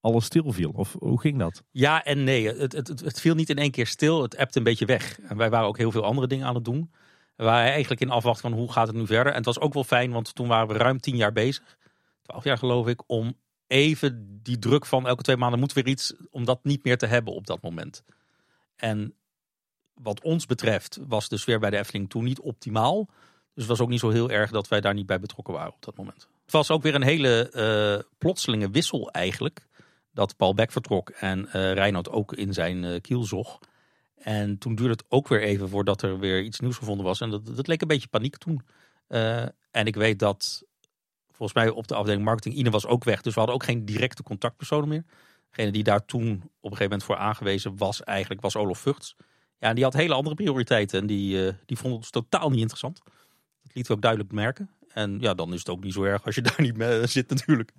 alles 0.05 0.24
stil 0.24 0.52
viel. 0.52 0.70
Of 0.70 0.96
hoe 0.98 1.20
ging 1.20 1.38
dat? 1.38 1.62
Ja 1.70 2.05
en 2.05 2.24
nee. 2.24 2.48
Het, 2.48 2.72
het, 2.72 2.88
het, 2.88 3.20
viel 3.20 3.34
niet 3.34 3.50
in 3.50 3.59
één 3.59 3.70
keer 3.70 3.86
stil. 3.86 4.22
Het 4.22 4.34
ebte 4.34 4.59
een 4.59 4.64
beetje 4.64 4.86
weg. 4.86 5.20
En 5.20 5.36
wij 5.36 5.50
waren 5.50 5.66
ook 5.66 5.78
heel 5.78 5.90
veel 5.90 6.05
andere 6.05 6.26
dingen 6.26 6.46
aan 6.46 6.55
het 6.55 6.64
doen. 6.64 6.90
We 7.36 7.44
waren 7.44 7.70
eigenlijk 7.70 8.00
in 8.00 8.11
afwachting 8.11 8.52
van 8.52 8.62
hoe 8.62 8.72
gaat 8.72 8.86
het 8.86 8.96
nu 8.96 9.07
verder. 9.07 9.32
En 9.32 9.36
het 9.36 9.44
was 9.44 9.61
ook 9.61 9.72
wel 9.74 9.84
fijn, 9.84 10.11
want 10.11 10.34
toen 10.34 10.48
waren 10.48 10.68
we 10.68 10.74
ruim 10.74 11.00
tien 11.00 11.16
jaar 11.16 11.32
bezig. 11.32 11.78
Twaalf 12.22 12.44
jaar 12.44 12.59
geloof 12.59 12.86
ik. 12.86 13.02
Om 13.07 13.34
even 13.66 14.40
die 14.42 14.59
druk 14.59 14.86
van 14.86 15.07
elke 15.07 15.22
twee 15.22 15.36
maanden 15.36 15.61
moet 15.61 15.72
weer 15.72 15.86
iets. 15.86 16.14
Om 16.30 16.44
dat 16.44 16.64
niet 16.64 16.84
meer 16.84 16.98
te 16.98 17.07
hebben 17.07 17.34
op 17.34 17.46
dat 17.46 17.62
moment. 17.62 18.02
En 18.76 19.14
wat 19.94 20.22
ons 20.22 20.46
betreft 20.46 20.98
was 21.09 21.28
de 21.28 21.36
sfeer 21.36 21.59
bij 21.59 21.70
de 21.70 21.78
Efteling 21.78 22.11
toen 22.11 22.24
niet 22.24 22.40
optimaal. 22.40 23.07
Dus 23.55 23.62
het 23.62 23.66
was 23.66 23.80
ook 23.80 23.88
niet 23.88 24.00
zo 24.00 24.11
heel 24.11 24.30
erg 24.30 24.50
dat 24.50 24.68
wij 24.68 24.80
daar 24.80 24.94
niet 24.94 25.07
bij 25.07 25.20
betrokken 25.20 25.55
waren 25.55 25.72
op 25.72 25.84
dat 25.84 25.96
moment. 25.96 26.28
Het 26.42 26.52
was 26.52 26.70
ook 26.70 26.82
weer 26.82 26.94
een 26.94 27.02
hele 27.02 27.50
uh, 27.52 28.11
plotselinge 28.18 28.70
wissel 28.70 29.11
eigenlijk. 29.11 29.66
Dat 30.14 30.36
Paul 30.36 30.54
Beck 30.54 30.72
vertrok 30.72 31.10
en 31.10 31.38
uh, 31.38 31.52
Reinoud 31.52 32.10
ook 32.10 32.32
in 32.32 32.52
zijn 32.52 32.82
uh, 32.82 33.00
kiel 33.00 33.24
zog. 33.24 33.58
En 34.14 34.58
toen 34.58 34.74
duurde 34.74 34.92
het 34.92 35.04
ook 35.08 35.28
weer 35.28 35.42
even 35.42 35.68
voordat 35.68 36.02
er 36.02 36.18
weer 36.18 36.42
iets 36.42 36.60
nieuws 36.60 36.76
gevonden 36.76 37.04
was. 37.04 37.20
En 37.20 37.30
dat, 37.30 37.56
dat 37.56 37.66
leek 37.66 37.80
een 37.80 37.88
beetje 37.88 38.08
paniek 38.08 38.36
toen. 38.36 38.62
en 39.70 39.86
ik 39.86 39.94
weet 39.94 40.18
dat 40.18 40.64
volgens 41.30 41.52
mij 41.52 41.68
op 41.68 41.88
de 41.88 41.94
afdeling 41.94 42.24
marketing, 42.24 42.54
Ine 42.54 42.70
was 42.70 42.86
ook 42.86 43.04
weg. 43.04 43.20
Dus 43.20 43.32
we 43.32 43.38
hadden 43.38 43.56
ook 43.56 43.64
geen 43.64 43.84
directe 43.84 44.22
contactpersonen 44.22 44.88
meer. 44.88 45.04
Degene 45.50 45.72
die 45.72 45.82
daar 45.82 46.04
toen 46.04 46.30
op 46.30 46.70
een 46.70 46.76
gegeven 46.76 46.82
moment 46.82 47.04
voor 47.04 47.16
aangewezen 47.16 47.76
was, 47.76 48.02
eigenlijk 48.02 48.40
was 48.40 48.56
Olof 48.56 48.78
Vugts. 48.78 49.16
Ja, 49.58 49.68
en 49.68 49.74
die 49.74 49.84
had 49.84 49.92
hele 49.92 50.14
andere 50.14 50.34
prioriteiten. 50.34 51.00
En 51.00 51.06
die, 51.06 51.52
die 51.66 51.76
vond 51.76 51.94
ons 51.94 52.10
totaal 52.10 52.50
niet 52.50 52.60
interessant. 52.60 53.00
Dat 53.62 53.74
lieten 53.74 53.86
we 53.86 53.92
ook 53.92 54.02
duidelijk 54.02 54.32
merken. 54.32 54.70
En 54.94 55.20
ja, 55.20 55.34
dan 55.34 55.52
is 55.52 55.58
het 55.58 55.68
ook 55.68 55.84
niet 55.84 55.92
zo 55.92 56.02
erg 56.02 56.24
als 56.24 56.34
je 56.34 56.40
daar 56.50 56.60
niet 56.60 56.76
mee 56.76 57.06
zit 57.06 57.30
natuurlijk. 57.30 57.72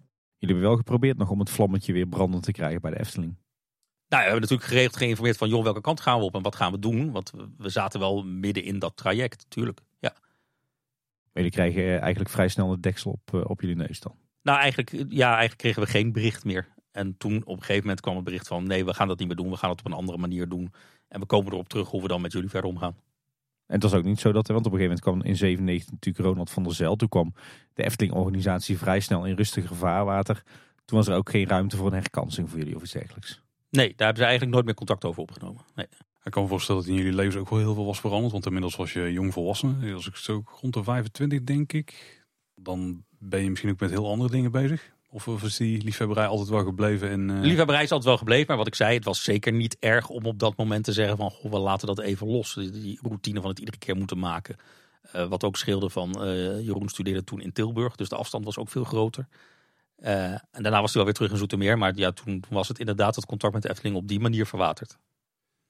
Jullie 0.45 0.61
hebben 0.61 0.75
wel 0.77 0.85
geprobeerd 0.85 1.17
nog 1.17 1.29
om 1.29 1.39
het 1.39 1.49
vlammetje 1.49 1.93
weer 1.93 2.07
brandend 2.07 2.43
te 2.43 2.51
krijgen 2.51 2.81
bij 2.81 2.91
de 2.91 2.99
Efteling. 2.99 3.35
Nou, 4.07 4.23
we 4.23 4.29
hebben 4.29 4.41
natuurlijk 4.41 4.69
geregeld 4.69 4.97
geïnformeerd 4.97 5.37
van, 5.37 5.49
joh, 5.49 5.63
welke 5.63 5.81
kant 5.81 5.99
gaan 5.99 6.19
we 6.19 6.25
op 6.25 6.35
en 6.35 6.41
wat 6.41 6.55
gaan 6.55 6.71
we 6.71 6.79
doen? 6.79 7.11
Want 7.11 7.31
we 7.57 7.69
zaten 7.69 7.99
wel 7.99 8.23
midden 8.23 8.63
in 8.63 8.79
dat 8.79 8.97
traject, 8.97 9.43
natuurlijk. 9.43 9.81
Ja. 9.99 10.13
Maar 10.13 11.43
jullie 11.43 11.51
krijgen 11.51 11.99
eigenlijk 11.99 12.29
vrij 12.29 12.47
snel 12.47 12.71
het 12.71 12.83
deksel 12.83 13.11
op, 13.11 13.33
uh, 13.33 13.41
op 13.49 13.61
jullie 13.61 13.75
neus 13.75 13.99
dan? 13.99 14.15
Nou, 14.41 14.59
eigenlijk, 14.59 14.91
ja, 15.09 15.27
eigenlijk 15.27 15.57
kregen 15.57 15.81
we 15.81 15.87
geen 15.87 16.11
bericht 16.11 16.43
meer. 16.43 16.67
En 16.91 17.17
toen 17.17 17.35
op 17.45 17.55
een 17.55 17.59
gegeven 17.59 17.81
moment 17.81 18.01
kwam 18.01 18.15
het 18.15 18.23
bericht 18.23 18.47
van, 18.47 18.67
nee, 18.67 18.85
we 18.85 18.93
gaan 18.93 19.07
dat 19.07 19.19
niet 19.19 19.27
meer 19.27 19.37
doen. 19.37 19.49
We 19.49 19.57
gaan 19.57 19.69
het 19.69 19.79
op 19.79 19.85
een 19.85 19.93
andere 19.93 20.17
manier 20.17 20.49
doen. 20.49 20.73
En 21.07 21.19
we 21.19 21.25
komen 21.25 21.51
erop 21.51 21.69
terug 21.69 21.89
hoe 21.89 22.01
we 22.01 22.07
dan 22.07 22.21
met 22.21 22.31
jullie 22.31 22.49
verder 22.49 22.69
omgaan. 22.69 22.95
En 23.67 23.73
het 23.73 23.83
was 23.83 23.93
ook 23.93 24.03
niet 24.03 24.19
zo 24.19 24.31
dat, 24.31 24.47
want 24.47 24.65
op 24.65 24.71
een 24.71 24.79
gegeven 24.79 25.01
moment 25.03 25.23
kwam 25.23 25.31
in 25.31 25.37
97 25.37 25.91
natuurlijk 25.91 26.25
Ronald 26.25 26.49
van 26.49 26.63
der 26.63 26.73
Zel. 26.73 26.95
Toen 26.95 27.09
kwam 27.09 27.33
de 27.73 27.83
Efteling-organisatie 27.83 28.77
vrij 28.77 28.99
snel 28.99 29.25
in 29.25 29.35
rustiger 29.35 29.75
vaarwater. 29.75 30.43
Toen 30.85 30.97
was 30.97 31.07
er 31.07 31.15
ook 31.15 31.29
geen 31.29 31.47
ruimte 31.47 31.77
voor 31.77 31.87
een 31.87 31.93
herkansing 31.93 32.49
voor 32.49 32.59
jullie 32.59 32.75
of 32.75 32.81
iets 32.81 32.91
dergelijks. 32.91 33.41
Nee, 33.69 33.87
daar 33.87 34.05
hebben 34.05 34.17
ze 34.17 34.23
eigenlijk 34.23 34.53
nooit 34.53 34.65
meer 34.65 34.75
contact 34.75 35.05
over 35.05 35.21
opgenomen. 35.21 35.61
Nee. 35.75 35.87
Ik 36.23 36.31
kan 36.31 36.43
me 36.43 36.49
voorstellen 36.49 36.81
dat 36.81 36.89
in 36.89 36.97
jullie 36.97 37.13
levens 37.13 37.35
ook 37.35 37.49
wel 37.49 37.59
heel 37.59 37.73
veel 37.73 37.85
was 37.85 37.99
veranderd. 37.99 38.31
Want 38.31 38.45
inmiddels 38.45 38.75
was 38.75 38.93
je 38.93 39.11
jong 39.11 39.33
volwassen. 39.33 39.93
Als 39.93 40.07
ik 40.07 40.15
zo 40.15 40.43
rond 40.61 40.73
de 40.73 40.83
25 40.83 41.43
denk 41.43 41.73
ik. 41.73 42.23
Dan 42.55 43.03
ben 43.09 43.43
je 43.43 43.49
misschien 43.49 43.71
ook 43.71 43.79
met 43.79 43.89
heel 43.89 44.09
andere 44.09 44.29
dingen 44.29 44.51
bezig. 44.51 44.93
Of 45.15 45.43
is 45.43 45.57
die 45.57 45.83
liefhebberij 45.83 46.27
altijd 46.27 46.49
wel 46.49 46.63
gebleven? 46.63 47.09
En, 47.09 47.29
uh... 47.29 47.41
Liefhebberij 47.41 47.83
is 47.83 47.91
altijd 47.91 48.09
wel 48.09 48.17
gebleven, 48.17 48.47
maar 48.47 48.57
wat 48.57 48.67
ik 48.67 48.75
zei, 48.75 48.95
het 48.95 49.05
was 49.05 49.23
zeker 49.23 49.53
niet 49.53 49.77
erg 49.79 50.09
om 50.09 50.25
op 50.25 50.39
dat 50.39 50.57
moment 50.57 50.83
te 50.83 50.93
zeggen 50.93 51.17
van, 51.17 51.31
goh, 51.31 51.51
we 51.51 51.57
laten 51.57 51.87
dat 51.87 51.99
even 51.99 52.27
los. 52.27 52.53
Die 52.53 52.99
routine 53.01 53.41
van 53.41 53.49
het 53.49 53.59
iedere 53.59 53.77
keer 53.77 53.95
moeten 53.95 54.19
maken. 54.19 54.55
Uh, 55.15 55.27
wat 55.27 55.43
ook 55.43 55.57
scheelde 55.57 55.89
van, 55.89 56.27
uh, 56.27 56.65
Jeroen 56.65 56.89
studeerde 56.89 57.23
toen 57.23 57.41
in 57.41 57.51
Tilburg, 57.51 57.95
dus 57.95 58.09
de 58.09 58.15
afstand 58.15 58.45
was 58.45 58.57
ook 58.57 58.69
veel 58.69 58.83
groter. 58.83 59.27
en 59.95 60.41
daarna 60.51 60.81
was 60.81 60.93
hij 60.93 61.03
wel 61.03 61.03
weer 61.03 61.13
terug 61.13 61.31
in 61.31 61.37
Zoetermeer, 61.37 61.77
maar 61.77 61.95
ja, 61.95 62.11
toen, 62.11 62.43
was 62.49 62.67
het 62.67 62.79
inderdaad 62.79 63.15
het 63.15 63.25
contact 63.25 63.53
met 63.53 63.61
de 63.61 63.69
Efteling 63.69 63.95
op 63.95 64.07
die 64.07 64.19
manier 64.19 64.45
verwaterd. 64.45 64.97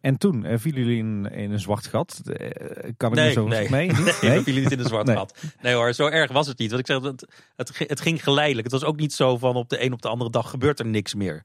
En 0.05 0.17
toen 0.17 0.45
uh, 0.45 0.57
vielen 0.57 0.81
jullie 0.81 0.97
in, 0.97 1.31
in, 1.31 1.51
een 1.51 1.59
zwart 1.59 1.87
gat. 1.87 2.21
Uh, 2.25 2.49
kan 2.97 3.09
ik 3.09 3.15
nee, 3.15 3.31
zo 3.31 3.47
nee. 3.47 3.69
mee? 3.69 3.91
Nee, 3.91 4.13
nee? 4.21 4.41
vielen 4.41 4.63
niet 4.63 4.71
in 4.71 4.79
een 4.79 4.85
zwart 4.85 5.05
nee. 5.05 5.15
gat. 5.15 5.43
Nee 5.61 5.73
hoor, 5.73 5.93
zo 5.93 6.07
erg 6.07 6.31
was 6.31 6.47
het 6.47 6.57
niet. 6.57 6.69
Want 6.69 6.81
ik 6.81 6.87
zeg, 6.87 7.03
het, 7.03 7.27
het, 7.55 7.89
het 7.89 8.01
ging 8.01 8.23
geleidelijk. 8.23 8.71
Het 8.71 8.81
was 8.81 8.89
ook 8.89 8.97
niet 8.97 9.13
zo 9.13 9.37
van 9.37 9.55
op 9.55 9.69
de 9.69 9.83
een 9.83 9.93
op 9.93 10.01
de 10.01 10.07
andere 10.07 10.29
dag 10.29 10.49
gebeurt 10.49 10.79
er 10.79 10.85
niks 10.85 11.13
meer. 11.13 11.43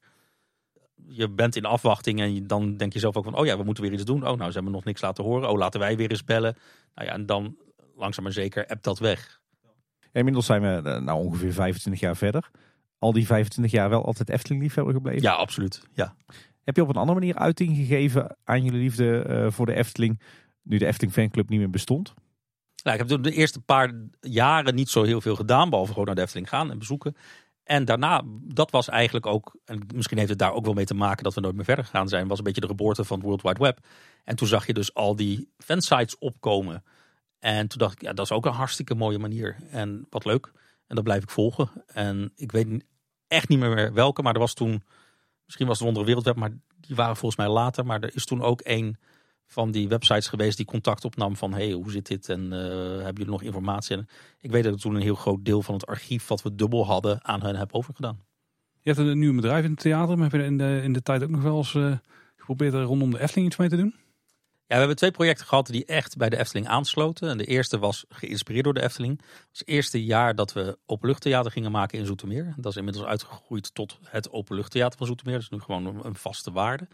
Je 1.09 1.29
bent 1.29 1.57
in 1.57 1.65
afwachting 1.65 2.21
en 2.21 2.35
je, 2.35 2.47
dan 2.47 2.77
denk 2.77 2.93
je 2.93 2.99
zelf 2.99 3.17
ook 3.17 3.25
van, 3.25 3.37
oh 3.37 3.47
ja, 3.47 3.57
we 3.57 3.65
moeten 3.65 3.83
weer 3.83 3.93
iets 3.93 4.05
doen. 4.05 4.29
Oh, 4.29 4.37
nou, 4.37 4.47
ze 4.47 4.55
hebben 4.55 4.73
nog 4.73 4.85
niks 4.85 5.01
laten 5.01 5.25
horen. 5.25 5.49
Oh, 5.49 5.59
laten 5.59 5.81
wij 5.81 5.97
weer 5.97 6.11
eens 6.11 6.25
bellen. 6.25 6.57
Nou 6.95 7.09
ja, 7.09 7.15
en 7.15 7.27
dan 7.27 7.57
langzaam 7.97 8.25
maar 8.25 8.33
zeker 8.33 8.67
appt 8.67 8.85
dat 8.85 8.99
weg. 8.99 9.41
Inmiddels 10.13 10.47
zijn 10.47 10.63
we 10.63 11.01
nou 11.01 11.25
ongeveer 11.25 11.53
25 11.53 12.03
jaar 12.03 12.17
verder. 12.17 12.51
Al 12.99 13.13
die 13.13 13.27
25 13.27 13.73
jaar 13.73 13.91
wel 13.91 14.05
altijd 14.05 14.29
Efteling 14.29 14.63
liefhebber 14.63 14.95
gebleven? 14.95 15.23
Ja, 15.23 15.33
absoluut. 15.33 15.83
Ja. 15.93 16.15
Heb 16.65 16.77
je 16.77 16.83
op 16.83 16.89
een 16.89 16.95
andere 16.95 17.19
manier 17.19 17.37
uiting 17.37 17.77
gegeven 17.77 18.37
aan 18.45 18.65
jullie 18.65 18.81
liefde 18.81 19.27
uh, 19.29 19.51
voor 19.51 19.67
de 19.67 19.75
Efteling, 19.75 20.21
nu 20.63 20.79
de 20.79 20.87
Efteling 20.87 21.13
fanclub 21.13 21.49
niet 21.49 21.59
meer 21.59 21.71
bestond? 21.71 22.15
Nou, 22.83 22.99
ik 22.99 23.09
heb 23.09 23.23
de 23.23 23.33
eerste 23.33 23.61
paar 23.61 23.93
jaren 24.21 24.75
niet 24.75 24.89
zo 24.89 25.03
heel 25.03 25.21
veel 25.21 25.37
gedaan, 25.37 25.71
behalve 25.71 25.93
gewoon 25.93 26.07
naar 26.07 26.15
de 26.15 26.23
Efteling 26.23 26.49
gaan 26.49 26.71
en 26.71 26.79
bezoeken. 26.79 27.17
En 27.63 27.85
daarna, 27.85 28.23
dat 28.43 28.71
was 28.71 28.89
eigenlijk 28.89 29.27
ook, 29.27 29.57
en 29.65 29.87
misschien 29.95 30.19
heeft 30.19 30.31
het 30.31 30.39
daar 30.39 30.53
ook 30.53 30.65
wel 30.65 30.75
mee 30.75 30.85
te 30.85 30.95
maken 30.95 31.25
dat 31.25 31.35
we 31.35 31.41
nooit 31.41 31.55
meer 31.55 31.65
verder 31.65 31.85
gegaan 31.85 32.09
zijn, 32.09 32.29
was 32.29 32.39
een 32.39 32.45
beetje 32.45 32.61
de 32.61 32.67
geboorte 32.67 33.05
van 33.05 33.17
het 33.17 33.27
World 33.27 33.43
Wide 33.43 33.63
Web. 33.63 33.79
En 34.25 34.37
toen 34.37 34.49
zag 34.49 34.67
je 34.67 34.73
dus 34.73 34.95
al 34.95 35.17
die 35.17 35.49
fansites 35.59 36.19
opkomen. 36.19 36.85
En 37.39 37.69
toen 37.69 37.79
dacht 37.79 37.93
ik, 37.93 38.03
ja, 38.03 38.13
dat 38.13 38.25
is 38.25 38.33
ook 38.33 38.47
een 38.47 38.53
hartstikke 38.53 38.95
mooie 38.95 39.19
manier. 39.19 39.57
En 39.71 40.07
wat 40.11 40.25
leuk. 40.25 40.53
En 40.87 40.95
dat 40.95 41.05
blijf 41.05 41.23
ik 41.23 41.31
volgen. 41.31 41.71
En 41.87 42.33
ik 42.35 42.53
weet 42.53 42.85
echt 43.29 43.49
niet 43.49 43.59
meer 43.59 43.93
welke, 43.93 44.23
maar 44.23 44.35
er 44.35 44.41
was 44.41 44.55
toen 44.55 44.83
Misschien 45.51 45.69
was 45.69 45.79
het 45.79 45.87
Wondere 45.87 46.07
Wereldweb, 46.07 46.37
maar 46.37 46.51
die 46.81 46.97
waren 46.97 47.17
volgens 47.17 47.41
mij 47.41 47.51
later. 47.51 47.87
Maar 47.87 48.01
er 48.01 48.15
is 48.15 48.25
toen 48.25 48.43
ook 48.43 48.61
een 48.65 48.97
van 49.47 49.71
die 49.71 49.89
websites 49.89 50.29
geweest 50.29 50.57
die 50.57 50.67
contact 50.67 51.05
opnam 51.05 51.37
van 51.37 51.53
hey, 51.53 51.73
hoe 51.73 51.91
zit 51.91 52.07
dit 52.07 52.29
en 52.29 52.45
uh, 52.45 52.51
hebben 52.51 53.15
jullie 53.15 53.31
nog 53.31 53.43
informatie? 53.43 53.97
En 53.97 54.09
ik 54.41 54.51
weet 54.51 54.65
dat 54.65 54.81
toen 54.81 54.95
een 54.95 55.03
heel 55.03 55.15
groot 55.15 55.45
deel 55.45 55.63
van 55.63 55.75
het 55.75 55.87
archief 55.87 56.27
wat 56.27 56.43
we 56.43 56.55
dubbel 56.55 56.87
hadden 56.87 57.25
aan 57.25 57.43
hen 57.43 57.57
heb 57.57 57.75
overgedaan. 57.75 58.21
Je 58.81 58.93
hebt 58.93 59.07
een 59.07 59.19
nieuw 59.19 59.35
bedrijf 59.35 59.65
in 59.65 59.71
het 59.71 59.81
theater, 59.81 60.19
maar 60.19 60.31
heb 60.31 60.41
je 60.41 60.47
in 60.47 60.59
de, 60.59 60.81
in 60.83 60.93
de 60.93 61.03
tijd 61.03 61.23
ook 61.23 61.31
nog 61.31 61.43
wel 61.43 61.57
eens 61.57 61.75
uh, 61.75 61.97
geprobeerd 62.37 62.75
er 62.75 62.83
rondom 62.83 63.11
de 63.11 63.21
Efteling 63.21 63.47
iets 63.47 63.57
mee 63.57 63.69
te 63.69 63.77
doen? 63.77 63.95
Ja, 64.71 64.77
we 64.77 64.83
hebben 64.83 64.99
twee 64.99 65.11
projecten 65.11 65.47
gehad 65.47 65.67
die 65.67 65.85
echt 65.85 66.17
bij 66.17 66.29
de 66.29 66.39
Efteling 66.39 66.69
aansloten. 66.69 67.29
En 67.29 67.39
de 67.39 67.45
eerste 67.45 67.79
was 67.79 68.05
geïnspireerd 68.09 68.65
door 68.65 68.75
de 68.75 68.83
Efteling. 68.83 69.19
Het 69.19 69.49
was 69.51 69.59
het 69.59 69.69
eerste 69.69 70.05
jaar 70.05 70.35
dat 70.35 70.53
we 70.53 70.79
openluchttheater 70.87 71.51
gingen 71.51 71.71
maken 71.71 71.99
in 71.99 72.07
Zoetermeer. 72.07 72.55
Dat 72.57 72.73
is 72.73 72.77
inmiddels 72.77 73.05
uitgegroeid 73.05 73.75
tot 73.75 73.99
het 74.05 74.31
openluchttheater 74.31 74.99
van 74.99 75.07
Zoetermeer. 75.07 75.35
Dat 75.35 75.43
is 75.43 75.49
nu 75.49 75.61
gewoon 75.61 76.05
een 76.05 76.15
vaste 76.15 76.53
waarde. 76.53 76.89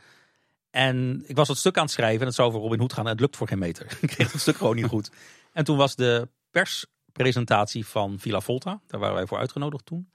En 0.70 1.24
ik 1.26 1.36
was 1.36 1.48
het 1.48 1.58
stuk 1.58 1.76
aan 1.76 1.82
het 1.82 1.92
schrijven 1.92 2.20
en 2.20 2.26
het 2.26 2.34
zou 2.34 2.48
over 2.48 2.60
Robin 2.60 2.78
Hood 2.78 2.92
gaan. 2.92 3.04
En 3.04 3.10
het 3.10 3.20
lukt 3.20 3.36
voor 3.36 3.48
geen 3.48 3.58
meter. 3.58 3.86
Ik 4.00 4.08
kreeg 4.08 4.32
het 4.32 4.40
stuk 4.40 4.56
gewoon 4.56 4.76
niet 4.76 4.86
goed. 4.86 5.10
En 5.52 5.64
toen 5.64 5.76
was 5.76 5.96
de 5.96 6.28
perspresentatie 6.50 7.86
van 7.86 8.18
Villa 8.18 8.40
Volta. 8.40 8.80
Daar 8.86 9.00
waren 9.00 9.16
wij 9.16 9.26
voor 9.26 9.38
uitgenodigd 9.38 9.86
toen. 9.86 10.10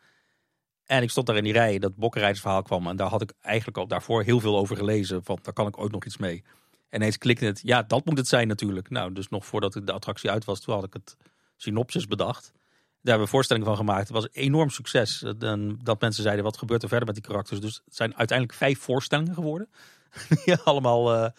En 0.86 1.03
ik 1.03 1.09
stond 1.09 1.28
daar 1.28 1.38
in 1.38 1.43
die 1.43 1.53
rij, 1.53 1.80
dat 1.80 1.95
bokkenrijdersverhaal 1.95 2.62
kwam. 2.62 2.88
En 2.88 2.95
daar 2.95 3.09
had 3.09 3.22
ik 3.22 3.34
eigenlijk 3.41 3.78
al 3.78 3.88
daarvoor 3.88 4.24
heel 4.24 4.39
veel 4.39 4.57
over 4.57 4.78
gelezen. 4.78 5.24
Van, 5.24 5.39
daar 5.41 5.53
kan 5.53 5.68
ik 5.68 5.78
ooit 5.78 5.91
nog 5.91 6.05
iets 6.05 6.18
mee. 6.18 6.43
En 6.92 7.00
ineens 7.00 7.18
klikte 7.18 7.46
het, 7.46 7.62
ja, 7.64 7.84
dat 7.84 8.06
moet 8.06 8.18
het 8.18 8.28
zijn 8.28 8.48
natuurlijk. 8.48 8.89
Nou, 8.89 9.14
dus 9.14 9.30
nog 9.30 9.46
voordat 9.46 9.76
ik 9.76 9.86
de 9.86 9.92
attractie 9.92 10.30
uit 10.30 10.46
was, 10.46 10.60
toen 10.60 10.76
had 10.76 10.84
ik 10.84 10.94
het 10.94 11.18
synopsis 11.56 12.08
bedacht. 12.08 12.52
Daar 12.54 12.60
hebben 13.02 13.24
we 13.24 13.32
voorstellingen 13.32 13.68
van 13.68 13.78
gemaakt. 13.78 14.08
Het 14.08 14.10
was 14.10 14.24
een 14.24 14.42
enorm 14.42 14.70
succes. 14.70 15.26
Dat 15.84 16.02
mensen 16.02 16.24
zeiden, 16.24 16.44
wat 16.44 16.58
gebeurt 16.58 16.84
er 16.84 16.89
verder 16.89 17.08
met 17.08 17.16
die 17.16 17.26
karakters? 17.26 17.60
Dus 17.60 17.82
het 17.86 17.96
zijn 17.96 18.16
uiteindelijk 18.16 18.58
vijf 18.58 18.80
voorstellingen 18.80 19.34
geworden. 19.34 19.70
Die 20.46 20.56
allemaal 20.56 21.16
uh, 21.16 21.30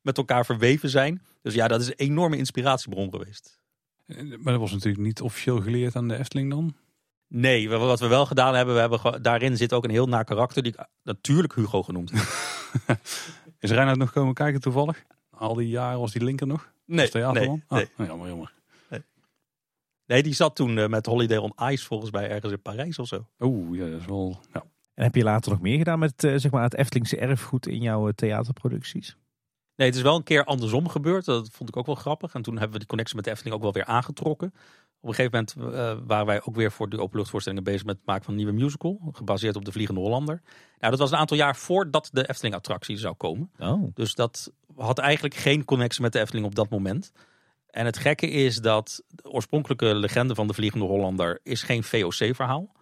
met 0.00 0.16
elkaar 0.16 0.44
verweven 0.44 0.88
zijn. 0.88 1.22
Dus 1.42 1.54
ja, 1.54 1.68
dat 1.68 1.80
is 1.80 1.86
een 1.86 1.94
enorme 1.96 2.36
inspiratiebron 2.36 3.10
geweest. 3.10 3.60
Maar 4.06 4.52
dat 4.52 4.60
was 4.60 4.72
natuurlijk 4.72 5.02
niet 5.02 5.20
officieel 5.20 5.60
geleerd 5.60 5.96
aan 5.96 6.08
de 6.08 6.18
Efteling 6.18 6.50
dan? 6.50 6.74
Nee, 7.28 7.68
wat 7.68 8.00
we 8.00 8.06
wel 8.06 8.26
gedaan 8.26 8.54
hebben, 8.54 8.74
we 8.74 8.80
hebben 8.80 9.22
daarin 9.22 9.56
zit 9.56 9.72
ook 9.72 9.84
een 9.84 9.90
heel 9.90 10.08
na 10.08 10.22
karakter 10.22 10.62
die 10.62 10.72
ik 10.72 10.86
natuurlijk 11.02 11.54
Hugo 11.54 11.82
genoemd 11.82 12.10
heb. 12.10 12.22
Is 13.62 13.70
Reinhard 13.70 13.98
nog 13.98 14.12
komen 14.12 14.34
kijken 14.34 14.60
toevallig? 14.60 15.04
Al 15.30 15.54
die 15.54 15.68
jaren 15.68 16.00
was 16.00 16.12
die 16.12 16.24
linker 16.24 16.46
nog? 16.46 16.72
Nee, 16.84 17.08
nee, 17.12 17.24
ah, 17.24 17.32
nee. 17.32 17.88
jammer, 17.96 18.28
jammer. 18.28 18.54
Nee. 18.90 19.02
nee. 20.06 20.22
die 20.22 20.34
zat 20.34 20.56
toen 20.56 20.76
uh, 20.76 20.86
met 20.86 21.06
Holiday 21.06 21.36
on 21.36 21.52
Ice 21.70 21.86
volgens 21.86 22.10
mij 22.10 22.30
ergens 22.30 22.52
in 22.52 22.62
Parijs 22.62 22.98
of 22.98 23.06
zo. 23.06 23.26
Oeh, 23.38 23.78
ja, 23.78 23.90
dat 23.90 24.00
is 24.00 24.06
wel... 24.06 24.40
Ja. 24.52 24.64
En 24.94 25.04
heb 25.04 25.14
je 25.14 25.22
later 25.22 25.50
nog 25.50 25.60
meer 25.60 25.76
gedaan 25.78 25.98
met 25.98 26.24
uh, 26.24 26.34
zeg 26.36 26.50
maar 26.50 26.62
het 26.62 26.74
Eftelingse 26.74 27.16
erfgoed 27.16 27.66
in 27.66 27.80
jouw 27.80 28.06
uh, 28.06 28.12
theaterproducties? 28.14 29.16
Nee, 29.76 29.88
het 29.88 29.96
is 29.96 30.02
wel 30.02 30.16
een 30.16 30.22
keer 30.22 30.44
andersom 30.44 30.88
gebeurd. 30.88 31.24
Dat 31.24 31.48
vond 31.52 31.68
ik 31.68 31.76
ook 31.76 31.86
wel 31.86 31.94
grappig. 31.94 32.34
En 32.34 32.42
toen 32.42 32.54
hebben 32.54 32.72
we 32.72 32.78
die 32.78 32.88
connectie 32.88 33.16
met 33.16 33.24
de 33.24 33.30
Efteling 33.30 33.56
ook 33.56 33.62
wel 33.62 33.72
weer 33.72 33.84
aangetrokken. 33.84 34.54
Op 35.02 35.08
een 35.08 35.14
gegeven 35.14 35.46
moment 35.56 35.74
uh, 35.74 36.06
waren 36.06 36.26
wij 36.26 36.42
ook 36.42 36.54
weer 36.54 36.72
voor 36.72 36.88
de 36.88 37.00
openluchtvoorstellingen 37.00 37.64
bezig 37.64 37.84
met 37.84 37.96
het 37.96 38.06
maken 38.06 38.24
van 38.24 38.32
een 38.32 38.38
nieuwe 38.38 38.60
musical. 38.60 39.00
Gebaseerd 39.12 39.56
op 39.56 39.64
de 39.64 39.72
Vliegende 39.72 40.00
Hollander. 40.00 40.42
Nou, 40.78 40.90
dat 40.90 40.98
was 40.98 41.10
een 41.10 41.18
aantal 41.18 41.36
jaar 41.36 41.56
voordat 41.56 42.08
de 42.12 42.28
Efteling 42.28 42.54
attractie 42.54 42.96
zou 42.96 43.14
komen. 43.14 43.50
Oh. 43.58 43.94
Dus 43.94 44.14
dat 44.14 44.52
had 44.76 44.98
eigenlijk 44.98 45.34
geen 45.34 45.64
connectie 45.64 46.02
met 46.02 46.12
de 46.12 46.20
Efteling 46.20 46.46
op 46.46 46.54
dat 46.54 46.70
moment. 46.70 47.12
En 47.66 47.86
het 47.86 47.98
gekke 47.98 48.30
is 48.30 48.56
dat 48.56 49.02
de 49.08 49.30
oorspronkelijke 49.30 49.94
legende 49.94 50.34
van 50.34 50.46
de 50.46 50.54
Vliegende 50.54 50.86
Hollander 50.86 51.40
is 51.42 51.62
geen 51.62 51.84
VOC-verhaal. 51.84 52.72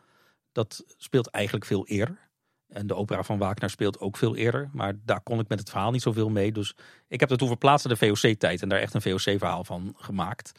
Dat 0.53 0.85
speelt 0.97 1.31
eigenlijk 1.31 1.65
veel 1.65 1.87
eerder. 1.87 2.29
En 2.69 2.87
de 2.87 2.95
opera 2.95 3.23
van 3.23 3.39
Wagner 3.39 3.71
speelt 3.71 3.99
ook 4.01 4.17
veel 4.17 4.37
eerder. 4.37 4.71
Maar 4.73 4.95
daar 5.05 5.21
kon 5.21 5.41
ik 5.41 5.49
met 5.49 5.59
het 5.59 5.71
verhaal 5.71 5.91
niet 5.91 6.03
zoveel 6.03 6.29
mee. 6.29 6.53
Dus 6.53 6.75
ik 7.09 7.21
heb 7.21 7.29
dat 7.29 7.39
toen 7.39 7.49
verplaatst 7.49 7.87
naar 7.87 7.99
de 7.99 8.07
VOC-tijd. 8.07 8.63
En 8.63 8.69
daar 8.69 8.79
echt 8.79 8.95
een 8.95 9.03
VOC-verhaal 9.03 9.65
van 9.65 9.95
gemaakt. 9.97 10.53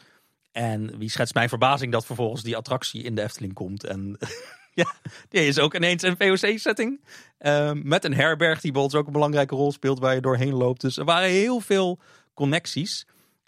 En 0.52 0.98
wie 0.98 1.10
schetst 1.10 1.34
mijn 1.34 1.50
verbazing 1.50 1.92
dat 1.92 2.06
vervolgens 2.06 2.44
die 2.44 2.58
attractie 2.58 3.04
in 3.04 3.16
de 3.16 3.22
Efteling 3.22 3.54
komt. 3.54 3.84
En 3.84 4.18
ja, 4.82 4.94
die 5.30 5.46
is 5.46 5.60
ook 5.60 5.76
ineens 5.76 6.04
een 6.04 6.18
VOC-setting. 6.18 7.02
Ehm, 7.38 7.82
met 7.84 8.04
een 8.04 8.14
herberg 8.14 8.62
die 8.62 8.72
bij 8.72 8.82
ook 8.82 9.06
een 9.06 9.12
belangrijke 9.12 9.56
rol 9.56 9.72
speelt 9.72 10.00
waar 10.00 10.16
je 10.16 10.22
doorheen 10.22 10.54
loopt. 10.54 10.82
Dus 10.82 10.98
er 10.98 11.06
waren 11.06 11.30
heel 11.30 11.60
veel 11.60 12.00
connecties. 12.34 13.06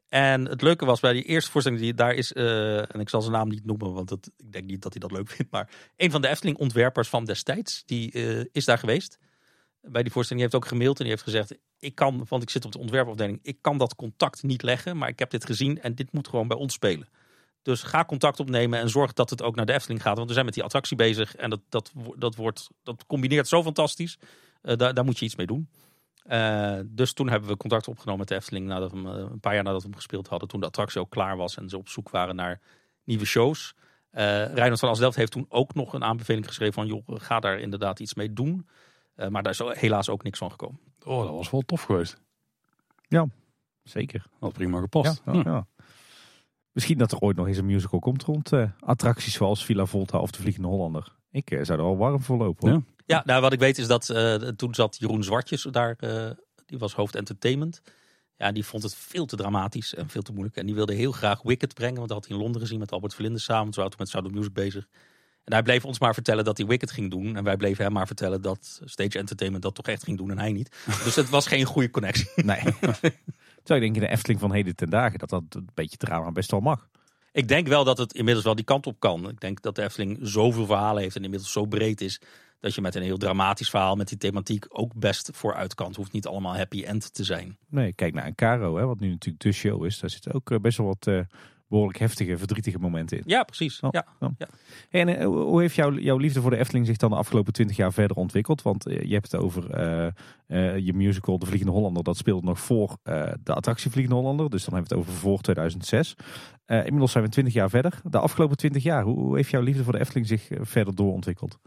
En 0.09 0.45
het 0.45 0.61
leuke 0.61 0.85
was 0.85 0.99
bij 0.99 1.13
die 1.13 1.23
eerste 1.23 1.51
voorstelling 1.51 1.81
die 1.81 1.93
daar 1.93 2.13
is, 2.13 2.31
uh, 2.31 2.77
en 2.77 2.99
ik 2.99 3.09
zal 3.09 3.21
zijn 3.21 3.33
naam 3.33 3.49
niet 3.49 3.65
noemen, 3.65 3.93
want 3.93 4.09
dat, 4.09 4.31
ik 4.37 4.51
denk 4.51 4.65
niet 4.65 4.81
dat 4.81 4.91
hij 4.91 5.01
dat 5.01 5.11
leuk 5.11 5.29
vindt, 5.29 5.51
maar 5.51 5.69
een 5.97 6.11
van 6.11 6.21
de 6.21 6.27
Efteling-ontwerpers 6.27 7.09
van 7.09 7.25
destijds, 7.25 7.83
die 7.85 8.13
uh, 8.13 8.45
is 8.51 8.65
daar 8.65 8.77
geweest. 8.77 9.17
Bij 9.87 10.03
die 10.03 10.11
voorstelling 10.11 10.43
die 10.43 10.51
heeft 10.51 10.55
ook 10.55 10.77
gemaild 10.77 10.97
en 10.97 11.03
die 11.03 11.13
heeft 11.13 11.23
gezegd, 11.23 11.55
ik 11.79 11.95
kan, 11.95 12.25
want 12.29 12.43
ik 12.43 12.49
zit 12.49 12.65
op 12.65 12.71
de 12.71 12.79
ontwerpafdeling, 12.79 13.39
ik 13.41 13.57
kan 13.61 13.77
dat 13.77 13.95
contact 13.95 14.43
niet 14.43 14.61
leggen, 14.61 14.97
maar 14.97 15.09
ik 15.09 15.19
heb 15.19 15.29
dit 15.29 15.45
gezien 15.45 15.81
en 15.81 15.95
dit 15.95 16.11
moet 16.11 16.27
gewoon 16.27 16.47
bij 16.47 16.57
ons 16.57 16.73
spelen. 16.73 17.07
Dus 17.61 17.83
ga 17.83 18.05
contact 18.05 18.39
opnemen 18.39 18.79
en 18.79 18.89
zorg 18.89 19.13
dat 19.13 19.29
het 19.29 19.41
ook 19.41 19.55
naar 19.55 19.65
de 19.65 19.73
Efteling 19.73 20.01
gaat. 20.01 20.15
Want 20.15 20.27
we 20.27 20.33
zijn 20.33 20.45
met 20.45 20.53
die 20.53 20.63
attractie 20.63 20.97
bezig 20.97 21.35
en 21.35 21.49
dat, 21.49 21.59
dat, 21.69 21.91
dat, 22.17 22.35
wordt, 22.35 22.69
dat 22.83 23.05
combineert 23.05 23.47
zo 23.47 23.63
fantastisch. 23.63 24.17
Uh, 24.61 24.75
daar, 24.75 24.93
daar 24.93 25.05
moet 25.05 25.19
je 25.19 25.25
iets 25.25 25.35
mee 25.35 25.45
doen. 25.45 25.69
Uh, 26.27 26.79
dus 26.85 27.13
toen 27.13 27.29
hebben 27.29 27.49
we 27.49 27.57
contact 27.57 27.87
opgenomen 27.87 28.19
met 28.19 28.27
de 28.27 28.35
Efteling 28.35 28.67
nadat 28.67 28.91
we 28.91 28.97
hem, 28.97 29.05
een 29.05 29.39
paar 29.39 29.53
jaar 29.53 29.63
nadat 29.63 29.81
we 29.81 29.87
hem 29.87 29.97
gespeeld 29.97 30.27
hadden. 30.27 30.49
Toen 30.49 30.59
de 30.59 30.65
attractie 30.65 31.01
ook 31.01 31.09
klaar 31.09 31.37
was 31.37 31.57
en 31.57 31.69
ze 31.69 31.77
op 31.77 31.89
zoek 31.89 32.09
waren 32.09 32.35
naar 32.35 32.59
nieuwe 33.03 33.25
shows. 33.25 33.73
Uh, 34.13 34.75
van 34.75 34.89
Asdelft 34.89 35.17
heeft 35.17 35.31
toen 35.31 35.45
ook 35.49 35.73
nog 35.73 35.93
een 35.93 36.03
aanbeveling 36.03 36.47
geschreven 36.47 36.73
van 36.73 36.87
joh, 36.87 37.03
ga 37.07 37.39
daar 37.39 37.59
inderdaad 37.59 37.99
iets 37.99 38.13
mee 38.13 38.33
doen. 38.33 38.67
Uh, 39.15 39.27
maar 39.27 39.43
daar 39.43 39.51
is 39.51 39.79
helaas 39.79 40.09
ook 40.09 40.23
niks 40.23 40.37
van 40.37 40.51
gekomen. 40.51 40.79
Oh, 41.03 41.23
dat 41.23 41.33
was 41.33 41.49
wel 41.49 41.61
tof 41.61 41.83
geweest. 41.83 42.21
Ja, 43.07 43.27
zeker. 43.83 44.25
Wat 44.39 44.53
prima 44.53 44.79
gepast. 44.79 45.21
Ja, 45.25 45.33
ja. 45.33 45.67
Misschien 46.71 46.97
dat 46.97 47.11
er 47.11 47.19
ooit 47.19 47.37
nog 47.37 47.47
eens 47.47 47.57
een 47.57 47.65
musical 47.65 47.99
komt 47.99 48.23
rond 48.23 48.51
attracties 48.79 49.33
zoals 49.33 49.65
Villa 49.65 49.85
Volta 49.85 50.19
of 50.19 50.31
de 50.31 50.41
Vliegende 50.41 50.67
Hollander. 50.67 51.15
Ik 51.31 51.59
zou 51.61 51.79
er 51.79 51.85
al 51.85 51.97
warm 51.97 52.21
voor 52.21 52.37
lopen. 52.37 52.69
Hoor. 52.69 52.83
Ja, 53.05 53.21
nou, 53.25 53.41
wat 53.41 53.53
ik 53.53 53.59
weet 53.59 53.77
is 53.77 53.87
dat 53.87 54.09
uh, 54.09 54.35
toen 54.35 54.73
zat 54.73 54.97
Jeroen 54.99 55.23
Zwartjes 55.23 55.61
daar, 55.61 55.97
uh, 55.99 56.29
die 56.65 56.77
was 56.77 56.93
hoofd 56.93 57.15
entertainment. 57.15 57.81
Ja, 58.37 58.51
die 58.51 58.65
vond 58.65 58.83
het 58.83 58.95
veel 58.95 59.25
te 59.25 59.35
dramatisch 59.35 59.95
en 59.95 60.09
veel 60.09 60.21
te 60.21 60.31
moeilijk. 60.31 60.55
En 60.55 60.65
die 60.65 60.75
wilde 60.75 60.93
heel 60.93 61.11
graag 61.11 61.41
Wicked 61.41 61.73
brengen, 61.73 61.95
want 61.95 62.07
dat 62.07 62.17
had 62.17 62.27
hij 62.27 62.35
in 62.37 62.43
Londen 62.43 62.61
gezien 62.61 62.79
met 62.79 62.91
Albert 62.91 63.13
Verlinde 63.13 63.39
samen. 63.39 63.73
Zo 63.73 63.81
had 63.81 63.97
met 63.97 64.09
Sound 64.09 64.25
of 64.25 64.31
Music 64.31 64.53
bezig. 64.53 64.87
En 65.43 65.53
hij 65.53 65.63
bleef 65.63 65.85
ons 65.85 65.99
maar 65.99 66.13
vertellen 66.13 66.43
dat 66.43 66.57
hij 66.57 66.67
Wicked 66.67 66.91
ging 66.91 67.11
doen. 67.11 67.35
En 67.35 67.43
wij 67.43 67.57
bleven 67.57 67.83
hem 67.83 67.93
maar 67.93 68.07
vertellen 68.07 68.41
dat 68.41 68.81
Stage 68.85 69.17
Entertainment 69.19 69.63
dat 69.63 69.75
toch 69.75 69.85
echt 69.85 70.03
ging 70.03 70.17
doen 70.17 70.31
en 70.31 70.39
hij 70.39 70.51
niet. 70.51 70.75
Dus 71.03 71.15
het 71.15 71.29
was 71.29 71.47
geen 71.47 71.65
goede 71.65 71.89
connectie. 71.89 72.27
Nee. 72.35 72.61
Zou 73.63 73.79
ik 73.79 73.81
denken, 73.81 74.01
de 74.01 74.07
Efteling 74.07 74.39
van 74.39 74.53
heden 74.53 74.75
ten 74.75 74.89
dagen, 74.89 75.19
dat 75.19 75.29
dat 75.29 75.43
een 75.49 75.69
beetje 75.73 75.97
drama 75.97 76.31
best 76.31 76.51
wel 76.51 76.59
mag. 76.59 76.89
Ik 77.31 77.47
denk 77.47 77.67
wel 77.67 77.83
dat 77.83 77.97
het 77.97 78.13
inmiddels 78.13 78.45
wel 78.45 78.55
die 78.55 78.65
kant 78.65 78.87
op 78.87 78.99
kan. 78.99 79.29
Ik 79.29 79.39
denk 79.39 79.61
dat 79.61 79.75
de 79.75 79.83
Efteling 79.83 80.17
zoveel 80.21 80.65
verhalen 80.65 81.01
heeft 81.01 81.15
en 81.15 81.23
inmiddels 81.23 81.51
zo 81.51 81.65
breed 81.65 82.01
is 82.01 82.21
dat 82.59 82.75
je 82.75 82.81
met 82.81 82.95
een 82.95 83.01
heel 83.01 83.17
dramatisch 83.17 83.69
verhaal 83.69 83.95
met 83.95 84.07
die 84.07 84.17
thematiek 84.17 84.65
ook 84.69 84.93
best 84.93 85.29
vooruit 85.33 85.73
kan. 85.73 85.87
Het 85.87 85.95
hoeft 85.95 86.11
niet 86.11 86.27
allemaal 86.27 86.55
happy 86.55 86.83
end 86.83 87.13
te 87.13 87.23
zijn. 87.23 87.57
Nee, 87.69 87.93
kijk 87.93 88.13
naar 88.13 88.25
een 88.25 88.35
Caro, 88.35 88.77
hè, 88.77 88.85
wat 88.85 88.99
nu 88.99 89.09
natuurlijk 89.09 89.43
de 89.43 89.51
show 89.51 89.85
is. 89.85 89.99
Daar 89.99 90.09
zit 90.09 90.33
ook 90.33 90.61
best 90.61 90.77
wel 90.77 90.87
wat 90.87 91.07
uh, 91.07 91.19
behoorlijk 91.73 91.99
heftige, 91.99 92.37
verdrietige 92.37 92.79
momenten 92.79 93.17
in. 93.17 93.23
Ja, 93.25 93.43
precies. 93.43 93.79
Oh, 93.79 93.89
ja. 93.91 94.05
Oh. 94.19 94.29
ja. 94.37 94.47
En 94.89 95.07
uh, 95.09 95.25
hoe 95.25 95.61
heeft 95.61 95.75
jouw, 95.75 95.93
jouw 95.93 96.17
liefde 96.17 96.41
voor 96.41 96.51
de 96.51 96.57
Efteling 96.57 96.85
zich 96.85 96.97
dan 96.97 97.09
de 97.09 97.15
afgelopen 97.15 97.53
twintig 97.53 97.77
jaar 97.77 97.93
verder 97.93 98.17
ontwikkeld? 98.17 98.61
Want 98.61 98.87
uh, 98.87 99.01
je 99.01 99.13
hebt 99.13 99.31
het 99.31 99.41
over 99.41 99.63
je 100.83 100.93
musical 100.93 101.39
De 101.39 101.45
Vliegende 101.45 101.73
Hollander. 101.73 102.03
Dat 102.03 102.17
speelde 102.17 102.47
nog 102.47 102.59
voor 102.59 102.97
de 103.43 103.53
attractie 103.53 103.91
Vliegende 103.91 104.19
Hollander. 104.19 104.49
Dus 104.49 104.65
dan 104.65 104.73
hebben 104.73 104.91
we 104.91 104.99
het 104.99 105.07
over 105.07 105.19
voor 105.19 105.39
2006. 105.39 106.15
inmiddels 106.65 107.11
zijn 107.11 107.23
we 107.23 107.29
twintig 107.29 107.53
jaar 107.53 107.69
verder. 107.69 108.01
De 108.03 108.19
afgelopen 108.19 108.57
twintig 108.57 108.83
jaar, 108.83 109.03
hoe, 109.03 109.19
hoe 109.19 109.35
heeft 109.35 109.49
jouw 109.49 109.61
liefde 109.61 109.83
voor 109.83 109.93
de 109.93 109.99
Efteling 109.99 110.27
zich 110.27 110.47
verder 110.61 110.95
doorontwikkeld? 110.95 111.59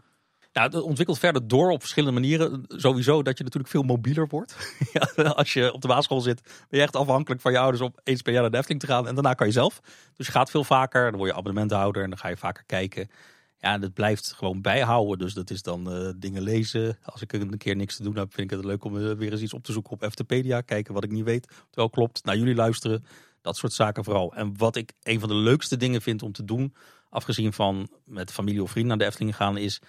Nou, 0.57 0.69
het 0.69 0.81
ontwikkelt 0.81 1.19
verder 1.19 1.47
door 1.47 1.71
op 1.71 1.79
verschillende 1.79 2.19
manieren. 2.19 2.63
Sowieso 2.67 3.23
dat 3.23 3.37
je 3.37 3.43
natuurlijk 3.43 3.71
veel 3.71 3.83
mobieler 3.83 4.27
wordt. 4.27 4.55
ja, 4.93 5.23
als 5.23 5.53
je 5.53 5.73
op 5.73 5.81
de 5.81 5.87
basisschool 5.87 6.21
zit, 6.21 6.41
ben 6.41 6.79
je 6.79 6.81
echt 6.81 6.95
afhankelijk 6.95 7.41
van 7.41 7.51
je 7.51 7.57
ouders 7.59 7.83
om 7.83 7.93
eens 8.03 8.21
per 8.21 8.33
jaar 8.33 8.41
naar 8.41 8.51
de 8.51 8.57
Efteling 8.57 8.81
te 8.81 8.87
gaan. 8.87 9.07
En 9.07 9.13
daarna 9.13 9.33
kan 9.33 9.47
je 9.47 9.53
zelf. 9.53 9.81
Dus 10.15 10.25
je 10.25 10.31
gaat 10.31 10.49
veel 10.49 10.63
vaker, 10.63 11.09
dan 11.09 11.19
word 11.19 11.29
je 11.29 11.35
abonnementhouder 11.35 12.03
en 12.03 12.09
dan 12.09 12.19
ga 12.19 12.27
je 12.27 12.37
vaker 12.37 12.63
kijken. 12.65 13.09
Ja, 13.57 13.73
en 13.73 13.81
dat 13.81 13.93
blijft 13.93 14.33
gewoon 14.33 14.61
bijhouden. 14.61 15.17
Dus 15.17 15.33
dat 15.33 15.49
is 15.49 15.61
dan 15.61 15.93
uh, 15.93 16.09
dingen 16.15 16.41
lezen. 16.41 16.97
Als 17.03 17.21
ik 17.21 17.33
een 17.33 17.57
keer 17.57 17.75
niks 17.75 17.95
te 17.95 18.03
doen 18.03 18.15
heb, 18.15 18.33
vind 18.33 18.51
ik 18.51 18.57
het 18.57 18.65
leuk 18.65 18.83
om 18.83 18.95
uh, 18.95 19.11
weer 19.11 19.31
eens 19.31 19.41
iets 19.41 19.53
op 19.53 19.63
te 19.63 19.71
zoeken 19.71 19.91
op 19.91 20.01
Eftepedia. 20.01 20.61
Kijken 20.61 20.93
wat 20.93 21.03
ik 21.03 21.11
niet 21.11 21.25
weet, 21.25 21.47
terwijl 21.47 21.89
klopt. 21.89 22.25
Naar 22.25 22.37
jullie 22.37 22.55
luisteren. 22.55 23.05
Dat 23.41 23.57
soort 23.57 23.73
zaken 23.73 24.03
vooral. 24.03 24.33
En 24.33 24.57
wat 24.57 24.75
ik 24.75 24.93
een 25.03 25.19
van 25.19 25.29
de 25.29 25.35
leukste 25.35 25.77
dingen 25.77 26.01
vind 26.01 26.23
om 26.23 26.31
te 26.31 26.45
doen, 26.45 26.73
afgezien 27.09 27.53
van 27.53 27.89
met 28.05 28.31
familie 28.31 28.63
of 28.63 28.71
vrienden 28.71 28.97
naar 28.97 29.07
de 29.07 29.11
Efteling 29.13 29.35
gaan, 29.35 29.57
is 29.57 29.81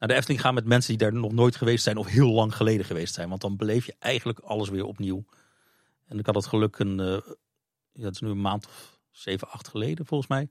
naar 0.00 0.08
de 0.08 0.14
Efteling 0.14 0.40
gaan 0.40 0.54
met 0.54 0.64
mensen 0.64 0.98
die 0.98 1.08
daar 1.08 1.20
nog 1.20 1.32
nooit 1.32 1.56
geweest 1.56 1.84
zijn 1.84 1.96
of 1.96 2.06
heel 2.06 2.30
lang 2.30 2.54
geleden 2.54 2.86
geweest 2.86 3.14
zijn. 3.14 3.28
Want 3.28 3.40
dan 3.40 3.56
beleef 3.56 3.86
je 3.86 3.94
eigenlijk 3.98 4.38
alles 4.38 4.68
weer 4.68 4.84
opnieuw. 4.84 5.24
En 6.06 6.18
ik 6.18 6.26
had 6.26 6.34
het 6.34 6.46
geluk 6.46 6.78
een, 6.78 6.96
dat 7.92 8.12
is 8.12 8.20
nu 8.20 8.28
een 8.28 8.40
maand 8.40 8.66
of 8.66 8.98
zeven, 9.10 9.48
acht 9.48 9.68
geleden 9.68 10.06
volgens 10.06 10.28
mij. 10.28 10.48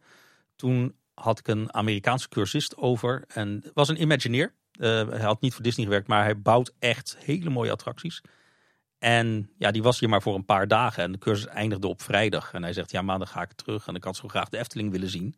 Toen 0.55 0.95
had 1.13 1.39
ik 1.39 1.47
een 1.47 1.73
Amerikaanse 1.73 2.29
cursist 2.29 2.77
over 2.77 3.23
en 3.27 3.63
was 3.73 3.89
een 3.89 4.01
Imagineer. 4.01 4.53
Uh, 4.79 5.09
hij 5.09 5.21
had 5.21 5.41
niet 5.41 5.53
voor 5.53 5.63
Disney 5.63 5.85
gewerkt, 5.85 6.07
maar 6.07 6.23
hij 6.23 6.41
bouwt 6.41 6.73
echt 6.79 7.17
hele 7.19 7.49
mooie 7.49 7.71
attracties. 7.71 8.21
En 8.99 9.49
ja, 9.57 9.71
die 9.71 9.83
was 9.83 9.99
hier 9.99 10.09
maar 10.09 10.21
voor 10.21 10.35
een 10.35 10.45
paar 10.45 10.67
dagen 10.67 11.03
en 11.03 11.11
de 11.11 11.17
cursus 11.17 11.47
eindigde 11.47 11.87
op 11.87 12.01
vrijdag. 12.01 12.53
En 12.53 12.63
hij 12.63 12.73
zegt, 12.73 12.91
ja 12.91 13.01
maandag 13.01 13.31
ga 13.31 13.41
ik 13.41 13.51
terug 13.51 13.87
en 13.87 13.95
ik 13.95 14.03
had 14.03 14.15
zo 14.15 14.27
graag 14.27 14.49
de 14.49 14.57
Efteling 14.57 14.91
willen 14.91 15.09
zien. 15.09 15.35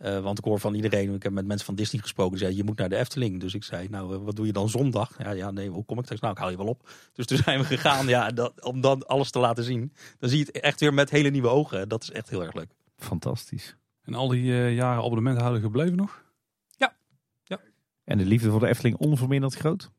Eh, 0.00 0.20
want 0.20 0.38
ik 0.38 0.44
hoor 0.44 0.60
van 0.60 0.74
iedereen, 0.74 1.14
ik 1.14 1.22
heb 1.22 1.32
met 1.32 1.46
mensen 1.46 1.66
van 1.66 1.74
Disney 1.74 2.02
gesproken, 2.02 2.30
die 2.30 2.40
zeiden 2.40 2.60
je 2.60 2.66
moet 2.66 2.78
naar 2.78 2.88
de 2.88 2.96
Efteling. 2.96 3.40
Dus 3.40 3.54
ik 3.54 3.64
zei, 3.64 3.88
nou 3.88 4.18
wat 4.18 4.36
doe 4.36 4.46
je 4.46 4.52
dan 4.52 4.68
zondag? 4.68 5.18
Ja, 5.18 5.30
ja 5.30 5.50
nee, 5.50 5.68
hoe 5.68 5.84
kom 5.84 5.98
ik 5.98 6.04
thuis? 6.04 6.20
Nou, 6.20 6.32
ik 6.32 6.38
haal 6.38 6.50
je 6.50 6.56
wel 6.56 6.66
op. 6.66 6.88
Dus 7.12 7.26
toen 7.26 7.38
zijn 7.44 7.58
we 7.58 7.64
gegaan 7.64 8.06
ja, 8.06 8.30
dat, 8.30 8.64
om 8.64 8.80
dan 8.80 9.06
alles 9.06 9.30
te 9.30 9.38
laten 9.38 9.64
zien. 9.64 9.92
Dan 10.18 10.28
zie 10.28 10.38
je 10.38 10.44
het 10.44 10.60
echt 10.60 10.80
weer 10.80 10.94
met 10.94 11.10
hele 11.10 11.30
nieuwe 11.30 11.48
ogen. 11.48 11.88
Dat 11.88 12.02
is 12.02 12.10
echt 12.10 12.30
heel 12.30 12.42
erg 12.42 12.54
leuk. 12.54 12.74
Fantastisch. 12.96 13.76
En 14.02 14.14
al 14.14 14.28
die 14.28 14.44
uh, 14.44 14.74
jaren 14.74 15.02
abonnementhouder 15.02 15.60
gebleven 15.60 15.96
nog? 15.96 16.24
Ja. 16.76 16.96
ja. 17.42 17.60
En 18.04 18.18
de 18.18 18.24
liefde 18.24 18.50
voor 18.50 18.60
de 18.60 18.68
Efteling 18.68 18.96
onverminderd 18.96 19.54
groot? 19.54 19.90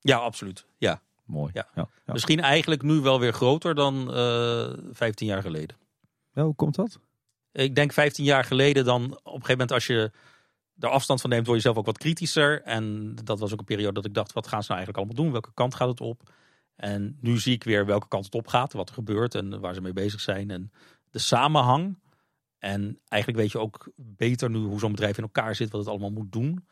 Ja, 0.00 0.16
absoluut. 0.16 0.66
Ja. 0.78 1.02
Mooi. 1.24 1.50
Ja. 1.54 1.68
ja. 1.74 1.88
Misschien 2.06 2.40
eigenlijk 2.40 2.82
nu 2.82 3.00
wel 3.00 3.20
weer 3.20 3.32
groter 3.32 3.74
dan 3.74 4.16
uh, 4.16 4.72
15 4.90 5.26
jaar 5.26 5.42
geleden. 5.42 5.76
Ja, 6.32 6.42
hoe 6.42 6.54
komt 6.54 6.74
dat? 6.74 7.00
Ik 7.54 7.74
denk 7.74 7.92
15 7.92 8.24
jaar 8.24 8.44
geleden 8.44 8.84
dan 8.84 9.04
op 9.04 9.10
een 9.14 9.24
gegeven 9.24 9.50
moment 9.50 9.72
als 9.72 9.86
je 9.86 10.10
er 10.78 10.88
afstand 10.88 11.20
van 11.20 11.30
neemt, 11.30 11.46
word 11.46 11.58
je 11.58 11.64
zelf 11.64 11.76
ook 11.76 11.86
wat 11.86 11.98
kritischer. 11.98 12.62
En 12.62 13.14
dat 13.24 13.38
was 13.38 13.52
ook 13.52 13.58
een 13.58 13.64
periode 13.64 13.92
dat 13.92 14.04
ik 14.04 14.14
dacht, 14.14 14.32
wat 14.32 14.46
gaan 14.46 14.62
ze 14.62 14.72
nou 14.72 14.84
eigenlijk 14.84 14.98
allemaal 14.98 15.24
doen? 15.24 15.32
Welke 15.32 15.54
kant 15.54 15.74
gaat 15.74 15.88
het 15.88 16.00
op? 16.00 16.32
En 16.76 17.18
nu 17.20 17.38
zie 17.38 17.54
ik 17.54 17.64
weer 17.64 17.86
welke 17.86 18.08
kant 18.08 18.24
het 18.24 18.34
op 18.34 18.46
gaat, 18.46 18.72
wat 18.72 18.88
er 18.88 18.94
gebeurt 18.94 19.34
en 19.34 19.60
waar 19.60 19.74
ze 19.74 19.80
mee 19.80 19.92
bezig 19.92 20.20
zijn. 20.20 20.50
En 20.50 20.72
de 21.10 21.18
samenhang. 21.18 21.98
En 22.58 23.00
eigenlijk 23.08 23.42
weet 23.42 23.52
je 23.52 23.58
ook 23.58 23.88
beter 23.96 24.50
nu 24.50 24.58
hoe 24.58 24.78
zo'n 24.78 24.90
bedrijf 24.90 25.16
in 25.16 25.22
elkaar 25.22 25.54
zit, 25.54 25.70
wat 25.70 25.80
het 25.80 25.90
allemaal 25.90 26.10
moet 26.10 26.32
doen. 26.32 26.66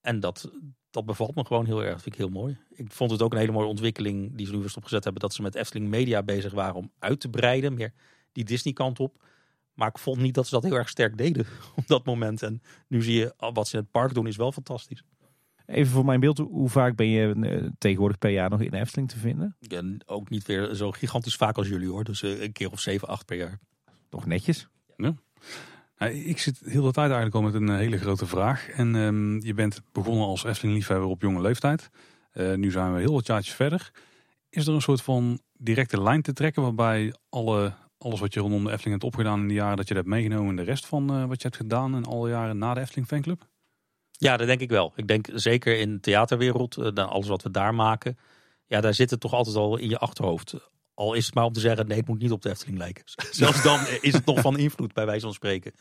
En 0.00 0.20
dat, 0.20 0.50
dat 0.90 1.06
bevalt 1.06 1.34
me 1.34 1.44
gewoon 1.44 1.66
heel 1.66 1.82
erg. 1.82 1.92
Dat 1.92 2.02
vind 2.02 2.14
ik 2.14 2.20
heel 2.20 2.30
mooi. 2.30 2.58
Ik 2.70 2.92
vond 2.92 3.10
het 3.10 3.22
ook 3.22 3.32
een 3.32 3.38
hele 3.38 3.52
mooie 3.52 3.66
ontwikkeling 3.66 4.36
die 4.36 4.46
ze 4.46 4.52
nu 4.52 4.58
weer 4.58 4.68
stopgezet 4.68 5.04
hebben. 5.04 5.22
Dat 5.22 5.34
ze 5.34 5.42
met 5.42 5.54
Efteling 5.54 5.88
Media 5.88 6.22
bezig 6.22 6.52
waren 6.52 6.74
om 6.74 6.92
uit 6.98 7.20
te 7.20 7.28
breiden. 7.28 7.74
Meer 7.74 7.92
die 8.32 8.44
Disney 8.44 8.72
kant 8.72 9.00
op. 9.00 9.22
Maar 9.80 9.88
ik 9.88 9.98
vond 9.98 10.20
niet 10.20 10.34
dat 10.34 10.46
ze 10.46 10.54
dat 10.54 10.62
heel 10.62 10.74
erg 10.74 10.88
sterk 10.88 11.16
deden 11.16 11.46
op 11.76 11.86
dat 11.86 12.04
moment. 12.04 12.42
En 12.42 12.62
nu 12.88 13.02
zie 13.02 13.18
je 13.18 13.34
wat 13.52 13.68
ze 13.68 13.76
in 13.76 13.82
het 13.82 13.90
park 13.90 14.14
doen 14.14 14.26
is 14.26 14.36
wel 14.36 14.52
fantastisch. 14.52 15.04
Even 15.66 15.92
voor 15.92 16.04
mijn 16.04 16.20
beeld, 16.20 16.38
hoe 16.38 16.68
vaak 16.68 16.96
ben 16.96 17.06
je 17.06 17.34
uh, 17.34 17.68
tegenwoordig 17.78 18.18
per 18.18 18.30
jaar 18.30 18.50
nog 18.50 18.60
in 18.60 18.74
Efteling 18.74 19.08
te 19.08 19.18
vinden? 19.18 19.56
En 19.68 20.02
ook 20.06 20.30
niet 20.30 20.46
weer 20.46 20.74
zo 20.74 20.90
gigantisch 20.90 21.36
vaak 21.36 21.56
als 21.56 21.68
jullie 21.68 21.88
hoor. 21.88 22.04
Dus 22.04 22.22
uh, 22.22 22.42
een 22.42 22.52
keer 22.52 22.70
of 22.70 22.80
zeven, 22.80 23.08
acht 23.08 23.26
per 23.26 23.36
jaar. 23.36 23.58
Nog 24.10 24.26
netjes. 24.26 24.68
Ja. 24.96 25.14
Nou, 25.96 26.12
ik 26.12 26.38
zit 26.38 26.60
heel 26.64 26.82
de 26.82 26.92
tijd 26.92 27.10
eigenlijk 27.10 27.34
al 27.34 27.42
met 27.42 27.54
een 27.54 27.68
eh, 27.68 27.76
hele 27.76 27.98
grote 27.98 28.26
vraag. 28.26 28.68
En 28.68 28.94
um, 28.94 29.42
je 29.42 29.54
bent 29.54 29.82
begonnen 29.92 30.26
als 30.26 30.44
Efteling-liefhebber 30.44 31.08
op 31.08 31.22
jonge 31.22 31.40
leeftijd. 31.40 31.90
Uh, 32.34 32.54
nu 32.54 32.70
zijn 32.70 32.94
we 32.94 33.00
heel 33.00 33.12
wat 33.12 33.26
jaartjes 33.26 33.54
verder. 33.54 33.90
Is 34.48 34.66
er 34.66 34.74
een 34.74 34.82
soort 34.82 35.02
van 35.02 35.40
directe 35.52 36.02
lijn 36.02 36.22
te 36.22 36.32
trekken 36.32 36.62
waarbij 36.62 37.14
alle 37.28 37.72
alles 38.02 38.20
wat 38.20 38.34
je 38.34 38.40
rondom 38.40 38.64
de 38.64 38.70
Efteling 38.70 39.00
hebt 39.00 39.12
opgedaan 39.12 39.40
in 39.40 39.48
de 39.48 39.54
jaren 39.54 39.76
dat 39.76 39.88
je 39.88 39.94
dat 39.94 40.02
hebt 40.02 40.14
meegenomen 40.14 40.50
in 40.50 40.56
de 40.56 40.62
rest 40.62 40.86
van 40.86 41.16
uh, 41.16 41.24
wat 41.24 41.42
je 41.42 41.48
hebt 41.48 41.60
gedaan 41.60 41.94
en 41.94 42.04
alle 42.04 42.28
jaren 42.28 42.58
na 42.58 42.74
de 42.74 42.80
Efteling 42.80 43.06
fanclub? 43.06 43.48
Ja, 44.10 44.36
dat 44.36 44.46
denk 44.46 44.60
ik 44.60 44.70
wel. 44.70 44.92
Ik 44.96 45.08
denk 45.08 45.28
zeker 45.34 45.78
in 45.78 45.92
de 45.92 46.00
theaterwereld, 46.00 46.76
uh, 46.76 46.92
alles 46.92 47.28
wat 47.28 47.42
we 47.42 47.50
daar 47.50 47.74
maken, 47.74 48.18
ja, 48.66 48.80
daar 48.80 48.94
zit 48.94 49.10
het 49.10 49.20
toch 49.20 49.32
altijd 49.32 49.56
al 49.56 49.76
in 49.76 49.88
je 49.88 49.98
achterhoofd. 49.98 50.54
Al 50.94 51.14
is 51.14 51.26
het 51.26 51.34
maar 51.34 51.44
om 51.44 51.52
te 51.52 51.60
zeggen, 51.60 51.86
nee, 51.86 51.98
het 51.98 52.08
moet 52.08 52.18
niet 52.18 52.32
op 52.32 52.42
de 52.42 52.50
Efteling 52.50 52.78
lijken. 52.78 53.04
Zelfs 53.30 53.62
dan 53.62 53.80
is 54.00 54.12
het 54.12 54.24
nog 54.24 54.40
van 54.40 54.58
invloed, 54.58 54.92
bij 54.92 55.06
wijze 55.06 55.24
van 55.24 55.34
spreken. 55.34 55.72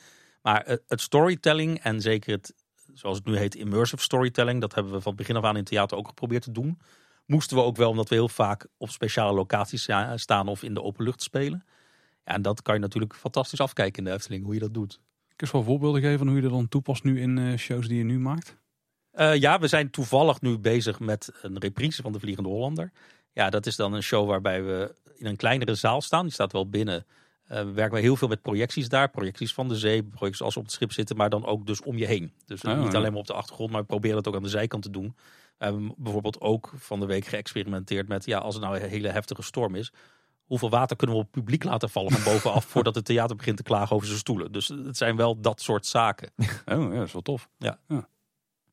Maar 0.41 0.70
uh, 0.70 0.76
het 0.88 1.01
storytelling 1.01 1.80
en 1.80 2.01
zeker 2.01 2.32
het, 2.32 2.53
zoals 2.93 3.17
het 3.17 3.26
nu 3.26 3.38
heet, 3.38 3.55
immersive 3.55 4.03
storytelling, 4.03 4.61
dat 4.61 4.76
hebben 4.76 4.93
we 4.93 5.01
van 5.01 5.15
begin 5.15 5.36
af 5.36 5.43
aan 5.43 5.57
in 5.57 5.63
theater 5.63 5.97
ook 5.97 6.07
geprobeerd 6.07 6.43
te 6.43 6.51
doen. 6.51 6.80
Moesten 7.26 7.57
we 7.57 7.63
ook 7.63 7.78
wel, 7.78 7.89
omdat 7.89 8.09
we 8.09 8.15
heel 8.15 8.30
vaak 8.30 8.67
op 8.78 8.89
speciale 8.89 9.34
locaties 9.34 9.89
staan 10.15 10.47
of 10.47 10.63
in 10.63 10.74
de 10.74 10.84
open 10.84 11.03
lucht 11.03 11.22
spelen. 11.22 11.65
Ja, 12.30 12.36
en 12.36 12.41
dat 12.41 12.61
kan 12.61 12.73
je 12.73 12.80
natuurlijk 12.80 13.15
fantastisch 13.15 13.59
afkijken 13.59 13.97
in 13.97 14.09
de 14.09 14.15
Efteling, 14.15 14.43
hoe 14.43 14.53
je 14.53 14.59
dat 14.59 14.73
doet. 14.73 14.99
Kun 15.36 15.47
je 15.47 15.53
wel 15.53 15.63
voorbeelden 15.63 16.01
geven 16.01 16.17
van 16.17 16.27
hoe 16.27 16.36
je 16.36 16.41
dat 16.41 16.51
dan 16.51 16.67
toepast 16.67 17.03
nu 17.03 17.21
in 17.21 17.38
uh, 17.38 17.57
shows 17.57 17.88
die 17.88 17.97
je 17.97 18.03
nu 18.03 18.19
maakt? 18.19 18.57
Uh, 19.13 19.36
ja, 19.36 19.59
we 19.59 19.67
zijn 19.67 19.89
toevallig 19.89 20.41
nu 20.41 20.57
bezig 20.57 20.99
met 20.99 21.32
een 21.41 21.59
reprise 21.59 22.01
van 22.01 22.11
De 22.11 22.19
Vliegende 22.19 22.49
Hollander. 22.49 22.91
Ja, 23.34 23.49
dat 23.49 23.65
is 23.65 23.75
dan 23.75 23.93
een 23.93 24.03
show 24.03 24.27
waarbij 24.27 24.63
we 24.63 24.95
in 25.17 25.25
een 25.25 25.36
kleinere 25.36 25.75
zaal 25.75 26.01
staan. 26.01 26.23
Die 26.23 26.34
staat 26.34 26.51
wel 26.51 26.69
binnen. 26.69 27.05
Uh, 27.51 27.57
we 27.57 27.71
werken 27.71 27.95
we 27.95 28.01
heel 28.01 28.15
veel 28.15 28.27
met 28.27 28.41
projecties 28.41 28.89
daar. 28.89 29.09
Projecties 29.09 29.53
van 29.53 29.67
de 29.67 29.77
zee, 29.77 30.03
projecties 30.03 30.41
als 30.41 30.53
we 30.53 30.59
op 30.59 30.65
het 30.65 30.75
schip 30.75 30.91
zitten, 30.91 31.15
maar 31.15 31.30
dan 31.30 31.45
ook 31.45 31.65
dus 31.65 31.82
om 31.82 31.97
je 31.97 32.05
heen. 32.05 32.32
Dus 32.45 32.61
oh, 32.61 32.84
niet 32.84 32.95
alleen 32.95 33.11
maar 33.11 33.21
op 33.21 33.27
de 33.27 33.34
achtergrond, 33.34 33.71
maar 33.71 33.82
we 33.82 33.88
proberen 33.88 34.17
het 34.17 34.27
ook 34.27 34.36
aan 34.36 34.43
de 34.43 34.49
zijkant 34.49 34.84
te 34.84 34.89
doen. 34.91 35.15
We 35.57 35.65
hebben 35.65 35.93
bijvoorbeeld 35.97 36.41
ook 36.41 36.73
van 36.75 36.99
de 36.99 37.05
week 37.05 37.25
geëxperimenteerd 37.25 38.07
met, 38.07 38.25
ja, 38.25 38.38
als 38.38 38.55
het 38.55 38.63
nou 38.63 38.80
een 38.80 38.89
hele 38.89 39.09
heftige 39.09 39.41
storm 39.41 39.75
is, 39.75 39.91
hoeveel 40.50 40.70
water 40.70 40.95
kunnen 40.95 41.16
we 41.16 41.22
op 41.22 41.28
het 41.32 41.43
publiek 41.43 41.64
laten 41.64 41.89
vallen 41.89 42.12
van 42.12 42.34
bovenaf 42.34 42.66
voordat 42.74 42.95
het 42.95 43.06
theater 43.06 43.36
begint 43.36 43.58
te 43.58 43.64
klagen 43.64 43.95
over 43.95 44.08
zijn 44.08 44.20
stoelen. 44.20 44.52
Dus 44.52 44.68
het 44.68 44.97
zijn 44.97 45.16
wel 45.16 45.41
dat 45.41 45.62
soort 45.62 45.86
zaken. 45.86 46.32
Oh 46.66 46.93
ja, 46.93 46.97
dat 46.97 47.08
is 47.08 47.14
wel 47.14 47.22
tof. 47.22 47.50
Ja. 47.58 47.80
ja. 47.88 48.08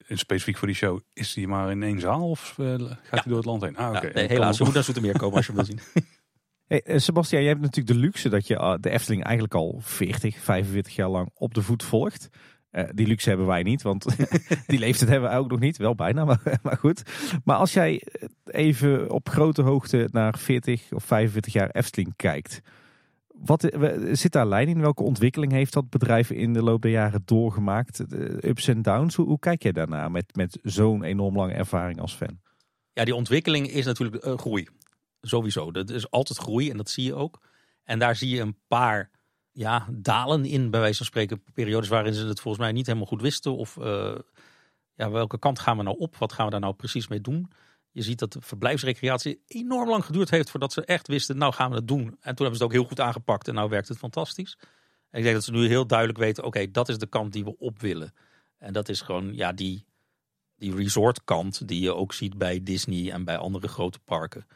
En 0.07 0.19
specifiek 0.19 0.57
voor 0.57 0.67
die 0.67 0.77
show, 0.77 1.01
is 1.13 1.35
die 1.35 1.49
maar 1.49 1.71
in 1.71 1.83
één 1.83 2.01
zaal 2.01 2.31
of 2.31 2.57
uh, 2.59 2.67
gaat 2.69 2.79
hij 2.89 2.99
ja. 3.11 3.23
door 3.25 3.37
het 3.37 3.45
land 3.45 3.63
heen? 3.63 3.77
Ah, 3.77 3.89
oké. 3.89 3.97
Okay. 3.97 4.11
Nee, 4.11 4.27
helaas, 4.27 4.59
je 4.59 4.65
moet 4.65 4.75
naar 4.75 4.83
Zoetermeer 4.83 5.19
komen 5.19 5.37
als 5.37 5.47
je 5.47 5.53
wil 5.53 5.65
zien. 5.75 5.81
Hey, 6.67 6.83
eh, 6.83 6.99
Sebastian, 6.99 7.43
jij 7.43 7.51
hebt 7.51 7.63
natuurlijk 7.63 7.97
de 7.97 8.03
luxe 8.03 8.29
dat 8.29 8.47
je 8.47 8.79
de 8.81 8.91
Efteling 8.91 9.25
eigenlijk 9.25 9.55
al 9.55 9.79
40, 9.81 10.37
45 10.37 10.95
jaar 10.95 11.09
lang 11.09 11.31
op 11.35 11.55
de 11.55 11.63
voet 11.63 11.83
volgt. 11.83 12.29
Uh, 12.77 12.85
die 12.95 13.07
luxe 13.07 13.29
hebben 13.29 13.47
wij 13.47 13.63
niet, 13.63 13.83
want 13.83 14.07
die 14.67 14.79
leeftijd 14.79 15.11
hebben 15.11 15.31
we 15.31 15.37
ook 15.37 15.51
nog 15.51 15.59
niet. 15.59 15.77
Wel 15.77 15.95
bijna, 15.95 16.25
maar, 16.25 16.41
maar, 16.63 16.77
goed. 16.77 17.03
Maar 17.45 17.57
als 17.57 17.73
jij 17.73 18.03
even 18.45 19.11
op 19.11 19.29
grote 19.29 19.63
hoogte 19.63 20.09
naar 20.13 20.39
40 20.39 20.93
of 20.93 21.05
45 21.05 21.53
jaar 21.53 21.71
Efteling 21.71 22.13
kijkt. 22.17 22.61
Wat, 23.29 23.73
zit 24.13 24.33
daar 24.33 24.47
lijn 24.47 24.69
in? 24.69 24.81
Welke 24.81 25.03
ontwikkeling 25.03 25.53
heeft 25.53 25.73
dat 25.73 25.91
bedrijf 25.91 26.31
in 26.31 26.53
de 26.53 26.63
loop 26.63 26.83
der 26.83 26.91
jaren 26.91 27.23
doorgemaakt? 27.25 28.11
De 28.11 28.49
ups 28.49 28.69
en 28.69 28.83
downs, 28.83 29.15
hoe, 29.15 29.39
kijk 29.39 29.63
jij 29.63 29.73
daarnaar 29.73 30.11
met, 30.11 30.37
met 30.37 30.59
zo'n 30.63 31.03
enorm 31.03 31.37
lange 31.37 31.53
ervaring 31.53 32.01
als 32.01 32.15
fan? 32.15 32.41
Ja, 32.93 33.05
die 33.05 33.15
ontwikkeling 33.15 33.69
is 33.69 33.85
natuurlijk 33.85 34.25
groei. 34.25 34.69
Sowieso. 35.21 35.71
Dat 35.71 35.91
is 35.91 36.11
altijd 36.11 36.39
groei 36.39 36.71
en 36.71 36.77
dat 36.77 36.91
zie 36.91 37.05
je 37.05 37.15
ook. 37.15 37.41
En 37.85 37.99
daar 37.99 38.17
zie 38.17 38.29
je 38.29 38.41
een 38.41 38.57
paar 38.69 39.11
ja, 39.57 39.87
dalen 39.91 40.45
in, 40.45 40.71
bij 40.71 40.81
wijze 40.81 40.97
van 40.97 41.07
spreken. 41.07 41.43
Periodes 41.53 41.89
waarin 41.89 42.15
ze 42.15 42.27
het 42.27 42.41
volgens 42.41 42.63
mij 42.63 42.73
niet 42.73 42.87
helemaal 42.87 43.07
goed 43.07 43.23
wisten. 43.23 43.57
Of 43.57 43.77
uh, 43.77 44.15
ja, 44.95 45.11
welke 45.11 45.39
kant 45.39 45.59
gaan 45.59 45.77
we 45.77 45.83
nou 45.83 45.99
op? 45.99 46.17
Wat 46.17 46.33
gaan 46.33 46.45
we 46.45 46.51
daar 46.51 46.61
nou 46.61 46.75
precies 46.75 47.09
mee 47.09 47.21
doen? 47.21 47.51
Je 47.91 48.03
ziet 48.03 48.19
dat 48.19 48.33
de 48.33 48.41
verblijfsrecreatie 48.41 49.43
enorm 49.47 49.89
lang 49.89 50.05
geduurd 50.05 50.31
heeft 50.31 50.51
voordat 50.51 50.73
ze 50.73 50.85
echt 50.85 51.09
wisten, 51.09 51.37
nou 51.37 51.53
gaan 51.53 51.71
we 51.71 51.77
het 51.77 51.89
doen. 51.89 52.01
En 52.03 52.09
toen 52.11 52.23
hebben 52.23 52.45
ze 52.45 52.53
het 52.53 52.63
ook 52.63 52.73
heel 52.73 52.85
goed 52.85 53.01
aangepakt 53.01 53.49
en 53.49 53.55
nou 53.55 53.69
werkt 53.69 53.89
het 53.89 53.99
fantastisch. 53.99 54.59
En 55.11 55.19
ik 55.19 55.23
denk 55.23 55.35
dat 55.35 55.45
ze 55.45 55.53
nu 55.53 55.67
heel 55.67 55.87
duidelijk 55.87 56.19
weten, 56.19 56.45
oké, 56.45 56.71
dat 56.71 56.89
is 56.89 56.99
de 56.99 57.07
kant 57.07 57.33
die 57.33 57.45
we 57.45 57.59
op 57.59 57.81
willen. 57.81 58.15
En 58.59 58.73
dat 58.73 58.89
is 58.89 59.01
gewoon 59.01 59.35
ja, 59.35 59.53
die, 59.53 59.87
die 60.57 60.75
resort 60.75 61.25
kant 61.25 61.69
die 61.69 61.81
je 61.81 61.95
ook 61.95 62.13
ziet 62.13 62.39
bij 62.39 62.63
Disney 62.63 63.13
en 63.13 63.25
bij 63.25 63.37
andere 63.37 63.69
grote 63.69 63.99
parken. 63.99 64.47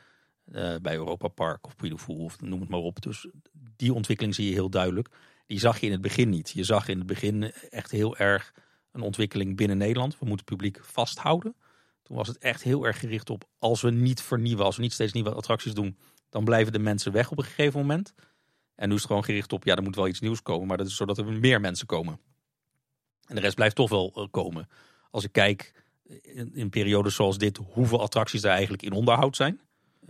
Uh, 0.50 0.74
bij 0.82 0.94
Europa 0.94 1.28
Park 1.28 1.66
of 1.66 1.76
Puy 1.76 1.92
of 2.06 2.40
noem 2.40 2.60
het 2.60 2.68
maar 2.68 2.80
op. 2.80 3.02
Dus 3.02 3.28
die 3.76 3.94
ontwikkeling 3.94 4.34
zie 4.34 4.46
je 4.46 4.52
heel 4.52 4.70
duidelijk. 4.70 5.08
Die 5.46 5.58
zag 5.58 5.80
je 5.80 5.86
in 5.86 5.92
het 5.92 6.00
begin 6.00 6.28
niet. 6.28 6.50
Je 6.50 6.64
zag 6.64 6.88
in 6.88 6.98
het 6.98 7.06
begin 7.06 7.52
echt 7.70 7.90
heel 7.90 8.16
erg 8.16 8.54
een 8.92 9.00
ontwikkeling 9.00 9.56
binnen 9.56 9.78
Nederland. 9.78 10.18
We 10.18 10.26
moeten 10.26 10.46
het 10.46 10.56
publiek 10.56 10.84
vasthouden. 10.84 11.54
Toen 12.02 12.16
was 12.16 12.28
het 12.28 12.38
echt 12.38 12.62
heel 12.62 12.86
erg 12.86 12.98
gericht 12.98 13.30
op 13.30 13.44
als 13.58 13.80
we 13.80 13.90
niet 13.90 14.22
vernieuwen, 14.22 14.64
als 14.64 14.76
we 14.76 14.82
niet 14.82 14.92
steeds 14.92 15.12
nieuwe 15.12 15.34
attracties 15.34 15.74
doen, 15.74 15.98
dan 16.28 16.44
blijven 16.44 16.72
de 16.72 16.78
mensen 16.78 17.12
weg 17.12 17.30
op 17.30 17.38
een 17.38 17.44
gegeven 17.44 17.80
moment. 17.80 18.14
En 18.74 18.88
nu 18.88 18.94
is 18.94 19.00
het 19.00 19.10
gewoon 19.10 19.24
gericht 19.24 19.52
op, 19.52 19.64
ja, 19.64 19.74
er 19.74 19.82
moet 19.82 19.96
wel 19.96 20.08
iets 20.08 20.20
nieuws 20.20 20.42
komen, 20.42 20.66
maar 20.66 20.76
dat 20.76 20.86
is 20.86 20.96
zodat 20.96 21.18
er 21.18 21.24
meer 21.24 21.60
mensen 21.60 21.86
komen. 21.86 22.20
En 23.26 23.34
de 23.34 23.40
rest 23.40 23.54
blijft 23.54 23.76
toch 23.76 23.90
wel 23.90 24.28
komen. 24.30 24.68
Als 25.10 25.24
ik 25.24 25.32
kijk 25.32 25.72
in, 26.22 26.54
in 26.54 26.70
periodes 26.70 27.14
zoals 27.14 27.38
dit, 27.38 27.56
hoeveel 27.56 28.00
attracties 28.00 28.42
er 28.42 28.50
eigenlijk 28.50 28.82
in 28.82 28.92
onderhoud 28.92 29.36
zijn. 29.36 29.60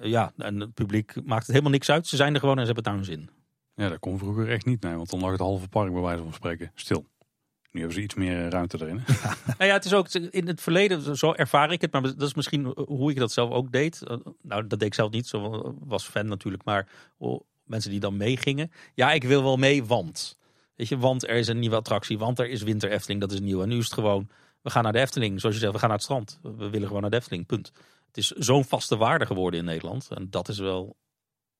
Ja, 0.01 0.33
en 0.37 0.61
het 0.61 0.75
publiek 0.75 1.15
maakt 1.25 1.43
het 1.43 1.51
helemaal 1.51 1.73
niks 1.73 1.91
uit. 1.91 2.07
Ze 2.07 2.17
zijn 2.17 2.35
er 2.35 2.41
gewoon 2.41 2.59
en 2.59 2.67
ze 2.67 2.73
hebben 2.73 2.93
het 2.93 2.93
naar 2.95 3.17
hun 3.17 3.17
zin. 3.19 3.31
Ja, 3.75 3.89
dat 3.89 3.99
kon 3.99 4.19
vroeger 4.19 4.51
echt 4.51 4.67
niet, 4.67 4.83
nee, 4.83 4.95
want 4.95 5.11
dan 5.11 5.21
lag 5.21 5.31
het 5.31 5.41
halve 5.41 5.69
park 5.69 5.93
bij 5.93 6.03
wijze 6.03 6.23
van 6.23 6.33
spreken 6.33 6.71
stil. 6.75 7.07
Nu 7.71 7.81
hebben 7.81 7.97
ze 7.99 8.03
iets 8.03 8.15
meer 8.15 8.49
ruimte 8.49 8.79
erin. 8.81 9.03
nou 9.59 9.65
ja, 9.65 9.73
het 9.73 9.85
is 9.85 9.93
ook 9.93 10.09
in 10.13 10.47
het 10.47 10.61
verleden, 10.61 11.17
zo 11.17 11.33
ervaar 11.33 11.73
ik 11.73 11.81
het, 11.81 11.93
maar 11.93 12.03
dat 12.03 12.23
is 12.23 12.35
misschien 12.35 12.65
hoe 12.87 13.11
ik 13.11 13.17
dat 13.17 13.33
zelf 13.33 13.51
ook 13.51 13.73
deed. 13.73 14.03
Nou, 14.43 14.67
dat 14.67 14.79
deed 14.79 14.83
ik 14.83 14.95
zelf 14.95 15.11
niet, 15.11 15.27
zo 15.27 15.75
was 15.79 16.05
fan 16.05 16.27
natuurlijk, 16.27 16.65
maar 16.65 16.89
mensen 17.65 17.91
die 17.91 18.01
dan 18.01 18.17
meegingen. 18.17 18.71
Ja, 18.95 19.13
ik 19.13 19.25
wil 19.25 19.43
wel 19.43 19.57
mee, 19.57 19.85
want. 19.85 20.39
Weet 20.77 20.89
je, 20.89 20.99
want 20.99 21.23
er 21.23 21.37
is 21.37 21.49
een 21.49 21.59
nieuwe 21.59 21.77
attractie, 21.77 22.19
want 22.19 22.39
er 22.39 22.49
is 22.49 22.63
Winter 22.63 22.91
Efteling, 22.91 23.21
dat 23.21 23.33
is 23.33 23.41
nieuw. 23.41 23.63
En 23.63 23.69
nu 23.69 23.79
is 23.79 23.85
het 23.85 23.95
gewoon, 23.95 24.29
we 24.63 24.71
gaan 24.71 24.83
naar 24.83 24.93
de 24.93 24.99
Efteling. 24.99 25.41
Zoals 25.41 25.55
je 25.55 25.61
zegt, 25.61 25.73
we 25.73 25.79
gaan 25.79 25.89
naar 25.89 25.97
het 25.99 26.07
strand. 26.07 26.39
We 26.43 26.71
willen 26.71 26.87
gewoon 26.87 27.03
naar 27.03 27.11
de 27.11 27.17
Efteling, 27.17 27.47
punt. 27.47 27.73
Het 28.11 28.17
is 28.17 28.31
zo'n 28.31 28.65
vaste 28.65 28.97
waarde 28.97 29.27
geworden 29.27 29.61
in 29.61 29.67
Nederland. 29.67 30.09
En 30.11 30.27
dat 30.31 30.49
is 30.49 30.59
wel 30.59 30.97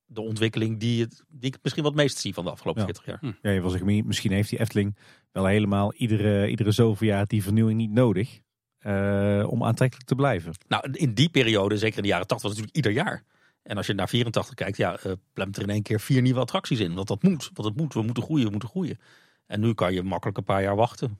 de 0.05 0.21
ontwikkeling 0.21 0.81
die, 0.81 1.03
het, 1.03 1.25
die 1.29 1.51
ik 1.51 1.59
misschien 1.63 1.85
wat 1.85 1.95
meest 1.95 2.19
zie 2.19 2.35
van 2.35 2.45
de 2.45 2.51
afgelopen 2.51 2.81
ja. 2.81 2.87
40 2.87 3.07
jaar. 3.07 3.19
Hm. 3.21 3.49
Ja, 3.49 3.51
je 3.51 3.71
zeggen, 3.71 4.07
misschien 4.07 4.33
heeft 4.33 4.51
die 4.51 4.61
Efteling 4.61 4.97
wel 5.33 5.47
helemaal 5.47 5.95
iedere, 5.95 6.49
iedere 6.49 6.71
zoveel 6.71 7.09
jaar 7.09 7.27
die 7.27 7.43
vernieuwing 7.43 7.79
niet 7.79 7.93
nodig. 7.93 8.41
Uh, 8.87 9.47
om 9.47 9.65
aantrekkelijk 9.65 10.09
te 10.09 10.15
blijven. 10.15 10.53
Nou, 10.69 10.91
in 10.93 11.15
die 11.15 11.29
periode, 11.29 11.79
zeker 11.79 11.97
in 11.97 12.03
de 12.03 12.09
jaren 12.09 12.27
80, 12.27 12.49
was 12.49 12.59
het 12.59 12.67
natuurlijk 12.67 12.87
ieder 12.87 13.05
jaar. 13.05 13.25
En 13.63 13.77
als 13.77 13.87
je 13.87 13.95
naar 13.95 14.09
84 14.09 14.55
kijkt, 14.55 14.77
ja, 14.77 14.99
uh, 15.07 15.13
plemt 15.33 15.57
er 15.57 15.63
in 15.63 15.71
één 15.71 15.83
keer 15.83 16.01
vier 16.01 16.23
nieuwe 16.23 16.41
attracties 16.41 16.81
in. 16.81 16.95
Want 16.95 17.09
dat 17.09 17.23
moet, 17.23 17.51
want 17.55 17.69
het 17.69 17.77
moet. 17.77 17.95
We 17.95 18.03
moeten 18.03 18.23
groeien, 18.23 18.45
we 18.45 18.51
moeten 18.51 18.69
groeien. 18.69 18.99
En 19.47 19.61
nu 19.61 19.75
kan 19.75 19.93
je 19.93 20.03
makkelijk 20.03 20.39
een 20.39 20.45
paar 20.45 20.63
jaar 20.63 20.77
wachten. 20.77 21.19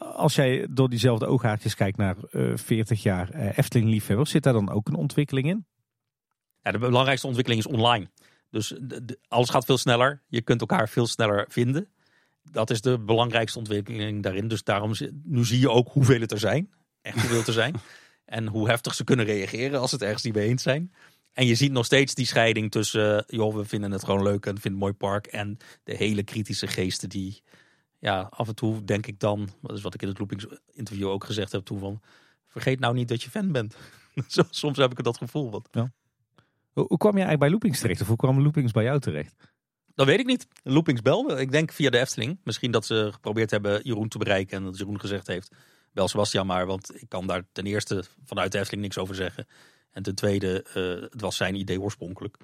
Als 0.00 0.34
jij 0.34 0.66
door 0.70 0.88
diezelfde 0.88 1.26
ooghaartjes 1.26 1.74
kijkt 1.74 1.96
naar 1.96 2.16
eh 2.30 2.52
40 2.56 3.02
jaar 3.02 3.30
eh, 3.30 3.58
Efteling-liefhebbers, 3.58 4.30
zit 4.30 4.42
daar 4.42 4.52
dan 4.52 4.70
ook 4.70 4.88
een 4.88 4.94
ontwikkeling 4.94 5.46
in? 5.48 5.66
Ja, 6.62 6.70
de 6.70 6.78
belangrijkste 6.78 7.26
ontwikkeling 7.26 7.64
is 7.64 7.72
online. 7.72 8.10
Dus 8.50 8.74
de- 8.80 9.04
de- 9.04 9.18
alles 9.28 9.48
gaat 9.50 9.64
veel 9.64 9.78
sneller. 9.78 10.22
Je 10.28 10.42
kunt 10.42 10.60
elkaar 10.60 10.88
veel 10.88 11.06
sneller 11.06 11.44
vinden. 11.48 11.88
Dat 12.50 12.70
is 12.70 12.80
de 12.80 12.98
belangrijkste 12.98 13.58
ontwikkeling 13.58 14.22
daarin. 14.22 14.48
Dus 14.48 14.62
daarom 14.62 14.92
nu 15.24 15.44
zie 15.44 15.60
je 15.60 15.70
ook 15.70 15.88
hoeveel 15.88 16.20
het 16.20 16.32
er 16.32 16.38
zijn. 16.38 16.70
Echt 17.02 17.20
hoeveel 17.20 17.42
er 17.46 17.52
zijn. 17.52 17.74
En 18.24 18.46
hoe 18.46 18.68
heftig 18.68 18.94
ze 18.94 19.04
kunnen 19.04 19.24
reageren 19.26 19.80
als 19.80 19.90
het 19.92 20.02
ergens 20.02 20.22
niet 20.22 20.34
mee 20.34 20.48
eens 20.48 20.62
zijn. 20.62 20.92
En 21.32 21.46
je 21.46 21.54
ziet 21.54 21.72
nog 21.72 21.84
steeds 21.84 22.14
die 22.14 22.26
scheiding 22.26 22.70
tussen, 22.70 23.26
eh, 23.26 23.38
joh, 23.38 23.54
we 23.54 23.64
vinden 23.64 23.90
het 23.90 24.04
gewoon 24.04 24.22
leuk 24.22 24.46
en 24.46 24.52
vinden 24.58 24.62
het 24.62 24.72
een 24.72 24.78
mooi 24.78 24.92
park. 24.92 25.26
En 25.26 25.56
de 25.84 25.94
hele 25.96 26.22
kritische 26.22 26.66
geesten 26.66 27.08
die, 27.08 27.42
ja, 28.00 28.20
af 28.30 28.48
en 28.48 28.54
toe 28.54 28.84
denk 28.84 29.06
ik 29.06 29.20
dan, 29.20 29.48
dat 29.62 29.76
is 29.76 29.82
wat 29.82 29.94
ik 29.94 30.02
in 30.02 30.08
het 30.08 30.18
Loopings 30.18 30.46
interview 30.72 31.08
ook 31.08 31.24
gezegd 31.24 31.52
heb 31.52 31.64
toen 31.64 31.78
van, 31.78 32.00
vergeet 32.46 32.80
nou 32.80 32.94
niet 32.94 33.08
dat 33.08 33.22
je 33.22 33.30
fan 33.30 33.52
bent. 33.52 33.76
Soms 34.50 34.76
heb 34.76 34.90
ik 34.98 35.04
dat 35.04 35.16
gevoel. 35.16 35.50
Want 35.50 35.68
Hoe, 36.72 36.84
hoe 36.88 36.98
kwam 36.98 37.12
je 37.12 37.24
eigenlijk 37.24 37.38
bij 37.38 37.50
Loopings 37.50 37.80
terecht? 37.80 38.00
Of 38.00 38.06
hoe 38.06 38.16
kwam 38.16 38.42
Loopings 38.42 38.72
bij 38.72 38.84
jou 38.84 39.00
terecht? 39.00 39.34
Dat 39.94 40.06
weet 40.06 40.18
ik 40.18 40.26
niet. 40.26 40.46
Loopings 40.62 41.02
bel. 41.02 41.38
Ik 41.38 41.50
denk 41.50 41.72
via 41.72 41.90
de 41.90 41.98
Efteling. 41.98 42.38
Misschien 42.44 42.70
dat 42.70 42.86
ze 42.86 43.08
geprobeerd 43.12 43.50
hebben 43.50 43.80
Jeroen 43.82 44.08
te 44.08 44.18
bereiken. 44.18 44.56
En 44.56 44.64
dat 44.64 44.78
Jeroen 44.78 45.00
gezegd 45.00 45.26
heeft. 45.26 45.54
Bel 45.92 46.08
Sebastian 46.08 46.46
maar. 46.46 46.66
Want 46.66 47.02
ik 47.02 47.08
kan 47.08 47.26
daar 47.26 47.42
ten 47.52 47.66
eerste 47.66 48.04
vanuit 48.24 48.52
de 48.52 48.58
Efteling 48.58 48.82
niks 48.82 48.98
over 48.98 49.14
zeggen. 49.14 49.46
En 49.90 50.02
ten 50.02 50.14
tweede, 50.14 50.62
eh, 50.62 51.10
het 51.10 51.20
was 51.20 51.36
zijn 51.36 51.54
idee 51.54 51.80
oorspronkelijk. 51.80 52.36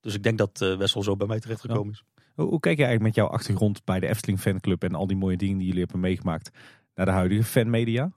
Dus 0.00 0.14
ik 0.14 0.22
denk 0.22 0.38
dat 0.38 0.60
eh 0.60 0.76
Wessel 0.76 1.02
zo 1.02 1.16
bij 1.16 1.26
mij 1.26 1.40
terechtgekomen 1.40 1.92
is. 1.92 2.04
Hoe, 2.48 2.60
kijk 2.60 2.78
je 2.78 2.84
eigenlijk 2.84 3.02
met 3.02 3.14
jouw 3.14 3.26
achtergrond 3.26 3.84
bij 3.84 4.00
de 4.00 4.08
Efteling 4.08 4.40
fanclub 4.40 4.82
en 4.84 4.94
al 4.94 5.06
die 5.06 5.16
mooie 5.16 5.36
dingen 5.36 5.56
die 5.58 5.66
jullie 5.66 5.82
hebben 5.82 6.00
meegemaakt 6.00 6.50
naar 6.94 7.06
de 7.06 7.12
huidige 7.12 7.44
fanmedia? 7.44 8.10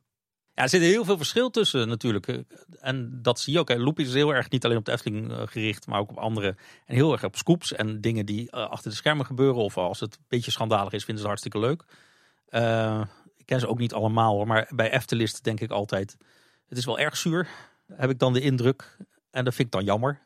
Ja, 0.56 0.64
er 0.64 0.70
zit 0.70 0.82
heel 0.82 1.06
veel 1.06 1.18
verschil 1.18 1.50
tussen 1.50 1.88
natuurlijk. 1.88 2.44
En 2.80 3.20
dat 3.22 3.40
zie 3.40 3.54
je 3.54 3.60
ook. 3.60 3.76
Loopings 3.76 4.10
is 4.10 4.16
heel 4.16 4.34
erg 4.34 4.50
niet 4.50 4.66
alleen 4.66 4.78
op 4.78 4.86
de 4.86 4.92
Efteling 4.92 5.32
eh, 5.32 5.42
gericht. 5.46 5.88
Maar 5.88 6.00
ook 6.00 6.10
op 6.10 6.18
andere. 6.18 6.56
En 6.86 6.96
heel 6.96 7.12
erg 7.12 7.24
op 7.24 7.36
scoops. 7.36 7.74
En 7.74 8.02
dingen 8.02 8.26
die 8.26 8.52
eh, 8.52 8.70
achter 8.70 8.90
de 8.90 8.96
schermen 8.96 9.26
gebeuren. 9.26 9.64
Of 9.64 9.78
als 9.78 10.00
het 10.00 10.16
een 10.16 10.26
beetje 10.28 10.52
schandalig 10.52 10.94
is, 10.94 11.04
vinden 11.04 11.24
ze 11.24 11.30
het 11.30 11.42
hartstikke 11.42 11.60
leuk. 11.60 11.84
Eh, 12.46 13.02
ik 13.36 13.46
ken 13.46 13.60
ze 13.60 13.68
ook 13.68 13.80
niet 13.80 13.94
allemaal. 13.94 14.46
Maar 14.46 14.72
bij 14.76 14.92
Eftelist 14.92 15.44
denk 15.44 15.60
ik 15.60 15.72
altijd. 15.72 16.18
Het 16.68 16.78
is 16.78 16.86
wel 16.86 17.00
erg 17.00 17.18
zuur. 17.18 17.48
Heb 17.88 18.10
ik 18.10 18.20
dan 18.20 18.34
de 18.34 18.42
indruk. 18.42 18.98
En 19.32 19.44
dat 19.44 19.56
vind 19.56 19.68
ik 19.68 19.74
dan 19.74 19.84
jammer. 19.84 20.22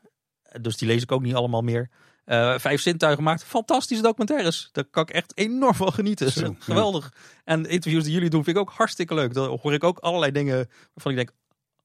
Dus 0.62 0.78
die 0.78 0.88
lees 0.88 1.02
ik 1.02 1.12
ook 1.12 1.22
niet 1.22 1.36
allemaal 1.36 1.62
meer. 1.62 1.90
Eh, 2.28 2.60
vijf 2.60 2.82
zintuigen 2.82 3.24
maakt 3.24 3.44
fantastische 3.44 4.04
documentaires. 4.04 4.70
Daar 4.72 4.84
kan 4.86 5.04
ik 5.04 5.10
echt 5.10 5.38
enorm 5.38 5.74
van 5.74 5.94
genieten. 5.94 6.32
Zo, 6.32 6.42
ja. 6.46 6.54
Geweldig. 6.60 7.14
En 7.44 7.64
de 7.64 7.70
interviews 7.70 8.04
die 8.04 8.14
jullie 8.14 8.30
doen 8.30 8.44
vind 8.44 8.56
ik 8.56 8.62
ook 8.62 8.70
hartstikke 8.72 9.14
leuk. 9.14 9.34
Dan 9.34 9.58
hoor 9.62 9.74
ik 9.74 9.84
ook 9.84 9.98
allerlei 10.00 10.32
dingen 10.32 10.70
waarvan 10.94 11.12
ik 11.12 11.18
denk... 11.18 11.32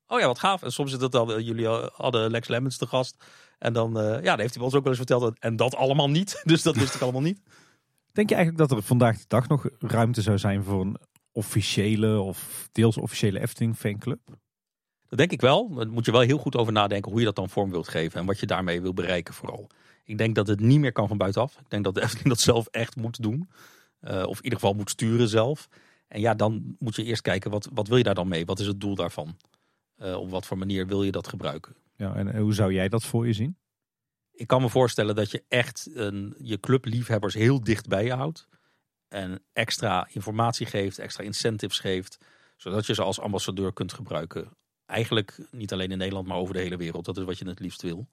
Oh 0.06 0.20
ja, 0.20 0.26
wat 0.26 0.38
gaaf. 0.38 0.62
En 0.62 0.72
soms 0.72 0.92
is 0.92 1.00
het 1.00 1.12
dan... 1.12 1.32
eh, 1.32 1.38
Jullie 1.46 1.66
hadden 1.92 2.30
Lex 2.30 2.48
Lemmens 2.48 2.76
te 2.76 2.86
gast. 2.86 3.24
En 3.58 3.72
dan, 3.72 3.98
eh, 4.00 4.04
ja, 4.22 4.30
dan 4.30 4.40
heeft 4.40 4.54
hij 4.54 4.62
ons 4.64 4.74
ook 4.74 4.82
wel 4.82 4.92
eens 4.92 5.06
verteld. 5.06 5.38
En 5.38 5.56
dat 5.56 5.74
allemaal 5.74 6.10
niet. 6.10 6.40
Dus 6.44 6.62
dat 6.62 6.76
wist 6.76 6.94
ik 6.94 7.00
allemaal 7.00 7.20
niet. 7.20 7.40
Denk 8.12 8.28
je 8.28 8.34
eigenlijk 8.34 8.68
dat 8.68 8.78
er 8.78 8.84
vandaag 8.84 9.18
de 9.18 9.24
dag 9.28 9.48
nog 9.48 9.66
ruimte 9.78 10.22
zou 10.22 10.38
zijn 10.38 10.64
voor 10.64 10.80
een 10.80 10.96
officiële 11.32 12.20
of 12.20 12.68
deels 12.72 12.96
officiële 12.96 13.40
Efteling 13.40 13.76
fanclub? 13.76 14.20
Dat 15.08 15.18
denk 15.18 15.32
ik 15.32 15.40
wel. 15.40 15.74
Daar 15.74 15.88
moet 15.88 16.04
je 16.04 16.12
wel 16.12 16.20
heel 16.20 16.38
goed 16.38 16.56
over 16.56 16.72
nadenken 16.72 17.10
hoe 17.10 17.20
je 17.20 17.26
dat 17.26 17.36
dan 17.36 17.48
vorm 17.48 17.70
wilt 17.70 17.88
geven. 17.88 18.20
En 18.20 18.26
wat 18.26 18.40
je 18.40 18.46
daarmee 18.46 18.80
wil 18.80 18.94
bereiken 18.94 19.34
vooral. 19.34 19.66
Ik 20.04 20.18
denk 20.18 20.34
dat 20.34 20.46
het 20.46 20.60
niet 20.60 20.80
meer 20.80 20.92
kan 20.92 21.08
van 21.08 21.18
buitenaf. 21.18 21.58
Ik 21.58 21.70
denk 21.70 21.84
dat 21.84 21.94
de 21.94 22.02
Efteling 22.02 22.28
dat 22.34 22.40
zelf 22.40 22.66
echt 22.66 22.96
moet 22.96 23.22
doen. 23.22 23.48
Eh, 24.00 24.22
of 24.26 24.36
in 24.36 24.44
ieder 24.44 24.58
geval 24.58 24.74
moet 24.74 24.90
sturen 24.90 25.28
zelf. 25.28 25.68
En 26.08 26.20
ja, 26.20 26.34
dan 26.34 26.76
moet 26.78 26.96
je 26.96 27.04
eerst 27.04 27.22
kijken, 27.22 27.50
wat, 27.50 27.68
wat 27.72 27.88
wil 27.88 27.96
je 27.96 28.02
daar 28.02 28.14
dan 28.14 28.28
mee? 28.28 28.44
Wat 28.44 28.58
is 28.58 28.66
het 28.66 28.80
doel 28.80 28.94
daarvan? 28.94 29.36
Eh, 29.96 30.16
op 30.16 30.30
wat 30.30 30.46
voor 30.46 30.58
manier 30.58 30.86
wil 30.86 31.02
je 31.02 31.12
dat 31.12 31.28
gebruiken? 31.28 31.76
Ja, 31.96 32.14
en 32.14 32.38
hoe 32.38 32.54
zou 32.54 32.72
jij 32.72 32.88
dat 32.88 33.04
voor 33.04 33.26
je 33.26 33.32
zien? 33.32 33.56
Ik 34.32 34.46
kan 34.46 34.62
me 34.62 34.68
voorstellen 34.68 35.14
dat 35.14 35.30
je 35.30 35.44
echt 35.48 35.90
een, 35.94 36.34
je 36.38 36.60
clubliefhebbers 36.60 37.34
heel 37.34 37.60
dicht 37.60 37.88
bij 37.88 38.04
je 38.04 38.12
houdt. 38.12 38.48
En 39.08 39.42
extra 39.52 40.08
informatie 40.10 40.66
geeft, 40.66 40.98
extra 40.98 41.24
incentives 41.24 41.78
geeft. 41.78 42.18
Zodat 42.56 42.86
je 42.86 42.94
ze 42.94 43.02
als 43.02 43.20
ambassadeur 43.20 43.72
kunt 43.72 43.92
gebruiken. 43.92 44.56
Eigenlijk 44.86 45.38
niet 45.50 45.72
alleen 45.72 45.90
in 45.90 45.98
Nederland, 45.98 46.26
maar 46.26 46.36
over 46.36 46.54
de 46.54 46.60
hele 46.60 46.76
wereld. 46.76 47.04
Dat 47.04 47.16
is 47.16 47.24
wat 47.24 47.38
je 47.38 47.48
het 47.48 47.60
liefst 47.60 47.82
wil. 47.82 48.08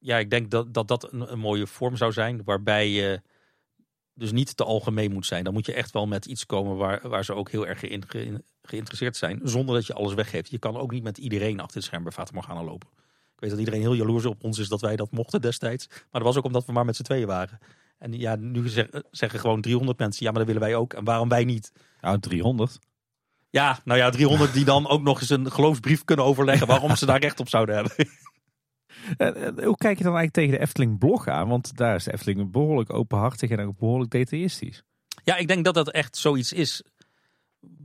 Ja, 0.00 0.18
ik 0.18 0.30
denk 0.30 0.50
dat 0.50 0.74
dat, 0.74 0.88
dat 0.88 1.12
een, 1.12 1.32
een 1.32 1.38
mooie 1.38 1.66
vorm 1.66 1.96
zou 1.96 2.12
zijn. 2.12 2.42
Waarbij 2.44 2.88
je 2.90 3.22
dus 4.14 4.32
niet 4.32 4.56
te 4.56 4.64
algemeen 4.64 5.12
moet 5.12 5.26
zijn. 5.26 5.44
Dan 5.44 5.52
moet 5.52 5.66
je 5.66 5.72
echt 5.72 5.90
wel 5.92 6.06
met 6.06 6.26
iets 6.26 6.46
komen 6.46 6.76
waar, 6.76 7.08
waar 7.08 7.24
ze 7.24 7.34
ook 7.34 7.50
heel 7.50 7.66
erg 7.66 7.78
geïn- 7.78 8.04
geïn- 8.08 8.44
geïnteresseerd 8.62 9.16
zijn. 9.16 9.40
Zonder 9.42 9.74
dat 9.74 9.86
je 9.86 9.94
alles 9.94 10.14
weggeeft. 10.14 10.50
Je 10.50 10.58
kan 10.58 10.76
ook 10.76 10.92
niet 10.92 11.02
met 11.02 11.18
iedereen 11.18 11.60
achter 11.60 11.76
het 11.76 11.84
scherm 11.84 12.02
bij 12.02 12.12
Fata 12.12 12.30
Morgana 12.34 12.62
lopen. 12.62 12.88
Ik 13.34 13.40
weet 13.40 13.50
dat 13.50 13.58
iedereen 13.58 13.80
heel 13.80 13.94
jaloers 13.94 14.24
op 14.24 14.44
ons 14.44 14.58
is 14.58 14.68
dat 14.68 14.80
wij 14.80 14.96
dat 14.96 15.10
mochten 15.10 15.40
destijds. 15.40 15.86
Maar 15.88 16.06
dat 16.10 16.22
was 16.22 16.36
ook 16.36 16.44
omdat 16.44 16.64
we 16.66 16.72
maar 16.72 16.84
met 16.84 16.96
z'n 16.96 17.02
tweeën 17.02 17.26
waren. 17.26 17.58
En 17.98 18.12
ja, 18.12 18.36
nu 18.36 18.68
zeg- 18.68 18.88
zeggen 19.10 19.40
gewoon 19.40 19.60
300 19.60 19.98
mensen, 19.98 20.24
ja, 20.24 20.30
maar 20.30 20.38
dat 20.44 20.48
willen 20.52 20.68
wij 20.68 20.76
ook. 20.78 20.92
En 20.92 21.04
waarom 21.04 21.28
wij 21.28 21.44
niet? 21.44 21.72
Nou, 22.00 22.18
300. 22.20 22.78
Ja, 23.50 23.78
nou 23.84 23.98
ja, 23.98 24.10
300 24.10 24.52
die 24.52 24.64
dan 24.64 24.88
ook 24.88 25.02
nog 25.02 25.20
eens 25.20 25.30
een 25.30 25.52
geloofsbrief 25.52 26.04
kunnen 26.04 26.24
overleggen 26.24 26.66
waarom 26.66 26.96
ze 26.96 27.06
daar 27.06 27.20
recht 27.20 27.40
op 27.40 27.48
zouden 27.48 27.74
hebben. 27.74 27.92
Hoe 29.64 29.76
kijk 29.76 29.98
je 29.98 30.04
dan 30.04 30.16
eigenlijk 30.16 30.32
tegen 30.32 30.50
de 30.50 30.60
Efteling 30.60 30.98
blog 30.98 31.28
aan? 31.28 31.48
Want 31.48 31.76
daar 31.76 31.94
is 31.94 32.04
de 32.04 32.12
Efteling 32.12 32.50
behoorlijk 32.50 32.92
openhartig 32.92 33.50
en 33.50 33.60
ook 33.60 33.78
behoorlijk 33.78 34.10
detailistisch. 34.10 34.82
Ja, 35.24 35.36
ik 35.36 35.48
denk 35.48 35.64
dat 35.64 35.74
dat 35.74 35.90
echt 35.90 36.16
zoiets 36.16 36.52
is 36.52 36.82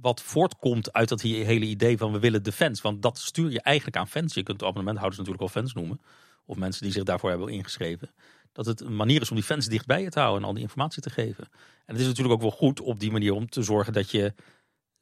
wat 0.01 0.22
voortkomt 0.22 0.93
uit 0.93 1.09
dat 1.09 1.22
hele 1.22 1.66
idee 1.66 1.97
van 1.97 2.11
we 2.11 2.20
willen 2.20 2.43
de 2.43 2.51
fans. 2.51 2.82
Want 2.82 3.01
dat 3.01 3.18
stuur 3.18 3.51
je 3.51 3.61
eigenlijk 3.61 3.97
aan 3.97 4.07
fans. 4.07 4.34
Je 4.34 4.43
kunt 4.43 4.59
de 4.59 4.66
abonnementhouders 4.66 5.18
natuurlijk 5.18 5.53
wel 5.53 5.61
fans 5.61 5.74
noemen. 5.74 5.99
Of 6.45 6.57
mensen 6.57 6.84
die 6.84 6.91
zich 6.91 7.03
daarvoor 7.03 7.30
hebben 7.30 7.49
ingeschreven. 7.49 8.11
Dat 8.51 8.66
het 8.66 8.82
een 8.82 8.95
manier 8.95 9.22
is 9.22 9.30
om 9.30 9.36
die 9.36 9.45
fans 9.45 9.66
dichtbij 9.66 10.09
te 10.09 10.20
houden 10.20 10.41
en 10.41 10.47
al 10.47 10.53
die 10.53 10.63
informatie 10.63 11.01
te 11.01 11.09
geven. 11.09 11.43
En 11.86 11.93
het 11.93 11.99
is 11.99 12.07
natuurlijk 12.07 12.36
ook 12.36 12.41
wel 12.41 12.51
goed 12.51 12.80
op 12.80 12.99
die 12.99 13.11
manier 13.11 13.34
om 13.34 13.49
te 13.49 13.63
zorgen 13.63 13.93
dat 13.93 14.11
je 14.11 14.34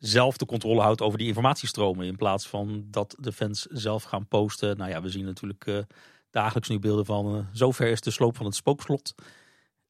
zelf 0.05 0.37
de 0.37 0.45
controle 0.45 0.81
houdt 0.81 1.01
over 1.01 1.17
die 1.17 1.27
informatiestromen. 1.27 2.05
In 2.05 2.15
plaats 2.15 2.47
van 2.47 2.85
dat 2.91 3.15
de 3.19 3.31
fans 3.31 3.65
zelf 3.69 4.03
gaan 4.03 4.27
posten. 4.27 4.77
Nou 4.77 4.89
ja, 4.89 5.01
we 5.01 5.09
zien 5.09 5.25
natuurlijk 5.25 5.65
eh, 5.65 5.77
dagelijks 6.29 6.69
nu 6.69 6.79
beelden 6.79 7.05
van 7.05 7.35
eh, 7.35 7.45
zover 7.51 7.87
is 7.87 8.01
de 8.01 8.11
sloop 8.11 8.35
van 8.35 8.45
het 8.45 8.55
spookslot. 8.55 9.15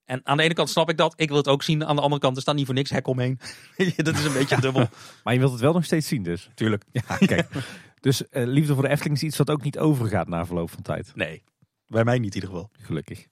En 0.05 0.21
aan 0.23 0.37
de 0.37 0.43
ene 0.43 0.53
kant 0.53 0.69
snap 0.69 0.89
ik 0.89 0.97
dat. 0.97 1.13
Ik 1.15 1.27
wil 1.27 1.37
het 1.37 1.47
ook 1.47 1.63
zien. 1.63 1.85
Aan 1.85 1.95
de 1.95 2.01
andere 2.01 2.21
kant, 2.21 2.35
er 2.35 2.41
staat 2.41 2.55
niet 2.55 2.65
voor 2.65 2.73
niks 2.73 2.89
hek 2.89 3.07
omheen. 3.07 3.39
dat 3.95 4.15
is 4.15 4.23
een 4.23 4.33
beetje 4.33 4.61
dubbel. 4.61 4.89
Maar 5.23 5.33
je 5.33 5.39
wilt 5.39 5.51
het 5.51 5.61
wel 5.61 5.73
nog 5.73 5.85
steeds 5.85 6.07
zien 6.07 6.23
dus. 6.23 6.49
Tuurlijk. 6.55 6.83
Ja, 6.91 7.17
kijk. 7.17 7.47
dus 7.99 8.29
eh, 8.29 8.45
liefde 8.45 8.73
voor 8.73 8.83
de 8.83 8.89
Efteling 8.89 9.15
is 9.15 9.23
iets 9.23 9.37
wat 9.37 9.49
ook 9.49 9.63
niet 9.63 9.79
overgaat 9.79 10.27
na 10.27 10.45
verloop 10.45 10.69
van 10.69 10.81
tijd. 10.81 11.11
Nee, 11.15 11.43
bij 11.87 12.03
mij 12.03 12.19
niet 12.19 12.35
in 12.35 12.41
ieder 12.41 12.49
geval. 12.49 12.69
Gelukkig. 12.79 13.17
Nee, 13.17 13.27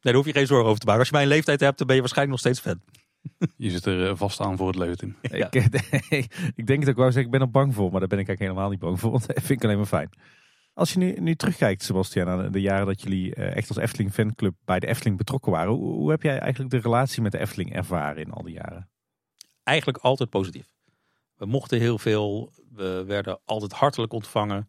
daar 0.00 0.14
hoef 0.14 0.26
je 0.26 0.32
geen 0.32 0.46
zorgen 0.46 0.66
over 0.66 0.80
te 0.80 0.86
maken. 0.86 1.00
Als 1.00 1.10
je 1.10 1.16
mijn 1.16 1.28
leeftijd 1.28 1.60
hebt, 1.60 1.78
dan 1.78 1.86
ben 1.86 1.96
je 1.96 2.02
waarschijnlijk 2.02 2.42
nog 2.42 2.52
steeds 2.52 2.68
fan. 2.68 2.80
Je 3.56 3.70
zit 3.70 3.86
er 3.86 4.08
eh, 4.08 4.16
vast 4.16 4.40
aan 4.40 4.56
voor 4.56 4.66
het 4.66 4.76
leven, 4.76 4.96
Tim. 4.96 5.16
Ja. 5.22 5.48
Ik, 6.08 6.52
ik 6.54 6.66
denk 6.66 6.80
het 6.80 6.88
ook 6.88 6.96
wel 6.96 7.04
zeggen, 7.04 7.24
ik 7.24 7.30
ben 7.30 7.40
er 7.40 7.50
bang 7.50 7.74
voor. 7.74 7.90
Maar 7.90 8.00
daar 8.00 8.08
ben 8.08 8.18
ik 8.18 8.28
eigenlijk 8.28 8.40
helemaal 8.40 8.70
niet 8.70 8.78
bang 8.78 9.00
voor. 9.00 9.10
Want 9.10 9.26
dat 9.34 9.36
vind 9.36 9.50
ik 9.50 9.64
alleen 9.64 9.76
maar 9.76 9.86
fijn. 9.86 10.10
Als 10.74 10.92
je 10.92 10.98
nu, 10.98 11.12
nu 11.20 11.34
terugkijkt, 11.34 11.82
Sebastian, 11.82 12.28
aan 12.28 12.52
de 12.52 12.60
jaren 12.60 12.86
dat 12.86 13.02
jullie 13.02 13.34
eh, 13.34 13.56
echt 13.56 13.68
als 13.68 13.78
Efteling 13.78 14.12
fanclub 14.12 14.54
bij 14.64 14.80
de 14.80 14.86
Efteling 14.86 15.16
betrokken 15.16 15.52
waren. 15.52 15.72
Hoe, 15.72 15.92
hoe 15.92 16.10
heb 16.10 16.22
jij 16.22 16.38
eigenlijk 16.38 16.70
de 16.70 16.80
relatie 16.80 17.22
met 17.22 17.32
de 17.32 17.38
Efteling 17.38 17.74
ervaren 17.74 18.22
in 18.22 18.30
al 18.30 18.42
die 18.42 18.54
jaren? 18.54 18.90
Eigenlijk 19.62 19.98
altijd 19.98 20.30
positief. 20.30 20.72
We 21.34 21.46
mochten 21.46 21.78
heel 21.78 21.98
veel. 21.98 22.52
We 22.70 23.04
werden 23.06 23.40
altijd 23.44 23.72
hartelijk 23.72 24.12
ontvangen. 24.12 24.66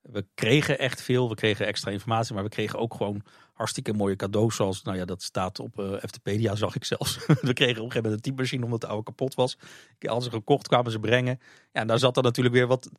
We 0.00 0.26
kregen 0.34 0.78
echt 0.78 1.02
veel. 1.02 1.28
We 1.28 1.34
kregen 1.34 1.66
extra 1.66 1.90
informatie. 1.90 2.34
Maar 2.34 2.42
we 2.42 2.48
kregen 2.48 2.78
ook 2.78 2.94
gewoon 2.94 3.22
hartstikke 3.62 3.92
mooie 3.92 4.16
cadeaus. 4.16 4.56
Zoals, 4.56 4.82
nou 4.82 4.96
ja, 4.96 5.04
dat 5.04 5.22
staat 5.22 5.58
op 5.58 5.78
eh 5.78 5.92
Eftepedia, 6.02 6.54
zag 6.64 6.74
ik 6.74 6.84
zelfs. 6.84 7.26
we 7.26 7.52
kregen 7.52 7.82
op 7.82 7.86
een 7.86 7.92
gegeven 7.92 8.02
moment 8.02 8.12
een 8.12 8.20
typemachine 8.20 8.64
omdat 8.64 8.80
de 8.80 8.86
oude 8.86 9.04
kapot 9.04 9.34
was. 9.34 9.58
Ik 9.98 10.08
had 10.08 10.24
ze 10.24 10.30
gekocht, 10.30 10.68
kwamen 10.68 10.90
ze 10.90 10.98
brengen. 10.98 11.38
Ja, 11.72 11.80
en 11.80 11.86
daar 11.86 11.98
zat 11.98 12.14
dan 12.14 12.24
natuurlijk 12.24 12.54
weer 12.54 12.66
wat... 12.66 12.90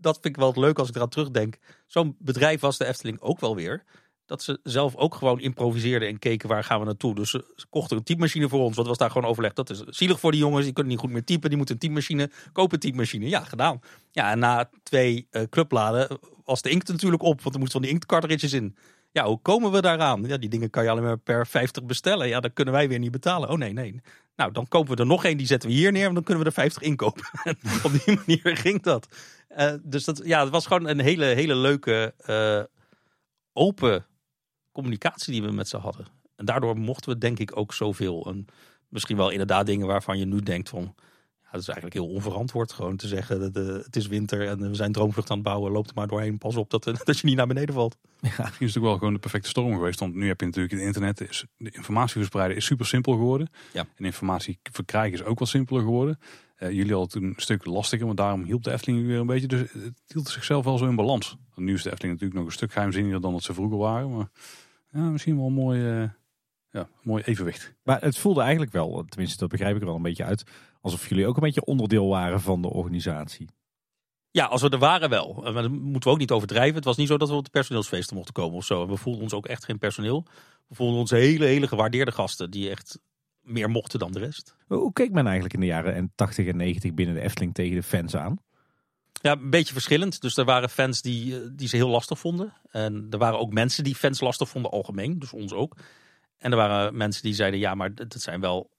Dat 0.00 0.18
vind 0.22 0.36
ik 0.36 0.36
wel 0.36 0.52
leuk 0.56 0.78
als 0.78 0.88
ik 0.88 0.94
eraan 0.94 1.08
terugdenk. 1.08 1.58
Zo'n 1.86 2.16
bedrijf 2.18 2.60
was 2.60 2.78
de 2.78 2.86
Efteling 2.86 3.20
ook 3.20 3.40
wel 3.40 3.54
weer. 3.54 3.84
Dat 4.26 4.42
ze 4.42 4.60
zelf 4.62 4.96
ook 4.96 5.14
gewoon 5.14 5.40
improviseerden 5.40 6.08
en 6.08 6.18
keken 6.18 6.48
waar 6.48 6.64
gaan 6.64 6.78
we 6.78 6.84
naartoe. 6.84 7.14
Dus 7.14 7.30
ze, 7.30 7.44
kochten 7.70 7.96
een 7.96 8.02
typemachine 8.02 8.48
voor 8.48 8.60
ons. 8.60 8.76
Wat 8.76 8.86
was 8.86 8.98
daar 8.98 9.10
gewoon 9.10 9.30
overleg? 9.30 9.52
Dat 9.52 9.70
is 9.70 9.82
zielig 9.84 10.20
voor 10.20 10.30
die 10.30 10.40
jongens. 10.40 10.64
Die 10.64 10.72
kunnen 10.72 10.92
niet 10.92 11.00
goed 11.00 11.10
meer 11.10 11.24
typen. 11.24 11.48
Die 11.48 11.56
moeten 11.56 11.74
een 11.74 11.80
typemachine. 11.80 12.30
Kopen 12.52 12.74
een 12.74 12.80
typemachine. 12.80 13.28
Ja, 13.28 13.44
gedaan. 13.44 13.80
Ja, 14.10 14.34
na 14.34 14.70
twee 14.82 15.26
eh, 15.30 15.42
clubbladen 15.50 16.18
was 16.44 16.62
de 16.62 16.70
inkt 16.70 16.88
natuurlijk 16.88 17.22
op. 17.22 17.42
Want 17.42 17.54
er 17.54 17.60
moesten 17.60 17.80
van 17.80 17.82
die 17.82 17.90
inktcartridges 17.90 18.52
in. 18.52 18.76
Ja, 19.16 19.26
hoe 19.26 19.40
komen 19.42 19.72
we 19.72 19.80
daaraan? 19.80 20.24
Ja, 20.24 20.36
die 20.36 20.48
dingen 20.48 20.70
kan 20.70 20.84
je 20.84 20.90
alleen 20.90 21.02
maar 21.02 21.18
per 21.18 21.46
50 21.46 21.84
bestellen. 21.84 22.28
Ja, 22.28 22.40
dat 22.40 22.52
kunnen 22.52 22.74
wij 22.74 22.88
weer 22.88 22.98
niet 22.98 23.10
betalen. 23.10 23.48
Oh 23.48 23.58
nee, 23.58 23.72
nee. 23.72 24.00
Nou, 24.36 24.52
dan 24.52 24.68
kopen 24.68 24.94
we 24.94 25.00
er 25.00 25.06
nog 25.06 25.24
één. 25.24 25.36
Die 25.36 25.46
zetten 25.46 25.68
we 25.68 25.74
hier 25.74 25.92
neer. 25.92 26.14
Dan 26.14 26.22
kunnen 26.22 26.42
we 26.42 26.48
er 26.48 26.54
50 26.54 26.82
inkopen. 26.82 27.24
En 27.44 27.56
op 27.84 27.92
die 27.92 28.16
manier 28.16 28.56
ging 28.56 28.82
dat. 28.82 29.08
Eh, 29.48 29.72
dus 29.82 30.04
dat, 30.04 30.20
ja, 30.24 30.40
het 30.40 30.50
was 30.50 30.66
gewoon 30.66 30.88
een 30.88 31.00
hele, 31.00 31.24
hele 31.24 31.54
leuke, 31.54 32.14
eh, 32.18 32.62
open 33.52 34.06
communicatie 34.72 35.32
die 35.32 35.42
we 35.42 35.50
met 35.50 35.68
ze 35.68 35.76
hadden. 35.76 36.06
En 36.36 36.44
daardoor 36.44 36.78
mochten 36.78 37.12
we 37.12 37.18
denk 37.18 37.38
ik 37.38 37.56
ook 37.56 37.74
zoveel. 37.74 38.26
En 38.26 38.46
misschien 38.88 39.16
wel 39.16 39.30
inderdaad 39.30 39.66
dingen 39.66 39.86
waarvan 39.86 40.18
je 40.18 40.26
nu 40.26 40.40
denkt 40.40 40.68
van... 40.68 40.94
Ja, 41.46 41.52
dat 41.52 41.60
is 41.60 41.68
eigenlijk 41.68 41.96
heel 41.96 42.14
onverantwoord. 42.14 42.72
Gewoon 42.72 42.96
te 42.96 43.06
zeggen, 43.06 43.40
dat, 43.40 43.66
eh, 43.66 43.74
het 43.74 43.96
is 43.96 44.06
winter 44.06 44.48
en 44.48 44.68
we 44.68 44.74
zijn 44.74 44.92
droomvlucht 44.92 45.30
aan 45.30 45.36
het 45.36 45.46
bouwen. 45.46 45.72
Loop 45.72 45.86
er 45.86 45.92
maar 45.94 46.06
doorheen. 46.06 46.38
Pas 46.38 46.56
op 46.56 46.70
dat, 46.70 46.86
eh, 46.86 46.94
dat 47.04 47.18
je 47.18 47.26
niet 47.26 47.36
naar 47.36 47.46
beneden 47.46 47.74
valt. 47.74 47.96
Is 48.20 48.30
het 48.30 48.38
natuurlijk 48.38 48.84
wel 48.84 48.98
gewoon 48.98 49.12
de 49.12 49.18
perfecte 49.18 49.48
storm 49.48 49.74
geweest. 49.74 50.00
Want 50.00 50.14
nu 50.14 50.26
heb 50.26 50.40
je 50.40 50.46
natuurlijk 50.46 50.74
het 50.74 50.82
internet. 50.82 51.20
Is, 51.20 51.44
de 51.56 51.70
informatie 51.70 52.14
verspreiden 52.14 52.56
is 52.56 52.64
super 52.64 52.86
simpel 52.86 53.12
geworden. 53.12 53.48
Ja. 53.72 53.86
En 53.96 54.04
informatie 54.04 54.58
verkrijgen 54.62 55.18
is 55.18 55.24
ook 55.24 55.38
wel 55.38 55.48
simpeler 55.48 55.82
geworden. 55.82 56.18
Eh, 56.56 56.70
jullie 56.70 56.92
hadden 56.92 57.08
toen 57.08 57.22
een 57.22 57.34
stuk 57.36 57.64
lastiger, 57.64 58.06
maar 58.06 58.14
daarom 58.14 58.44
hielp 58.44 58.62
de 58.62 58.72
Efteling 58.72 59.06
weer 59.06 59.18
een 59.18 59.26
beetje. 59.26 59.46
Dus 59.46 59.60
het 59.60 60.02
hield 60.06 60.28
zichzelf 60.28 60.64
wel 60.64 60.78
zo 60.78 60.88
in 60.88 60.96
balans. 60.96 61.36
Want 61.54 61.66
nu 61.66 61.74
is 61.74 61.82
de 61.82 61.90
Efteling 61.90 62.14
natuurlijk 62.14 62.40
nog 62.40 62.48
een 62.50 62.56
stuk 62.56 62.72
geheimzinniger 62.72 63.20
dan 63.20 63.32
dat 63.32 63.42
ze 63.42 63.54
vroeger 63.54 63.78
waren. 63.78 64.16
Maar 64.16 64.28
ja, 64.92 65.00
misschien 65.00 65.36
wel 65.36 65.46
een 65.46 65.52
mooi, 65.52 65.80
eh, 65.80 66.08
ja, 66.70 66.80
een 66.80 66.88
mooi 67.02 67.22
evenwicht. 67.22 67.74
Maar 67.82 68.00
het 68.00 68.18
voelde 68.18 68.40
eigenlijk 68.40 68.72
wel, 68.72 69.04
tenminste 69.08 69.38
dat 69.38 69.48
begrijp 69.48 69.74
ik 69.74 69.80
er 69.80 69.86
wel 69.86 69.96
een 69.96 70.02
beetje 70.02 70.24
uit, 70.24 70.44
alsof 70.86 71.08
jullie 71.08 71.26
ook 71.26 71.36
een 71.36 71.42
beetje 71.42 71.64
onderdeel 71.64 72.08
waren 72.08 72.40
van 72.40 72.62
de 72.62 72.68
organisatie. 72.70 73.48
Ja, 74.30 74.44
als 74.44 74.62
we 74.62 74.68
er 74.68 74.78
waren 74.78 75.08
wel. 75.08 75.44
Eh, 75.44 75.52
Maar 75.52 75.62
dat 75.62 75.70
moeten 75.70 76.02
we 76.02 76.14
ook 76.14 76.18
niet 76.18 76.30
overdrijven. 76.30 76.74
Het 76.74 76.84
was 76.84 76.96
niet 76.96 77.08
zo 77.08 77.16
dat 77.16 77.28
we 77.28 77.34
op 77.34 77.44
de 77.44 77.50
personeelsfeesten 77.50 78.16
mochten 78.16 78.34
komen 78.34 78.56
of 78.56 78.64
zo. 78.64 78.82
En 78.82 78.88
we 78.88 78.96
voelden 78.96 79.22
ons 79.22 79.32
ook 79.32 79.46
echt 79.46 79.64
geen 79.64 79.78
personeel. 79.78 80.26
We 80.68 80.74
voelden 80.74 80.98
ons 80.98 81.10
hele, 81.10 81.44
hele 81.44 81.68
gewaardeerde 81.68 82.12
gasten. 82.12 82.50
Die 82.50 82.70
echt 82.70 82.98
meer 83.40 83.70
mochten 83.70 83.98
dan 83.98 84.12
de 84.12 84.18
rest. 84.18 84.56
Hoe 84.66 84.92
keek 84.92 85.10
men 85.10 85.24
eigenlijk 85.24 85.54
in 85.54 85.60
de 85.60 85.66
jaren 85.66 86.12
80 86.14 86.46
en 86.46 86.56
90 86.56 86.94
binnen 86.94 87.14
de 87.14 87.20
Efteling 87.20 87.54
tegen 87.54 87.74
de 87.76 87.82
fans 87.82 88.16
aan? 88.16 88.38
Ja, 89.12 89.32
een 89.32 89.50
beetje 89.50 89.72
verschillend. 89.72 90.20
Dus 90.20 90.36
er 90.36 90.44
waren 90.44 90.70
fans 90.70 91.02
die, 91.02 91.40
eh, 91.40 91.48
die 91.52 91.68
ze 91.68 91.76
heel 91.76 91.88
lastig 91.88 92.18
vonden. 92.18 92.52
En 92.70 93.06
er 93.10 93.18
waren 93.18 93.38
ook 93.38 93.52
mensen 93.52 93.84
die 93.84 93.94
fans 93.94 94.20
lastig 94.20 94.48
vonden 94.48 94.70
algemeen. 94.70 95.18
Dus 95.18 95.32
ons 95.32 95.52
ook. 95.52 95.76
En 96.38 96.50
er 96.50 96.56
waren 96.56 96.96
mensen 96.96 97.22
die 97.22 97.34
zeiden, 97.34 97.60
ja, 97.60 97.74
maar 97.74 97.94
dat 97.94 98.14
zijn 98.16 98.40
wel 98.40 98.70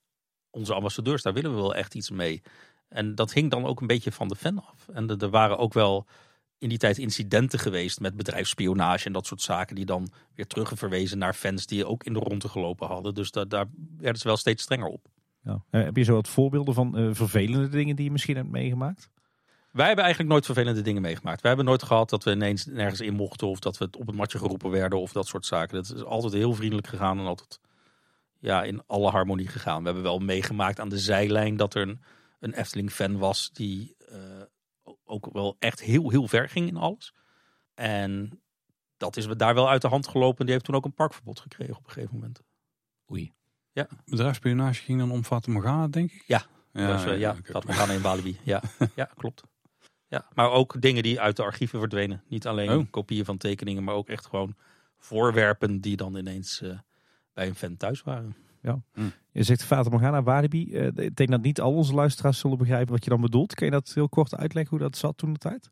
onze 0.58 0.74
ambassadeurs. 0.74 1.22
Daar 1.22 1.34
willen 1.34 1.52
we 1.52 1.58
wel 1.62 1.76
echt 1.76 1.96
iets 1.96 2.10
mee. 2.10 2.42
En 2.90 3.16
dat 3.16 3.34
hing 3.34 3.52
dan 3.52 3.66
ook 3.66 3.82
een 3.82 3.88
beetje 3.88 4.12
van 4.12 4.28
de 4.28 4.36
fan 4.36 4.58
af. 4.66 4.88
En 4.94 5.08
er- 5.20 5.30
waren 5.30 5.58
ook 5.58 5.74
wel 5.74 6.06
in 6.58 6.70
die 6.70 6.78
tijd 6.78 6.98
incidenten 6.98 7.60
geweest 7.60 8.00
met 8.00 8.16
bedrijfsspionage 8.18 9.06
en 9.06 9.14
dat 9.14 9.26
soort 9.26 9.42
zaken. 9.42 9.76
Die 9.76 9.86
dan 9.86 10.10
weer 10.36 10.48
terugverwezen 10.48 11.18
naar 11.18 11.34
fans 11.34 11.66
die 11.66 11.86
ook 11.86 12.04
in 12.04 12.14
de 12.14 12.20
ronde 12.20 12.48
gelopen 12.50 12.88
hadden. 12.88 13.14
Dus 13.14 13.32
da- 13.32 13.46
daar 13.46 13.66
werden 13.98 14.22
ze 14.22 14.28
wel 14.28 14.38
steeds 14.38 14.64
strenger 14.64 14.88
op. 14.88 15.06
Ja. 15.44 15.64
Eh, 15.70 15.84
heb 15.84 15.96
je 15.98 16.04
zo 16.04 16.14
wat 16.14 16.28
voorbeelden 16.28 16.74
van 16.74 16.98
eh, 16.98 17.10
vervelende 17.12 17.70
dingen 17.70 17.96
die 17.96 18.06
je 18.06 18.12
misschien 18.12 18.36
hebt 18.36 18.50
meegemaakt? 18.50 19.10
Wij 19.72 19.86
hebben 19.86 20.04
eigenlijk 20.04 20.34
nooit 20.34 20.46
vervelende 20.46 20.82
dingen 20.82 21.02
meegemaakt. 21.02 21.42
Wij 21.42 21.50
hebben 21.52 21.68
nooit 21.70 21.84
gehad 21.84 22.10
dat 22.10 22.24
we 22.24 22.32
ineens 22.32 22.66
nergens 22.66 23.02
in 23.02 23.14
mochten 23.14 23.48
of 23.48 23.60
dat 23.60 23.78
we 23.78 23.88
op 23.98 24.08
het 24.08 24.16
matje 24.16 24.38
geroepen 24.38 24.70
werden 24.70 25.00
of 25.00 25.12
dat 25.12 25.28
soort 25.28 25.46
zaken. 25.46 25.76
Dat 25.76 25.94
is 25.96 26.04
altijd 26.04 26.34
heel 26.34 26.54
vriendelijk 26.54 26.88
gegaan 26.88 27.20
en 27.20 27.26
altijd 27.26 27.60
ja, 28.40 28.64
in 28.64 28.84
alle 28.86 29.10
harmonie 29.10 29.48
gegaan. 29.48 29.80
We 29.80 29.86
hebben 29.86 30.04
wel 30.04 30.20
meegemaakt 30.20 30.80
aan 30.80 30.90
de 30.90 31.00
zijlijn 31.00 31.58
dat 31.58 31.74
er 31.76 31.82
een, 31.82 32.02
een 32.40 32.54
Efteling-fan 32.54 33.18
was 33.18 33.52
die 33.54 33.96
eh, 34.10 34.42
ook 35.06 35.30
wel 35.34 35.56
echt 35.60 35.82
heel, 35.82 36.10
heel 36.10 36.28
ver 36.28 36.50
ging 36.50 36.68
in 36.68 36.78
alles. 36.78 37.14
En 37.74 38.42
dat 38.98 39.18
is 39.18 39.28
daar 39.28 39.54
wel 39.54 39.70
uit 39.70 39.82
de 39.82 39.88
hand 39.88 40.08
gelopen. 40.08 40.44
Die 40.46 40.54
heeft 40.54 40.66
toen 40.66 40.76
ook 40.76 40.86
een 40.86 40.94
parkverbod 40.94 41.40
gekregen 41.40 41.76
op 41.76 41.86
een 41.86 41.92
gegeven 41.92 42.16
moment. 42.16 42.42
Oei. 43.12 43.36
Bedrijfsspionage 44.06 44.84
ging 44.84 45.00
dan 45.00 45.12
om 45.12 45.24
Fata 45.24 45.52
Morgana, 45.52 45.88
denk 45.88 46.12
ik? 46.12 46.24
Ja. 46.28 46.42
Ja, 46.74 46.94
dus, 46.94 47.06
eh, 47.06 47.20
ja, 47.20 47.36
oké. 47.40 47.52
dat 47.52 47.64
we 47.64 47.74
gaan 47.74 47.92
in 47.92 48.02
Walibi. 48.02 48.40
Ja, 48.44 48.62
ja 48.96 49.10
klopt. 49.16 49.44
Ja, 50.08 50.28
maar 50.34 50.52
ook 50.52 50.82
dingen 50.82 51.04
die 51.04 51.20
uit 51.22 51.36
de 51.36 51.44
archieven 51.44 51.80
verdwenen. 51.80 52.24
Niet 52.28 52.48
alleen 52.48 52.72
Oh. 52.72 52.92
kopieën 52.92 53.26
van 53.26 53.38
tekeningen, 53.38 53.84
maar 53.84 53.96
ook 53.96 54.10
echt 54.10 54.26
gewoon 54.26 54.56
voorwerpen 54.98 55.82
die 55.82 55.98
dan 55.98 56.16
ineens 56.16 56.62
eh, 56.62 56.80
bij 57.38 57.48
een 57.48 57.56
fan 57.56 57.78
thuis 57.78 58.04
waren. 58.04 58.36
Je 59.32 59.44
zegt 59.44 59.64
Fata 59.64 59.90
Morgana, 59.90 60.24
Walibi. 60.24 60.74
Eh, 60.74 60.86
ik 61.06 61.16
denk 61.16 61.30
dat 61.30 61.42
niet 61.42 61.62
al 61.62 61.74
onze 61.74 61.94
luisteraars 61.94 62.40
zullen 62.40 62.58
begrijpen 62.58 62.94
wat 62.94 63.04
je 63.04 63.10
dan 63.10 63.22
bedoelt. 63.22 63.54
Kun 63.56 63.66
je 63.66 63.72
dat 63.72 63.92
heel 63.94 64.10
kort 64.10 64.36
uitleggen 64.36 64.78
hoe 64.78 64.88
dat 64.88 64.98
zat 64.98 65.18
toen 65.18 65.34
de 65.34 65.40
tijd? 65.40 65.72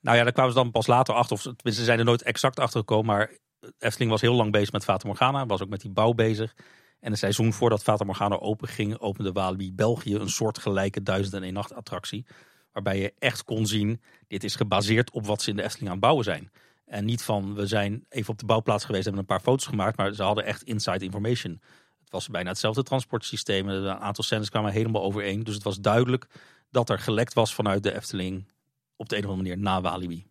Nou 0.00 0.16
ja, 0.16 0.22
daar 0.22 0.32
kwamen 0.32 0.52
ze 0.52 0.58
dan 0.58 0.70
pas 0.70 0.86
later 0.86 1.14
achter. 1.14 1.36
Of 1.36 1.42
ze- 1.42 1.56
tenminste, 1.56 1.80
ze 1.80 1.84
zijn 1.86 1.98
er 1.98 2.04
nooit 2.04 2.22
exact 2.22 2.58
achter 2.60 2.78
gekomen. 2.80 3.06
Maar 3.06 3.30
Efteling 3.78 4.10
was 4.10 4.20
heel 4.20 4.34
lang 4.34 4.52
bezig 4.52 4.72
met 4.72 4.84
Fata 4.84 5.06
Morgana. 5.08 5.46
Was 5.46 5.62
ook 5.62 5.68
met 5.68 5.80
die 5.80 5.90
bouw 5.90 6.12
bezig. 6.12 6.54
En 7.00 7.10
een 7.10 7.16
seizoen 7.18 7.52
voordat 7.52 7.82
Fata 7.82 8.04
Morgana 8.04 8.38
open 8.38 8.68
ging, 8.68 8.98
opende 8.98 9.32
Walibi 9.32 9.72
België 9.72 10.14
een 10.14 10.28
soortgelijke 10.30 11.02
duizend 11.02 11.34
en 11.34 11.42
één 11.42 11.52
nacht 11.52 11.74
attractie. 11.74 12.26
Waarbij 12.72 12.98
je 13.00 13.14
echt 13.18 13.44
kon 13.44 13.66
zien, 13.66 14.00
dit 14.26 14.44
is 14.44 14.56
gebaseerd 14.56 15.10
op 15.10 15.26
wat 15.26 15.42
ze 15.42 15.50
in 15.50 15.56
de 15.56 15.62
Efteling 15.62 15.86
aan 15.86 15.92
het 15.96 16.00
bouwen 16.04 16.24
zijn. 16.24 16.50
En 16.84 17.04
niet 17.04 17.22
van, 17.22 17.54
we 17.54 17.66
zijn 17.66 18.04
even 18.08 18.32
op 18.32 18.38
de 18.38 18.46
bouwplaats 18.46 18.84
geweest, 18.84 19.04
hebben 19.04 19.22
een 19.22 19.28
paar 19.28 19.40
foto's 19.40 19.66
gemaakt. 19.66 19.96
Maar 19.96 20.14
ze 20.14 20.22
hadden 20.22 20.44
echt 20.44 20.62
inside 20.62 21.04
information. 21.04 21.60
Het 22.00 22.10
was 22.10 22.28
bijna 22.28 22.48
hetzelfde 22.48 22.82
transportsysteem. 22.82 23.68
Een 23.68 23.88
aantal 23.88 24.24
scènes 24.24 24.50
kwamen 24.50 24.72
helemaal 24.72 25.02
overeen. 25.02 25.44
Dus 25.44 25.54
het 25.54 25.62
was 25.62 25.80
duidelijk 25.80 26.26
dat 26.70 26.90
er 26.90 26.98
gelekt 26.98 27.32
was 27.32 27.54
vanuit 27.54 27.82
de 27.82 27.94
Efteling 27.94 28.48
op 28.96 29.08
de 29.08 29.16
een 29.16 29.24
of 29.24 29.30
andere 29.30 29.48
manier 29.48 29.64
na 29.64 29.80
Walibi. 29.80 30.26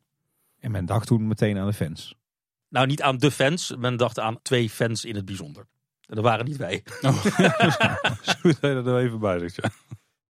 En 0.60 0.72
men 0.72 0.86
dacht 0.86 1.08
toen 1.08 1.28
meteen 1.28 1.58
aan 1.58 1.68
de 1.68 1.74
fans. 1.74 2.16
Nou, 2.70 2.88
niet 2.88 3.02
aan 3.02 3.18
de 3.18 3.32
fans. 3.32 3.76
Men 3.78 3.98
dacht 3.98 4.20
aan 4.20 4.42
twee 4.42 4.70
fans 4.70 5.06
in 5.06 5.16
het 5.16 5.26
bijzonder. 5.26 5.68
En 6.06 6.16
dat 6.16 6.24
waren 6.24 6.46
niet 6.46 6.58
wij. 6.58 6.84
Oh. 7.02 7.26
Zo 8.22 8.36
dat 8.42 8.60
je 8.62 8.68
er 8.68 8.98
even 8.98 9.20
bij 9.20 9.40
zegt, 9.40 9.56
ja. 9.56 9.70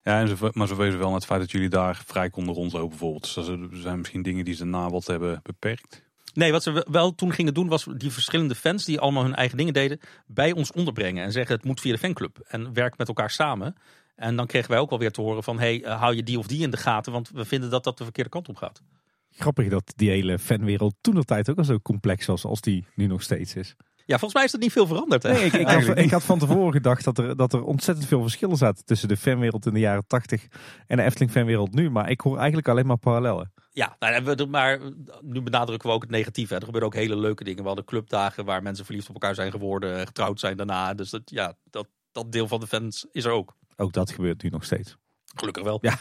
Ja, 0.03 0.21
en 0.21 0.29
ze, 0.29 0.51
maar 0.53 0.67
ze 0.67 0.77
wezen 0.77 0.99
wel 0.99 1.09
naar 1.09 1.17
het 1.17 1.27
feit 1.27 1.41
dat 1.41 1.51
jullie 1.51 1.69
daar 1.69 2.03
vrij 2.07 2.31
konden 2.31 2.55
rondlopen 2.55 2.89
bijvoorbeeld. 2.89 3.35
Dus 3.35 3.49
er 3.49 3.69
zijn 3.73 3.99
misschien 3.99 4.23
dingen 4.23 4.45
die 4.45 4.55
ze 4.55 4.65
na 4.65 4.89
wat 4.89 5.07
hebben 5.07 5.41
beperkt. 5.43 6.10
Nee, 6.35 6.53
wat 6.53 6.63
ze 6.63 6.87
wel 6.91 7.15
toen 7.15 7.33
gingen 7.33 7.55
doen 7.55 7.69
was 7.69 7.87
die 7.97 8.11
verschillende 8.11 8.55
fans 8.55 8.85
die 8.85 9.01
allemaal 9.01 9.23
hun 9.23 9.35
eigen 9.35 9.57
dingen 9.57 9.73
deden, 9.73 10.01
bij 10.27 10.53
ons 10.53 10.73
onderbrengen. 10.73 11.25
En 11.25 11.33
zeggen 11.33 11.55
het 11.55 11.65
moet 11.65 11.81
via 11.81 11.93
de 11.93 11.99
fanclub. 11.99 12.39
En 12.49 12.73
werk 12.73 12.99
met 12.99 13.09
elkaar 13.09 13.31
samen. 13.31 13.75
En 14.17 14.37
dan 14.37 14.47
kregen 14.47 14.71
wij 14.71 14.79
ook 14.79 14.91
wel 14.91 14.99
weer 14.99 15.11
te 15.11 15.21
horen 15.21 15.43
van, 15.43 15.59
hey, 15.59 15.83
eh, 15.83 16.01
hou 16.01 16.17
je 16.17 16.23
die 16.23 16.39
of 16.39 16.47
die 16.47 16.63
in 16.63 16.71
de 16.71 16.77
gaten, 16.77 17.13
want 17.13 17.31
we 17.31 17.45
vinden 17.45 17.71
dat 17.71 17.85
dat 17.85 17.99
de 17.99 18.05
verkeerde 18.05 18.31
kant 18.31 18.49
op 18.49 18.57
gaat. 18.57 18.83
Grappig 19.31 19.69
dat 19.69 19.93
die 19.97 20.11
hele 20.11 20.39
fanwereld 20.39 20.95
toen 21.01 21.15
de 21.15 21.25
tijd 21.25 21.51
ook 21.51 21.59
al 21.59 21.65
zo 21.65 21.79
complex 21.79 22.27
was 22.27 22.45
als 22.45 22.61
die 22.61 22.85
nu 22.95 23.07
nog 23.07 23.23
steeds 23.23 23.55
is. 23.55 23.77
Ja, 23.97 24.19
volgens 24.19 24.35
mij 24.35 24.45
is 24.45 24.51
dat 24.51 24.61
niet 24.61 24.73
veel 24.73 24.87
veranderd. 24.87 25.23
Hè? 25.23 25.33
Nee, 25.33 25.45
ik, 25.45 25.53
ik, 25.53 25.61
had, 25.61 25.67
Eigenlijk 25.67 26.01
ik 26.01 26.11
had 26.11 26.23
van 26.23 26.39
tevoren 26.39 26.73
gedacht 26.73 27.05
dat 27.05 27.19
er, 27.19 27.37
dat 27.37 27.53
er 27.53 27.63
ontzettend 27.63 28.07
veel 28.07 28.23
verschillen 28.23 28.57
zaten 28.57 28.85
tussen 28.85 29.09
de 29.09 29.17
fanwereld 29.17 29.67
in 29.67 29.75
de 29.75 29.81
jaren 29.81 30.07
80 30.07 30.47
en 30.87 30.97
de 30.97 31.03
Efteling 31.03 31.31
fanwereld 31.31 31.75
nu. 31.75 31.91
Maar 31.91 32.11
ik 32.11 32.21
hoor 32.21 32.37
eigenlijk 32.37 32.69
alleen 32.69 32.87
maar 32.87 32.97
parallellen. 32.97 33.53
Ja, 33.73 33.97
nou, 33.99 34.47
maar 34.47 34.81
nu 35.21 35.41
benadrukken 35.41 35.89
we 35.89 35.95
ook 35.95 36.03
het 36.03 36.11
negatieve. 36.11 36.53
hè. 36.53 36.59
Er 36.59 36.65
gebeuren 36.65 36.89
ook 36.91 36.97
hele 36.97 37.17
leuke 37.17 37.45
dingen. 37.45 37.61
We 37.61 37.67
hadden 37.67 37.85
clubdagen 37.85 38.45
waar 38.45 38.63
mensen 38.63 38.85
verliefd 38.85 39.09
op 39.09 39.15
elkaar 39.15 39.35
zijn 39.35 39.51
geworden, 39.51 40.07
getrouwd 40.07 40.41
zijn 40.41 40.57
daarna. 40.57 40.95
Dus 40.95 41.11
dat, 41.11 41.23
ja, 41.25 41.55
dat, 41.71 41.89
dat 42.13 42.33
deel 42.33 42.49
van 42.49 42.61
de 42.61 42.67
fans 42.67 43.07
is 43.13 43.25
er 43.25 43.33
ook. 43.33 43.57
Ook 43.77 43.93
dat 43.93 44.11
gebeurt 44.11 44.43
nu 44.43 44.49
nog 44.49 44.65
steeds. 44.65 44.97
Gelukkig 45.35 45.65
wel. 45.65 45.79
Ja. 45.81 45.99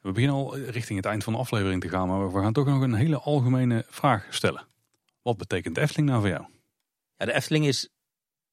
We 0.00 0.12
beginnen 0.12 0.36
al 0.36 0.58
richting 0.58 0.98
het 0.98 1.06
eind 1.06 1.24
van 1.24 1.32
de 1.32 1.38
aflevering 1.38 1.80
te 1.80 1.88
gaan, 1.88 2.08
maar 2.08 2.32
we 2.32 2.40
gaan 2.40 2.52
toch 2.52 2.66
nog 2.66 2.82
een 2.82 2.94
hele 2.94 3.18
algemene 3.18 3.84
vraag 3.88 4.26
stellen. 4.30 4.66
Wat 5.22 5.36
betekent 5.36 5.78
Efteling 5.78 6.08
nou 6.08 6.20
voor 6.20 6.30
jou? 6.30 6.44
Ja, 7.16 7.26
de 7.26 7.32
Efteling 7.32 7.66
is, 7.66 7.88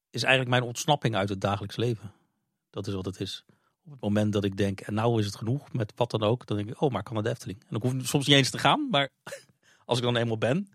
is 0.10 0.24
eigenlijk 0.24 0.50
mijn 0.50 0.64
ontsnapping 0.64 1.16
uit 1.16 1.30
het 1.30 1.42
dagelijks 1.42 1.76
leven. 1.76 2.12
Dat 2.70 2.88
is 2.88 2.94
wat 2.94 3.06
het 3.06 3.20
is. 3.20 3.46
Op 3.90 3.96
het 3.96 4.02
moment 4.02 4.34
dat 4.34 4.44
ik 4.44 4.58
denk, 4.58 4.80
en 4.80 4.94
nou 4.94 5.20
is 5.20 5.26
het 5.26 5.36
genoeg 5.36 5.74
met 5.74 5.94
wat 5.96 6.12
dan 6.12 6.24
ook, 6.24 6.46
dan 6.46 6.58
denk 6.58 6.70
ik, 6.70 6.82
oh, 6.82 6.90
maar 6.90 7.00
ik 7.00 7.06
kan 7.06 7.14
naar 7.14 7.24
de 7.24 7.30
Efteling. 7.30 7.60
En 7.60 7.80
dan 7.80 7.92
hoef 7.92 8.08
soms 8.08 8.28
niet 8.28 8.36
eens 8.36 8.50
te 8.50 8.58
gaan, 8.58 8.88
maar 8.92 9.10
als 9.86 9.98
ik 9.98 10.04
dan 10.04 10.16
eenmaal 10.16 10.38
ben, 10.38 10.68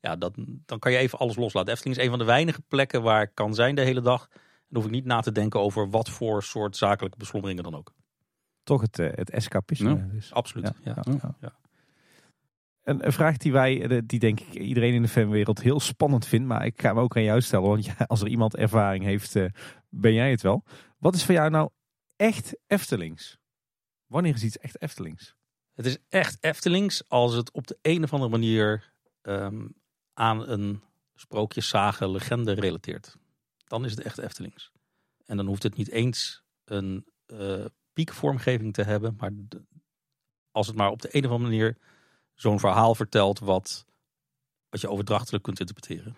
ja, 0.00 0.16
dat, 0.16 0.34
dan 0.66 0.78
kan 0.78 0.92
je 0.92 0.98
even 0.98 1.18
alles 1.18 1.36
loslaten. 1.36 1.72
Efteling 1.72 1.96
is 1.96 2.02
een 2.02 2.10
van 2.10 2.18
de 2.18 2.24
weinige 2.24 2.62
plekken 2.68 3.02
waar 3.02 3.22
ik 3.22 3.30
kan 3.34 3.54
zijn 3.54 3.74
de 3.74 3.82
hele 3.82 4.00
dag. 4.00 4.28
En 4.32 4.38
dan 4.68 4.82
hoef 4.82 4.84
ik 4.84 4.96
niet 4.96 5.04
na 5.04 5.20
te 5.20 5.32
denken 5.32 5.60
over 5.60 5.90
wat 5.90 6.10
voor 6.10 6.42
soort 6.42 6.76
zakelijke 6.76 7.18
beslommeringen 7.18 7.62
dan 7.62 7.74
ook. 7.74 7.92
Toch 8.62 8.80
het, 8.80 8.98
eh, 8.98 9.08
het 9.14 9.30
escapisme. 9.30 9.90
Ja. 9.90 10.08
Dus. 10.12 10.32
Absoluut. 10.32 10.72
Ja. 10.82 11.04
Ja. 11.40 11.52
Een, 12.82 13.06
een 13.06 13.12
vraag 13.12 13.36
die 13.36 13.52
wij, 13.52 13.82
eh, 13.82 13.98
die 14.04 14.18
denk 14.18 14.40
ik 14.40 14.54
iedereen 14.54 14.94
in 14.94 15.02
de 15.02 15.08
fanwereld 15.08 15.62
heel 15.62 15.80
spannend 15.80 16.26
vindt. 16.26 16.46
Maar 16.46 16.66
ik 16.66 16.80
ga 16.80 16.88
hem 16.88 16.98
ook 16.98 17.16
aan 17.16 17.22
jou 17.22 17.40
stellen. 17.40 17.68
Want 17.68 17.84
ja, 17.86 17.94
als 18.06 18.20
er 18.20 18.28
iemand 18.28 18.56
ervaring 18.56 19.04
heeft, 19.04 19.36
eh, 19.36 19.44
ben 19.88 20.12
jij 20.12 20.30
het 20.30 20.42
wel. 20.42 20.64
Wat 20.98 21.14
is 21.14 21.24
voor 21.24 21.34
jou 21.34 21.50
nou 21.50 21.70
echt 22.16 22.56
Eftelings? 22.66 23.38
Wanneer 24.06 24.34
is 24.34 24.42
iets 24.44 24.58
echt 24.58 24.80
Eftelings? 24.82 25.34
Het 25.74 25.86
is 25.86 25.98
echt 26.08 26.36
Eftelings 26.40 27.08
als 27.08 27.34
het 27.34 27.50
op 27.52 27.66
de 27.66 27.78
een 27.82 28.02
of 28.02 28.12
andere 28.12 28.30
manier 28.30 28.92
ehm, 29.22 29.66
aan 30.14 30.48
een 30.48 30.82
sprookje, 31.14 31.60
sage, 31.60 32.08
legende 32.08 32.52
relateert. 32.52 33.16
Dan 33.64 33.84
is 33.84 33.90
het 33.90 34.00
echt 34.00 34.18
Eftelings. 34.18 34.70
En 35.24 35.36
dan 35.36 35.46
hoeft 35.46 35.62
het 35.62 35.76
niet 35.76 35.88
eens 35.90 36.42
een 36.64 37.06
eh, 37.26 37.64
piekvormgeving 37.92 38.72
te 38.74 38.82
hebben, 38.82 39.14
maar 39.18 39.30
de- 39.34 39.64
als 40.50 40.66
het 40.66 40.76
maar 40.76 40.90
op 40.90 41.02
de 41.02 41.08
een 41.16 41.24
of 41.24 41.30
andere 41.30 41.50
manier 41.50 41.78
zo'n 42.34 42.60
verhaal 42.60 42.94
vertelt 42.94 43.38
wat, 43.38 43.84
wat 44.68 44.80
je 44.80 44.88
overdrachtelijk 44.90 45.44
kunt 45.44 45.60
interpreteren. 45.60 46.16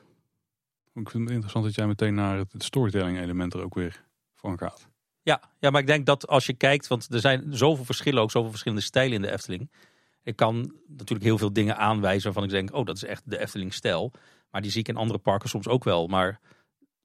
Ik 0.94 1.10
vind 1.10 1.22
het 1.24 1.32
interessant 1.32 1.64
dat 1.64 1.74
jij 1.74 1.86
meteen 1.86 2.14
naar 2.14 2.38
het, 2.38 2.52
het 2.52 2.62
storytelling 2.62 3.18
element 3.18 3.54
er 3.54 3.62
ook 3.62 3.74
weer 3.74 4.04
van 4.34 4.58
gaat. 4.58 4.88
Ja, 5.28 5.40
ja, 5.58 5.70
maar 5.70 5.80
ik 5.80 5.86
denk 5.86 6.06
dat 6.06 6.26
als 6.26 6.46
je 6.46 6.52
kijkt, 6.52 6.86
want 6.86 7.14
er 7.14 7.20
zijn 7.20 7.44
zoveel 7.50 7.84
verschillen, 7.84 8.22
ook 8.22 8.30
zoveel 8.30 8.50
verschillende 8.50 8.84
stijlen 8.84 9.14
in 9.14 9.22
de 9.22 9.32
Efteling. 9.32 9.70
Ik 10.22 10.36
kan 10.36 10.74
natuurlijk 10.86 11.22
heel 11.22 11.38
veel 11.38 11.52
dingen 11.52 11.76
aanwijzen 11.76 12.24
waarvan 12.24 12.44
ik 12.44 12.50
denk, 12.50 12.74
oh, 12.74 12.84
dat 12.84 12.96
is 12.96 13.04
echt 13.04 13.22
de 13.24 13.38
Efteling-stijl. 13.38 14.12
Maar 14.50 14.62
die 14.62 14.70
zie 14.70 14.80
ik 14.80 14.88
in 14.88 14.96
andere 14.96 15.18
parken 15.18 15.48
soms 15.48 15.68
ook 15.68 15.84
wel. 15.84 16.06
Maar 16.06 16.40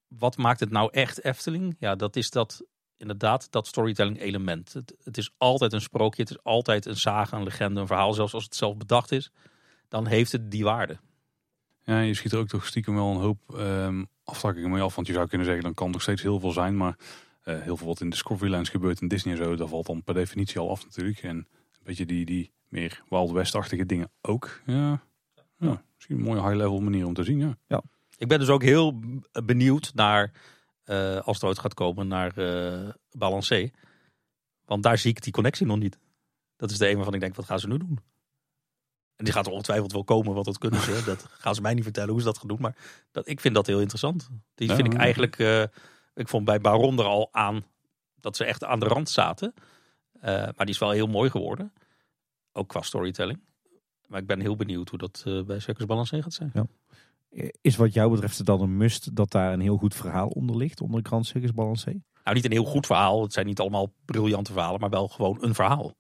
wat 0.08 0.38
maakt 0.38 0.60
het 0.60 0.70
nou 0.70 0.90
echt 0.92 1.24
Efteling? 1.24 1.76
Ja, 1.80 1.96
dat 1.96 2.16
is 2.16 2.30
dat 2.30 2.64
inderdaad 2.98 3.52
dat 3.52 3.68
storytelling 3.68 4.20
element. 4.20 4.74
Het, 4.74 4.96
het 5.04 5.18
is 5.18 5.34
altijd 5.38 5.74
een 5.74 5.82
sprookje, 5.82 6.22
het 6.22 6.32
is 6.32 6.44
altijd 6.44 6.86
een 6.86 6.98
saga, 6.98 7.38
een 7.38 7.44
legende, 7.44 7.82
een 7.82 7.88
verhaal. 7.88 8.14
Zelfs 8.14 8.34
als 8.34 8.44
het 8.44 8.56
zelf 8.56 8.78
bedacht 8.78 9.12
is, 9.12 9.32
dan 9.88 10.08
heeft 10.08 10.32
het 10.32 10.52
die 10.52 10.64
waarde. 10.64 10.98
Ja, 11.84 12.00
je 12.00 12.14
schiet 12.14 12.32
er 12.32 12.40
ook 12.40 12.48
toch 12.48 12.66
stiekem 12.66 12.96
wel 12.96 13.12
een 13.12 13.22
hoop 13.22 13.40
um, 13.56 14.08
aftakkingen 14.24 14.72
mee 14.72 14.82
af. 14.82 14.96
Want 14.96 15.08
je 15.08 15.14
zou 15.14 15.28
kunnen 15.28 15.46
zeggen, 15.46 15.64
dan 15.64 15.74
kan 15.74 15.88
er 15.88 15.94
nog 15.94 16.02
steeds 16.02 16.22
heel 16.22 16.40
veel 16.40 16.52
zijn. 16.52 16.78
Maar 16.78 16.98
uh, 17.44 17.62
heel 17.62 17.78
veel 17.78 17.88
wat 17.88 18.02
in 18.02 18.10
Discoverylands 18.10 18.70
gebeurt 18.70 19.02
in 19.02 19.08
Disney 19.08 19.34
en 19.34 19.44
zo, 19.44 19.56
dat 19.56 19.70
valt 19.70 19.86
dan 19.86 20.04
per 20.04 20.14
definitie 20.14 20.60
al 20.60 20.70
af 20.70 20.84
natuurlijk. 20.84 21.24
En 21.24 21.36
een 21.38 21.48
beetje 21.84 22.06
die, 22.06 22.26
die 22.26 22.52
meer 22.68 23.04
Wild 23.10 23.32
West-achtige 23.32 23.86
dingen 23.86 24.12
ook. 24.22 24.62
Ja, 24.66 25.04
ja, 25.58 25.84
misschien 25.96 26.16
een 26.16 26.24
mooie 26.24 26.42
high-level 26.42 26.80
manier 26.80 27.06
om 27.06 27.14
te 27.14 27.24
zien, 27.24 27.40
ja. 27.40 27.58
ja. 27.68 27.82
Ik 28.18 28.28
ben 28.28 28.40
dus 28.40 28.50
ook 28.50 28.64
heel 28.64 29.00
benieuwd 29.44 29.92
naar, 29.94 30.32
uh, 30.86 31.20
als 31.20 31.36
het 31.36 31.46
ooit 31.46 31.60
gaat 31.60 31.74
komen, 31.74 32.08
naar 32.08 32.38
uh, 32.38 32.90
Balancé. 33.12 33.72
Want 34.66 34.84
daar 34.84 34.98
zie 34.98 35.10
ik 35.10 35.24
die 35.24 35.34
connectie 35.34 35.66
nog 35.66 35.78
niet. 35.78 36.00
Dat 36.56 36.72
is 36.72 36.78
de 36.78 36.90
een 36.90 36.96
waarvan 36.96 37.14
ik 37.14 37.20
denk, 37.20 37.36
wat 37.36 37.46
gaan 37.46 37.60
ze 37.60 37.68
nu 37.68 37.78
doen? 37.78 38.00
En 39.16 39.26
die 39.26 39.34
gaat 39.34 39.46
er 39.46 39.52
ongetwijfeld 39.52 39.92
wel 39.92 40.04
komen, 40.04 40.34
want 40.34 40.46
dat 40.46 40.58
kunnen 40.58 40.82
ze. 40.82 41.02
dat 41.06 41.28
gaan 41.30 41.56
ze 41.56 41.62
mij 41.62 41.74
niet 41.74 41.84
vertellen 41.84 42.10
hoe 42.10 42.20
ze 42.20 42.26
dat 42.26 42.38
gaan 42.38 42.48
doen. 42.48 42.62
Maar 42.62 42.76
dat, 43.12 43.28
ik 43.28 43.40
vind 43.40 43.56
dat 43.56 43.68
heel 43.68 43.80
interessant. 43.80 44.30
Die 44.56 44.74
vind 44.74 44.94
ik 44.94 45.00
eigenlijk... 45.00 45.38
Uh, 45.38 45.64
ik 46.14 46.28
vond 46.28 46.46
bij 46.46 46.60
Baron 46.60 47.00
er 47.00 47.06
al 47.06 47.30
aan 47.32 47.64
dat 48.20 48.36
ze 48.36 48.46
echt 48.46 48.64
aan 48.64 48.80
de 48.80 48.88
rand 48.88 49.10
zaten. 49.10 49.54
Uh, 50.16 50.22
maar 50.24 50.54
die 50.56 50.70
is 50.70 50.78
wel 50.78 50.92
heel 50.92 51.08
mooi 51.08 51.30
geworden. 51.30 51.74
Ook 52.52 52.68
qua 52.68 52.82
storytelling. 52.82 53.40
Maar 54.08 54.20
ik 54.20 54.28
ben 54.28 54.40
heel 54.40 54.56
benieuwd 54.56 54.90
hoe 54.90 55.00
dat 55.00 55.24
uh, 55.28 55.44
bij 55.44 55.60
Circus 55.60 55.86
Balancé 55.86 56.22
gaat 56.22 56.34
zijn. 56.34 56.52
Ja. 56.54 56.66
Is 57.62 57.76
wat 57.76 57.94
jou 57.94 58.12
betreft 58.12 58.46
dan 58.46 58.62
een 58.62 58.78
must 58.78 59.16
dat 59.16 59.32
daar 59.32 59.54
een 59.54 59.60
heel 59.60 59.78
goed 59.78 59.96
verhaal 59.96 60.28
onder 60.28 60.58
ligt, 60.58 60.82
onder 60.82 61.00
Grand 61.04 61.26
Circus 61.26 61.54
Balancé? 61.54 62.02
Nou, 62.24 62.36
niet 62.36 62.46
een 62.46 62.52
heel 62.52 62.64
goed 62.64 62.86
verhaal. 62.86 63.22
Het 63.22 63.34
zijn 63.34 63.46
niet 63.46 63.60
allemaal 63.60 63.94
briljante 64.06 64.52
verhalen, 64.52 64.80
maar 64.80 64.90
wel 64.90 65.08
gewoon 65.08 65.38
een 65.42 65.56
verhaal. 65.56 65.96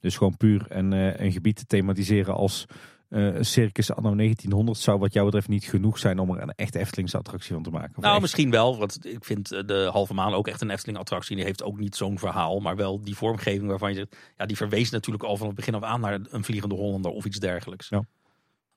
Dus 0.00 0.16
gewoon 0.16 0.36
puur 0.36 0.66
een, 0.68 0.92
uh, 0.92 1.20
een 1.20 1.32
gebied 1.32 1.56
te 1.56 1.66
thematiseren 1.66 2.34
als 2.34 2.66
uh, 3.08 3.36
circus 3.40 3.92
anno 3.92 4.14
1900 4.14 4.78
zou 4.78 4.98
wat 4.98 5.12
jou 5.12 5.24
betreft 5.24 5.48
niet 5.48 5.64
genoeg 5.64 5.98
zijn 5.98 6.18
om 6.18 6.30
er 6.30 6.42
een 6.42 6.54
echte 6.54 6.78
Eftelingse 6.78 7.16
attractie 7.16 7.54
van 7.54 7.62
te 7.62 7.70
maken. 7.70 8.02
Nou, 8.02 8.20
misschien 8.20 8.50
wel. 8.50 8.78
Want 8.78 9.06
ik 9.06 9.24
vind 9.24 9.52
eh, 9.52 9.66
de 9.66 9.88
Halve 9.92 10.14
Maan 10.14 10.34
ook 10.34 10.48
echt 10.48 10.60
een 10.60 10.70
Efteling 10.70 10.98
attractie. 10.98 11.36
Die 11.36 11.44
heeft 11.44 11.62
ook 11.62 11.78
niet 11.78 11.96
zo'n 11.96 12.18
verhaal, 12.18 12.60
maar 12.60 12.76
wel 12.76 13.00
die 13.00 13.16
vormgeving 13.16 13.68
waarvan 13.68 13.90
je 13.90 13.96
zegt, 13.96 14.16
ja, 14.36 14.46
die 14.46 14.56
verwees 14.56 14.90
natuurlijk 14.90 15.24
al 15.24 15.36
van 15.36 15.46
het 15.46 15.56
begin 15.56 15.74
af 15.74 15.82
aan 15.82 16.00
naar 16.00 16.20
een 16.28 16.44
vliegende 16.44 16.74
Hollander 16.74 17.10
of 17.10 17.24
iets 17.24 17.38
dergelijks. 17.38 17.88
Ja. 17.88 18.04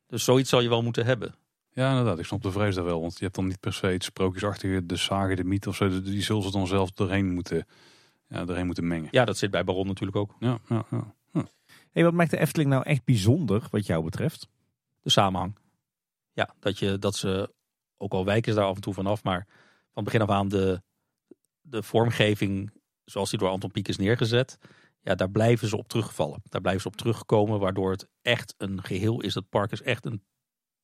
Dus 0.08 0.24
zoiets 0.24 0.50
zal 0.50 0.62
je 0.62 0.70
wel 0.70 0.84
moeten 0.84 1.06
hebben. 1.06 1.36
Ja, 1.74 1.90
inderdaad. 1.90 2.20
Ik 2.20 2.26
snap 2.26 2.42
de 2.42 2.52
vrees 2.52 2.76
daar 2.76 2.84
wel. 2.84 3.02
Want 3.02 3.18
je 3.18 3.24
hebt 3.24 3.36
dan 3.36 3.48
niet 3.48 3.60
per 3.60 3.74
se 3.74 3.86
het 3.86 4.04
sprookjesachtige, 4.04 4.86
de 4.86 4.98
sage, 4.98 5.36
de 5.36 5.44
mythe 5.44 5.70
of 5.70 5.76
zo. 5.76 6.02
Die 6.02 6.22
zullen 6.22 6.44
ze 6.44 6.52
dan 6.52 6.68
zelf 6.68 6.92
doorheen 6.92 7.34
moeten, 7.34 7.66
ja, 8.28 8.46
doorheen 8.46 8.66
moeten 8.66 8.88
mengen. 8.88 9.08
Ja, 9.12 9.26
dat 9.26 9.38
zit 9.38 9.52
bij 9.52 9.64
Baron 9.64 9.88
natuurlijk 9.88 10.18
ook. 10.18 10.36
Ja, 10.40 10.58
ja, 10.70 10.86
ja. 10.92 11.14
Hey, 11.92 12.04
wat 12.04 12.14
maakt 12.14 12.32
de 12.32 12.40
Efteling 12.40 12.70
nou 12.70 12.84
echt 12.84 13.04
bijzonder 13.04 13.68
wat 13.72 13.86
jou 13.86 14.04
betreft? 14.04 14.48
De 15.02 15.10
samenhang. 15.10 15.58
Ja, 16.34 16.56
dat, 16.60 16.80
je, 16.80 17.00
dat 17.00 17.16
ze, 17.16 17.54
ook 17.98 18.14
al 18.14 18.26
wijken 18.26 18.54
ze 18.54 18.60
daar 18.60 18.68
af 18.68 18.76
en 18.76 18.82
toe 18.82 18.94
vanaf, 18.94 19.24
maar 19.24 19.48
van 19.94 20.04
begin 20.04 20.22
af 20.22 20.30
aan 20.30 20.48
de, 20.48 20.82
de 21.62 21.84
vormgeving 21.84 22.72
zoals 23.06 23.30
die 23.30 23.40
door 23.40 23.50
Anton 23.50 23.72
Pieck 23.72 23.88
is 23.88 23.98
neergezet, 23.98 24.58
ja, 25.02 25.16
daar 25.16 25.30
blijven 25.30 25.68
ze 25.68 25.78
op 25.78 25.88
terugvallen. 25.88 26.42
Daar 26.44 26.62
blijven 26.62 26.82
ze 26.82 26.88
op 26.88 26.96
terugkomen, 26.96 27.60
waardoor 27.60 27.92
het 27.92 28.08
echt 28.22 28.54
een 28.58 28.84
geheel 28.84 29.22
is. 29.22 29.34
Dat 29.34 29.50
park 29.50 29.72
is 29.72 29.82
echt 29.82 30.06
een 30.06 30.24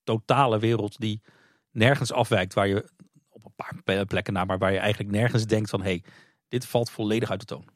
totale 0.04 0.60
wereld 0.60 0.98
die 1.00 1.22
nergens 1.72 2.12
afwijkt, 2.12 2.54
waar 2.54 2.68
je 2.68 2.90
op 3.30 3.46
een 3.46 3.84
paar 3.84 4.06
plekken 4.06 4.34
naar, 4.34 4.46
maar 4.46 4.58
waar 4.58 4.72
je 4.72 4.80
eigenlijk 4.80 5.12
nergens 5.12 5.46
denkt 5.46 5.70
van 5.70 5.82
hé, 5.82 5.90
hey, 5.90 6.04
dit 6.48 6.66
valt 6.66 6.90
volledig 6.90 7.30
uit 7.30 7.40
de 7.40 7.46
toon. 7.46 7.70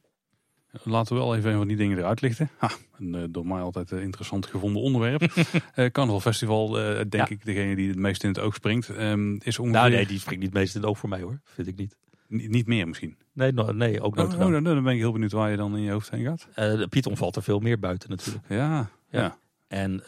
Laten 0.84 1.14
we 1.14 1.22
wel 1.22 1.36
even 1.36 1.50
een 1.50 1.56
van 1.56 1.68
die 1.68 1.76
dingen 1.76 1.98
eruit 1.98 2.20
lichten. 2.20 2.50
Ha, 2.56 2.70
een 2.98 3.14
uh, 3.14 3.24
door 3.30 3.46
mij 3.46 3.60
altijd 3.60 3.92
uh, 3.92 4.02
interessant 4.02 4.46
gevonden 4.46 4.82
onderwerp. 4.82 5.22
uh, 5.32 5.86
Carnaval 5.90 6.20
Festival, 6.20 6.70
denk 7.08 7.28
ik, 7.28 7.44
degene 7.44 7.76
die 7.76 7.88
het 7.88 7.98
meest 7.98 8.22
in 8.22 8.28
het 8.28 8.38
oog 8.38 8.54
springt, 8.54 8.88
um, 8.88 9.38
is 9.42 9.58
ongeveer... 9.58 9.80
Nou 9.80 9.90
nee, 9.90 10.06
die 10.06 10.18
springt 10.18 10.40
niet 10.42 10.52
het 10.52 10.58
meest 10.58 10.74
in 10.74 10.80
het 10.80 10.90
oog 10.90 10.98
voor 10.98 11.08
mij 11.08 11.20
hoor, 11.20 11.40
vind 11.44 11.68
ik 11.68 11.76
niet. 11.76 11.96
N 12.28 12.50
niet 12.50 12.66
meer 12.66 12.88
misschien? 12.88 13.16
Nee, 13.32 13.52
no, 13.52 13.72
nee 13.72 14.00
ook 14.00 14.14
nooit. 14.14 14.34
Oh, 14.34 14.40
oh, 14.40 14.52
dan, 14.52 14.64
dan 14.64 14.82
ben 14.82 14.92
ik 14.92 14.98
heel 14.98 15.12
benieuwd 15.12 15.32
waar 15.32 15.50
je 15.50 15.56
dan 15.56 15.76
in 15.76 15.82
je 15.82 15.90
hoofd 15.90 16.10
heen 16.10 16.24
gaat. 16.24 16.48
de 16.54 16.86
Python 16.88 17.16
valt 17.16 17.36
er 17.36 17.42
veel 17.42 17.58
meer 17.58 17.78
buiten 17.78 18.10
natuurlijk. 18.10 18.44
Ja, 18.48 18.56
ja. 18.58 19.20
ja. 19.20 19.38
En 19.68 20.02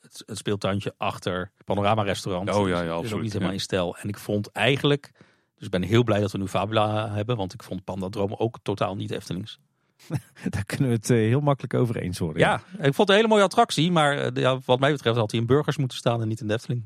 het, 0.00 0.22
het, 0.26 0.38
speeltuintje 0.38 0.94
achter 0.96 1.50
Panorama 1.64 2.02
Restaurant 2.02 2.54
oh, 2.54 2.68
ja, 2.68 2.82
ja, 2.82 2.90
absoluut, 2.90 3.04
is 3.04 3.12
ook 3.12 3.22
niet 3.22 3.32
helemaal 3.32 3.52
in 3.52 3.60
stijl. 3.60 3.96
En 3.96 4.08
ik 4.08 4.18
vond 4.18 4.52
eigenlijk... 4.52 5.10
Dus 5.54 5.64
ik 5.70 5.80
ben 5.80 5.88
heel 5.88 6.04
blij 6.04 6.20
dat 6.20 6.32
we 6.32 6.38
nu 6.38 6.48
Fabula 6.48 7.10
hebben, 7.10 7.36
want 7.36 7.54
ik 7.54 7.62
vond 7.62 7.84
Panda 7.84 8.08
Dromen 8.08 8.38
ook 8.38 8.58
totaal 8.62 8.96
niet 8.96 9.10
Eftelings. 9.10 9.60
Daar 10.50 10.64
kunnen 10.64 10.88
we 10.88 10.94
het 10.94 11.10
eh, 11.10 11.16
heel 11.16 11.40
makkelijk 11.40 11.74
over 11.74 11.96
eens 11.96 12.18
worden. 12.18 12.42
Ja, 12.42 12.54
ik 12.72 12.94
vond 12.94 12.96
het 12.96 13.08
een 13.08 13.14
hele 13.14 13.28
mooie 13.28 13.42
attractie. 13.42 13.92
Maar 13.92 14.18
eh, 14.18 14.42
ja, 14.42 14.58
wat 14.64 14.80
mij 14.80 14.92
betreft 14.92 15.16
had 15.16 15.30
hij 15.30 15.40
in 15.40 15.46
Burgers 15.46 15.76
moeten 15.76 15.96
staan 15.96 16.20
en 16.22 16.28
niet 16.28 16.40
in 16.40 16.46
de 16.46 16.54
Efteling. 16.54 16.82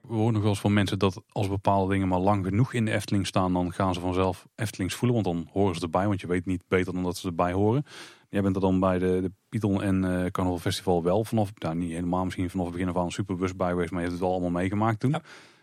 We 0.00 0.14
horen 0.16 0.32
nog 0.32 0.42
wel 0.42 0.50
eens 0.50 0.60
van 0.60 0.72
mensen 0.72 0.98
dat 0.98 1.22
als 1.28 1.48
bepaalde 1.48 1.92
dingen 1.92 2.08
maar 2.08 2.18
lang 2.18 2.44
genoeg 2.44 2.72
in 2.72 2.84
de 2.84 2.92
Efteling 2.92 3.26
staan, 3.26 3.52
dan 3.52 3.72
gaan 3.72 3.94
ze 3.94 4.00
vanzelf 4.00 4.46
Eftelings 4.54 4.94
voelen. 4.94 5.22
Want 5.22 5.36
dan 5.36 5.48
horen 5.52 5.74
ze 5.74 5.80
erbij, 5.80 6.06
want 6.06 6.20
je 6.20 6.26
weet 6.26 6.46
niet 6.46 6.64
beter 6.68 6.92
dan 6.92 7.02
dat 7.02 7.16
ze 7.16 7.26
erbij 7.26 7.52
horen. 7.52 7.84
Jij 8.28 8.42
bent 8.42 8.54
er 8.54 8.60
dan 8.60 8.80
bij 8.80 8.98
de, 8.98 9.20
de 9.22 9.32
Python 9.48 9.82
en 9.82 10.04
uh, 10.04 10.26
Carnaval 10.26 10.58
Festival 10.58 11.02
wel 11.02 11.24
vanaf, 11.24 11.52
nou 11.54 11.74
niet 11.74 11.90
helemaal 11.90 12.24
misschien 12.24 12.50
vanaf 12.50 12.66
het 12.66 12.74
begin 12.74 12.88
af 12.88 12.96
aan 12.96 13.12
superbus 13.12 13.56
bij 13.56 13.70
geweest, 13.70 13.90
maar 13.90 14.00
je 14.00 14.06
hebt 14.06 14.20
het 14.20 14.28
wel 14.28 14.38
allemaal 14.38 14.60
meegemaakt 14.60 15.00
toen. 15.00 15.14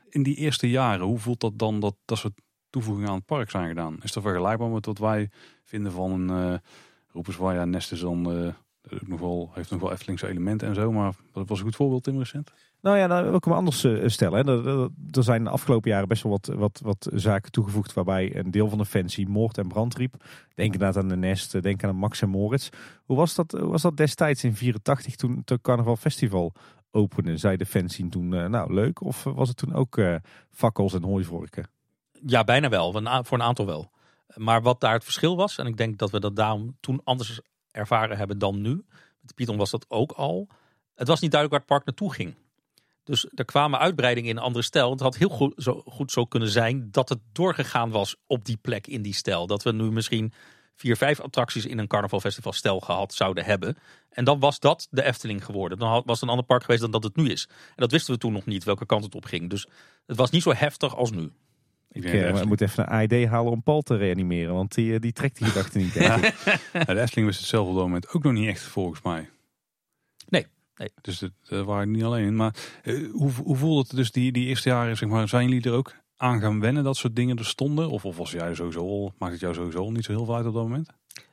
In 0.09 0.23
die 0.23 0.35
eerste 0.35 0.69
jaren, 0.69 1.05
hoe 1.05 1.19
voelt 1.19 1.39
dat 1.39 1.59
dan 1.59 1.79
dat 1.79 1.95
dat 2.05 2.17
soort 2.17 2.41
toevoegingen 2.69 3.09
aan 3.09 3.15
het 3.15 3.25
park 3.25 3.49
zijn 3.49 3.67
gedaan? 3.67 3.97
Is 4.01 4.11
dat 4.11 4.23
vergelijkbaar 4.23 4.69
met 4.69 4.85
wat 4.85 4.97
wij 4.97 5.29
vinden 5.63 5.91
van 5.91 6.11
een... 6.11 6.51
Uh, 6.51 6.57
Roeperswaja 7.11 7.65
Nest 7.65 7.91
is 7.91 7.99
dan 7.99 8.37
uh, 8.37 8.53
nog 9.05 9.19
wel, 9.19 9.51
heeft 9.53 9.71
nog 9.71 9.81
wel 9.81 9.91
Eftelingse 9.91 10.27
elementen 10.27 10.67
en 10.67 10.75
zo. 10.75 10.91
Maar 10.91 11.13
dat 11.31 11.47
was 11.47 11.57
een 11.57 11.65
goed 11.65 11.75
voorbeeld, 11.75 12.03
Tim, 12.03 12.17
recent. 12.17 12.53
Nou 12.81 12.97
ja, 12.97 13.07
dan 13.07 13.23
wil 13.23 13.35
ik 13.35 13.43
hem 13.43 13.53
anders 13.53 13.83
uh, 13.83 14.07
stellen. 14.07 14.45
Hè. 14.45 14.69
Er, 14.69 14.89
er, 15.11 15.23
zijn 15.23 15.43
de 15.43 15.49
afgelopen 15.49 15.89
jaren 15.89 16.07
best 16.07 16.23
wel 16.23 16.31
wat, 16.31 16.55
wat, 16.55 16.79
wat 16.83 17.09
zaken 17.13 17.51
toegevoegd 17.51 17.93
waarbij 17.93 18.35
een 18.35 18.51
deel 18.51 18.69
van 18.69 18.77
de 18.77 18.85
fancy 18.85 19.25
moord 19.29 19.57
en 19.57 19.67
brand 19.67 19.95
riep. 19.95 20.23
Denk 20.55 20.73
inderdaad 20.73 21.03
aan 21.03 21.09
de 21.09 21.15
Nest, 21.15 21.61
denk 21.61 21.83
aan 21.83 21.95
Max 21.95 22.21
en 22.21 22.29
Moritz. 22.29 22.69
Hoe 23.05 23.17
was 23.17 23.35
dat, 23.35 23.51
was 23.51 23.81
dat 23.81 23.97
destijds 23.97 24.43
in 24.43 24.55
84 24.55 25.15
toen 25.15 25.41
het 25.45 25.61
Carnaval 25.61 25.95
Festival 25.95 26.53
opende? 26.91 27.37
Zei 27.37 27.57
de 27.57 27.65
fancy 27.65 28.09
toen, 28.09 28.31
uh, 28.31 28.45
nou 28.45 28.73
leuk? 28.73 29.01
Of 29.01 29.23
was 29.23 29.47
het 29.47 29.57
toen 29.57 29.73
ook 29.73 29.97
uh, 29.97 30.15
fakkels 30.51 30.93
en 30.93 31.03
hooivorken? 31.03 31.69
Ja, 32.25 32.43
bijna 32.43 32.69
wel. 32.69 32.91
Voor 32.91 33.37
een 33.37 33.43
aantal 33.43 33.65
wel. 33.65 33.91
Maar 34.35 34.61
wat 34.61 34.79
daar 34.79 34.93
het 34.93 35.03
verschil 35.03 35.35
was, 35.35 35.57
en 35.57 35.65
ik 35.65 35.77
denk 35.77 35.97
dat 35.97 36.11
we 36.11 36.19
dat 36.19 36.35
daarom 36.35 36.77
toen 36.79 37.01
anders 37.03 37.39
ervaren 37.71 38.17
hebben 38.17 38.37
dan 38.37 38.61
nu. 38.61 38.85
Met 39.21 39.35
Python 39.35 39.57
was 39.57 39.69
dat 39.69 39.85
ook 39.87 40.11
al. 40.11 40.47
Het 40.95 41.07
was 41.07 41.19
niet 41.19 41.31
duidelijk 41.31 41.51
waar 41.51 41.59
het 41.59 41.85
park 41.85 41.85
naartoe 41.85 42.13
ging. 42.13 42.35
Dus 43.03 43.27
er 43.35 43.45
kwamen 43.45 43.79
uitbreidingen 43.79 44.29
in 44.29 44.37
een 44.37 44.43
andere 44.43 44.63
stijl. 44.63 44.91
Het 44.91 44.99
had 44.99 45.17
heel 45.17 45.29
goed 45.29 45.53
zo, 45.57 45.81
goed 45.85 46.11
zo 46.11 46.25
kunnen 46.25 46.49
zijn 46.49 46.91
dat 46.91 47.09
het 47.09 47.19
doorgegaan 47.31 47.91
was 47.91 48.15
op 48.25 48.45
die 48.45 48.57
plek 48.57 48.87
in 48.87 49.01
die 49.01 49.13
stijl. 49.13 49.47
Dat 49.47 49.63
we 49.63 49.71
nu 49.71 49.91
misschien 49.91 50.33
vier, 50.75 50.97
vijf 50.97 51.19
attracties 51.19 51.65
in 51.65 51.77
een 51.77 51.87
carnavalfestival 51.87 52.53
stijl 52.53 52.79
gehad 52.79 53.13
zouden 53.13 53.45
hebben. 53.45 53.77
En 54.09 54.23
dan 54.23 54.39
was 54.39 54.59
dat 54.59 54.87
de 54.89 55.03
Efteling 55.03 55.45
geworden. 55.45 55.77
Dan 55.77 55.89
was 55.89 56.03
het 56.05 56.21
een 56.21 56.29
ander 56.29 56.45
park 56.45 56.61
geweest 56.61 56.81
dan 56.81 56.91
dat 56.91 57.03
het 57.03 57.15
nu 57.15 57.29
is. 57.29 57.47
En 57.49 57.75
dat 57.75 57.91
wisten 57.91 58.13
we 58.13 58.19
toen 58.19 58.33
nog 58.33 58.45
niet, 58.45 58.63
welke 58.63 58.85
kant 58.85 59.03
het 59.03 59.15
op 59.15 59.25
ging. 59.25 59.49
Dus 59.49 59.67
het 60.05 60.17
was 60.17 60.29
niet 60.29 60.43
zo 60.43 60.53
heftig 60.53 60.95
als 60.95 61.11
nu. 61.11 61.31
Ik 61.97 62.13
uh, 62.13 62.43
moet 62.43 62.61
even 62.61 62.83
een 62.83 62.89
AID 62.89 63.27
halen 63.27 63.51
om 63.51 63.63
Paul 63.63 63.81
te 63.81 63.95
reanimeren, 63.95 64.53
want 64.53 64.73
die, 64.73 64.93
eh, 64.93 64.99
die 64.99 65.13
trekt 65.13 65.37
die 65.37 65.47
gedachte 65.47 65.77
niet. 65.77 65.93
ja. 66.03 66.17
de 66.71 66.99
Efteling 66.99 67.27
was 67.27 67.37
hetzelfde 67.37 67.69
op 67.69 67.75
dat 67.75 67.85
moment 67.85 68.13
ook 68.13 68.23
nog 68.23 68.33
niet 68.33 68.47
echt 68.47 68.61
volgens 68.61 69.01
mij. 69.01 69.29
Nee. 70.29 70.45
nee. 70.75 70.91
Dus 71.01 71.19
dat 71.19 71.31
uh, 71.49 71.61
waren 71.61 71.91
niet 71.91 72.03
alleen. 72.03 72.35
Maar 72.35 72.55
hoe, 73.11 73.31
hoe 73.31 73.55
voelde 73.55 73.81
het 73.81 73.95
dus 73.95 74.11
die, 74.11 74.31
die 74.31 74.45
eerste 74.45 74.69
jaren? 74.69 74.97
Zeg 74.97 75.09
maar, 75.09 75.27
zijn 75.27 75.47
jullie 75.47 75.69
er 75.69 75.77
ook 75.77 75.95
aan 76.17 76.39
gaan 76.39 76.59
wennen 76.59 76.83
dat 76.83 76.97
soort 76.97 77.15
dingen 77.15 77.37
er 77.37 77.45
stonden? 77.45 77.89
Of, 77.89 78.05
of 78.05 78.17
was 78.17 78.31
jij 78.31 78.55
sowieso 78.55 78.79
al, 78.79 79.13
maakt 79.17 79.31
het 79.31 79.41
jou 79.41 79.53
sowieso 79.53 79.89
niet 79.89 80.05
zo 80.05 80.11
heel 80.11 80.25
veel 80.25 80.35
uit 80.35 80.45
op 80.45 80.53
dat 80.53 80.63
moment? 80.63 80.89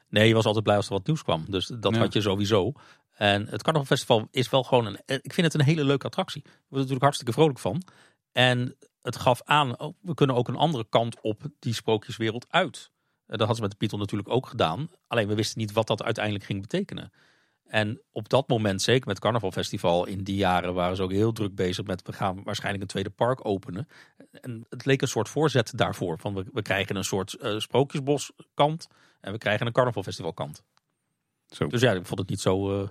Nee, 0.08 0.28
je 0.28 0.34
was 0.34 0.44
altijd 0.44 0.64
blij 0.64 0.76
als 0.76 0.86
er 0.86 0.92
wat 0.92 1.06
nieuws 1.06 1.22
kwam. 1.22 1.44
Dus 1.48 1.66
dat 1.66 1.96
had 1.96 2.12
je 2.12 2.20
sowieso. 2.20 2.72
En 3.14 3.46
het 3.48 3.62
Carnaval 3.62 3.86
Festival 3.86 4.28
is 4.30 4.50
wel 4.50 4.62
gewoon 4.62 4.86
een. 4.86 4.98
Ik 5.06 5.32
vind 5.32 5.52
het 5.52 5.54
een 5.54 5.66
hele 5.66 5.84
leuke 5.84 6.06
attractie. 6.06 6.40
Ik 6.40 6.50
word 6.50 6.68
er 6.68 6.76
natuurlijk 6.76 7.02
hartstikke 7.02 7.32
vrolijk 7.32 7.58
van. 7.58 7.82
En 8.32 8.76
het 9.04 9.16
gaf 9.16 9.42
aan, 9.44 9.78
oh, 9.78 9.94
we 10.00 10.14
kunnen 10.14 10.36
ook 10.36 10.48
een 10.48 10.56
andere 10.56 10.86
kant 10.88 11.20
op 11.20 11.42
die 11.58 11.74
sprookjeswereld 11.74 12.46
uit. 12.48 12.90
Eh, 13.26 13.26
dat 13.26 13.38
hadden 13.38 13.56
ze 13.56 13.62
met 13.62 13.70
de 13.70 13.76
Python 13.76 13.98
natuurlijk 13.98 14.28
ook 14.28 14.46
gedaan. 14.46 14.90
Alleen 15.06 15.28
we 15.28 15.34
wisten 15.34 15.58
niet 15.58 15.72
wat 15.72 15.86
dat 15.86 16.02
uiteindelijk 16.02 16.44
ging 16.44 16.60
betekenen. 16.60 17.12
En 17.64 18.00
op 18.12 18.28
dat 18.28 18.48
moment, 18.48 18.82
zeker 18.82 19.06
met 19.06 19.16
het 19.16 19.24
Carnavalfestival 19.24 20.06
in 20.06 20.22
die 20.22 20.36
jaren, 20.36 20.74
waren 20.74 20.96
ze 20.96 21.02
ook 21.02 21.10
heel 21.10 21.32
druk 21.32 21.54
bezig 21.54 21.84
met 21.84 22.02
we 22.02 22.12
gaan 22.12 22.42
waarschijnlijk 22.42 22.82
een 22.82 22.88
tweede 22.88 23.10
park 23.10 23.46
openen. 23.46 23.88
En 24.30 24.66
het 24.68 24.84
leek 24.84 25.02
een 25.02 25.08
soort 25.08 25.28
voorzet 25.28 25.72
daarvoor. 25.76 26.18
Van 26.18 26.34
we, 26.34 26.44
we 26.52 26.62
krijgen 26.62 26.96
een 26.96 27.04
soort 27.04 27.36
uh, 27.40 27.58
sprookjesboskant 27.58 28.86
en 29.20 29.32
we 29.32 29.38
krijgen 29.38 29.66
een 29.66 29.72
carnavalfestivalkant. 29.72 30.62
Zo. 31.46 31.66
Dus 31.66 31.80
ja, 31.80 31.92
ik 31.92 32.06
vond 32.06 32.20
het 32.20 32.28
niet 32.28 32.40
zo, 32.40 32.80
uh, 32.80 32.88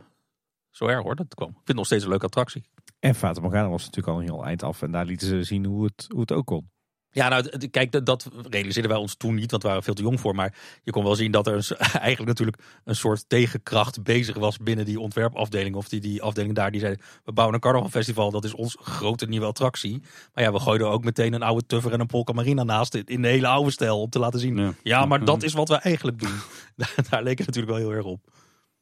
zo 0.69 0.87
erg 0.87 1.03
hoor, 1.03 1.15
dat 1.15 1.35
kwam. 1.35 1.49
Ik 1.49 1.55
vind 1.55 1.67
het 1.67 1.77
nog 1.77 1.85
steeds 1.85 2.03
een 2.03 2.09
leuke 2.09 2.25
attractie. 2.25 2.63
En 3.03 3.15
Fata 3.15 3.41
Morgana 3.41 3.69
was 3.69 3.85
natuurlijk 3.85 4.07
al 4.07 4.19
een 4.19 4.27
heel 4.27 4.45
eind 4.45 4.63
af. 4.63 4.81
En 4.81 4.91
daar 4.91 5.05
lieten 5.05 5.27
ze 5.27 5.43
zien 5.43 5.65
hoe 5.65 5.83
het, 5.83 6.05
hoe 6.09 6.19
het 6.21 6.31
ook 6.31 6.45
kon. 6.45 6.71
Ja, 7.09 7.29
nou, 7.29 7.67
kijk, 7.67 7.91
dat, 7.91 8.05
dat 8.05 8.29
realiseerden 8.49 8.91
wij 8.91 8.99
ons 8.99 9.15
toen 9.15 9.35
niet, 9.35 9.51
want 9.51 9.63
we 9.63 9.67
waren 9.67 9.83
veel 9.83 9.93
te 9.93 10.01
jong 10.01 10.19
voor. 10.19 10.35
Maar 10.35 10.55
je 10.83 10.91
kon 10.91 11.03
wel 11.03 11.15
zien 11.15 11.31
dat 11.31 11.47
er 11.47 11.53
een, 11.53 11.77
eigenlijk 12.07 12.25
natuurlijk 12.25 12.57
een 12.83 12.95
soort 12.95 13.29
tegenkracht 13.29 14.03
bezig 14.03 14.37
was 14.37 14.57
binnen 14.57 14.85
die 14.85 14.99
ontwerpafdeling. 14.99 15.75
Of 15.75 15.89
die, 15.89 15.99
die 15.99 16.21
afdeling 16.21 16.55
daar, 16.55 16.71
die 16.71 16.79
zei, 16.79 16.95
we 17.23 17.31
bouwen 17.31 17.55
een 17.55 17.61
carnavalfestival, 17.61 18.31
dat 18.31 18.43
is 18.43 18.53
ons 18.53 18.77
grote 18.81 19.25
nieuwe 19.25 19.45
attractie. 19.45 20.01
Maar 20.33 20.43
ja, 20.43 20.51
we 20.51 20.59
gooiden 20.59 20.89
ook 20.89 21.03
meteen 21.03 21.33
een 21.33 21.43
oude 21.43 21.65
tuffer 21.65 21.91
en 21.91 21.99
een 21.99 22.07
polka 22.07 22.33
marina 22.33 22.63
naast 22.63 22.95
in 22.95 23.21
de 23.21 23.27
hele 23.27 23.47
oude 23.47 23.71
stijl. 23.71 24.01
Om 24.01 24.09
te 24.09 24.19
laten 24.19 24.39
zien, 24.39 24.57
ja, 24.57 24.73
Ja. 24.83 25.05
maar 25.05 25.25
dat 25.25 25.43
is 25.43 25.53
wat 25.53 25.69
we 25.69 25.75
eigenlijk 25.75 26.19
doen. 26.19 26.35
daar, 26.75 26.95
daar 27.09 27.23
leek 27.23 27.37
het 27.37 27.47
natuurlijk 27.47 27.77
wel 27.77 27.87
heel 27.87 27.95
erg 27.95 28.05
op. 28.05 28.19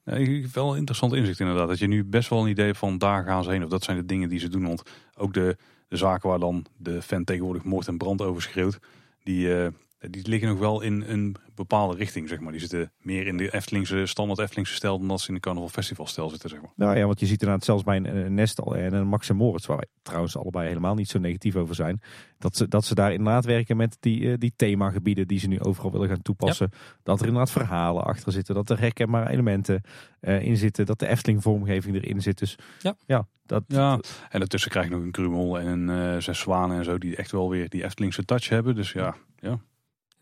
Wel 0.04 0.72
een 0.72 0.78
interessant 0.78 1.14
inzicht 1.14 1.40
inderdaad. 1.40 1.68
Dat 1.68 1.80
je 1.80 1.88
nu 1.88 2.04
best 2.04 2.30
wel 2.30 2.42
een 2.42 2.50
idee 2.50 2.74
van 2.74 2.98
daar 2.98 3.24
gaan 3.24 3.44
ze 3.44 3.50
heen. 3.50 3.64
Of 3.64 3.70
dat 3.70 3.84
zijn 3.84 3.98
de 3.98 4.06
dingen 4.06 4.30
die 4.30 4.40
ze 4.40 4.50
doen. 4.50 4.64
Want 4.64 4.84
ook 5.18 5.34
de, 5.34 5.58
de 5.88 5.98
zaken 5.98 6.30
waar 6.30 6.40
dan 6.40 6.66
de 6.78 7.02
fan 7.02 7.24
tegenwoordig 7.24 7.64
moord 7.64 7.88
en 7.88 7.98
brand 7.98 8.22
over 8.22 8.42
schreeuwt. 8.42 8.80
Die, 9.24 9.56
eh, 9.56 9.68
die 10.10 10.28
liggen 10.28 10.50
nog 10.50 10.60
wel 10.60 10.82
in 10.82 11.04
een 11.08 11.36
bepaalde 11.56 11.98
richting, 11.98 12.30
zeg 12.30 12.40
maar. 12.40 12.52
Die 12.52 12.62
zitten 12.62 12.92
meer 12.98 13.28
in 13.28 13.38
de 13.38 13.54
Eftelingse, 13.54 14.06
standaard 14.06 14.40
Eftelingse 14.40 14.74
stijl 14.74 15.00
dan 15.00 15.08
dat 15.08 15.22
ze 15.22 15.28
in 15.28 15.34
de 15.34 15.40
Carnaval 15.40 15.70
Festival 15.70 16.08
stijl 16.08 16.30
zitten, 16.30 16.50
zeg 16.50 16.62
maar. 16.62 16.72
Nou 16.76 16.98
ja, 16.98 17.06
want 17.06 17.20
je 17.20 17.26
ziet 17.26 17.42
inderdaad 17.42 17.66
zelfs 17.66 17.84
bij 17.84 17.96
een, 17.96 18.34
Nestal 18.34 18.76
en 18.76 18.94
een 18.94 19.08
Max 19.08 19.30
en 19.30 19.36
Moritz, 19.36 19.66
waar 19.66 19.78
wij 19.78 19.88
trouwens 20.02 20.38
allebei 20.38 20.68
helemaal 20.68 20.96
niet 20.96 21.10
zo 21.10 21.20
negatief 21.20 21.56
over 21.56 21.76
zijn, 21.76 22.02
dat 22.38 22.56
ze, 22.58 22.68
dat 22.68 22.86
ze 22.86 22.96
daar 22.96 23.14
inderdaad 23.14 23.46
werken 23.46 23.78
met 23.78 23.98
die, 24.00 24.32
eh, 24.32 24.38
die 24.38 24.54
themagebieden 24.56 25.28
die 25.28 25.40
ze 25.40 25.48
nu 25.48 25.60
overal 25.60 25.92
willen 25.92 26.08
gaan 26.08 26.22
toepassen. 26.22 26.70
Dat 27.04 27.20
er 27.20 27.26
inderdaad 27.26 27.52
verhalen 27.52 28.04
achter 28.04 28.32
zitten, 28.32 28.56
dat 28.56 28.70
er 28.70 28.80
herkenbare 28.80 29.30
elementen 29.30 29.82
eh, 30.20 30.42
in 30.42 30.58
zitten, 30.58 30.86
dat 30.86 31.00
de 31.00 31.08
Efteling 31.08 31.42
vormgeving 31.42 31.96
erin 31.96 32.22
zit. 32.22 32.38
Dus 32.38 32.58
Ja. 32.80 32.96
ja 33.06 33.28
dat, 33.46 33.64
Ja, 33.68 34.00
en 34.30 34.40
daartussen 34.40 34.72
krijg 34.72 34.88
je 34.88 34.92
nog 34.92 35.04
een 35.04 35.12
Krumel 35.12 35.60
en 35.60 35.68
een 35.68 36.16
eh, 36.16 36.22
zes 36.22 36.40
zwanen 36.40 36.78
en 36.78 36.84
zo. 36.84 36.98
Die 36.98 37.16
echt 37.16 37.32
wel 37.32 37.50
weer 37.50 37.70
die 37.70 37.84
Eftelingse 37.84 38.26
touch 38.26 38.50
hebben. 38.50 38.76
Dus 38.76 38.92
ja, 38.92 39.16
Ja, 39.36 39.60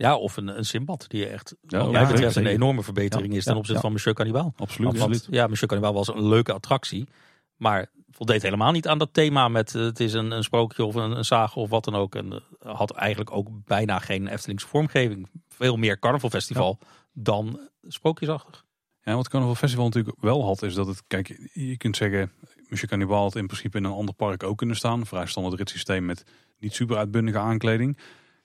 of 0.08 0.38
een, 0.38 0.58
een 0.58 0.66
Simbad, 0.66 1.06
die 1.08 1.28
echt, 1.28 1.56
Ja, 1.62 1.78
wat 1.78 1.86
ja, 1.86 1.92
mij 1.92 2.12
betreft, 2.12 2.36
een 2.36 2.46
enorme 2.46 2.84
verbetering 2.84 3.32
Ja, 3.32 3.38
is 3.38 3.44
ten 3.44 3.54
ja, 3.54 3.60
opzichte 3.60 3.82
ja. 3.82 3.82
van 3.82 3.92
Monsieur 3.92 4.16
Cannibal. 4.16 4.54
absoluut. 4.58 4.92
Want, 4.92 5.02
absoluut. 5.02 5.28
ja, 5.36 5.48
Monsieur 5.48 5.68
Cannibal 5.68 5.94
was 5.94 6.08
een 6.08 6.28
leuke 6.28 6.54
attractie. 6.54 7.08
Maar 7.56 7.90
voldeed 8.12 8.42
helemaal 8.42 8.72
niet 8.72 8.88
aan 8.88 8.98
dat 8.98 9.14
thema 9.14 9.48
met 9.48 9.76
eh, 9.76 9.82
het 9.82 10.00
is 10.00 10.14
een, 10.14 10.32
een 10.32 10.44
sprookje 10.44 10.86
of 10.86 10.96
een, 10.96 11.18
een 11.18 11.26
sage 11.26 11.60
of 11.60 11.70
wat 11.70 11.84
dan 11.84 11.96
ook. 11.96 12.16
En 12.16 12.34
eh, 12.34 12.76
had 12.76 12.92
eigenlijk 12.92 13.32
ook 13.32 13.48
bijna 13.66 14.00
geen 14.00 14.28
Eftelingse 14.28 14.68
vormgeving. 14.68 15.30
Veel 15.48 15.78
meer 15.78 16.00
carnavalfestival 16.00 16.80
dan 17.14 17.60
sprookjesachtig. 17.88 18.66
Ja, 19.02 19.16
wat 19.16 19.30
Carnaval 19.30 19.56
Festival 19.56 19.86
natuurlijk 19.86 20.16
wel 20.22 20.44
had, 20.44 20.64
is 20.64 20.74
dat 20.74 20.88
het, 20.88 21.04
kijk, 21.08 21.50
je 21.54 21.78
kunt 21.78 21.98
zeggen, 21.98 22.32
Monsieur 22.58 22.90
Cannibal 22.90 23.22
had 23.22 23.36
in 23.36 23.48
principe 23.48 23.78
in 23.78 23.84
een 23.84 23.92
ander 23.92 24.16
park 24.16 24.44
ook 24.44 24.58
kunnen 24.58 24.76
staan. 24.76 25.06
Vrij 25.06 25.26
standaard 25.26 25.58
ritssysteem 25.58 26.06
met 26.06 26.24
niet 26.60 26.74
super 26.74 26.98
uitbundige 26.98 27.38
aankleding. 27.38 27.98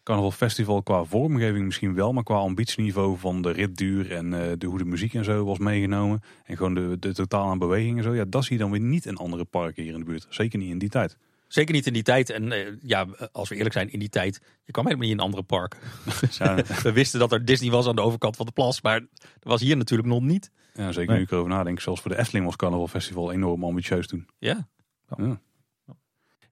Carnaval 0.05 0.31
Festival 0.31 0.83
qua 0.83 1.05
vormgeving 1.05 1.65
misschien 1.65 1.95
wel, 1.95 2.13
maar 2.13 2.23
qua 2.23 2.37
ambitieniveau 2.37 3.19
van 3.19 3.43
de 3.43 3.51
ritduur 3.51 4.13
en 4.13 4.35
eh, 4.35 4.53
de, 4.59 4.67
hoe 4.67 4.79
de 4.79 4.85
muziek 4.85 5.15
en 5.15 5.25
zo 5.25 5.45
was 5.45 5.59
meegenomen. 5.59 6.23
En 6.45 6.57
gewoon 6.57 6.75
de, 6.75 6.97
de 6.99 7.15
totaal 7.15 7.49
aan 7.49 7.59
beweging 7.59 7.97
en 7.97 8.03
zo. 8.03 8.15
Ja, 8.15 8.25
dat 8.29 8.45
zie 8.45 8.53
je 8.57 8.63
dan 8.63 8.71
weer 8.71 8.81
niet 8.81 9.07
in 9.07 9.17
andere 9.17 9.45
parken 9.45 9.83
hier 9.83 9.93
in 9.93 9.99
de 9.99 10.05
buurt. 10.05 10.27
Zeker 10.29 10.59
niet 10.59 10.71
in 10.71 10.79
die 10.79 10.89
tijd. 10.89 11.17
Zeker 11.49 11.75
niet 11.75 11.87
in 11.87 11.93
die 11.93 12.03
tijd. 12.03 12.31
En 12.31 12.53
eh, 12.53 12.73
ja, 12.83 13.07
als 13.33 13.49
we 13.49 13.55
eerlijk 13.55 13.75
zijn, 13.75 13.93
in 13.93 13.99
die 13.99 14.09
tijd, 14.09 14.41
je 14.65 14.73
kwam 14.73 14.85
helemaal 14.85 15.07
niet 15.07 15.17
in 15.17 15.23
andere 15.25 15.43
parken. 15.43 15.79
Ja, 16.39 16.55
We 16.83 16.93
wisten 16.93 17.19
dat 17.21 17.33
er 17.33 17.45
Disney 17.45 17.71
was 17.71 17.87
aan 17.87 17.97
de 17.97 18.03
overkant 18.03 18.37
van 18.37 18.47
de 18.47 18.53
plas, 18.53 18.83
maar 18.83 19.01
dat 19.01 19.09
was 19.43 19.61
hier 19.61 19.77
natuurlijk 19.77 20.09
nog 20.09 20.23
niet. 20.23 20.51
ja 20.75 20.93
zeker 20.93 21.09
Nee. 21.09 21.17
nu 21.19 21.23
ik 21.25 21.31
erover 21.31 21.51
nadenk. 21.51 21.81
Zelfs 21.81 22.01
voor 22.01 22.11
de 22.11 22.19
Efteling 22.19 22.45
was 22.45 22.57
Carnaval 22.57 22.89
Festival 22.89 23.33
enorm 23.33 23.65
ambitieus 23.65 24.07
toen. 24.07 24.27
Ja, 24.39 24.69
Ja. 25.17 25.41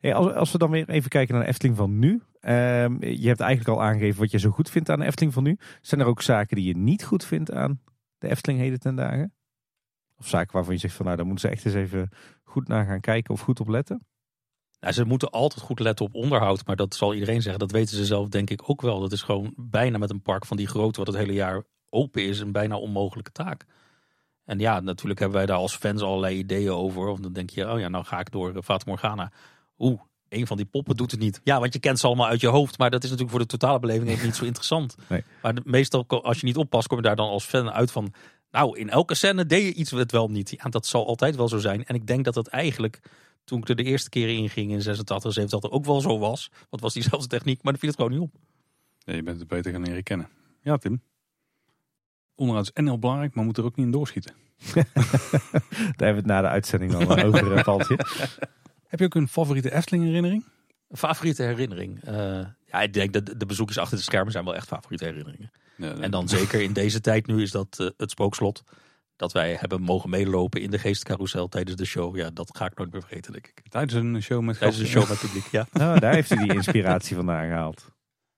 Hey, 0.01 0.15
als, 0.15 0.33
als 0.33 0.53
we 0.53 0.59
dan 0.59 0.71
weer 0.71 0.89
even 0.89 1.11
kijken 1.11 1.35
naar 1.35 1.43
de 1.45 1.49
Efteling 1.51 1.77
van 1.77 1.99
nu. 1.99 2.23
Ehm, 2.43 3.05
je 3.05 3.29
hebt 3.29 3.41
eigenlijk 3.41 3.79
al 3.79 3.85
aangegeven 3.85 4.21
wat 4.21 4.31
je 4.31 4.39
zo 4.39 4.51
goed 4.51 4.71
vindt 4.71 4.89
aan 4.89 4.99
de 4.99 5.05
Efteling 5.05 5.33
van 5.33 5.43
nu. 5.43 5.59
Zijn 5.81 6.01
er 6.01 6.07
ook 6.07 6.23
zaken 6.23 6.57
die 6.57 6.65
je 6.65 6.77
niet 6.77 7.05
goed 7.05 7.25
vindt 7.25 7.53
aan 7.53 7.81
de 8.19 8.29
Efteling 8.29 8.61
heden 8.61 8.81
ten 8.81 8.95
dagen? 8.95 9.35
Of 10.19 10.29
zaken 10.29 10.53
waarvan 10.53 10.75
je 10.75 10.81
zegt 10.81 10.95
van 10.95 11.05
nou, 11.05 11.17
daar 11.17 11.27
moeten 11.27 11.49
ze 11.49 11.55
echt 11.55 11.65
eens 11.65 11.75
even 11.75 12.09
goed 12.43 12.69
naar 12.69 12.87
gaan 12.87 13.01
kijken 13.01 13.35
of 13.35 13.41
goed 13.41 13.61
op 13.61 13.69
letten? 13.69 14.07
Nou, 14.81 14.95
ze 14.95 15.05
moeten 15.05 15.31
altijd 15.31 15.63
goed 15.63 15.81
letten 15.81 16.05
op 16.05 16.15
onderhoud, 16.15 16.67
maar 16.67 16.77
dat 16.77 16.95
zal 16.95 17.15
iedereen 17.15 17.43
zeggen. 17.43 17.61
Dat 17.61 17.71
weten 17.71 17.97
ze 17.97 18.05
zelf 18.05 18.29
denk 18.29 18.51
ik 18.51 18.71
ook 18.71 18.81
wel. 18.81 19.01
Dat 19.01 19.13
is 19.13 19.23
gewoon 19.23 19.55
bijna 19.57 19.99
met 19.99 20.11
een 20.11 20.23
park 20.23 20.47
van 20.47 20.57
die 20.57 20.67
grootte, 20.67 20.99
wat 20.99 21.09
het 21.09 21.17
hele 21.17 21.33
jaar 21.33 21.63
open 21.91 22.27
is, 22.27 22.41
een 22.41 22.53
bijna 22.53 22.77
onmogelijke 22.77 23.33
taak. 23.33 23.65
En 24.45 24.59
ja, 24.59 24.81
natuurlijk 24.81 25.21
hebben 25.21 25.39
wij 25.39 25.47
daar 25.47 25.57
als 25.57 25.77
fans 25.77 26.03
allerlei 26.03 26.37
ideeën 26.39 26.71
over. 26.71 27.07
Want 27.07 27.23
dan 27.23 27.33
denk 27.33 27.51
je, 27.51 27.71
oh 27.73 27.79
ja, 27.79 27.89
nou 27.89 28.05
ga 28.05 28.21
ik 28.21 28.31
door 28.31 28.57
uh, 28.57 28.63
Fata 28.63 28.85
Morgana. 28.87 29.33
Oeh, 29.79 30.01
een 30.33 30.47
van 30.47 30.57
die 30.57 30.67
poppen 30.67 30.97
doet 30.97 31.11
het 31.11 31.21
niet. 31.21 31.41
Ja, 31.45 31.61
want 31.61 31.73
je 31.73 31.79
kent 31.79 31.99
ze 31.99 32.07
allemaal 32.07 32.27
uit 32.27 32.41
je 32.41 32.49
hoofd, 32.49 32.79
maar 32.79 32.91
dat 32.91 33.03
is 33.05 33.11
natuurlijk 33.11 33.37
voor 33.37 33.47
de 33.47 33.57
totale 33.57 33.79
beleving 33.79 34.11
even 34.11 34.27
niet 34.27 34.37
zo 34.37 34.45
interessant. 34.45 34.95
Nee. 35.09 35.25
Maar 35.43 35.55
de- 35.55 35.63
meestal, 35.65 36.07
als 36.07 36.41
je 36.41 36.47
niet 36.47 36.57
oppast, 36.57 36.87
kom 36.89 36.97
je 36.97 37.03
daar 37.03 37.17
dan 37.17 37.29
als 37.29 37.45
fan 37.45 37.71
uit 37.71 37.91
van... 37.91 38.13
Nou, 38.51 38.79
in 38.79 38.91
elke 38.91 39.15
scène 39.15 39.47
deed 39.47 39.63
je 39.63 39.75
iets 39.75 39.91
het 39.91 40.13
wel 40.13 40.29
niet. 40.29 40.51
Ja, 40.51 40.69
dat 40.71 40.87
zal 40.87 41.07
altijd 41.07 41.37
wel 41.37 41.49
zo 41.49 41.59
zijn. 41.59 41.85
En 41.85 41.95
ik 41.95 42.07
denk 42.07 42.25
dat 42.25 42.35
dat 42.35 42.47
eigenlijk 42.47 43.01
toen 43.45 43.59
ik 43.61 43.69
er 43.69 43.77
de 43.77 43.83
eerste 43.83 44.09
keer 44.09 44.29
in 44.29 44.49
ging 44.51 44.71
in 44.71 44.83
86, 44.83 45.33
87 45.33 45.71
ook 45.71 45.85
wel 45.85 46.01
zo 46.01 46.19
was. 46.19 46.51
Want 46.71 46.83
was 46.83 46.93
diezelfde 46.93 47.29
techniek, 47.29 47.63
maar 47.63 47.73
dan 47.73 47.81
viel 47.81 47.91
het 47.91 47.99
gewoon 47.99 48.13
niet 48.13 48.21
op. 48.29 48.35
Ja, 48.99 49.15
je 49.15 49.23
bent 49.23 49.39
het 49.39 49.49
beter 49.49 49.73
gaan 49.73 49.83
leren 49.83 50.03
kennen. 50.03 50.29
Ja, 50.63 50.77
Tim. 50.77 51.03
Onderhoud 52.35 52.67
is 52.67 52.73
en 52.73 52.87
heel 52.87 52.99
belangrijk, 52.99 53.35
maar 53.35 53.45
moet 53.45 53.57
er 53.59 53.65
ook 53.65 53.77
niet 53.77 53.87
in 53.87 53.93
doorschieten. 53.93 54.35
Daar 54.75 54.85
hebben 55.97 55.97
we 55.97 56.05
het 56.05 56.27
na 56.27 56.41
de 56.41 56.49
uitzending 56.49 56.93
dan 56.93 57.07
wel 57.07 57.23
over, 57.33 57.63
Paltje. 57.63 57.99
Heb 58.93 59.01
je 59.01 59.05
ook 59.07 59.15
een 59.15 59.29
favoriete 59.29 59.73
Efteling 59.75 60.05
herinnering? 60.05 60.45
Een 60.89 60.97
favoriete 60.97 61.43
herinnering. 61.43 62.05
Eh, 62.05 62.15
ja, 62.67 62.81
ik 62.83 62.93
denk 62.93 63.13
dat 63.13 63.27
de 63.37 63.47
bezoekjes 63.47 63.79
achter 63.79 63.97
de 63.97 64.03
schermen 64.03 64.33
zijn 64.33 64.45
wel 64.45 64.55
echt 64.55 64.67
favoriete 64.67 65.05
herinneringen. 65.05 65.51
En 66.01 66.11
dan 66.11 66.29
zeker 66.29 66.61
in 66.61 66.73
deze 66.73 67.01
tijd 67.01 67.27
nu 67.27 67.43
is 67.43 67.51
dat 67.51 67.77
eh, 67.79 67.87
het 67.97 68.11
spookslot. 68.11 68.63
Dat 69.17 69.33
wij 69.33 69.57
hebben 69.61 69.81
mogen 69.83 70.11
meelopen 70.11 70.61
in 70.61 70.71
de 70.71 70.79
geestcarousel 70.79 71.49
tijdens 71.49 71.77
de 71.77 71.85
show. 71.85 72.17
Ja, 72.17 72.31
dat 72.31 72.57
ga 72.57 72.67
ik 72.67 72.79
nooit 72.79 72.93
meer 72.93 73.01
vergeten, 73.01 73.33
denk 73.33 73.47
ik. 73.47 73.63
Tijdens 73.69 73.93
een 73.95 74.23
show 74.23 74.43
met 74.43 74.59
Tijdens 74.59 74.81
de 74.81 74.85
gasten. 74.85 75.01
show 75.03 75.11
met 75.11 75.21
publiek, 75.21 75.47
ja. 75.51 75.67
Nou, 75.73 75.99
daar 76.01 76.15
heeft 76.15 76.29
hij 76.29 76.39
die 76.39 76.55
inspiratie 76.55 77.17
vandaan 77.17 77.47
gehaald. 77.47 77.91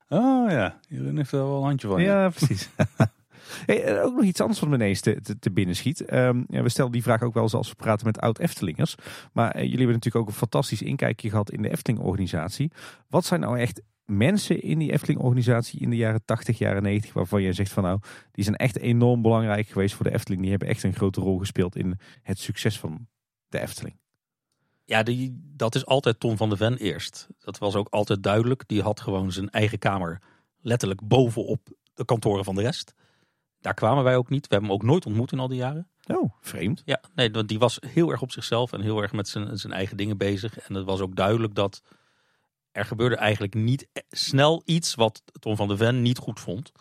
Oh 0.09 0.51
ja, 0.51 0.81
Jeroen 0.89 1.16
heeft 1.16 1.32
er 1.32 1.39
wel 1.39 1.56
een 1.56 1.62
handje 1.64 1.89
van. 1.89 2.02
ja. 2.02 2.22
Ja, 2.22 2.28
precies. 2.31 2.68
Ook 4.03 4.15
nog 4.15 4.25
iets 4.25 4.41
anders 4.41 4.61
wat 4.61 4.69
me 4.69 4.75
ineens 4.75 5.01
te 5.01 5.51
binnen 5.53 5.77
schiet. 5.77 6.05
Ehm, 6.05 6.43
ja, 6.49 6.62
we 6.62 6.69
stellen 6.69 6.93
die 6.93 7.03
vraag 7.03 7.23
ook 7.23 7.35
wel 7.35 7.43
eens 7.43 7.55
als 7.55 7.69
we 7.69 7.75
praten 7.75 8.07
met 8.07 8.21
oud-Eftelingers. 8.21 8.95
Maar 9.33 9.51
eh, 9.51 9.61
jullie 9.61 9.77
hebben 9.77 9.95
natuurlijk 9.95 10.25
ook 10.25 10.31
een 10.31 10.39
fantastisch 10.39 10.83
inkijkje 10.83 11.31
gehad 11.31 11.51
in 11.51 11.62
de 11.62 11.71
Efteling-organisatie. 11.71 12.71
Wat 13.09 13.25
zijn 13.25 13.41
nou 13.41 13.59
echt 13.59 13.83
mensen 14.05 14.62
in 14.62 14.79
die 14.79 14.93
Efteling-organisatie 14.93 15.81
in 15.81 15.91
de 15.91 15.97
jaren 15.97 16.25
80, 16.25 16.59
jaren 16.59 16.83
90... 16.83 17.12
waarvan 17.12 17.43
je 17.43 17.53
zegt 17.53 17.73
van 17.73 17.83
nou, 17.83 17.99
die 18.33 18.45
zijn 18.45 18.57
echt 18.57 18.79
enorm 18.79 19.23
belangrijk 19.23 19.69
geweest 19.69 19.95
voor 19.95 20.05
de 20.05 20.12
Efteling. 20.12 20.43
Die 20.43 20.51
hebben 20.51 20.69
echt 20.69 20.83
een 20.83 20.95
grote 20.95 21.21
rol 21.21 21.39
gespeeld 21.39 21.77
in 21.77 21.99
het 22.23 22.39
succes 22.39 22.79
van 22.79 23.07
de 23.49 23.61
Efteling. 23.61 23.97
Ja, 24.85 25.03
die, 25.03 25.41
dat 25.57 25.75
is 25.75 25.87
altijd 25.87 26.21
Tom 26.21 26.37
van 26.37 26.49
de 26.49 26.57
Ven 26.57 26.77
eerst. 26.77 27.29
Dat 27.39 27.59
was 27.59 27.75
ook 27.75 27.89
altijd 27.89 28.23
duidelijk. 28.23 28.62
Die 28.66 28.83
had 28.83 29.01
gewoon 29.01 29.33
zijn 29.33 29.51
eigen 29.51 29.79
kamer 29.79 30.23
letterlijk 30.61 31.01
bovenop 31.09 31.69
de 31.95 32.05
kantoren 32.05 32.45
van 32.45 32.55
de 32.55 32.62
rest. 32.62 32.95
Daar 33.65 33.74
kwamen 33.74 34.05
wij 34.05 34.16
ook 34.16 34.28
niet. 34.28 34.47
We 34.47 34.55
hebben 34.55 34.70
hem 34.70 34.78
ook 34.78 34.86
nooit 34.86 35.07
ontmoet 35.07 35.32
in 35.32 35.39
al 35.39 35.49
die 35.49 35.59
jaren. 35.59 35.89
Oh, 36.07 36.32
vreemd. 36.41 36.82
Ja, 36.85 37.01
nee, 37.15 37.31
want 37.31 37.49
die 37.49 37.59
was 37.59 37.78
heel 37.86 38.11
erg 38.11 38.23
op 38.23 38.32
zichzelf 38.32 38.73
en 38.73 38.81
heel 38.81 39.03
erg 39.03 39.12
met 39.12 39.28
zijn, 39.28 39.59
zijn 39.59 39.73
eigen 39.73 39.97
dingen 39.97 40.16
bezig. 40.16 40.59
En 40.59 40.74
het 40.74 40.85
was 40.85 41.01
ook 41.01 41.16
duidelijk 41.16 41.55
dat 41.55 41.82
er 42.73 42.85
gebeurde 42.85 43.16
eigenlijk 43.16 43.55
niet 43.55 43.89
e- 43.93 44.01
snel 44.11 44.62
iets 44.65 44.95
wat 44.95 45.23
Tom 45.41 45.57
van 45.57 45.69
de 45.69 45.77
Ven 45.77 46.03
niet 46.03 46.19
goed 46.19 46.41
vond. 46.41 46.73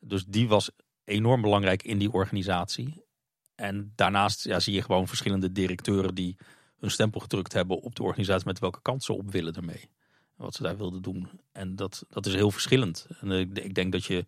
Dus 0.00 0.24
die 0.24 0.48
was 0.48 0.70
enorm 1.04 1.40
belangrijk 1.40 1.82
in 1.82 1.98
die 1.98 2.12
organisatie. 2.12 3.04
En 3.54 3.92
daarnaast 3.94 4.44
ja, 4.44 4.60
zie 4.60 4.74
je 4.74 4.82
gewoon 4.82 5.08
verschillende 5.08 5.52
directeuren 5.52 6.14
die 6.14 6.36
hun 6.78 6.90
stempel 6.90 7.20
gedrukt 7.20 7.52
hebben 7.52 7.80
op 7.80 7.94
de 7.94 8.02
organisatie 8.02 8.46
met 8.46 8.58
welke 8.58 8.82
kant 8.82 9.04
ze 9.04 9.12
op 9.12 9.30
willen 9.30 9.54
ermee. 9.54 9.90
Wat 10.36 10.54
ze 10.54 10.62
daar 10.62 10.76
wilden 10.76 11.02
doen. 11.02 11.28
En 11.52 11.76
dat, 11.76 12.04
dat 12.08 12.26
is 12.26 12.34
heel 12.34 12.50
verschillend. 12.50 13.06
En 13.20 13.32
eh, 13.32 13.38
ik, 13.38 13.58
ik 13.58 13.74
denk 13.74 13.92
dat 13.92 14.04
je 14.04 14.26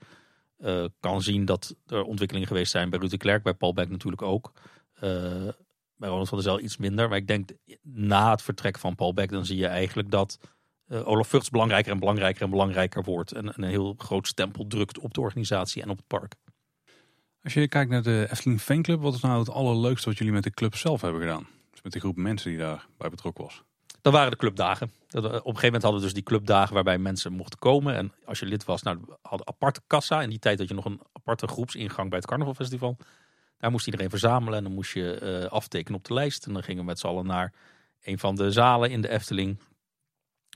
eh, 0.60 0.84
kan 1.00 1.22
zien 1.22 1.44
dat 1.44 1.76
er 1.86 2.02
ontwikkelingen 2.02 2.48
geweest 2.48 2.70
zijn 2.70 2.90
bij 2.90 2.98
Ruud 2.98 3.10
de 3.10 3.16
Klerk, 3.16 3.42
bij 3.42 3.54
Paul 3.54 3.72
Beck 3.72 3.88
natuurlijk 3.88 4.22
ook. 4.22 4.52
Eh, 4.94 5.48
bij 5.96 6.08
Ronald 6.08 6.28
van 6.28 6.38
der 6.38 6.46
Zel 6.46 6.60
iets 6.60 6.76
minder. 6.76 7.08
Maar 7.08 7.18
ik 7.18 7.26
denk 7.26 7.50
na 7.82 8.30
het 8.30 8.42
vertrek 8.42 8.78
van 8.78 8.94
Paul 8.94 9.14
Beck, 9.14 9.30
dan 9.30 9.46
zie 9.46 9.56
je 9.56 9.66
eigenlijk 9.66 10.10
dat 10.10 10.38
eh, 10.86 11.08
Olaf 11.08 11.28
Vugts 11.28 11.50
belangrijker 11.50 11.92
en 11.92 11.98
belangrijker 11.98 12.42
en 12.42 12.50
belangrijker 12.50 13.04
wordt. 13.04 13.32
En 13.32 13.52
een 13.54 13.68
heel 13.68 13.94
groot 13.98 14.26
stempel 14.26 14.66
drukt 14.66 14.98
op 14.98 15.14
de 15.14 15.20
organisatie 15.20 15.82
en 15.82 15.90
op 15.90 15.96
het 15.96 16.06
park. 16.06 16.34
Als 17.42 17.54
je 17.54 17.68
kijkt 17.68 17.90
naar 17.90 18.02
de 18.02 18.26
Efteling 18.30 18.60
Fanclub, 18.60 19.00
wat 19.00 19.14
is 19.14 19.20
nou 19.20 19.38
het 19.38 19.50
allerleukste 19.50 20.08
wat 20.08 20.18
jullie 20.18 20.32
met 20.32 20.42
de 20.44 20.50
club 20.50 20.74
zelf 20.74 21.00
hebben 21.00 21.20
gedaan? 21.20 21.46
Dus 21.70 21.82
met 21.82 21.92
de 21.92 22.00
groep 22.00 22.16
mensen 22.16 22.50
die 22.50 22.58
daarbij 22.58 23.10
betrokken 23.10 23.44
was. 23.44 23.62
Dat 24.02 24.12
waren 24.12 24.30
de 24.30 24.36
clubdagen. 24.36 24.92
Dat, 25.08 25.24
op 25.24 25.32
een 25.32 25.40
gegeven 25.40 25.64
moment 25.64 25.82
hadden 25.82 26.00
we 26.00 26.06
dus 26.06 26.14
die 26.14 26.22
clubdagen 26.22 26.74
waarbij 26.74 26.98
mensen 26.98 27.32
mochten 27.32 27.58
komen. 27.58 27.94
En 27.96 28.12
als 28.24 28.38
je 28.38 28.46
lid 28.46 28.64
was, 28.64 28.82
nou, 28.82 28.98
we 29.06 29.16
hadden 29.22 29.46
aparte 29.46 29.80
kassa. 29.86 30.22
In 30.22 30.28
die 30.28 30.38
tijd 30.38 30.58
had 30.58 30.68
je 30.68 30.74
nog 30.74 30.84
een 30.84 31.00
aparte 31.12 31.46
groepsingang 31.46 32.08
bij 32.08 32.18
het 32.18 32.26
carnavalfestival. 32.26 32.96
Daar 33.58 33.70
moest 33.70 33.86
iedereen 33.86 34.10
verzamelen 34.10 34.58
en 34.58 34.64
dan 34.64 34.72
moest 34.72 34.92
je 34.92 35.14
eh, 35.14 35.50
aftekenen 35.50 35.98
op 35.98 36.04
de 36.04 36.14
lijst. 36.14 36.46
En 36.46 36.52
dan 36.52 36.62
gingen 36.62 36.80
we 36.80 36.86
met 36.86 36.98
z'n 36.98 37.06
allen 37.06 37.26
naar 37.26 37.52
een 38.02 38.18
van 38.18 38.34
de 38.34 38.50
zalen 38.50 38.90
in 38.90 39.00
de 39.00 39.08
Efteling. 39.08 39.58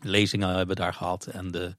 Lezingen 0.03 0.49
hebben 0.49 0.77
we 0.77 0.83
daar 0.83 0.95
gehad 0.95 1.27
en 1.27 1.51
de 1.51 1.77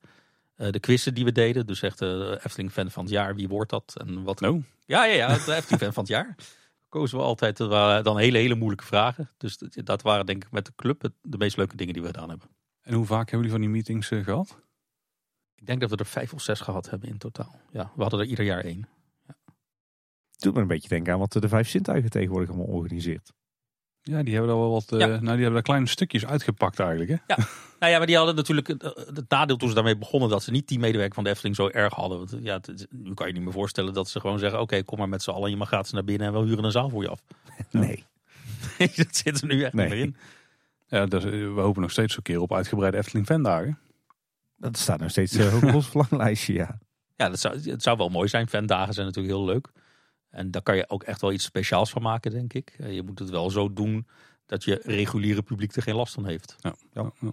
Eh, 0.55 0.71
de 0.71 0.79
quizzen 0.79 1.13
die 1.13 1.23
we 1.25 1.31
deden, 1.31 1.65
dus 1.65 1.81
echt 1.81 1.99
de 1.99 2.39
Efteling 2.43 2.71
fan 2.71 2.91
van 2.91 3.03
het 3.03 3.13
jaar, 3.13 3.35
wie 3.35 3.47
wordt 3.47 3.69
dat 3.69 3.95
en 3.97 4.23
wat. 4.23 4.39
No. 4.39 4.61
Ja, 4.85 5.05
ja, 5.05 5.13
ja, 5.13 5.27
de 5.27 5.55
Efteling 5.55 5.81
fan 5.81 5.93
van 5.93 6.03
het 6.03 6.11
jaar. 6.11 6.35
Kozen 6.95 7.17
we 7.17 7.23
altijd, 7.23 7.57
dat 7.57 7.69
waren 7.69 8.03
dan 8.03 8.17
hele, 8.17 8.37
hele 8.37 8.55
moeilijke 8.55 8.85
vragen. 8.85 9.29
Dus 9.37 9.57
dat- 9.57 9.77
dat 9.83 10.01
waren 10.01 10.25
denk 10.25 10.43
ik 10.45 10.51
met 10.51 10.65
de 10.65 10.71
club 10.75 11.01
het- 11.01 11.13
de 11.21 11.37
meest 11.37 11.57
leuke 11.57 11.75
dingen 11.75 11.93
die 11.93 12.01
we 12.01 12.07
gedaan 12.07 12.29
hebben. 12.29 12.47
En 12.81 12.93
hoe 12.93 13.05
vaak 13.05 13.29
hebben 13.29 13.47
jullie 13.47 13.51
van 13.51 13.61
die 13.61 13.69
meetings 13.69 14.11
eh, 14.11 14.23
gehad? 14.23 14.59
Ik 15.55 15.65
denk 15.65 15.81
dat 15.81 15.89
we 15.89 15.95
er 15.95 16.05
vijf 16.05 16.33
of 16.33 16.41
zes 16.41 16.59
gehad 16.59 16.89
hebben 16.89 17.09
in 17.09 17.17
totaal. 17.17 17.59
Ja, 17.71 17.91
we 17.95 18.01
hadden 18.01 18.19
er 18.19 18.25
ieder 18.25 18.45
jaar 18.45 18.63
één. 18.63 18.87
Doet 20.37 20.53
me 20.53 20.61
een 20.61 20.67
beetje 20.67 20.89
denken 20.89 21.13
aan 21.13 21.19
wat 21.19 21.31
de 21.31 21.47
vijf 21.49 21.69
zintuigen 21.69 22.09
tegenwoordig 22.09 22.49
allemaal 22.49 22.67
organiseert. 22.75 23.33
Ja, 24.07 24.23
die 24.23 24.33
hebben 24.33 24.51
er 24.51 24.57
wel 24.59 24.71
wat. 24.71 24.91
eh, 24.91 24.99
Ja. 24.99 25.05
Nou, 25.07 25.19
die 25.19 25.29
hebben 25.29 25.53
daar 25.53 25.61
kleine 25.61 25.87
stukjes 25.87 26.25
uitgepakt 26.25 26.79
eigenlijk. 26.79 27.09
Hè? 27.09 27.35
Nou 27.79 27.91
ja, 27.91 27.97
maar 27.97 28.07
die 28.07 28.17
hadden 28.17 28.35
natuurlijk 28.35 28.67
het, 28.67 28.81
het 29.13 29.29
nadeel 29.29 29.57
toen 29.57 29.67
ze 29.69 29.75
daarmee 29.75 29.97
begonnen 29.97 30.29
dat 30.29 30.43
ze 30.43 30.51
niet 30.51 30.67
die 30.67 30.79
medewerker 30.79 31.13
van 31.15 31.23
de 31.23 31.29
Efteling 31.29 31.55
zo 31.55 31.67
erg 31.69 31.93
hadden. 31.93 32.17
Want 32.17 32.35
ja, 32.41 32.53
het 32.53 32.87
nu 32.89 33.13
kan 33.13 33.27
je 33.27 33.33
niet 33.33 33.41
meer 33.43 33.51
voorstellen 33.53 33.93
dat 33.93 34.09
ze 34.09 34.19
gewoon 34.19 34.39
zeggen: 34.39 34.61
Oké, 34.61 34.83
kom 34.83 34.97
maar 34.97 35.09
met 35.09 35.23
z'n 35.23 35.29
allen, 35.29 35.49
je 35.49 35.55
mag 35.57 35.67
gratis 35.67 35.91
naar 35.91 36.03
binnen 36.03 36.27
en 36.27 36.33
we 36.33 36.39
huren 36.47 36.63
een 36.63 36.71
zaal 36.71 36.89
voor 36.89 37.03
je 37.03 37.09
af. 37.09 37.21
Nee. 37.71 38.03
dat 38.77 39.15
zit 39.15 39.41
er 39.41 39.47
nu 39.47 39.63
echt 39.63 39.73
Nee. 39.73 39.85
niet 39.85 39.95
meer 39.95 40.03
in. 40.03 40.15
Ja, 40.87 41.05
dus, 41.05 41.23
eh, 41.23 41.31
we 41.31 41.61
hopen 41.61 41.81
nog 41.81 41.91
steeds 41.91 42.17
een 42.17 42.23
keer 42.23 42.39
op 42.41 42.53
uitgebreide 42.53 42.97
Efteling 42.97 43.25
fandagen. 43.25 43.79
Dat 44.57 44.77
staat 44.77 44.99
nog 44.99 45.09
steeds 45.09 45.35
eh, 45.35 45.55
op 45.63 45.73
ons 45.73 45.87
verlanglijstje, 45.87 46.53
ja. 46.53 46.77
Ja, 47.15 47.29
dat 47.29 47.39
zou, 47.39 47.59
het 47.69 47.83
zou 47.83 47.97
wel 47.97 48.09
mooi 48.09 48.27
zijn. 48.27 48.47
Fandagen 48.49 48.93
zijn 48.93 49.05
natuurlijk 49.05 49.35
heel 49.35 49.45
leuk. 49.45 49.71
En 50.35 50.51
daar 50.51 50.61
kan 50.61 50.75
je 50.75 50.89
ook 50.89 51.03
echt 51.03 51.21
wel 51.21 51.31
iets 51.31 51.43
speciaals 51.43 51.89
van 51.89 52.01
maken, 52.01 52.31
denk 52.31 52.53
ik. 52.53 52.75
Eh, 52.77 52.93
Je 52.93 53.03
moet 53.03 53.19
het 53.19 53.29
wel 53.29 53.49
zo 53.49 53.73
doen 53.73 54.07
dat 54.45 54.63
je 54.63 54.81
reguliere 54.83 55.41
publiek 55.41 55.75
er 55.75 55.81
geen 55.81 55.95
last 55.95 56.13
van 56.13 56.25
heeft. 56.25 56.55
Ja. 56.59 56.75
Ja. 56.93 57.11
Ja. 57.19 57.31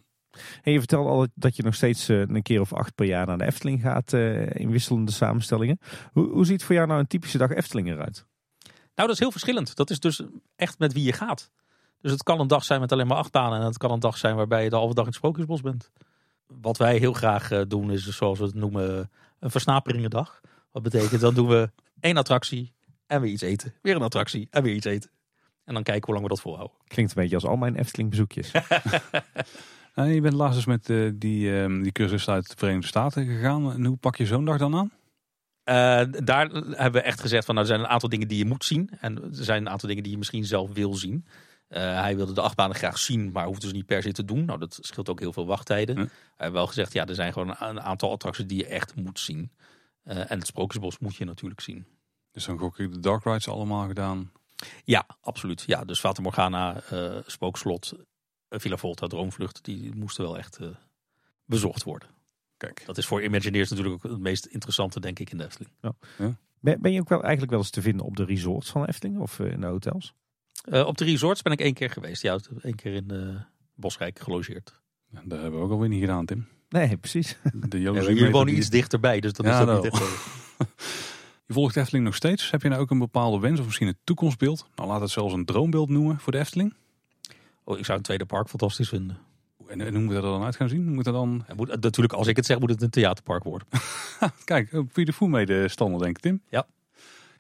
En 0.63 0.73
je 0.73 0.79
vertelde 0.79 1.09
al 1.11 1.27
dat 1.35 1.57
je 1.57 1.63
nog 1.63 1.75
steeds 1.75 2.09
eh, 2.09 2.21
een 2.21 2.43
keer 2.43 2.61
of 2.61 2.73
acht 2.73 2.95
per 2.95 3.07
jaar 3.07 3.27
naar 3.27 3.39
de 3.39 3.45
Efteling 3.45 3.81
gaat 3.81 4.13
eh, 4.13 4.55
in 4.55 4.71
wisselende 4.71 5.13
samenstellingen. 5.13 5.79
Hoe, 6.13 6.29
hoe 6.29 6.47
ziet 6.47 6.65
voor 6.65 6.75
jou 6.75 6.87
nou 6.87 7.01
een 7.01 7.07
typische 7.07 7.39
dag 7.39 7.51
Efteling 7.51 7.89
eruit? 7.89 8.27
Nou, 8.65 9.09
dat 9.09 9.11
is 9.11 9.19
heel 9.19 9.31
verschillend. 9.31 9.77
Dat 9.77 9.91
is 9.91 10.01
dus 10.01 10.23
echt 10.57 10.79
met 10.79 10.93
wie 10.93 11.05
je 11.05 11.13
gaat. 11.13 11.51
Dus 12.01 12.11
het 12.11 12.23
kan 12.23 12.41
een 12.41 12.47
dag 12.47 12.65
zijn 12.65 12.81
met 12.81 12.93
alleen 12.93 13.07
maar 13.07 13.17
acht 13.17 13.33
banen. 13.33 13.61
En 13.61 13.65
het 13.65 13.79
kan 13.79 13.91
een 13.91 14.01
dag 14.01 14.17
zijn 14.17 14.37
waarbij 14.37 14.65
je 14.65 14.71
de 14.71 14.77
halve 14.77 14.95
dag 14.95 15.05
in 15.05 15.09
het 15.09 15.19
Sprookjesbos 15.19 15.61
bent. 15.61 15.91
Wat 16.47 16.77
wij 16.77 16.99
heel 16.99 17.13
graag 17.13 17.67
doen 17.67 17.91
is, 17.91 18.09
zoals 18.09 18.39
we 18.39 18.45
het 18.45 18.55
noemen, 18.55 19.11
een 19.39 19.51
versnaperingendag. 19.51 20.41
Wat 20.71 20.83
betekent, 20.83 21.21
dan 21.21 21.35
doen 21.35 21.49
we 21.49 21.71
één 22.01 22.17
attractie 22.17 22.73
en 23.13 23.21
weer 23.21 23.33
iets 23.33 23.43
eten. 23.43 23.75
Weer 23.83 23.97
een 23.97 24.03
attractie 24.03 24.49
en 24.51 24.63
weer 24.63 24.75
iets 24.75 24.87
eten. 24.87 25.11
En 25.65 25.75
dan 25.75 25.83
kijken 25.83 26.05
hoe 26.05 26.15
lang 26.15 26.27
we 26.27 26.35
dat 26.35 26.43
volhouden. 26.43 26.77
Klinkt 26.87 27.17
een 27.17 27.23
beetje 27.23 27.35
als 27.35 27.45
al 27.45 27.57
mijn 27.57 27.77
Efteling 27.77 28.11
bezoekjes. 28.11 28.53
Nou, 29.95 30.11
je 30.15 30.21
bent 30.21 30.35
laatst 30.35 30.57
eens 30.57 30.67
met 30.67 30.91
eh, 30.91 31.11
die, 31.15 31.61
ehm, 31.61 31.83
die 31.83 31.93
cursus 31.93 32.29
uit 32.29 32.49
de 32.49 32.57
Verenigde 32.57 32.87
Staten 32.87 33.27
gegaan. 33.27 33.73
En 33.73 33.85
hoe 33.85 33.97
pak 33.97 34.17
je 34.17 34.27
zo'n 34.27 34.45
dag 34.45 34.59
dan 34.59 34.75
aan? 34.75 34.91
Eh, 35.65 36.23
daar 36.25 36.51
hebben 36.51 36.93
we 36.93 37.01
echt 37.01 37.21
gezegd 37.21 37.45
van, 37.45 37.55
nou, 37.55 37.67
er 37.67 37.73
zijn 37.75 37.85
een 37.85 37.93
aantal 37.93 38.09
dingen 38.09 38.29
die 38.29 38.39
je 38.39 38.45
moet 38.45 38.65
zien. 38.65 38.91
En 39.01 39.23
er 39.23 39.29
zijn 39.45 39.61
een 39.61 39.69
aantal 39.69 39.89
dingen 39.89 40.03
die 40.03 40.13
je 40.13 40.19
misschien 40.19 40.45
zelf 40.45 40.73
wil 40.73 40.95
zien. 40.95 41.27
Eh, 41.69 42.01
hij 42.01 42.17
wilde 42.17 42.33
de 42.33 42.41
achtbanen 42.41 42.77
graag 42.77 42.99
zien, 42.99 43.33
maar 43.33 43.47
hoeft 43.47 43.61
dus 43.61 43.73
niet 43.73 43.87
per 43.87 44.03
se 44.03 44.13
te 44.13 44.25
doen. 44.25 44.45
Nou, 44.45 44.59
dat 44.59 44.79
scheelt 44.81 45.09
ook 45.09 45.21
heel 45.21 45.33
veel 45.33 45.47
wachttijden. 45.47 46.11
Hij 46.37 46.53
wel 46.53 46.67
gezegd, 46.67 46.93
ja, 46.93 47.07
er 47.07 47.15
zijn 47.15 47.33
gewoon 47.33 47.49
een, 47.49 47.69
een 47.69 47.81
aantal 47.81 48.11
attracties 48.11 48.47
die 48.47 48.59
je 48.59 48.67
echt 48.67 48.95
moet 48.95 49.21
zien. 49.21 49.51
Eh, 50.03 50.31
en 50.31 50.39
het 50.39 50.47
Sprookjesbos 50.47 50.99
moet 50.99 51.17
je 51.17 51.25
natuurlijk 51.25 51.61
zien. 51.61 51.87
Dus 52.33 52.45
dan 52.45 52.59
gok 52.59 52.79
ik 52.79 52.93
de 52.93 53.01
dark 53.01 53.25
rides 53.25 53.49
allemaal 53.49 53.87
gedaan. 53.87 54.33
Ja, 54.85 55.07
absoluut. 55.21 55.63
Ja, 55.67 55.85
dus 55.85 56.01
Fata 56.01 56.23
Morgana, 56.23 56.81
eh 56.81 57.17
Spookslot, 57.27 57.93
eh, 58.49 58.59
Villa 58.61 58.77
Volta, 58.77 59.07
Droomvlucht, 59.07 59.65
die 59.65 59.95
moesten 59.95 60.25
wel 60.25 60.39
echt 60.39 60.57
eh, 60.59 60.67
bezocht 61.45 61.83
worden. 61.83 62.09
Kijk. 62.57 62.83
Dat 62.87 62.99
is 62.99 63.07
voor 63.07 63.23
Imagineers 63.23 63.71
natuurlijk 63.71 63.95
ook 64.05 64.11
het 64.13 64.21
meest 64.21 64.45
interessante, 64.47 65.01
denk 65.01 65.19
ik, 65.19 65.31
in 65.31 65.39
de 65.39 65.45
Efteling. 65.45 65.73
Ben, 66.61 66.81
ben 66.81 66.93
je 66.93 67.01
ook 67.01 67.09
wel 67.09 67.21
eigenlijk 67.23 67.51
wel 67.51 67.61
eens 67.61 67.71
te 67.71 67.83
vinden 67.83 68.07
op 68.07 68.17
de 68.17 68.25
resorts 68.25 68.71
van 68.71 68.85
Efteling 68.85 69.19
of 69.19 69.39
in 69.39 69.61
de 69.61 69.67
hotels? 69.67 70.15
Eh, 70.65 70.87
op 70.87 70.99
de 70.99 71.05
resorts 71.05 71.43
ben 71.43 71.53
ik 71.53 71.61
één 71.61 71.75
keer 71.75 71.91
geweest. 71.91 72.23
Ja, 72.23 72.39
één 72.63 72.75
keer 72.75 72.93
in 72.95 73.11
eh 73.11 73.41
Bosrijk 73.75 74.19
gelogeerd. 74.19 74.81
Ja, 75.11 75.23
dat 75.25 75.41
hebben 75.41 75.59
we 75.59 75.65
ook 75.67 75.71
alweer 75.73 75.89
niet 75.89 76.01
gedaan, 76.01 76.25
Tim. 76.27 76.49
Nee, 76.69 76.97
precies. 76.97 77.37
De 77.53 77.81
Ja, 77.81 77.93
wonen 78.31 78.47
die- 78.47 78.57
iets 78.57 78.71
dichterbij, 78.71 79.21
dus 79.21 79.33
dat 79.33 79.47
Ja, 79.47 79.61
is 79.61 79.67
dat 79.67 79.83
niet 79.83 79.93
wel. 79.93 80.03
echt 80.03 80.11
zo. 80.11 80.65
Je 81.53 81.59
volgt 81.59 81.75
de 81.75 81.81
Efteling 81.81 82.05
nog 82.05 82.15
steeds. 82.15 82.51
Heb 82.51 82.63
je 82.63 82.69
nou 82.69 82.81
ook 82.81 82.91
een 82.91 82.99
bepaalde 82.99 83.39
wens 83.39 83.61
of 83.61 83.65
misschien 83.65 83.87
een 83.87 83.99
toekomstbeeld? 84.05 84.67
Nou, 84.75 84.89
laat 84.89 85.01
het 85.01 85.11
zelfs 85.11 85.35
een 85.35 85.45
droombeeld 85.45 85.89
noemen 85.89 86.19
voor 86.19 86.33
de 86.33 86.39
Efteling. 86.39 86.75
Oh, 87.65 87.79
ik 87.79 87.85
zou 87.85 87.99
een 87.99 88.05
tweede 88.05 88.27
park 88.27 88.49
fantastisch 88.49 88.89
vinden. 88.89 89.19
En, 89.67 89.81
en 89.81 89.95
hoe 89.95 90.03
moet 90.03 90.15
dat 90.15 90.25
er 90.25 90.31
dan 90.31 90.43
uit 90.43 90.57
gaan 90.57 90.69
zien? 90.69 90.95
Moet 90.95 91.05
dat 91.05 91.15
dan... 91.15 91.43
Het 91.47 91.57
moet, 91.57 91.81
natuurlijk, 91.81 92.13
als 92.13 92.27
ik 92.27 92.37
het 92.37 92.47
zeg, 92.47 92.59
moet 92.59 92.71
het 92.71 92.83
een 92.83 92.91
theaterpark 92.91 93.45
worden. 93.45 93.69
Kijk, 94.45 94.73
op 94.73 94.95
wie 94.95 95.05
de 95.05 95.13
voer 95.13 95.31
mee 95.31 95.47
de 95.47 95.69
standen, 95.69 96.01
denk 96.01 96.17
ik, 96.17 96.23
Tim. 96.23 96.43
Ja. 96.49 96.67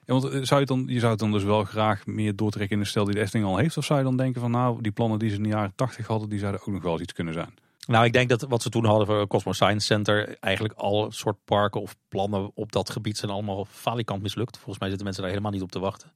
Ja, 0.04 0.14
want 0.14 0.24
eh, 0.24 0.42
zou 0.42 0.60
je, 0.60 0.66
dan, 0.66 0.84
je 0.86 0.98
zou 0.98 1.10
het 1.10 1.20
dan 1.20 1.32
dus 1.32 1.44
wel 1.44 1.64
graag 1.64 2.06
meer 2.06 2.36
doortrekken 2.36 2.76
in 2.76 2.82
de 2.82 2.88
stijl 2.88 3.04
die 3.04 3.14
de 3.14 3.20
Efteling 3.20 3.48
al 3.48 3.56
heeft? 3.56 3.76
Of 3.76 3.84
zou 3.84 3.98
je 3.98 4.04
dan 4.04 4.16
denken 4.16 4.40
van 4.40 4.50
nou, 4.50 4.82
die 4.82 4.92
plannen 4.92 5.18
die 5.18 5.30
ze 5.30 5.36
in 5.36 5.42
de 5.42 5.48
jaren 5.48 5.72
80 5.74 6.06
hadden, 6.06 6.28
die 6.28 6.38
zouden 6.38 6.60
ook 6.60 6.74
nog 6.74 6.82
wel 6.82 6.92
eens 6.92 7.02
iets 7.02 7.12
kunnen 7.12 7.34
zijn? 7.34 7.54
Nou, 7.86 8.04
ik 8.04 8.12
denk 8.12 8.28
dat 8.28 8.42
wat 8.42 8.62
ze 8.62 8.68
toen 8.68 8.84
hadden 8.84 9.06
voor 9.06 9.26
Cosmos 9.26 9.56
Science 9.56 9.86
Center, 9.86 10.38
eigenlijk 10.38 10.74
al 10.74 11.10
soort 11.10 11.44
parken 11.44 11.80
of 11.80 11.96
plannen 12.08 12.50
op 12.54 12.72
dat 12.72 12.90
gebied 12.90 13.18
zijn 13.18 13.30
allemaal 13.30 13.64
falikant 13.64 14.22
mislukt. 14.22 14.56
Volgens 14.56 14.78
mij 14.78 14.88
zitten 14.88 15.04
mensen 15.04 15.22
daar 15.22 15.32
helemaal 15.32 15.52
niet 15.52 15.62
op 15.62 15.72
te 15.72 15.78
wachten. 15.78 16.12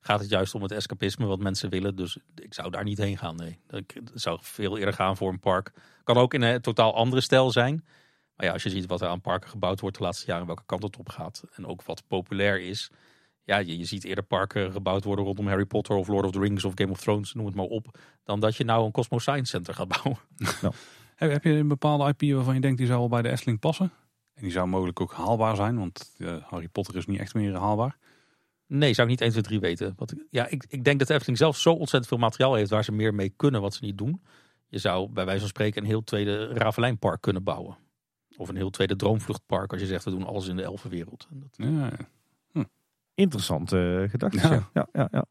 Gaat 0.00 0.20
het 0.20 0.28
juist 0.28 0.54
om 0.54 0.62
het 0.62 0.70
escapisme 0.70 1.26
wat 1.26 1.38
mensen 1.38 1.70
willen, 1.70 1.96
dus 1.96 2.18
ik 2.34 2.54
zou 2.54 2.70
daar 2.70 2.84
niet 2.84 2.98
heen 2.98 3.18
gaan. 3.18 3.36
Nee, 3.36 3.58
ik 3.68 4.00
zou 4.14 4.38
veel 4.42 4.78
eerder 4.78 4.94
gaan 4.94 5.16
voor 5.16 5.28
een 5.28 5.40
park. 5.40 5.72
Kan 6.04 6.16
ook 6.16 6.34
in 6.34 6.42
een 6.42 6.60
totaal 6.60 6.94
andere 6.94 7.22
stijl 7.22 7.50
zijn. 7.50 7.84
Maar 8.36 8.46
ja, 8.46 8.52
als 8.52 8.62
je 8.62 8.70
ziet 8.70 8.86
wat 8.86 9.00
er 9.00 9.08
aan 9.08 9.20
parken 9.20 9.50
gebouwd 9.50 9.80
wordt 9.80 9.96
de 9.96 10.02
laatste 10.02 10.26
jaren, 10.26 10.46
welke 10.46 10.62
kant 10.66 10.82
het 10.82 10.96
op 10.96 11.08
gaat 11.08 11.42
en 11.54 11.66
ook 11.66 11.82
wat 11.82 12.02
populair 12.06 12.60
is. 12.60 12.90
Ja, 13.44 13.56
je, 13.58 13.78
je 13.78 13.84
ziet 13.84 14.04
eerder 14.04 14.24
parken 14.24 14.72
gebouwd 14.72 15.04
worden 15.04 15.24
rondom 15.24 15.48
Harry 15.48 15.64
Potter 15.64 15.96
of 15.96 16.08
Lord 16.08 16.24
of 16.24 16.30
the 16.30 16.38
Rings 16.40 16.64
of 16.64 16.72
Game 16.74 16.90
of 16.90 17.00
Thrones, 17.00 17.34
noem 17.34 17.46
het 17.46 17.54
maar 17.54 17.64
op, 17.64 17.98
dan 18.24 18.40
dat 18.40 18.56
je 18.56 18.64
nou 18.64 18.84
een 18.84 18.90
Cosmos 18.90 19.22
Science 19.22 19.50
Center 19.50 19.74
gaat 19.74 19.88
bouwen. 19.88 20.18
Heb, 20.36 20.74
heb 21.30 21.44
je 21.44 21.50
een 21.52 21.68
bepaalde 21.68 22.14
IP 22.16 22.34
waarvan 22.34 22.54
je 22.54 22.60
denkt 22.60 22.78
die 22.78 22.86
zou 22.86 22.98
wel 22.98 23.08
bij 23.08 23.22
de 23.22 23.28
Efteling 23.30 23.58
passen? 23.60 23.92
En 24.34 24.42
die 24.42 24.50
zou 24.52 24.66
mogelijk 24.68 25.00
ook 25.00 25.12
haalbaar 25.12 25.56
zijn, 25.56 25.78
want 25.78 26.14
eh, 26.18 26.36
Harry 26.42 26.68
Potter 26.68 26.96
is 26.96 27.06
niet 27.06 27.20
echt 27.20 27.34
meer 27.34 27.56
haalbaar. 27.56 27.96
Nee, 28.66 28.94
zou 28.94 29.06
ik 29.06 29.12
niet 29.12 29.20
1, 29.22 29.30
2, 29.30 29.42
3 29.42 29.60
weten. 29.60 29.92
Wat, 29.96 30.12
ik- 30.12 30.26
ja, 30.30 30.46
ik, 30.46 30.64
ik 30.68 30.84
denk 30.84 30.98
dat 30.98 31.08
de 31.08 31.14
Efteling 31.14 31.38
zelf 31.38 31.56
zo 31.58 31.70
ontzettend 31.70 32.06
veel 32.06 32.18
materiaal 32.18 32.54
heeft 32.54 32.70
waar 32.70 32.84
ze 32.84 32.92
meer 32.92 33.14
mee 33.14 33.28
kunnen 33.36 33.60
wat 33.60 33.74
ze 33.74 33.84
niet 33.84 33.98
doen. 33.98 34.22
Je 34.68 34.78
zou 34.78 35.08
bij 35.08 35.24
wijze 35.24 35.40
van 35.40 35.48
spreken 35.48 35.82
een 35.82 35.88
heel 35.88 36.04
tweede 36.04 36.46
Ravelijnpark 36.46 37.20
kunnen 37.20 37.42
bouwen. 37.42 37.76
Of 38.36 38.48
een 38.48 38.56
heel 38.56 38.70
tweede 38.70 38.96
Droomvluchtpark 38.96 39.72
als 39.72 39.80
je 39.80 39.86
zegt 39.86 40.04
we 40.04 40.10
doen 40.10 40.26
alles 40.26 40.48
in 40.48 40.56
de 40.56 40.62
elfenwereld. 40.62 41.26
En 41.30 41.40
dat, 41.40 41.68
Ja, 41.68 41.90
ja. 42.52 42.64
Interessante 43.14 44.00
uh, 44.02 44.10
gedachten. 44.10 44.50
Ja. 44.50 44.68
Ja. 44.72 44.88
Ja, 44.92 45.08
ja, 45.12 45.24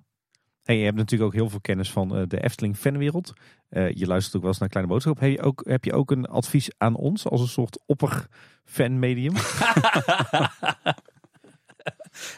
je 0.77 0.83
hebt 0.83 0.97
natuurlijk 0.97 1.29
ook 1.29 1.39
heel 1.39 1.49
veel 1.49 1.61
kennis 1.61 1.91
van 1.91 2.17
uh, 2.17 2.23
de 2.27 2.43
Efteling 2.43 2.77
fanwereld. 2.77 3.33
Uh, 3.69 3.91
je 3.91 4.07
luistert 4.07 4.35
ook 4.35 4.41
wel 4.41 4.51
eens 4.51 4.59
naar 4.59 4.69
Kleine 4.69 4.91
Boodschap. 4.91 5.19
Heb 5.19 5.31
je 5.31 5.41
ook, 5.41 5.63
heb 5.67 5.85
je 5.85 5.93
ook 5.93 6.11
een 6.11 6.25
advies 6.25 6.69
aan 6.77 6.95
ons 6.95 7.27
als 7.27 7.41
een 7.41 7.47
soort 7.47 7.79
opper 7.85 8.27
fanmedium? 8.65 9.33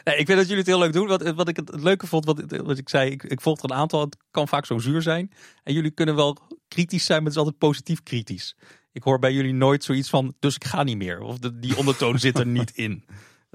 nee, 0.04 0.16
ik 0.16 0.26
vind 0.26 0.38
dat 0.38 0.48
jullie 0.48 0.56
het 0.56 0.66
heel 0.66 0.78
leuk 0.78 0.92
doen. 0.92 1.06
Wat, 1.06 1.30
wat 1.30 1.48
ik 1.48 1.56
het 1.56 1.82
leuke 1.82 2.06
vond, 2.06 2.24
wat, 2.24 2.44
wat 2.48 2.78
ik 2.78 2.88
zei, 2.88 3.10
ik, 3.10 3.22
ik 3.22 3.40
volg 3.40 3.58
er 3.58 3.70
een 3.70 3.76
aantal. 3.76 4.00
Het 4.00 4.16
kan 4.30 4.48
vaak 4.48 4.66
zo 4.66 4.78
zuur 4.78 5.02
zijn. 5.02 5.32
En 5.62 5.74
jullie 5.74 5.90
kunnen 5.90 6.14
wel 6.14 6.38
kritisch 6.68 7.04
zijn, 7.04 7.18
maar 7.18 7.26
het 7.26 7.36
is 7.36 7.42
altijd 7.42 7.58
positief 7.58 8.02
kritisch. 8.02 8.56
Ik 8.92 9.02
hoor 9.02 9.18
bij 9.18 9.32
jullie 9.32 9.52
nooit 9.52 9.84
zoiets 9.84 10.08
van, 10.08 10.34
dus 10.38 10.54
ik 10.54 10.64
ga 10.64 10.82
niet 10.82 10.96
meer. 10.96 11.20
Of 11.20 11.38
de, 11.38 11.58
die 11.58 11.76
ondertoon 11.76 12.18
zit 12.18 12.38
er 12.38 12.46
niet 12.46 12.70
in. 12.70 13.04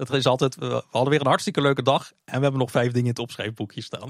Dat 0.06 0.16
is 0.16 0.26
altijd, 0.26 0.54
we 0.56 0.82
hadden 0.90 1.10
weer 1.10 1.20
een 1.20 1.26
hartstikke 1.26 1.60
leuke 1.60 1.82
dag. 1.82 2.12
En 2.24 2.36
we 2.36 2.42
hebben 2.42 2.60
nog 2.60 2.70
vijf 2.70 2.86
dingen 2.86 3.02
in 3.02 3.08
het 3.08 3.18
opschrijfboekje 3.18 3.82
staan. 3.82 4.08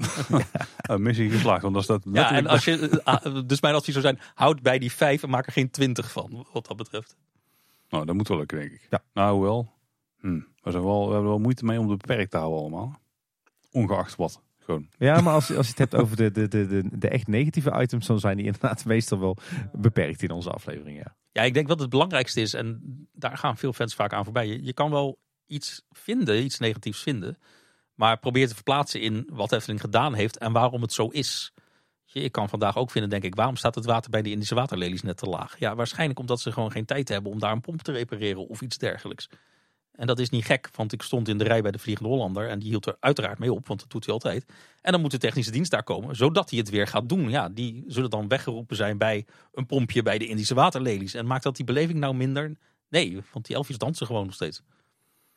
Ja. 0.87 0.97
missie 0.97 1.29
geslaagd, 1.29 1.61
want 1.61 1.87
dat 1.87 2.01
Ja, 2.11 2.31
en 2.31 2.47
als 2.47 2.65
je, 2.65 3.43
dus 3.45 3.61
mijn 3.61 3.75
advies 3.75 3.93
zou 3.93 4.05
zijn, 4.05 4.19
houd 4.33 4.61
bij 4.61 4.79
die 4.79 4.91
vijf 4.91 5.23
en 5.23 5.29
maak 5.29 5.45
er 5.45 5.51
geen 5.51 5.71
twintig 5.71 6.11
van, 6.11 6.45
wat 6.53 6.67
dat 6.67 6.77
betreft. 6.77 7.15
Nou, 7.89 8.05
dat 8.05 8.15
moet 8.15 8.27
wel 8.27 8.37
lukken, 8.37 8.59
denk 8.59 8.71
ik. 8.71 8.87
Ja. 8.89 9.03
Nou, 9.13 9.41
wel. 9.41 9.73
Hm. 10.19 10.39
We, 10.61 10.71
zijn 10.71 10.83
wel, 10.83 11.05
we 11.05 11.11
hebben 11.11 11.29
wel 11.29 11.39
moeite 11.39 11.65
mee 11.65 11.79
om 11.79 11.89
het 11.89 12.01
beperkt 12.01 12.31
te 12.31 12.37
houden 12.37 12.59
allemaal. 12.59 12.99
Ongeacht 13.71 14.15
wat. 14.15 14.41
Gewoon. 14.59 14.87
Ja, 14.97 15.21
maar 15.21 15.33
als, 15.33 15.55
als 15.55 15.65
je 15.65 15.71
het 15.71 15.91
hebt 15.91 15.95
over 15.95 16.15
de, 16.17 16.31
de, 16.31 16.47
de, 16.47 16.67
de, 16.67 16.83
de 16.91 17.09
echt 17.09 17.27
negatieve 17.27 17.81
items, 17.81 18.07
dan 18.07 18.19
zijn 18.19 18.37
die 18.37 18.45
inderdaad 18.45 18.85
meestal 18.85 19.19
wel 19.19 19.37
beperkt 19.71 20.23
in 20.23 20.31
onze 20.31 20.51
aflevering. 20.51 20.97
Ja. 20.97 21.15
Ja, 21.31 21.41
ik 21.41 21.53
denk 21.53 21.67
wat 21.67 21.79
het 21.79 21.89
belangrijkste 21.89 22.41
is, 22.41 22.53
en 22.53 22.81
daar 23.13 23.37
gaan 23.37 23.57
veel 23.57 23.73
fans 23.73 23.95
vaak 23.95 24.13
aan 24.13 24.23
voorbij. 24.23 24.47
Je, 24.47 24.63
je 24.63 24.73
kan 24.73 24.91
wel 24.91 25.19
iets 25.51 25.81
vinden, 25.91 26.43
iets 26.43 26.59
negatiefs 26.59 27.01
vinden. 27.01 27.37
Maar 27.93 28.19
probeer 28.19 28.47
te 28.47 28.55
verplaatsen 28.55 29.01
in 29.01 29.27
wat 29.31 29.51
Efteling 29.51 29.81
gedaan 29.81 30.13
heeft 30.13 30.37
en 30.37 30.51
waarom 30.51 30.81
het 30.81 30.93
zo 30.93 31.07
is. 31.07 31.53
Je 32.05 32.29
kan 32.29 32.49
vandaag 32.49 32.77
ook 32.77 32.91
vinden, 32.91 33.09
denk 33.09 33.23
ik, 33.23 33.35
waarom 33.35 33.55
staat 33.55 33.75
het 33.75 33.85
water 33.85 34.11
bij 34.11 34.21
de 34.21 34.31
Indische 34.31 34.55
waterlelies 34.55 35.01
net 35.01 35.17
te 35.17 35.25
laag? 35.25 35.59
Ja, 35.59 35.75
waarschijnlijk 35.75 36.19
omdat 36.19 36.41
ze 36.41 36.51
gewoon 36.51 36.71
geen 36.71 36.85
tijd 36.85 37.09
hebben 37.09 37.31
om 37.31 37.39
daar 37.39 37.51
een 37.51 37.61
pomp 37.61 37.81
te 37.81 37.91
repareren 37.91 38.47
of 38.47 38.61
iets 38.61 38.77
dergelijks. 38.77 39.29
En 39.91 40.07
dat 40.07 40.19
is 40.19 40.29
niet 40.29 40.45
gek, 40.45 40.69
want 40.75 40.93
ik 40.93 41.01
stond 41.01 41.27
in 41.27 41.37
de 41.37 41.43
rij 41.43 41.61
bij 41.61 41.71
de 41.71 41.79
Vliegende 41.79 42.09
Hollander 42.09 42.49
en 42.49 42.59
die 42.59 42.69
hield 42.69 42.85
er 42.85 42.97
uiteraard 42.99 43.39
mee 43.39 43.53
op, 43.53 43.67
want 43.67 43.79
dat 43.79 43.89
doet 43.89 44.05
hij 44.05 44.13
altijd. 44.13 44.45
En 44.81 44.91
dan 44.91 45.01
moet 45.01 45.11
de 45.11 45.17
technische 45.17 45.51
dienst 45.51 45.71
daar 45.71 45.83
komen, 45.83 46.15
zodat 46.15 46.49
hij 46.49 46.59
het 46.59 46.69
weer 46.69 46.87
gaat 46.87 47.09
doen. 47.09 47.29
Ja, 47.29 47.49
die 47.49 47.83
zullen 47.87 48.09
dan 48.09 48.27
weggeroepen 48.27 48.75
zijn 48.75 48.97
bij 48.97 49.25
een 49.53 49.65
pompje 49.65 50.01
bij 50.03 50.17
de 50.17 50.27
Indische 50.27 50.53
waterlelies. 50.53 51.13
En 51.13 51.25
maakt 51.25 51.43
dat 51.43 51.55
die 51.55 51.65
beleving 51.65 51.99
nou 51.99 52.15
minder? 52.15 52.57
Nee, 52.89 53.21
want 53.31 53.45
die 53.45 53.55
elfjes 53.55 53.77
dansen 53.77 54.05
gewoon 54.05 54.25
nog 54.25 54.33
steeds. 54.33 54.61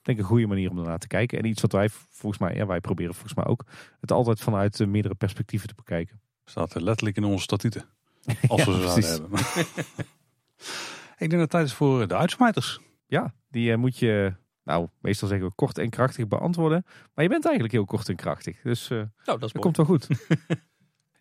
Ik 0.05 0.10
denk 0.10 0.22
een 0.22 0.32
goede 0.32 0.47
manier 0.47 0.70
om 0.70 0.78
ernaar 0.78 0.98
te 0.98 1.06
kijken. 1.06 1.39
En 1.39 1.44
iets 1.44 1.62
wat 1.62 1.72
wij 1.72 1.89
volgens 2.10 2.40
mij, 2.43 2.55
ja, 2.55 2.66
wij 2.66 2.81
proberen 2.81 3.14
volgens 3.14 3.35
mij 3.35 3.44
ook, 3.44 3.64
het 4.01 4.12
altijd 4.12 4.40
vanuit 4.40 4.81
eh, 4.81 4.86
meerdere 4.86 5.14
perspectieven 5.14 5.68
te 5.68 5.74
bekijken. 5.74 6.20
Staat 6.44 6.74
er 6.74 6.82
letterlijk 6.82 7.16
in 7.16 7.24
onze 7.24 7.43
statuten. 7.43 7.85
Als 8.48 8.64
Ja, 8.64 8.70
we 8.72 8.72
ze 8.72 9.02
zouden 9.02 9.10
hebben. 9.10 9.39
ik 11.24 11.31
denk 11.31 11.31
dat 11.31 11.40
het 11.40 11.51
tijd 11.51 11.66
is 11.66 11.72
voor 11.74 12.09
de 12.09 12.16
uitsmijters. 12.16 12.81
Ja, 13.06 13.35
die 13.51 13.72
eh, 13.72 13.78
moet 13.78 13.98
je, 13.98 14.35
nou, 14.64 14.89
meestal 15.01 15.28
zeggen 15.28 15.47
we 15.48 15.55
kort 15.55 15.78
en 15.78 15.90
krachtig 15.90 16.28
beantwoorden. 16.28 16.85
Maar 17.14 17.24
je 17.24 17.31
bent 17.31 17.44
eigenlijk 17.44 17.74
heel 17.74 17.85
kort 17.85 18.09
en 18.09 18.16
krachtig. 18.16 18.60
Dus 18.62 18.90
eh 18.90 19.02
Nou, 19.24 19.39
dat 19.39 19.52
komt 19.52 19.76
wel 19.76 19.86
goed. 19.86 20.09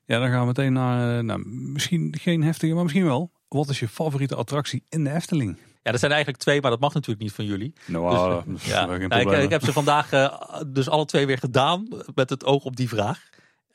Ja, 0.06 0.20
dan 0.20 0.30
gaan 0.30 0.40
we 0.40 0.46
meteen 0.46 0.74
naar, 0.74 1.18
eh, 1.18 1.24
nou, 1.24 1.48
misschien 1.48 2.16
geen 2.20 2.44
heftige, 2.44 2.74
maar 2.74 2.84
misschien 2.84 3.06
wel. 3.06 3.32
Wat 3.48 3.70
is 3.70 3.80
je 3.80 3.88
favoriete 3.88 4.36
attractie 4.36 4.84
in 4.90 5.04
de 5.04 5.12
Efteling? 5.12 5.58
Ja, 5.84 5.92
dat 5.92 6.00
zijn 6.00 6.12
eigenlijk 6.12 6.42
twee, 6.44 6.62
maar 6.62 6.72
dat 6.72 6.80
mag 6.80 6.94
natuurlijk 6.94 7.22
niet 7.22 7.34
van 7.34 7.46
jullie. 7.46 7.74
Nou, 7.86 8.10
Dus, 8.10 8.20
ah, 8.20 8.38
eh, 8.48 8.68
ja. 8.68 8.86
Nou, 8.86 9.32
ik, 9.32 9.44
ik 9.44 9.50
heb 9.50 9.64
ze 9.64 9.74
vandaag 9.74 10.12
eh, 10.12 10.62
dus 10.68 10.90
alle 10.90 11.06
twee 11.06 11.26
weer 11.26 11.38
gedaan 11.38 11.88
met 12.16 12.30
het 12.30 12.46
oog 12.46 12.64
op 12.64 12.76
die 12.76 12.90
vraag. 12.90 13.30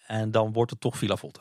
En 0.06 0.30
dan 0.30 0.52
wordt 0.52 0.70
het 0.70 0.80
toch 0.80 0.98
Villa 0.98 1.16
Volta. 1.16 1.40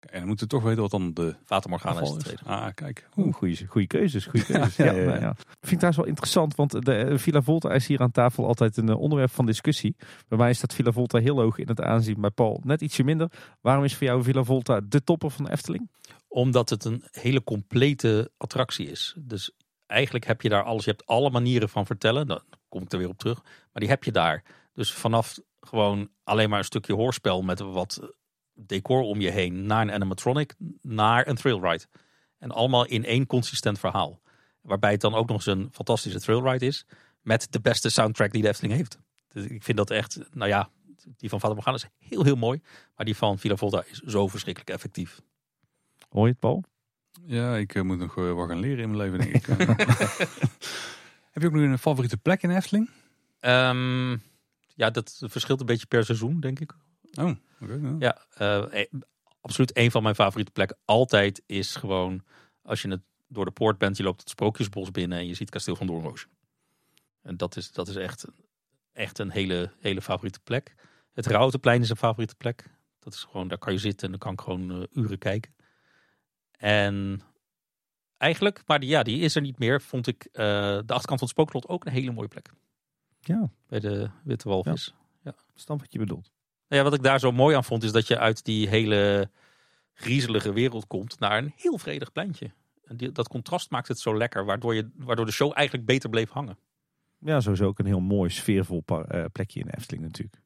En 0.00 0.18
dan 0.18 0.26
moeten 0.26 0.46
we 0.46 0.52
toch 0.52 0.62
weten 0.62 0.80
wat 0.80 0.90
dan 0.90 1.14
de 1.14 1.36
Fata 1.44 1.68
Morgana 1.68 2.00
is 2.00 2.10
tweede. 2.10 2.42
Ah, 2.44 2.66
kijk. 2.74 3.08
Oeh, 3.16 3.34
goede, 3.34 3.66
goede 3.66 3.86
keuzes, 3.86 4.26
goede 4.26 4.46
keuzes. 4.52 4.76
Ja, 4.76 4.84
ja, 4.84 4.92
ja, 4.92 5.02
ja. 5.02 5.20
ja. 5.20 5.34
Vind 5.34 5.72
ik 5.72 5.78
trouwens 5.78 5.96
wel 5.96 6.06
interessant, 6.06 6.54
want 6.54 6.84
de 6.84 6.94
eh, 6.94 7.18
Villa 7.18 7.42
Volta 7.42 7.70
is 7.70 7.86
hier 7.86 8.00
aan 8.00 8.10
tafel 8.10 8.46
altijd 8.46 8.76
een 8.76 8.94
onderwerp 8.94 9.30
van 9.30 9.46
discussie. 9.46 9.96
Bij 10.28 10.38
mij 10.38 10.52
staat 10.52 10.74
Villa 10.74 10.92
Volta 10.92 11.18
heel 11.18 11.40
hoog 11.40 11.58
in 11.58 11.68
het 11.68 11.80
aanzien, 11.80 12.20
bij 12.20 12.30
Paul 12.30 12.60
net 12.64 12.80
ietsje 12.80 13.04
minder. 13.04 13.30
Waarom 13.60 13.84
is 13.84 13.96
voor 13.96 14.06
jou 14.06 14.22
Villa 14.22 14.42
Volta 14.42 14.80
de 14.80 15.04
topper 15.04 15.30
van 15.30 15.44
de 15.44 15.50
Efteling? 15.50 15.90
Omdat 16.28 16.70
het 16.70 16.84
een 16.84 17.04
hele 17.10 17.44
complete 17.44 18.30
attractie 18.36 18.90
is. 18.90 19.16
Dus 19.18 19.52
eigenlijk 19.92 20.26
heb 20.26 20.42
je 20.42 20.48
daar 20.48 20.62
alles. 20.62 20.84
Je 20.84 20.90
hebt 20.90 21.06
alle 21.06 21.30
manieren 21.30 21.68
van 21.68 21.86
vertellen. 21.86 22.26
Dan 22.26 22.42
kom 22.68 22.82
ik 22.82 22.92
er 22.92 22.98
weer 22.98 23.08
op 23.08 23.18
terug. 23.18 23.42
Maar 23.42 23.80
die 23.80 23.88
heb 23.88 24.04
je 24.04 24.12
daar. 24.12 24.42
Dus 24.72 24.92
vanaf 24.92 25.38
gewoon 25.60 26.08
alleen 26.24 26.50
maar 26.50 26.58
een 26.58 26.64
stukje 26.64 26.94
hoorspel 26.94 27.42
met 27.42 27.60
wat 27.60 28.00
decor 28.54 29.02
om 29.02 29.20
je 29.20 29.30
heen. 29.30 29.66
Naar 29.66 29.82
een 29.82 29.92
animatronic. 29.92 30.54
Naar 30.80 31.26
een 31.26 31.36
trailride. 31.36 31.84
En 32.38 32.50
allemaal 32.50 32.86
in 32.86 33.04
één 33.04 33.26
consistent 33.26 33.78
verhaal. 33.78 34.20
Waarbij 34.60 34.90
het 34.90 35.00
dan 35.00 35.14
ook 35.14 35.28
nog 35.28 35.36
eens 35.36 35.46
een 35.46 35.68
fantastische 35.72 36.20
trailride 36.20 36.66
is. 36.66 36.86
Met 37.20 37.46
de 37.50 37.60
beste 37.60 37.90
soundtrack 37.90 38.32
die 38.32 38.42
de 38.42 38.48
Efteling 38.48 38.74
heeft. 38.74 38.98
Dus 39.28 39.44
ik 39.44 39.62
vind 39.62 39.76
dat 39.76 39.90
echt, 39.90 40.18
nou 40.32 40.48
ja, 40.48 40.68
die 41.16 41.28
van 41.28 41.40
Vader 41.40 41.56
Morgana 41.56 41.76
is 41.76 41.86
heel, 41.98 42.24
heel 42.24 42.36
mooi. 42.36 42.60
Maar 42.96 43.06
die 43.06 43.16
van 43.16 43.38
Villa 43.38 43.56
Volta 43.56 43.84
is 43.84 43.98
zo 43.98 44.28
verschrikkelijk 44.28 44.72
effectief. 44.72 45.20
Hoor 46.08 46.24
je 46.24 46.30
het, 46.30 46.38
Paul? 46.38 46.64
Ja, 47.26 47.56
ik 47.56 47.74
eh, 47.74 47.82
moet 47.82 47.98
nog 47.98 48.16
eh, 48.16 48.32
wat 48.32 48.48
gaan 48.48 48.60
leren 48.60 48.82
in 48.82 48.96
mijn 48.96 49.10
leven, 49.10 49.18
denk 49.18 49.34
ik. 49.34 49.46
heb 51.32 51.42
je 51.42 51.46
ook 51.46 51.52
nog 51.52 51.62
een 51.62 51.78
favoriete 51.78 52.16
plek 52.16 52.42
in 52.42 52.50
Efteling? 52.50 52.90
Ehm, 53.40 54.16
ja, 54.74 54.90
dat 54.90 55.22
verschilt 55.24 55.60
een 55.60 55.66
beetje 55.66 55.86
per 55.86 56.04
seizoen, 56.04 56.40
denk 56.40 56.60
ik. 56.60 56.72
Oh, 57.14 57.30
oké. 57.60 57.78
ja. 57.82 57.96
Ja, 57.98 58.24
eh, 58.34 58.80
eh, 58.80 58.86
absoluut 59.40 59.76
een 59.76 59.90
van 59.90 60.02
mijn 60.02 60.14
favoriete 60.14 60.52
plekken. 60.52 60.76
Altijd 60.84 61.42
is 61.46 61.76
gewoon, 61.76 62.22
als 62.62 62.82
je 62.82 62.88
het 62.88 63.00
door 63.28 63.44
de 63.44 63.50
poort 63.50 63.78
bent, 63.78 63.96
je 63.96 64.02
loopt 64.02 64.20
het 64.20 64.30
Sprookjesbos 64.30 64.90
binnen 64.90 65.18
en 65.18 65.26
je 65.26 65.34
ziet 65.34 65.50
Kasteel 65.50 65.76
van 65.76 65.86
Doornroosje. 65.86 66.26
En 67.22 67.36
dat 67.36 67.56
is, 67.56 67.72
dat 67.72 67.88
is 67.88 67.96
echt, 67.96 68.24
echt 68.92 69.18
een 69.18 69.30
hele, 69.30 69.72
hele 69.80 70.02
favoriete 70.02 70.40
plek. 70.40 70.74
Het 71.12 71.26
Routenplein 71.26 71.80
is 71.80 71.90
een 71.90 71.96
favoriete 71.96 72.34
plek. 72.34 72.70
Dat 72.98 73.14
is 73.14 73.22
gewoon, 73.22 73.48
daar 73.48 73.58
kan 73.58 73.72
je 73.72 73.78
zitten 73.78 74.04
en 74.04 74.10
dan 74.10 74.20
kan 74.20 74.32
ik 74.32 74.40
gewoon 74.40 74.86
uren 74.92 75.18
kijken. 75.18 75.54
En 76.62 77.20
eigenlijk, 78.16 78.62
maar 78.66 78.80
die, 78.80 78.88
ja, 78.88 79.02
die 79.02 79.20
is 79.20 79.34
er 79.34 79.42
niet 79.42 79.58
meer, 79.58 79.80
vond 79.80 80.06
ik 80.06 80.24
eh, 80.24 80.44
de 80.44 80.92
achterkant 80.92 81.06
van 81.06 81.18
het 81.18 81.28
Spookslot 81.28 81.68
ook 81.68 81.84
een 81.84 81.92
hele 81.92 82.12
mooie 82.12 82.28
plek. 82.28 82.50
Ja, 83.20 83.50
Bij 83.66 83.80
de 83.80 84.10
Witte 84.24 84.48
Walvis. 84.48 84.94
snap 85.54 85.80
wat 85.80 85.92
je 85.92 85.98
bedoelt. 85.98 86.30
Nou 86.68 86.82
ja, 86.82 86.90
wat 86.90 86.98
ik 86.98 87.02
daar 87.04 87.20
zo 87.20 87.32
mooi 87.32 87.56
aan 87.56 87.64
vond, 87.64 87.82
is 87.82 87.92
dat 87.92 88.06
je 88.06 88.18
uit 88.18 88.44
die 88.44 88.68
hele 88.68 89.30
griezelige 89.94 90.52
wereld 90.52 90.86
komt 90.86 91.18
naar 91.18 91.38
een 91.38 91.52
heel 91.56 91.78
vredig 91.78 92.12
pleintje. 92.12 92.50
En 92.84 92.96
die, 92.96 93.12
dat 93.12 93.28
contrast 93.28 93.70
maakt 93.70 93.88
het 93.88 93.98
zo 93.98 94.16
lekker, 94.16 94.44
waardoor, 94.44 94.74
je, 94.74 94.90
waardoor 94.96 95.26
de 95.26 95.32
show 95.32 95.52
eigenlijk 95.54 95.86
beter 95.86 96.10
bleef 96.10 96.30
hangen. 96.30 96.58
Ja, 97.18 97.40
sowieso 97.40 97.66
ook 97.66 97.78
een 97.78 97.86
heel 97.86 98.00
mooi 98.00 98.30
sfeervol 98.30 98.82
eh, 98.86 99.24
plekje 99.32 99.60
in 99.60 99.66
de 99.66 99.76
Efteling 99.76 100.04
natuurlijk. 100.04 100.40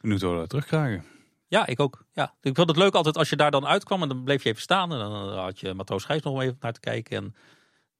Benieuwd 0.00 0.20
wat 0.20 0.32
we 0.32 0.38
dat 0.38 0.48
terugkrijgen. 0.48 1.04
Ja, 1.48 1.66
ik 1.66 1.80
ook. 1.80 2.04
Ja. 2.12 2.34
Ik 2.40 2.54
vond 2.54 2.68
het 2.68 2.76
leuk 2.76 2.94
altijd 2.94 3.16
als 3.16 3.30
je 3.30 3.36
daar 3.36 3.50
dan 3.50 3.66
uitkwam 3.66 4.02
en 4.02 4.08
dan 4.08 4.24
bleef 4.24 4.42
je 4.42 4.48
even 4.48 4.62
staan. 4.62 4.92
En 4.92 4.98
dan 4.98 5.38
had 5.38 5.60
je 5.60 5.74
Matroos 5.74 6.04
Gijs 6.04 6.22
nog 6.22 6.40
even 6.42 6.56
naar 6.60 6.72
te 6.72 6.80
kijken. 6.80 7.16
En 7.16 7.34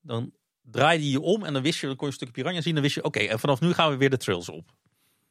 dan 0.01 0.33
draaide 0.62 1.05
je 1.05 1.11
je 1.11 1.20
om 1.20 1.45
en 1.45 1.53
dan 1.53 1.62
wist 1.62 1.81
je, 1.81 1.87
dan 1.87 1.97
kon 1.97 2.07
je 2.07 2.12
een 2.12 2.19
stukje 2.19 2.43
piranha 2.43 2.61
zien. 2.61 2.75
Dan 2.75 2.83
wist 2.83 2.95
je, 2.95 3.05
oké, 3.05 3.19
en 3.19 3.39
vanaf 3.39 3.61
nu 3.61 3.73
gaan 3.73 3.91
we 3.91 3.97
weer 3.97 4.11
de 4.11 4.16
trails 4.16 4.49
op. 4.49 4.69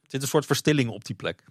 Er 0.02 0.08
zit 0.08 0.22
een 0.22 0.28
soort 0.28 0.46
verstilling 0.46 0.90
op 0.90 1.06
die 1.06 1.16
plek. 1.16 1.44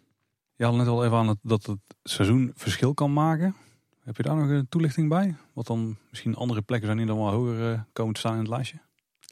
Je 0.56 0.64
had 0.64 0.74
net 0.74 0.86
al 0.86 1.04
even 1.04 1.16
aan 1.16 1.28
het, 1.28 1.38
dat 1.42 1.66
het 1.66 1.78
seizoen 2.02 2.52
verschil 2.54 2.94
kan 2.94 3.12
maken. 3.12 3.56
Heb 4.02 4.16
je 4.16 4.22
daar 4.22 4.36
nog 4.36 4.48
een 4.48 4.68
toelichting 4.68 5.08
bij? 5.08 5.36
Wat 5.52 5.66
dan 5.66 5.96
misschien 6.10 6.34
andere 6.34 6.62
plekken 6.62 6.86
zijn 6.86 6.98
die 6.98 7.06
dan 7.06 7.16
wel 7.16 7.30
hoger 7.30 7.72
eh, 7.72 7.80
komen 7.92 8.14
te 8.14 8.20
staan 8.20 8.32
in 8.32 8.38
het 8.38 8.48
lijstje? 8.48 8.78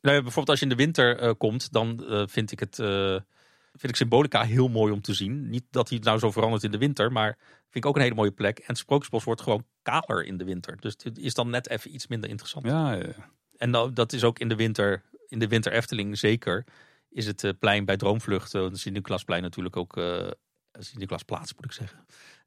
Nou, 0.02 0.22
bijvoorbeeld 0.22 0.48
als 0.48 0.58
je 0.58 0.64
in 0.64 0.70
de 0.70 0.82
winter 0.82 1.18
eh, 1.18 1.32
komt, 1.38 1.72
dan 1.72 2.04
eh, 2.04 2.22
vind 2.26 2.52
ik 2.52 2.60
het 2.60 2.78
vind 3.76 3.92
ik 3.92 3.96
Symbolica 3.96 4.42
heel 4.42 4.68
mooi 4.68 4.92
om 4.92 5.00
te 5.00 5.14
zien. 5.14 5.50
Niet 5.50 5.64
dat 5.70 5.88
hij 5.88 5.98
nou 5.98 6.18
zo 6.18 6.30
verandert 6.30 6.62
in 6.62 6.70
de 6.70 6.78
winter, 6.78 7.12
maar 7.12 7.36
vind 7.70 7.84
ik 7.84 7.86
ook 7.86 7.96
een 7.96 8.02
hele 8.02 8.14
mooie 8.14 8.30
plek. 8.30 8.58
En 8.58 8.76
Sprookjesbos 8.76 9.24
wordt 9.24 9.40
gewoon 9.40 9.64
kaler 9.82 10.24
in 10.24 10.36
de 10.36 10.44
winter. 10.44 10.76
Dus 10.80 10.94
het 11.02 11.18
is 11.18 11.34
dan 11.34 11.50
net 11.50 11.68
even 11.68 11.94
iets 11.94 12.06
minder 12.06 12.30
interessant. 12.30 12.66
Ja, 12.66 12.98
eh, 12.98 13.08
En 13.56 13.70
nou, 13.70 13.92
dat 13.92 14.12
is 14.12 14.24
ook 14.24 14.38
in 14.38 14.48
de 14.48 14.56
winter, 14.56 15.02
in 15.28 15.38
de 15.38 15.48
winter 15.48 15.72
Efteling 15.72 16.18
zeker. 16.18 16.64
Is 17.10 17.26
het 17.26 17.44
eh, 17.44 17.50
plein 17.58 17.84
bij 17.84 17.96
Droomvlucht, 17.96 18.54
uh, 18.54 18.66
Sint-Nicolaasplein 18.72 19.42
natuurlijk 19.42 19.76
ook, 19.76 19.96
eh 19.96 20.28
Sint-Nicolaasplaats 20.78 21.54
moet 21.54 21.64
ik 21.64 21.72
zeggen. 21.72 21.98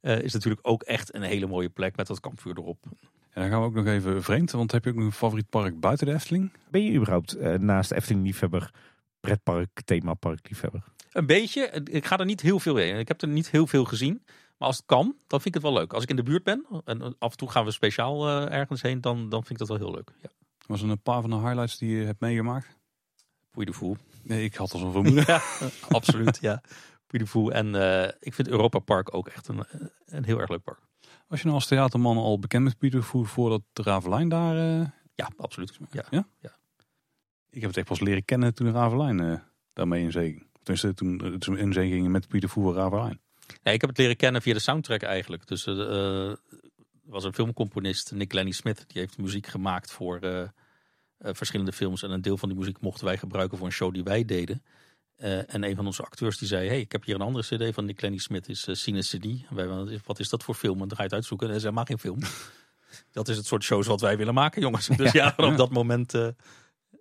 eh, 0.01 0.19
is 0.21 0.33
natuurlijk 0.33 0.67
ook 0.67 0.83
echt 0.83 1.13
een 1.15 1.21
hele 1.21 1.47
mooie 1.47 1.69
plek 1.69 1.95
met 1.95 2.07
dat 2.07 2.19
kampvuur 2.19 2.57
erop. 2.57 2.85
en 3.29 3.41
dan 3.41 3.49
gaan 3.49 3.59
we 3.59 3.65
ook 3.67 3.73
nog 3.73 3.85
even 3.85 4.23
vreemd. 4.23 4.51
Want 4.51 4.71
heb 4.71 4.83
je 4.83 4.89
ook 4.89 4.95
nog 4.95 5.05
een 5.05 5.11
favoriet 5.11 5.49
park 5.49 5.79
buiten 5.79 6.05
de 6.07 6.13
Efteling? 6.13 6.51
Ben 6.69 6.83
je 6.83 6.93
überhaupt 6.93 7.59
naast 7.59 7.91
Efteling 7.91 8.25
liefhebber, 8.25 8.71
pretpark, 9.19 9.81
themapark 9.85 10.49
liefhebber? 10.49 10.83
Een 11.18 11.26
beetje. 11.26 11.61
Ik 11.84 12.06
ga 12.06 12.18
er 12.18 12.26
niet 12.26 12.41
heel 12.41 12.60
veel 12.60 12.77
in. 12.77 12.99
Ik 12.99 13.07
heb 13.07 13.22
er 13.22 13.27
niet 13.27 13.49
heel 13.49 13.68
veel 13.68 13.85
gezien. 13.85 14.22
Maar 14.57 14.68
als 14.68 14.77
het 14.77 14.85
kan, 14.85 15.03
dan 15.27 15.41
vind 15.41 15.45
ik 15.45 15.53
het 15.53 15.64
wel 15.72 15.73
leuk. 15.81 15.94
Als 15.94 16.03
ik 16.03 16.10
in 16.10 16.15
de 16.15 16.23
buurt 16.23 16.44
ben, 16.44 16.65
en 16.85 17.15
af 17.19 17.31
en 17.31 17.38
toe 17.38 17.49
gaan 17.49 17.65
we 17.65 17.72
speciaal 17.72 18.27
eh, 18.27 18.57
ergens 18.57 18.81
heen, 18.81 19.02
dan, 19.02 19.30
dan 19.30 19.39
vind 19.45 19.61
ik 19.61 19.68
dat 19.68 19.77
wel 19.77 19.88
heel 19.88 19.95
leuk. 19.95 20.11
Ja. 20.22 20.30
Was 20.65 20.81
er 20.81 20.89
een 20.89 21.02
paar 21.02 21.22
van 21.22 21.30
de 21.30 21.35
highlights 21.35 21.77
die 21.77 21.95
je 21.98 22.06
hebt 22.06 22.19
meegemaakt? 22.19 22.77
Puy 23.52 23.65
de. 23.65 23.94
Nee, 24.23 24.44
ik 24.44 24.56
had 24.56 24.73
al 24.73 24.80
zo'n 24.80 24.91
vermoeden. 24.91 25.23
Ja, 25.27 25.41
absoluut. 25.89 26.38
Ja. 26.41 26.61
Puy 27.07 27.19
de. 27.19 27.52
En 27.52 27.76
eh, 27.76 28.11
ik 28.19 28.34
vind 28.34 28.48
Europa 28.48 28.80
Park 28.80 29.14
ook 29.14 29.27
echt 29.27 29.48
een, 29.48 29.64
een 30.06 30.26
heel 30.26 30.39
erg 30.39 30.49
leuk 30.49 30.64
park. 30.64 30.80
Was 31.27 31.39
je 31.39 31.45
nou 31.45 31.56
als 31.57 31.68
theaterman 31.68 32.18
al 32.18 32.39
bekend 32.39 32.64
met 32.64 32.77
Pieter 32.77 33.03
Voer 33.03 33.27
voordat 33.27 33.61
de 33.73 33.81
Ravelijn 33.81 34.30
daar... 34.30 34.56
eh, 34.80 34.88
Ja, 35.15 35.30
absoluut. 35.38 35.77
Ja. 35.91 36.27
Ik 37.49 37.61
heb 37.61 37.69
het 37.69 37.77
echt 37.77 37.88
pas 37.88 37.99
leren 37.99 38.26
kennen 38.26 38.53
toen 38.53 38.65
de 38.68 38.73
Ravelijn 38.73 39.44
daarmee 39.73 40.03
in 40.03 40.11
zee 40.11 40.46
Tenminste, 40.68 40.94
toen 40.94 41.34
het 41.34 41.60
in 41.60 41.73
zee 41.73 41.89
ging 41.89 42.07
met 42.07 42.27
Pieter 42.27 42.49
Voer 42.49 42.76
Ravelijn. 42.76 43.19
Ja, 43.64 43.72
ik 43.72 43.81
heb 43.81 43.89
het 43.89 43.99
leren 43.99 44.15
kennen 44.15 44.41
via 44.41 44.53
de 44.53 44.60
soundtrack 44.60 45.02
eigenlijk. 45.02 45.48
Dus 45.48 45.65
eh, 45.65 45.80
eh, 45.80 46.30
er 46.30 46.38
was 47.03 47.23
een 47.23 47.34
filmcomponist, 47.34 48.11
Nick 48.11 48.34
Lenny 48.34 48.52
Smith, 48.52 48.85
die 48.88 49.02
heeft 49.02 49.18
muziek 49.18 49.48
gemaakt 49.48 49.91
voor 49.91 50.19
eh, 50.19 50.41
eh, 50.41 50.49
verschillende 51.18 51.72
films. 51.72 52.03
En 52.03 52.11
een 52.11 52.22
deel 52.22 52.38
van 52.38 52.49
die 52.49 52.57
muziek 52.57 52.80
mochten 52.81 53.06
wij 53.06 53.18
gebruiken 53.18 53.57
voor 53.57 53.68
een 53.68 53.73
show 53.73 53.94
die 53.94 54.03
wij 54.03 54.26
deden. 54.26 54.64
Eh, 55.15 55.53
en 55.53 55.64
een 55.64 55.76
van 55.76 55.85
onze 55.85 56.03
acteurs 56.03 56.38
die 56.38 56.48
zei, 56.48 56.68
hey, 56.68 56.80
ik 56.80 56.91
heb 56.91 57.03
hier 57.03 57.15
een 57.15 57.22
andere 57.22 57.45
cd 57.45 57.73
van 57.73 57.85
Nick 57.85 58.02
Lenny 58.02 58.18
Smith, 58.18 58.49
is 58.49 58.68
uh, 58.68 58.76
Cine 58.76 59.02
CD. 59.02 59.23
En 59.23 59.56
wij, 59.56 59.99
wat 60.06 60.19
is 60.19 60.30
dat 60.30 60.44
voor 60.44 60.56
film? 60.56 60.81
En 60.81 60.88
dan 60.88 60.98
ga 60.98 61.03
je 61.03 61.03
het 61.03 61.14
uitzoeken 61.14 61.48
en 61.48 61.53
hij 61.53 61.61
zei, 61.61 61.73
maar 61.73 61.85
geen 61.85 61.99
film. 61.99 62.19
dat 63.11 63.27
is 63.27 63.38
het 63.38 63.45
soort 63.45 63.64
shows 63.64 63.88
wat 63.88 64.02
wij 64.02 64.18
willen 64.18 64.34
maken, 64.34 64.61
jongens. 64.61 64.88
Dus 64.98 65.11
ja, 65.11 65.34
Ja. 65.38 65.45
op 65.52 65.57
dat 65.57 65.72
moment, 65.72 66.14
eh, 66.14 66.27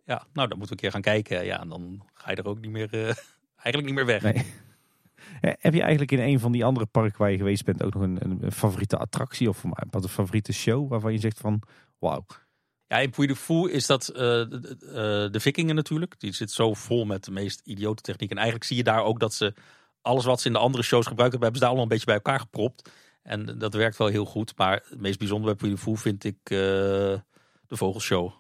ja, 0.05 0.27
nou, 0.33 0.49
dan 0.49 0.59
moeten 0.59 0.67
we 0.67 0.71
een 0.71 0.77
keer 0.77 0.91
gaan 0.91 1.01
kijken. 1.01 1.45
Ja, 1.45 1.61
en 1.61 1.69
dan 1.69 2.03
ga 2.15 2.31
je 2.31 2.37
er 2.37 2.49
ook 2.49 2.61
niet 2.61 2.71
meer, 2.71 3.09
eh, 3.09 3.15
eigenlijk 3.67 3.87
niet 3.87 3.95
meer 3.95 4.21
weg. 4.21 4.23
Nee. 4.23 4.45
Eh, 5.41 5.53
Heb 5.59 5.75
je 5.75 5.81
eigenlijk 5.81 6.13
in 6.13 6.21
een 6.21 6.41
van 6.41 6.53
die 6.53 6.65
andere 6.65 6.87
parken 6.87 7.19
waar 7.19 7.31
je 7.31 7.37
geweest 7.37 7.65
bent 7.65 7.83
ook 7.83 7.95
nog 7.95 8.03
een, 8.03 8.19
een, 8.21 8.53
favoriete 8.53 8.97
attractie 8.97 9.49
of 9.49 9.65
een, 9.65 10.09
favoriete 10.09 10.53
show 10.53 10.89
waarvan 10.89 11.13
je 11.13 11.19
zegt 11.19 11.41
van 11.41 11.63
wauw. 11.99 12.27
Ja, 12.87 12.99
in 12.99 13.11
Puy 13.11 13.27
de 13.27 13.37
Fou 13.37 13.71
is 13.71 13.87
dat 13.87 14.09
eh, 14.09 14.17
de, 14.17 14.77
de, 14.79 15.29
de 15.31 15.41
vikingen 15.41 15.75
natuurlijk. 15.75 16.21
Die 16.21 16.33
zit 16.33 16.51
zo 16.51 16.75
vol 16.75 17.05
met 17.05 17.25
de 17.25 17.31
meest 17.31 17.61
idiote 17.65 18.03
techniek. 18.03 18.31
En 18.31 18.37
eigenlijk 18.37 18.67
zie 18.67 18.77
je 18.77 18.85
daar 18.85 19.03
ook 19.03 19.21
dat 19.21 19.35
ze 19.35 19.55
alles 20.01 20.25
wat 20.25 20.41
ze 20.41 20.47
in 20.47 20.53
de 20.53 20.59
andere 20.59 20.83
shows 20.83 21.07
gebruikt 21.07 21.33
hebben, 21.33 21.51
hebben 21.53 21.55
ze 21.55 21.61
daar 21.61 21.69
allemaal 21.69 21.83
een 21.83 21.89
beetje 21.89 22.07
bij 22.07 22.15
elkaar 22.15 22.41
gepropt. 22.41 22.91
En 23.23 23.59
dat 23.59 23.75
werkt 23.75 23.97
wel 23.97 24.09
heel 24.09 24.25
goed. 24.25 24.57
Maar 24.57 24.83
het 24.89 25.01
meest 25.01 25.19
bijzondere 25.19 25.55
bij 25.55 25.61
Puy 25.61 25.77
de 25.77 25.83
Fou 25.83 25.97
vind 25.97 26.25
ik 26.25 26.39
eh, 26.43 26.59
de 27.67 27.77
vogelshow. 27.77 28.33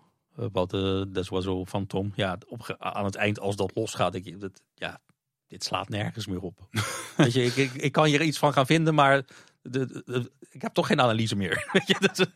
Wat 0.52 0.70
de 0.70 1.06
Des 1.08 1.30
Oiseaux 1.30 1.70
van 1.70 1.86
Tom. 1.86 2.12
Ja, 2.14 2.38
op, 2.48 2.76
aan 2.78 3.04
het 3.04 3.14
eind 3.14 3.40
als 3.40 3.56
dat 3.56 3.74
losgaat, 3.74 4.12
denk 4.12 4.24
je, 4.24 4.36
dat, 4.36 4.62
ja, 4.74 5.00
dit 5.46 5.64
slaat 5.64 5.88
nergens 5.88 6.26
meer 6.26 6.40
op. 6.40 6.68
Weet 7.16 7.32
je, 7.32 7.44
ik, 7.44 7.56
ik, 7.56 7.72
ik 7.72 7.92
kan 7.92 8.04
hier 8.04 8.22
iets 8.22 8.38
van 8.38 8.52
gaan 8.52 8.66
vinden, 8.66 8.94
maar 8.94 9.24
de- 9.62 9.86
de- 9.86 10.02
de- 10.04 10.32
ik 10.50 10.62
heb 10.62 10.72
toch 10.74 10.86
geen 10.86 11.00
analyse 11.00 11.36
meer. 11.36 11.68
Weet 11.72 11.86
je, 11.86 11.96
dat, 12.00 12.30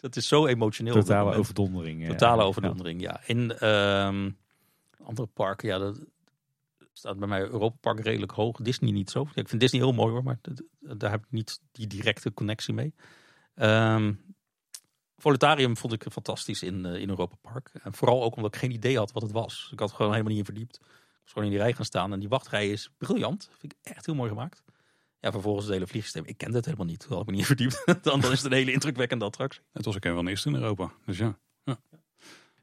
dat 0.00 0.16
is 0.16 0.28
zo 0.28 0.46
emotioneel. 0.46 0.94
Totale 0.94 1.34
overdondering. 1.34 2.02
eh, 2.02 2.08
Totale 2.08 2.40
ja. 2.42 2.46
overdondering, 2.48 3.00
ja. 3.00 3.20
In 3.26 3.52
ehm, 3.58 4.30
andere 5.04 5.26
parken, 5.26 5.68
ja, 5.68 5.78
dat 5.78 6.00
staat 6.92 7.18
bij 7.18 7.28
mij 7.28 7.40
Europa 7.40 7.76
Park 7.80 8.00
redelijk 8.00 8.32
hoog. 8.32 8.56
Disney 8.56 8.90
niet 8.90 9.10
zo. 9.10 9.26
Ja, 9.34 9.42
ik 9.42 9.48
vind 9.48 9.60
Disney 9.60 9.80
heel 9.80 9.92
mooi 9.92 10.12
hoor, 10.12 10.22
maar 10.22 10.40
daar 10.80 11.10
heb 11.10 11.20
ik 11.24 11.30
niet 11.30 11.60
die 11.72 11.86
directe 11.86 12.32
connectie 12.34 12.74
mee. 12.74 12.94
Ehm 13.54 14.12
Volutarium 15.16 15.76
vond 15.76 15.92
ik 15.92 16.06
fantastisch 16.12 16.62
in, 16.62 16.86
eh, 16.86 17.00
in 17.00 17.08
Europa 17.08 17.36
Park. 17.40 17.70
En 17.82 17.94
vooral 17.94 18.22
ook 18.22 18.36
omdat 18.36 18.54
ik 18.54 18.60
geen 18.60 18.70
idee 18.70 18.96
had 18.98 19.12
wat 19.12 19.22
het 19.22 19.32
was. 19.32 19.68
Ik 19.72 19.78
had 19.80 19.92
gewoon 19.92 20.10
helemaal 20.10 20.30
niet 20.30 20.38
in 20.40 20.54
verdiept. 20.54 20.80
Gewoon 21.32 21.44
in 21.44 21.50
die 21.50 21.60
rij 21.60 21.72
gaan 21.72 21.84
staan. 21.84 22.12
En 22.12 22.20
die 22.20 22.28
wachtrij 22.28 22.70
is 22.70 22.90
briljant. 22.98 23.50
Vind 23.58 23.72
ik 23.72 23.78
echt 23.82 24.06
heel 24.06 24.14
mooi 24.14 24.28
gemaakt. 24.28 24.62
Ja, 25.20 25.32
vervolgens 25.32 25.64
het 25.64 25.74
hele 25.74 25.86
vliegsysteem. 25.86 26.24
Ik 26.26 26.36
kende 26.36 26.56
het 26.56 26.64
helemaal 26.64 26.86
niet. 26.86 27.00
Daar 27.00 27.08
had 27.08 27.20
ik 27.20 27.26
me 27.26 27.36
niet 27.36 27.46
verdiept. 27.54 27.82
dan, 28.02 28.20
dan 28.20 28.32
is 28.32 28.42
het 28.42 28.52
een 28.52 28.58
hele 28.58 28.72
indrukwekkende 28.72 29.24
attractie. 29.24 29.62
Het 29.72 29.84
was 29.84 29.96
ook 29.96 30.04
een 30.04 30.14
van 30.14 30.24
de 30.24 30.30
eerste 30.30 30.48
in 30.48 30.54
Europa. 30.54 30.92
Dus 31.06 31.18
ja. 31.18 31.38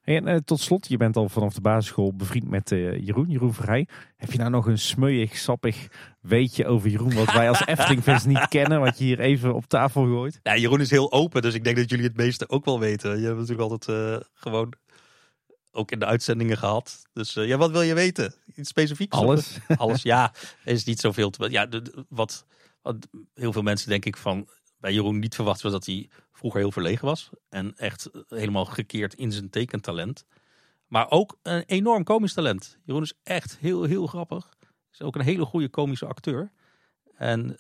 Hey, 0.08 0.16
en 0.16 0.28
eh, 0.28 0.36
tot 0.36 0.60
slot, 0.60 0.88
je 0.88 0.98
bent 0.98 1.16
al 1.16 1.30
vanaf 1.30 1.54
de 1.54 1.62
basisschool 1.62 2.14
bevriend 2.14 2.50
met 2.50 2.72
eh, 2.72 3.06
Jeroen, 3.06 3.30
Jeroen 3.30 3.54
Vrij. 3.54 3.88
Heb 4.16 4.32
je 4.32 4.38
nou 4.38 4.50
nog 4.50 4.66
een 4.66 4.78
smeuig, 4.78 5.38
sappig 5.38 5.88
weetje 6.22 6.66
over 6.66 6.90
Jeroen, 6.90 7.14
wat 7.14 7.34
wij 7.34 7.50
als 7.50 7.66
Efteling-fans 7.66 8.26
niet 8.26 8.48
kennen, 8.48 8.80
wat 8.80 8.98
je 8.98 9.04
hier 9.04 9.20
even 9.20 9.56
op 9.56 9.66
tafel 9.66 10.06
gooit? 10.06 10.40
Ja, 10.44 10.58
Jeroen 10.58 10.82
is 10.82 10.90
heel 10.90 11.12
open, 11.12 11.42
dus 11.42 11.54
ik 11.54 11.64
denk 11.64 11.78
dat 11.78 11.90
jullie 11.90 12.06
het 12.06 12.18
meeste 12.18 12.50
ook 12.50 12.66
wel 12.66 12.80
weten. 12.80 13.20
Je 13.20 13.26
hebt 13.26 13.38
natuurlijk 13.38 13.70
altijd 13.70 13.98
eh, 13.98 14.28
gewoon 14.34 14.74
ook 15.78 15.92
in 15.92 16.00
de 16.00 16.06
uitzendingen 16.06 16.58
gehad. 16.58 17.08
Dus 17.14 17.36
eh, 17.36 17.48
ja, 17.48 17.58
wat 17.58 17.72
wil 17.72 17.82
je 17.82 17.94
weten? 17.94 18.34
Iets 18.56 18.70
specifieks? 18.70 19.18
Alles. 19.18 19.58
Alles, 19.78 20.02
ja. 20.02 20.34
Er 20.64 20.74
is 20.74 20.84
niet 20.84 21.00
zoveel 21.00 21.30
te... 21.30 21.50
Ja, 21.50 21.66
de- 21.66 21.82
de- 21.82 22.06
wat, 22.10 22.46
wat 22.82 23.08
heel 23.34 23.52
veel 23.52 23.62
mensen 23.62 23.90
denk 23.90 24.06
ik 24.06 24.18
van 24.18 24.48
bij 24.78 24.94
Jeroen 24.94 25.20
niet 25.20 25.36
verwacht 25.36 25.62
was 25.62 25.72
dat 25.72 25.86
hij 25.86 26.10
vroeger 26.32 26.60
heel 26.60 26.72
verlegen 26.72 27.06
was. 27.06 27.30
En 27.50 27.78
echt 27.78 28.10
helemaal 28.28 28.66
gekeerd 28.66 29.14
in 29.14 29.32
zijn 29.32 29.50
tekentalent. 29.50 30.26
Maar 30.88 31.10
ook 31.10 31.38
een 31.44 31.64
enorm 31.66 32.04
komisch 32.04 32.34
talent. 32.34 32.78
Jeroen 32.86 33.04
is 33.04 33.14
echt 33.24 33.58
heel, 33.60 33.84
heel 33.84 34.08
grappig. 34.08 34.50
Is 34.92 35.02
ook 35.02 35.16
een 35.16 35.22
hele 35.22 35.46
goede 35.46 35.70
komische 35.70 36.06
acteur. 36.06 36.52
En 37.16 37.56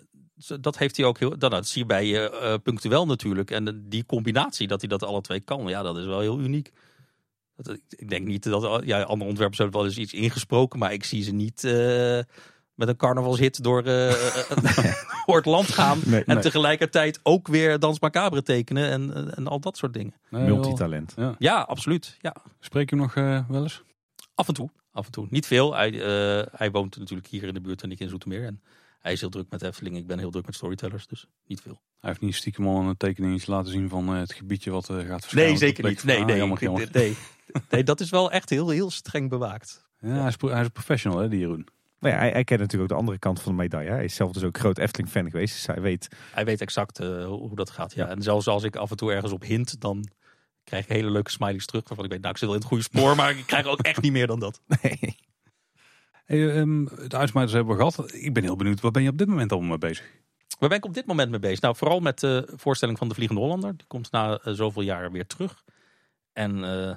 dat 0.60 0.77
heeft 0.77 0.98
hij 0.98 1.06
ook 1.06 1.19
heel. 1.19 1.38
Dat, 1.38 1.52
dat 1.52 1.68
zie 1.68 1.81
je 1.81 1.88
bij 1.88 2.03
eh 2.30 2.53
eh, 2.53 2.61
punctueel 2.61 3.06
natuurlijk. 3.06 3.52
En 3.52 3.89
die 3.89 4.06
combinatie 4.06 4.68
dat 4.68 4.80
hij 4.80 4.89
dat 4.89 5.03
alle 5.03 5.22
twee 5.22 5.39
kan, 5.39 5.68
ja, 5.68 5.81
dat 5.81 5.98
is 5.98 6.06
wel 6.06 6.19
heel 6.19 6.39
uniek. 6.39 6.72
Dat, 7.57 7.79
ik, 7.89 8.09
denk 8.09 8.27
niet 8.27 8.43
dat 8.43 8.81
ja, 8.85 9.01
andere 9.01 9.29
ontwerpers 9.29 9.57
hebben 9.57 9.77
wel 9.77 9.85
eens 9.85 9.97
iets 9.97 10.13
ingesproken, 10.13 10.79
maar 10.79 10.93
ik 10.93 11.03
zie 11.03 11.23
ze 11.23 11.31
niet 11.31 11.63
eh, 11.63 12.19
met 12.77 12.88
een 12.88 12.95
carnavalshit 12.95 13.63
door, 13.63 13.84
eh, 13.84 14.13
door 15.25 15.35
het 15.35 15.45
land 15.45 15.67
gaan. 15.67 15.99
Nee, 16.05 16.23
En 16.23 16.34
nee. 16.34 16.43
tegelijkertijd 16.43 17.19
ook 17.23 17.47
weer 17.47 17.79
Dans 17.79 17.99
Macabre 17.99 18.43
tekenen 18.43 18.89
en, 18.89 19.35
en 19.35 19.47
al 19.47 19.59
dat 19.59 19.77
soort 19.77 19.93
dingen. 19.93 20.13
Nee, 20.29 20.43
Multitalent. 20.43 21.13
Ja. 21.15 21.35
Ja, 21.38 21.61
absoluut. 21.61 22.17
Ja. 22.21 22.35
Spreek 22.59 22.89
je 22.89 22.95
hem 22.95 23.05
nog 23.05 23.15
eh, 23.15 23.49
wel 23.49 23.63
eens? 23.63 23.84
Af 24.35 24.47
en 24.47 24.53
toe. 24.53 24.69
Af 24.91 25.05
en 25.05 25.11
toe. 25.11 25.27
Niet 25.29 25.45
veel. 25.45 25.75
Hij, 25.75 25.91
eh, 25.91 26.45
hij 26.51 26.71
woont 26.71 26.97
natuurlijk 26.97 27.27
hier 27.27 27.43
in 27.43 27.53
de 27.53 27.61
buurt 27.61 27.84
en 27.84 27.91
ik 27.91 27.99
in 27.99 28.09
Zoetermeer. 28.09 28.45
En 28.45 28.61
hij 28.99 29.11
is 29.11 29.19
heel 29.19 29.29
druk 29.29 29.45
met 29.49 29.61
Efteling. 29.61 29.97
Ik 29.97 30.07
ben 30.07 30.19
heel 30.19 30.31
druk 30.31 30.45
met 30.45 30.55
storytellers, 30.55 31.07
dus 31.07 31.25
niet 31.45 31.61
veel. 31.61 31.81
Hij 31.99 32.09
heeft 32.09 32.21
niet 32.21 32.35
stiekem 32.35 32.67
al 32.67 32.79
een 32.81 32.97
tekeningetje 32.97 33.51
laten 33.51 33.71
zien 33.71 33.89
van 33.89 34.07
eh, 34.13 34.19
het 34.19 34.33
gebiedje 34.33 34.71
wat 34.71 34.89
eh, 34.89 34.95
gaat 34.97 35.21
verschijnen. 35.21 35.49
Nee, 35.49 35.57
zeker 35.57 35.83
niet. 35.89 36.03
Nee, 36.03 36.19
Ah, 36.19 36.25
nee, 36.25 36.37
jammer. 36.37 36.89
nee. 36.91 37.17
nee, 37.69 37.83
dat 37.83 37.99
is 37.99 38.09
wel 38.09 38.31
echt 38.31 38.49
heel, 38.49 38.69
heel 38.69 38.91
streng 38.91 39.29
bewaakt. 39.29 39.85
Ja, 39.99 40.09
hij, 40.09 40.27
is, 40.27 40.35
pro- 40.35 40.49
hij 40.49 40.59
is 40.59 40.65
een 40.65 40.71
professional, 40.71 41.19
hè, 41.19 41.29
die 41.29 41.39
Jeroen. 41.39 41.67
Maar 41.99 42.11
ja, 42.11 42.17
hij, 42.17 42.29
hij 42.31 42.43
kent 42.43 42.59
natuurlijk 42.59 42.91
ook 42.91 42.97
de 42.97 43.03
andere 43.03 43.19
kant 43.19 43.41
van 43.41 43.51
de 43.55 43.61
medaille. 43.61 43.89
Hij 43.89 44.03
is 44.03 44.15
zelf 44.15 44.31
dus 44.31 44.43
ook 44.43 44.57
groot 44.57 44.77
Efteling-fan 44.77 45.29
geweest, 45.31 45.53
dus 45.55 45.65
hij 45.65 45.81
weet... 45.81 46.07
Hij 46.31 46.45
weet 46.45 46.61
exact 46.61 46.99
eh, 46.99 47.07
hoe 47.25 47.47
hoe 47.47 47.55
dat 47.55 47.69
gaat. 47.69 47.93
Ja. 47.93 48.07
En 48.07 48.21
zelfs 48.21 48.47
als 48.47 48.63
ik 48.63 48.75
af 48.75 48.91
en 48.91 48.97
toe 48.97 49.11
ergens 49.11 49.31
op 49.31 49.43
hint, 49.43 49.81
dan 49.81 50.07
krijg 50.63 50.83
ik 50.83 50.89
hele 50.91 51.09
leuke 51.11 51.31
smileys 51.31 51.65
terug. 51.65 51.87
Waarvan 51.87 52.05
ik 52.05 52.11
weet, 52.11 52.21
nou, 52.21 52.31
ik 52.33 52.37
zit 52.39 52.47
wel 52.47 52.55
in 52.57 52.61
het 52.63 52.69
goede 52.71 52.83
spoor, 52.83 53.15
maar 53.15 53.37
ik 53.37 53.45
krijg 53.45 53.65
ook 53.65 53.79
echt 53.81 54.01
niet 54.01 54.11
meer 54.11 54.27
dan 54.27 54.39
dat. 54.39 54.61
Nee. 54.81 55.16
Hey, 56.27 56.55
ehm, 56.55 56.85
de 57.07 57.17
uitsmijters 57.17 57.53
hebben 57.55 57.77
we 57.77 57.83
gehad. 57.83 58.13
Ik 58.13 58.33
ben 58.33 58.43
heel 58.43 58.55
benieuwd, 58.55 58.81
wat 58.81 58.91
ben 58.91 59.03
je 59.03 59.09
op 59.09 59.17
dit 59.17 59.27
moment 59.27 59.51
allemaal 59.51 59.69
mee 59.69 59.77
bezig? 59.77 60.05
Waar 60.59 60.69
ben 60.69 60.77
ik 60.77 60.85
op 60.85 60.93
dit 60.93 61.05
moment 61.05 61.29
mee 61.29 61.39
bezig? 61.39 61.61
Nou, 61.61 61.75
vooral 61.75 61.99
met 61.99 62.19
de 62.19 62.53
voorstelling 62.55 62.97
van 62.97 63.07
de 63.07 63.13
Vliegende 63.13 63.41
Hollander. 63.41 63.77
Die 63.77 63.87
komt 63.87 64.11
na 64.11 64.37
eh, 64.37 64.53
zoveel 64.53 64.81
jaar 64.81 65.11
weer 65.11 65.27
terug. 65.27 65.63
En 66.33 66.63
eh, 66.63 66.95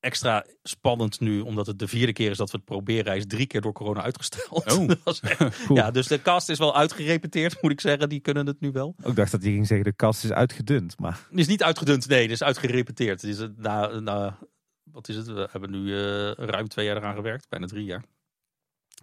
extra 0.00 0.44
spannend 0.62 1.20
nu, 1.20 1.40
omdat 1.40 1.66
het 1.66 1.78
de 1.78 1.88
vierde 1.88 2.12
keer 2.12 2.30
is 2.30 2.36
dat 2.36 2.50
we 2.50 2.56
het 2.56 2.66
proberen. 2.66 3.04
Hij 3.06 3.16
is 3.16 3.26
drie 3.26 3.46
keer 3.46 3.60
door 3.60 3.72
corona 3.72 4.02
uitgesteld. 4.02 4.72
Oh. 4.78 4.90
Echt- 5.22 5.64
Cool. 5.66 5.78
ja, 5.78 5.90
dus 5.90 6.06
de 6.06 6.22
cast 6.22 6.48
is 6.48 6.58
wel 6.58 6.76
uitgerepeteerd, 6.76 7.62
moet 7.62 7.70
ik 7.72 7.80
zeggen. 7.80 8.08
Die 8.08 8.20
kunnen 8.20 8.46
het 8.46 8.60
nu 8.60 8.72
wel. 8.72 8.94
Ook 9.02 9.16
dacht 9.16 9.30
dat 9.32 9.42
hij 9.42 9.50
ging 9.52 9.66
zeggen, 9.66 9.86
de 9.86 9.96
kast 9.96 10.24
is 10.24 10.32
uitgedund. 10.32 10.98
Maar 10.98 11.26
Het 11.30 11.38
is 11.38 11.46
niet 11.46 11.62
uitgedund, 11.62 12.08
nee, 12.08 12.22
het 12.22 12.30
is 12.30 12.42
uitgerepeteerd. 12.42 13.20
Het 13.20 13.30
is 13.30 13.38
het 13.38 13.58
na, 13.58 14.00
na, 14.00 14.38
wat 14.82 15.08
is 15.08 15.16
het? 15.16 15.26
We 15.26 15.48
hebben 15.52 15.70
nu 15.70 15.92
eh, 15.98 16.30
ruim 16.32 16.68
twee 16.68 16.86
jaar 16.86 16.96
eraan 16.96 17.14
gewerkt, 17.14 17.48
bijna 17.48 17.66
drie 17.66 17.84
jaar. 17.84 18.04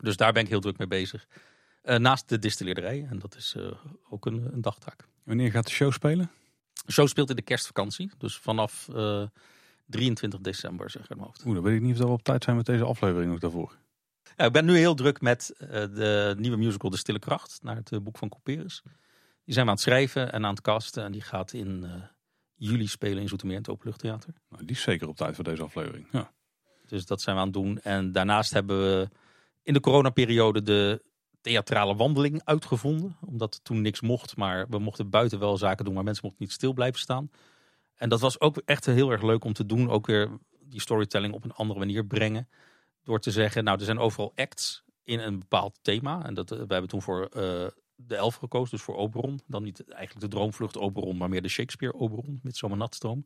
Dus 0.02 0.18
daar 0.18 0.34
ben 0.34 0.44
ik 0.44 0.50
heel 0.50 0.60
druk 0.60 0.78
mee 0.78 0.88
bezig. 0.88 1.28
Eh, 1.82 1.98
naast 1.98 2.30
de 2.30 2.40
distilleerderij, 2.40 3.08
en 3.10 3.20
dat 3.20 3.36
is 3.36 3.54
eh, 3.58 3.72
ook 4.10 4.26
een, 4.26 4.54
een 4.54 4.62
dagtaak. 4.62 5.08
Wanneer 5.24 5.52
gaat 5.52 5.66
de 5.66 5.72
show 5.72 5.92
spelen? 5.92 6.32
De 6.86 6.92
show 6.92 7.08
speelt 7.08 7.30
in 7.30 7.36
de 7.36 7.42
kerstvakantie, 7.42 8.12
dus 8.18 8.38
vanaf 8.38 8.90
eh, 8.96 9.24
23 9.86 10.40
december, 10.40 10.90
zeg 10.90 11.02
ik 11.02 11.10
mijn 11.10 11.22
hoofd. 11.22 11.46
Oeh, 11.46 11.56
dan 11.56 11.64
weet 11.64 11.76
ik 11.76 11.82
niet 11.82 12.00
of 12.00 12.06
we 12.06 12.12
op 12.12 12.24
tijd 12.24 12.44
zijn 12.44 12.56
met 12.56 12.66
deze 12.66 12.84
aflevering 12.84 13.32
nog 13.32 13.40
daarvoor. 13.40 13.78
Ja, 14.38 14.46
ik 14.46 14.52
ben 14.52 14.66
nu 14.66 14.78
heel 14.78 14.96
druk 14.96 15.22
met 15.22 15.54
de 15.58 16.36
nieuwe 16.38 16.58
musical 16.58 16.90
De 16.90 16.98
Stille 16.98 17.20
Kracht, 17.20 17.60
naar 17.62 17.76
het 17.76 18.04
boek 18.04 18.18
van 18.18 18.30
Couperus. 18.30 18.82
Die 19.44 19.54
zijn 19.54 19.66
we 19.66 19.72
aan 19.72 19.78
het 19.78 19.86
schrijven 19.86 20.32
en 20.32 20.46
aan 20.46 20.54
het 20.54 20.62
casten 20.62 21.04
en 21.04 21.12
die 21.12 21.22
gaat 21.22 21.54
in 21.54 21.86
juli 22.56 22.88
spelen 22.88 23.22
in 23.22 23.28
Zoetermeer 23.28 23.56
in 23.56 23.62
het 23.62 23.72
Openluchttheater. 23.72 24.34
Nou, 24.50 24.66
die 24.66 24.76
is 24.76 24.82
zeker 24.82 25.08
op 25.08 25.16
tijd 25.16 25.36
voor 25.36 25.44
deze 25.44 25.64
aflevering. 25.64 26.08
Ja. 26.12 26.32
Dus 26.88 27.06
dat 27.06 27.22
zijn 27.22 27.36
we 27.36 27.42
aan 27.42 27.48
het 27.48 27.58
doen. 27.58 27.80
En 27.82 28.12
daarnaast 28.12 28.52
hebben 28.54 28.82
we 28.82 29.10
in 29.64 29.74
de 29.74 29.80
coronaperiode 29.80 30.62
de 30.62 31.02
theatrale 31.42 31.96
wandeling 31.96 32.42
uitgevonden. 32.44 33.18
Omdat 33.26 33.60
toen 33.64 33.82
niks 33.82 34.02
mocht, 34.02 34.38
maar 34.38 34.68
we 34.70 34.80
mochten 34.80 35.10
buiten 35.10 35.40
wel 35.40 35.58
zaken 35.58 35.86
doen, 35.86 35.94
maar 35.94 36.04
mensen 36.04 36.26
mochten 36.26 36.44
niet 36.44 36.54
stil 36.54 36.74
blijven 36.74 37.00
staan. 37.00 37.30
En 37.96 38.10
dat 38.10 38.20
was 38.20 38.40
ook 38.40 38.62
echt 38.66 38.86
heel 38.86 39.12
erg 39.12 39.22
leuk 39.22 39.44
om 39.44 39.54
te 39.54 39.66
doen. 39.66 39.90
Ook 39.90 40.08
weer 40.08 40.30
die 40.60 40.82
storytelling 40.82 41.34
op 41.34 41.44
een 41.44 41.54
andere 41.54 41.80
manier 41.80 42.06
brengen. 42.06 42.50
Door 43.04 43.20
te 43.20 43.32
zeggen, 43.32 43.64
nou 43.64 43.80
er 43.80 43.86
zijn 43.86 44.00
overal 44.00 44.32
acts 44.36 44.84
in 45.04 45.20
een 45.20 45.40
bepaald 45.40 45.80
thema. 45.82 46.26
En 46.26 46.34
dat, 46.34 46.52
eh, 46.52 46.58
we 46.58 46.66
hebben 46.68 46.90
toen 46.90 47.02
voor 47.02 47.26
eh, 47.26 47.68
de 47.96 48.16
elf 48.16 48.36
gekozen, 48.36 48.76
dus 48.76 48.86
voor 48.86 48.96
Oberon. 48.96 49.42
Dan 49.48 49.64
niet 49.64 49.90
eigenlijk 49.90 50.32
de 50.32 50.38
droomvlucht 50.38 50.78
Oberon, 50.78 51.18
maar 51.18 51.30
meer 51.30 51.42
de 51.42 51.48
Shakespeare 51.48 51.94
Oberon. 51.94 52.40
Met 52.44 52.58
zo'n 52.58 52.78
natstroom. 52.78 53.26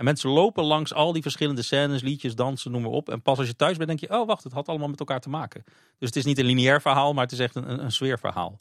En 0.00 0.06
mensen 0.06 0.30
lopen 0.30 0.64
langs 0.64 0.94
al 0.94 1.12
die 1.12 1.22
verschillende 1.22 1.62
scènes, 1.62 2.02
liedjes, 2.02 2.34
dansen, 2.34 2.70
noem 2.70 2.82
maar 2.82 2.90
op. 2.90 3.08
En 3.08 3.22
pas 3.22 3.38
als 3.38 3.46
je 3.46 3.56
thuis 3.56 3.76
bent, 3.76 3.88
denk 3.88 4.00
je, 4.00 4.18
oh 4.18 4.26
wacht, 4.26 4.44
het 4.44 4.52
had 4.52 4.68
allemaal 4.68 4.88
met 4.88 4.98
elkaar 4.98 5.20
te 5.20 5.28
maken. 5.28 5.64
Dus 5.98 6.08
het 6.08 6.16
is 6.16 6.24
niet 6.24 6.38
een 6.38 6.44
lineair 6.44 6.80
verhaal, 6.80 7.12
maar 7.12 7.22
het 7.22 7.32
is 7.32 7.38
echt 7.38 7.54
een, 7.54 7.84
een, 7.84 7.92
sfeerverhaal. 7.92 8.60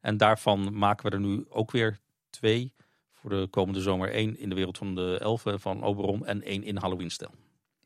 En 0.00 0.16
daarvan 0.16 0.78
maken 0.78 1.10
we 1.10 1.16
er 1.16 1.22
nu 1.22 1.46
ook 1.48 1.70
weer 1.70 1.98
twee 2.30 2.72
voor 3.12 3.30
de 3.30 3.46
komende 3.50 3.80
zomer. 3.80 4.16
Eén 4.16 4.38
in 4.38 4.48
de 4.48 4.54
wereld 4.54 4.78
van 4.78 4.94
de 4.94 5.18
elfen 5.20 5.60
van 5.60 5.82
Oberon 5.82 6.26
en 6.26 6.42
één 6.42 6.62
in 6.62 6.76
Halloween-stijl. 6.76 7.34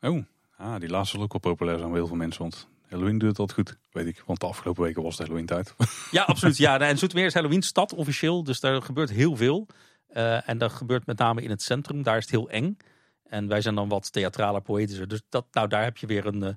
Oh, 0.00 0.24
ah, 0.56 0.80
die 0.80 0.88
laatste 0.88 1.16
zal 1.16 1.24
ook 1.24 1.32
wel 1.32 1.40
populair 1.40 1.78
zijn 1.78 1.90
bij 1.90 1.98
heel 1.98 2.08
veel 2.08 2.16
mensen. 2.16 2.42
Want 2.42 2.68
Halloween 2.88 3.18
doet 3.18 3.38
altijd 3.38 3.58
goed, 3.58 3.78
weet 3.92 4.06
ik. 4.06 4.22
Want 4.26 4.40
de 4.40 4.46
afgelopen 4.46 4.82
weken 4.82 5.02
was 5.02 5.18
het 5.18 5.26
Halloween 5.26 5.46
tijd. 5.46 5.74
Ja, 6.10 6.22
absoluut. 6.32 6.56
Ja, 6.56 6.80
en 6.80 6.98
Zoetermeer 6.98 7.26
is 7.26 7.34
Halloween-stad 7.34 7.94
officieel, 7.94 8.44
dus 8.44 8.60
daar 8.60 8.82
gebeurt 8.82 9.10
heel 9.10 9.36
veel. 9.36 9.66
Eh, 10.06 10.48
en 10.48 10.58
dat 10.58 10.72
gebeurt 10.72 11.06
met 11.06 11.18
name 11.18 11.42
in 11.42 11.50
het 11.50 11.62
centrum, 11.62 12.02
daar 12.02 12.16
is 12.16 12.22
het 12.22 12.30
heel 12.30 12.50
eng. 12.50 12.76
En 13.32 13.48
wij 13.48 13.60
zijn 13.60 13.74
dan 13.74 13.88
wat 13.88 14.12
theatraler, 14.12 14.60
poëtischer. 14.60 15.08
Dus 15.08 15.22
dat, 15.28 15.46
nou, 15.52 15.68
daar 15.68 15.82
heb 15.84 15.96
je 15.96 16.06
weer 16.06 16.26
een, 16.26 16.42
eh, 16.42 16.54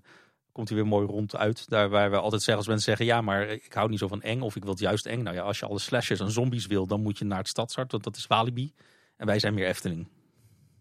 komt 0.51 0.69
hij 0.69 0.77
weer 0.77 0.87
mooi 0.87 1.07
rond 1.07 1.35
uit. 1.35 1.69
Daar 1.69 1.89
waar 1.89 2.09
we 2.09 2.17
altijd 2.17 2.41
zeggen 2.41 2.57
als 2.57 2.67
mensen 2.67 2.85
zeggen, 2.85 3.05
ja, 3.05 3.21
maar 3.21 3.47
ik 3.47 3.73
hou 3.73 3.89
niet 3.89 3.99
zo 3.99 4.07
van 4.07 4.21
eng 4.21 4.41
of 4.41 4.55
ik 4.55 4.61
wil 4.61 4.71
het 4.71 4.81
juist 4.81 5.05
eng. 5.05 5.23
Nou 5.23 5.35
ja, 5.35 5.41
als 5.41 5.59
je 5.59 5.65
alle 5.65 5.79
slashers 5.79 6.19
en 6.19 6.31
zombies 6.31 6.65
wil, 6.65 6.87
dan 6.87 7.01
moet 7.01 7.17
je 7.17 7.25
naar 7.25 7.37
het 7.37 7.47
stadshart, 7.47 7.91
want 7.91 8.03
dat 8.03 8.15
is 8.15 8.27
Walibi. 8.27 8.73
En 9.17 9.25
wij 9.25 9.39
zijn 9.39 9.53
meer 9.53 9.67
Efteling. 9.67 10.07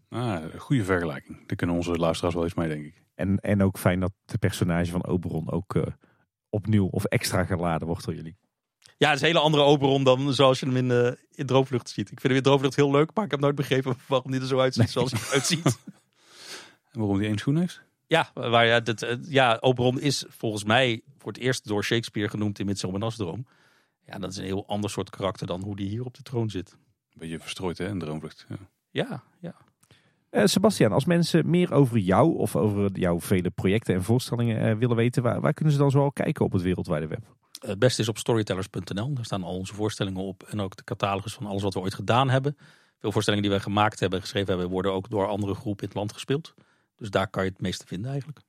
Ah, 0.09 0.43
goede 0.57 0.83
vergelijking. 0.83 1.47
Daar 1.47 1.55
kunnen 1.55 1.75
onze 1.75 1.91
luisteraars 1.91 2.35
wel 2.35 2.43
eens 2.43 2.53
mee, 2.53 2.67
denk 2.67 2.85
ik. 2.85 3.03
En, 3.15 3.39
en 3.39 3.63
ook 3.63 3.77
fijn 3.77 3.99
dat 3.99 4.11
de 4.25 4.37
personage 4.37 4.91
van 4.91 5.05
Oberon 5.05 5.51
ook 5.51 5.75
eh, 5.75 5.83
opnieuw 6.49 6.87
of 6.87 7.03
extra 7.05 7.43
geladen 7.43 7.87
wordt 7.87 8.05
door 8.05 8.15
jullie. 8.15 8.37
Ja, 8.97 9.07
het 9.07 9.15
is 9.15 9.21
een 9.21 9.27
hele 9.27 9.39
andere 9.39 9.63
Oberon 9.63 10.03
dan 10.03 10.33
zoals 10.33 10.59
je 10.59 10.65
hem 10.65 10.75
in, 10.75 10.91
eh 10.91 11.11
in 11.31 11.45
Droomvlucht 11.45 11.89
ziet. 11.89 12.11
Ik 12.11 12.19
vind 12.19 12.23
hem 12.23 12.35
in 12.35 12.41
Droomvlucht 12.41 12.75
heel 12.75 12.91
leuk, 12.91 13.11
maar 13.13 13.25
ik 13.25 13.31
heb 13.31 13.39
nooit 13.39 13.55
begrepen 13.55 13.95
waarom 14.07 14.31
hij 14.31 14.41
er 14.41 14.47
zo 14.47 14.59
uitziet 14.59 14.89
zoals 14.89 15.11
hij 15.11 15.21
eruit 15.27 15.45
ziet. 15.45 15.77
En 16.91 17.01
waarom 17.01 17.19
die 17.19 17.27
één 17.27 17.37
schoen 17.37 17.57
heeft? 17.57 17.81
Ja, 18.07 18.29
waar, 18.33 18.65
ja, 18.65 18.79
dat, 18.79 19.01
eh, 19.01 19.15
ja, 19.27 19.57
Oberon 19.61 19.99
is 19.99 20.25
volgens 20.27 20.63
mij 20.63 21.01
voor 21.17 21.31
het 21.31 21.41
eerst 21.41 21.67
door 21.67 21.83
Shakespeare 21.83 22.29
genoemd 22.29 22.59
in 22.59 22.65
Midsummer 22.65 22.99
Night's 22.99 23.17
Droom. 23.17 23.45
Ja, 24.05 24.19
dat 24.19 24.31
is 24.31 24.37
een 24.37 24.43
heel 24.43 24.67
ander 24.67 24.89
soort 24.89 25.09
karakter 25.09 25.47
dan 25.47 25.63
hoe 25.63 25.75
die 25.75 25.89
hier 25.89 26.05
op 26.05 26.13
de 26.13 26.21
troon 26.21 26.49
zit. 26.49 26.71
Een 26.71 27.19
beetje 27.19 27.39
verstrooid, 27.39 27.77
hè, 27.77 27.87
een 27.87 27.99
droomvlucht. 27.99 28.45
Ja. 28.49 28.55
Ja, 28.89 29.23
ja. 29.39 29.55
Eh, 30.29 30.45
Sebastian, 30.45 30.91
als 30.91 31.05
mensen 31.05 31.49
meer 31.49 31.73
over 31.73 31.97
jou 31.97 32.37
of 32.37 32.55
over 32.55 32.99
jouw 32.99 33.19
vele 33.19 33.49
projecten 33.49 33.95
en 33.95 34.03
voorstellingen 34.03 34.77
willen 34.77 34.95
weten, 34.95 35.23
waar, 35.23 35.41
waar 35.41 35.53
kunnen 35.53 35.73
ze 35.73 35.79
dan 35.79 35.91
zoal 35.91 36.11
kijken 36.11 36.45
op 36.45 36.51
het 36.51 36.61
wereldwijde 36.61 37.07
web? 37.07 37.35
Het 37.65 37.79
beste 37.79 38.01
is 38.01 38.07
op 38.07 38.17
storytellers.nl. 38.17 39.13
Daar 39.13 39.25
staan 39.25 39.43
al 39.43 39.57
onze 39.57 39.73
voorstellingen 39.73 40.21
op 40.21 40.43
en 40.43 40.61
ook 40.61 40.75
de 40.75 40.83
catalogus 40.83 41.33
van 41.33 41.45
alles 41.45 41.61
wat 41.61 41.73
we 41.73 41.79
ooit 41.79 41.93
gedaan 41.93 42.29
hebben. 42.29 42.57
Veel 42.99 43.11
voorstellingen 43.11 43.49
die 43.49 43.57
we 43.57 43.63
gemaakt 43.63 43.99
hebben, 43.99 44.21
geschreven 44.21 44.49
hebben, 44.49 44.69
worden 44.69 44.91
ook 44.91 45.09
door 45.09 45.27
andere 45.27 45.53
groepen 45.53 45.81
in 45.81 45.87
het 45.87 45.97
land 45.97 46.13
gespeeld. 46.13 46.53
Dus 46.97 47.09
daar 47.09 47.27
kan 47.27 47.43
je 47.43 47.49
het 47.49 47.61
meeste 47.61 47.87
vinden 47.87 48.09
eigenlijk. 48.11 48.39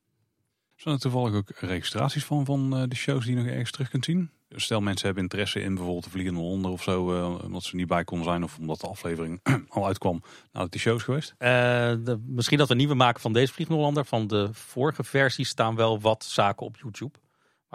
Zijn 0.76 0.94
er 0.94 1.01
toevallig 1.01 1.34
ook 1.34 1.51
registraties 1.51 2.24
van, 2.24 2.44
van 2.44 2.76
eh, 2.76 2.82
de 2.88 2.97
shows 2.97 3.24
die 3.24 3.36
je 3.36 3.43
nog 3.43 3.51
ergens 3.51 3.70
terug 3.70 3.88
kunt 3.88 4.05
zien? 4.05 4.30
Stel 4.48 4.80
mensen 4.80 5.06
hebben 5.06 5.22
interesse 5.22 5.60
in 5.60 5.74
bijvoorbeeld 5.74 6.05
de 6.05 6.10
Vliegende 6.10 6.40
Honden 6.40 6.70
of 6.70 6.82
zo, 6.82 7.14
uh, 7.14 7.44
omdat 7.44 7.62
ze 7.62 7.76
niet 7.76 7.86
bij 7.86 8.05
konden 8.05 8.26
zijn 8.26 8.43
of 8.43 8.59
omdat 8.59 8.80
de 8.80 8.86
aflevering 8.86 9.40
al 9.68 9.86
uitkwam 9.86 10.22
nadat 10.52 10.72
die 10.72 10.80
shows 10.80 11.02
geweest? 11.02 11.34
Uh, 11.38 11.48
de, 11.48 12.20
misschien 12.26 12.59
dat 12.59 12.68
we 12.68 12.74
nieuwe 12.74 12.94
maken 12.94 13.20
van 13.20 13.32
deze 13.32 13.52
Vliegende 13.52 13.80
Hollander. 13.80 14.05
Van 14.05 14.26
de 14.26 14.48
vorige 14.52 15.05
versie 15.05 15.44
staan 15.44 15.76
wel 15.76 16.01
wat 16.01 16.24
zaken 16.24 16.66
op 16.66 16.76
YouTube. 16.76 17.18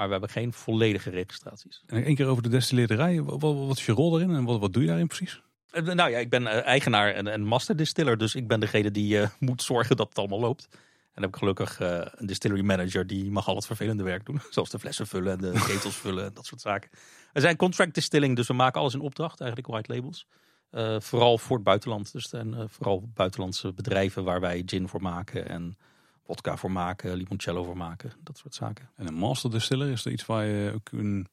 Maar 0.02 0.10
we 0.10 0.16
hebben 0.18 0.42
geen 0.42 0.54
volledige 0.54 1.10
registraties. 1.10 1.84
En 1.88 2.04
één 2.04 2.16
keer 2.16 2.26
over 2.26 2.44
de 2.44 2.50
destilleerderij. 2.50 3.22
Wat, 3.22 3.42
wat, 3.42 3.78
is 3.78 3.86
je 3.86 3.92
rol 3.92 4.12
daarin 4.12 4.36
en 4.36 4.44
wat, 4.44 4.60
wat 4.60 4.74
doe 4.74 4.82
je 4.82 4.88
daarin 4.88 5.08
precies? 5.08 5.42
Nou 5.72 6.10
ja, 6.10 6.18
ik 6.18 6.30
ben 6.30 6.48
eigenaar 6.64 7.14
en, 7.14 7.28
en 7.28 7.42
master 7.44 7.76
distiller. 7.76 8.18
Dus 8.18 8.36
ik 8.36 8.48
ben 8.48 8.60
degene 8.60 8.92
die 8.92 9.18
uh, 9.18 9.28
moet 9.40 9.64
zorgen 9.64 9.96
dat 9.96 10.10
het 10.10 10.18
allemaal 10.18 10.40
loopt. 10.40 10.68
En 10.72 10.78
dan 11.14 11.24
heb 11.24 11.34
ik 11.34 11.40
gelukkig 11.40 11.80
uh, 11.80 12.02
een 12.12 12.26
distillery 12.26 12.62
manager 12.62 13.08
die 13.08 13.32
mag 13.32 13.48
al 13.48 13.56
het 13.56 13.66
vervelende 13.66 14.04
werk 14.04 14.26
doen. 14.26 14.42
Zoals 14.50 14.70
de 14.70 14.80
flessen 14.80 15.08
vullen 15.08 15.32
en 15.32 15.38
de 15.38 15.64
ketels 15.68 15.96
vullen 15.96 16.26
en 16.26 16.34
dat 16.34 16.46
soort 16.46 16.62
zaken. 16.62 16.90
We 17.34 17.40
zijn 17.40 17.56
contract 17.56 17.94
distilling, 17.94 18.36
dus 18.36 18.48
we 18.48 18.54
maken 18.54 18.80
alles 18.80 18.94
in 18.94 19.02
opdracht, 19.02 19.40
eigenlijk 19.40 19.72
white 19.72 19.94
labels. 19.94 20.28
Uh, 20.72 21.00
vooral 21.00 21.38
voor 21.38 21.56
het 21.56 21.66
buitenland. 21.66 22.12
Dus 22.12 22.34
en, 22.34 22.70
vooral 22.70 23.10
buitenlandse 23.14 23.74
bedrijven 23.74 24.24
waar 24.24 24.40
wij 24.40 24.64
gin 24.66 24.88
voor 24.88 25.02
maken 25.02 25.50
en 25.50 25.78
vodka 26.32 26.58
voor 26.58 26.72
maken, 26.72 27.14
limoncello 27.14 27.64
voor 27.64 27.78
maken, 27.78 28.12
dat 28.24 28.38
soort 28.38 28.56
zaken. 28.56 28.90
En 28.96 29.08
een 29.08 29.14
master 29.14 29.52
distiller, 29.52 29.92
is 29.92 30.06
er 30.06 30.12
iets 30.12 30.26
waar 30.26 30.46
je 30.46 30.72
ook 30.76 30.92
een, 30.92 31.28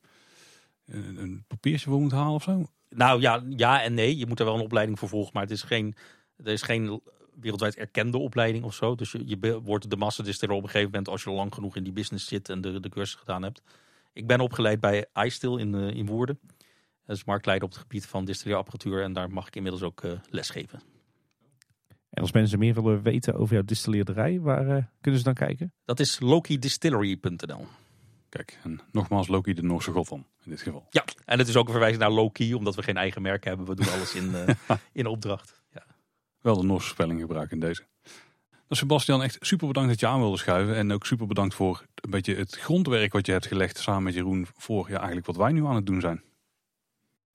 een, 0.86 1.16
een 1.18 1.44
papiertje 1.46 1.90
voor 1.90 2.00
moet 2.00 2.12
halen 2.12 2.34
of 2.34 2.42
zo? 2.42 2.66
Nou 2.88 3.20
ja, 3.20 3.42
ja 3.48 3.82
en 3.82 3.94
nee. 3.94 4.16
Je 4.16 4.26
moet 4.26 4.38
er 4.38 4.44
wel 4.44 4.54
een 4.54 4.60
opleiding 4.60 4.98
voor 4.98 5.08
volgen, 5.08 5.30
maar 5.32 5.42
het 5.42 5.50
is 5.50 5.62
geen, 5.62 5.94
er 6.36 6.52
is 6.52 6.62
geen 6.62 7.00
wereldwijd 7.40 7.76
erkende 7.76 8.18
opleiding 8.18 8.64
of 8.64 8.74
zo. 8.74 8.94
Dus 8.94 9.12
je, 9.12 9.22
je 9.26 9.60
wordt 9.62 9.90
de 9.90 9.96
master 9.96 10.24
distiller 10.24 10.56
op 10.56 10.62
een 10.62 10.68
gegeven 10.68 10.90
moment 10.90 11.08
als 11.08 11.22
je 11.22 11.30
lang 11.30 11.54
genoeg 11.54 11.76
in 11.76 11.82
die 11.82 11.92
business 11.92 12.26
zit 12.26 12.48
en 12.48 12.60
de, 12.60 12.80
de 12.80 12.88
cursus 12.88 13.18
gedaan 13.18 13.42
hebt. 13.42 13.62
Ik 14.12 14.26
ben 14.26 14.40
opgeleid 14.40 14.80
bij 14.80 15.06
iStill 15.14 15.58
in, 15.58 15.74
uh, 15.74 15.90
in 15.90 16.06
Woerden. 16.06 16.38
Dat 17.06 17.16
is 17.16 17.24
marktleider 17.24 17.66
op 17.66 17.72
het 17.72 17.82
gebied 17.82 18.06
van 18.06 18.24
distilleerapparatuur 18.24 19.02
en 19.02 19.12
daar 19.12 19.30
mag 19.30 19.46
ik 19.46 19.56
inmiddels 19.56 19.82
ook 19.82 20.02
uh, 20.02 20.12
lesgeven. 20.30 20.97
En 22.10 22.22
als 22.22 22.32
mensen 22.32 22.58
meer 22.58 22.74
willen 22.74 23.02
weten 23.02 23.34
over 23.34 23.54
jouw 23.54 23.64
distilleerderij, 23.64 24.40
waar 24.40 24.66
uh, 24.66 24.84
kunnen 25.00 25.20
ze 25.20 25.26
dan 25.26 25.34
kijken? 25.34 25.72
Dat 25.84 26.00
is 26.00 26.20
lokidistillery.nl. 26.20 27.66
Kijk, 28.28 28.58
en 28.62 28.80
nogmaals 28.92 29.28
Loki 29.28 29.54
de 29.54 29.62
Noorse 29.62 29.90
god 29.90 30.08
dan, 30.08 30.26
in 30.44 30.50
dit 30.50 30.60
geval. 30.60 30.86
Ja, 30.90 31.04
en 31.24 31.38
het 31.38 31.48
is 31.48 31.56
ook 31.56 31.66
een 31.66 31.70
verwijzing 31.70 32.02
naar 32.02 32.10
Loki, 32.10 32.54
omdat 32.54 32.74
we 32.74 32.82
geen 32.82 32.96
eigen 32.96 33.22
merk 33.22 33.44
hebben. 33.44 33.66
We 33.66 33.74
doen 33.74 33.90
alles 33.92 34.14
in, 34.14 34.34
in 34.92 35.06
opdracht. 35.06 35.62
Ja. 35.72 35.84
Wel 36.40 36.56
de 36.56 36.66
Noorse 36.66 36.88
spelling 36.88 37.20
gebruiken 37.20 37.60
in 37.60 37.66
deze. 37.66 37.82
Nou, 38.68 38.80
Sebastian, 38.80 39.22
echt 39.22 39.36
super 39.40 39.66
bedankt 39.66 39.88
dat 39.88 40.00
je 40.00 40.06
aan 40.06 40.20
wilde 40.20 40.36
schuiven. 40.36 40.74
En 40.74 40.92
ook 40.92 41.06
super 41.06 41.26
bedankt 41.26 41.54
voor 41.54 41.86
een 41.94 42.10
beetje 42.10 42.34
het 42.34 42.56
grondwerk 42.56 43.12
wat 43.12 43.26
je 43.26 43.32
hebt 43.32 43.46
gelegd 43.46 43.78
samen 43.78 44.02
met 44.02 44.14
Jeroen 44.14 44.46
voor 44.56 44.88
ja, 44.88 44.96
eigenlijk 44.96 45.26
wat 45.26 45.36
wij 45.36 45.52
nu 45.52 45.66
aan 45.66 45.74
het 45.74 45.86
doen 45.86 46.00
zijn. 46.00 46.22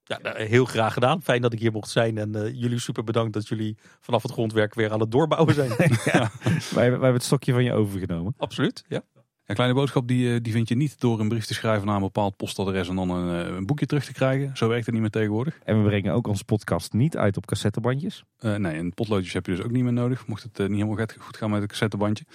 Ja, 0.03 0.19
heel 0.33 0.65
graag 0.65 0.93
gedaan. 0.93 1.21
Fijn 1.21 1.41
dat 1.41 1.53
ik 1.53 1.59
hier 1.59 1.71
mocht 1.71 1.89
zijn. 1.89 2.17
En 2.17 2.35
uh, 2.35 2.53
jullie 2.53 2.79
super 2.79 3.03
bedankt 3.03 3.33
dat 3.33 3.47
jullie 3.47 3.77
vanaf 3.99 4.23
het 4.23 4.31
grondwerk 4.31 4.73
weer 4.73 4.91
aan 4.91 4.99
het 4.99 5.11
doorbouwen 5.11 5.53
zijn. 5.53 5.69
ja, 6.13 6.31
wij, 6.41 6.59
wij 6.73 6.89
hebben 6.89 7.13
het 7.13 7.23
stokje 7.23 7.53
van 7.53 7.63
je 7.63 7.73
overgenomen. 7.73 8.33
Absoluut, 8.37 8.83
ja. 8.87 9.03
Een 9.45 9.55
kleine 9.55 9.75
boodschap 9.75 10.07
die, 10.07 10.41
die 10.41 10.53
vind 10.53 10.69
je 10.69 10.75
niet 10.75 10.99
door 10.99 11.19
een 11.19 11.27
brief 11.27 11.45
te 11.45 11.53
schrijven 11.53 11.85
naar 11.85 11.95
een 11.95 12.01
bepaald 12.01 12.35
postadres 12.35 12.89
en 12.89 12.95
dan 12.95 13.09
een, 13.09 13.55
een, 13.55 13.65
boekje 13.65 13.85
terug 13.85 14.05
te 14.05 14.13
krijgen. 14.13 14.57
Zo 14.57 14.67
werkt 14.67 14.85
het 14.85 14.93
niet 14.93 15.01
meer 15.01 15.11
tegenwoordig. 15.11 15.59
En 15.63 15.81
we 15.81 15.87
brengen 15.87 16.13
ook 16.13 16.27
onze 16.27 16.45
podcast 16.45 16.93
niet 16.93 17.17
uit 17.17 17.37
op 17.37 17.45
cassettebandjes. 17.45 18.23
Uh, 18.39 18.55
nee, 18.55 18.77
en 18.77 18.93
potloodjes 18.93 19.33
heb 19.33 19.45
je 19.45 19.55
dus 19.55 19.65
ook 19.65 19.71
niet 19.71 19.83
meer 19.83 19.93
nodig. 19.93 20.27
Mocht 20.27 20.43
het 20.43 20.59
uh, 20.59 20.67
niet 20.67 20.81
helemaal 20.81 21.05
goed 21.19 21.37
gaan 21.37 21.49
met 21.49 21.61
het 21.61 21.69
cassettebandje. 21.69 22.25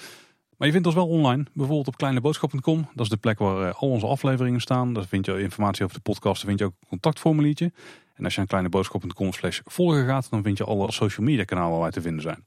Maar 0.58 0.66
je 0.66 0.72
vindt 0.72 0.86
ons 0.86 0.96
wel 0.96 1.08
online, 1.08 1.44
bijvoorbeeld 1.52 1.86
op 1.86 1.96
kleineboodschap.com. 1.96 2.88
Dat 2.94 3.04
is 3.04 3.10
de 3.10 3.16
plek 3.16 3.38
waar 3.38 3.68
uh, 3.68 3.74
al 3.74 3.88
onze 3.88 4.06
afleveringen 4.06 4.60
staan. 4.60 4.92
Daar 4.92 5.06
vind 5.06 5.26
je 5.26 5.40
informatie 5.40 5.84
over 5.84 5.96
de 5.96 6.02
podcast, 6.02 6.36
daar 6.36 6.46
vind 6.46 6.58
je 6.58 6.64
ook 6.64 6.74
een 6.80 6.88
contactformuliertje. 6.88 7.72
En 8.14 8.24
als 8.24 8.32
je 8.32 8.38
naar 8.38 8.48
kleineboodschap.com 8.48 9.32
slash 9.32 9.60
volgen 9.64 10.06
gaat, 10.06 10.30
dan 10.30 10.42
vind 10.42 10.58
je 10.58 10.64
alle 10.64 10.92
social 10.92 11.26
media 11.26 11.44
kanalen 11.44 11.70
waar 11.70 11.80
wij 11.80 11.90
te 11.90 12.00
vinden 12.00 12.22
zijn. 12.22 12.44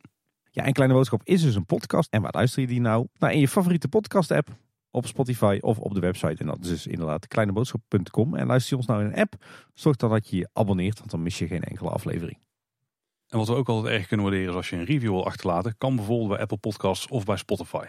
Ja, 0.53 0.63
en 0.63 0.73
Kleine 0.73 0.93
Boodschap 0.93 1.21
is 1.23 1.41
dus 1.41 1.55
een 1.55 1.65
podcast. 1.65 2.11
En 2.11 2.21
waar 2.21 2.31
luister 2.33 2.61
je 2.61 2.67
die 2.67 2.81
nou? 2.81 3.07
Nou, 3.19 3.33
in 3.33 3.39
je 3.39 3.47
favoriete 3.47 3.87
podcast 3.87 4.31
app 4.31 4.49
op 4.89 5.05
Spotify 5.05 5.57
of 5.61 5.77
op 5.77 5.93
de 5.93 5.99
website. 5.99 6.35
En 6.37 6.45
dat 6.45 6.57
is 6.61 6.67
dus 6.67 6.87
inderdaad 6.87 7.27
kleineboodschap.com. 7.27 8.35
En 8.35 8.47
luister 8.47 8.71
je 8.71 8.77
ons 8.77 8.85
nou 8.85 9.01
in 9.01 9.07
een 9.07 9.19
app, 9.19 9.33
zorg 9.73 9.95
dan 9.95 10.09
dat 10.09 10.29
je 10.29 10.37
je 10.37 10.49
abonneert, 10.53 10.99
want 10.99 11.11
dan 11.11 11.21
mis 11.21 11.37
je 11.37 11.47
geen 11.47 11.63
enkele 11.63 11.89
aflevering. 11.89 12.37
En 13.27 13.37
wat 13.37 13.47
we 13.47 13.55
ook 13.55 13.69
altijd 13.69 13.93
erg 13.93 14.07
kunnen 14.07 14.25
waarderen 14.25 14.49
is 14.49 14.55
als 14.55 14.69
je 14.69 14.75
een 14.75 14.85
review 14.85 15.11
wil 15.11 15.25
achterlaten, 15.25 15.77
kan 15.77 15.95
bijvoorbeeld 15.95 16.29
bij 16.29 16.39
Apple 16.39 16.57
Podcasts 16.57 17.07
of 17.07 17.23
bij 17.23 17.37
Spotify. 17.37 17.85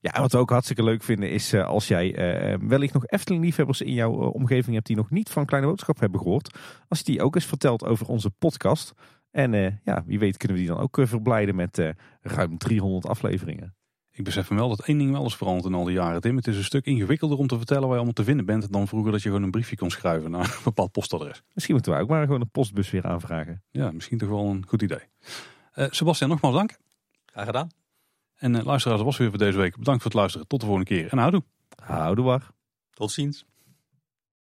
Ja, 0.00 0.20
wat 0.20 0.32
we 0.32 0.38
ook 0.38 0.50
hartstikke 0.50 0.82
leuk 0.82 1.02
vinden 1.02 1.30
is 1.30 1.54
uh, 1.54 1.66
als 1.66 1.88
jij 1.88 2.40
uh, 2.52 2.68
wellicht 2.68 2.92
nog 2.92 3.06
Efteling-liefhebbers 3.06 3.80
in 3.80 3.92
jouw 3.92 4.22
uh, 4.22 4.34
omgeving 4.34 4.74
hebt 4.74 4.86
die 4.86 4.96
nog 4.96 5.10
niet 5.10 5.30
van 5.30 5.44
Kleine 5.46 5.68
Boodschap 5.68 6.00
hebben 6.00 6.20
gehoord. 6.20 6.58
Als 6.88 6.98
je 6.98 7.04
die 7.04 7.22
ook 7.22 7.34
eens 7.34 7.46
vertelt 7.46 7.84
over 7.84 8.06
onze 8.06 8.30
podcast. 8.30 8.92
En 9.30 9.80
ja, 9.84 10.02
wie 10.06 10.18
weet 10.18 10.36
kunnen 10.36 10.56
we 10.56 10.62
die 10.62 10.72
dan 10.72 10.82
ook 10.82 10.98
verblijden 11.02 11.54
met 11.54 11.82
ruim 12.20 12.58
300 12.58 13.06
afleveringen. 13.06 13.76
Ik 14.18 14.24
besef 14.24 14.50
me 14.50 14.56
wel 14.56 14.68
dat 14.68 14.86
één 14.86 14.98
ding 14.98 15.12
wel 15.12 15.26
is 15.26 15.36
veranderd 15.36 15.66
in 15.66 15.74
al 15.74 15.84
die 15.84 15.94
jaren, 15.94 16.20
Tim. 16.20 16.36
Het 16.36 16.46
is 16.46 16.56
een 16.56 16.64
stuk 16.64 16.84
ingewikkelder 16.84 17.38
om 17.38 17.46
te 17.46 17.56
vertellen 17.56 17.82
waar 17.82 17.90
je 17.90 17.96
allemaal 17.96 18.12
te 18.12 18.24
vinden 18.24 18.46
bent 18.46 18.72
dan 18.72 18.88
vroeger 18.88 19.12
dat 19.12 19.22
je 19.22 19.28
gewoon 19.28 19.44
een 19.44 19.50
briefje 19.50 19.76
kon 19.76 19.90
schrijven 19.90 20.30
naar 20.30 20.44
een 20.56 20.64
bepaald 20.64 20.92
postadres. 20.92 21.42
Misschien 21.52 21.74
moeten 21.74 21.92
wij 21.92 22.00
ook 22.00 22.08
maar 22.08 22.24
gewoon 22.24 22.40
een 22.40 22.50
postbus 22.50 22.90
weer 22.90 23.06
aanvragen. 23.06 23.62
Ja, 23.70 23.90
misschien 23.92 24.18
toch 24.18 24.28
wel 24.28 24.46
een 24.46 24.64
goed 24.66 24.82
idee. 24.82 25.02
Uh, 25.74 25.86
Sebastian, 25.90 26.30
nogmaals 26.30 26.54
dank. 26.54 26.76
Graag 27.26 27.46
gedaan. 27.46 27.68
En 28.38 28.54
uh, 28.54 28.64
luisteraars, 28.64 28.98
dat 28.98 29.06
was 29.06 29.16
weer 29.16 29.28
voor 29.28 29.38
deze 29.38 29.58
week. 29.58 29.76
Bedankt 29.76 30.02
voor 30.02 30.10
het 30.10 30.20
luisteren. 30.20 30.46
Tot 30.46 30.60
de 30.60 30.66
volgende 30.66 30.90
keer 30.90 31.08
en 31.08 31.18
houdoe. 31.18 31.42
Houdoe 31.82 32.24
waar. 32.24 32.50
Tot 32.90 33.10
ziens. 33.10 33.44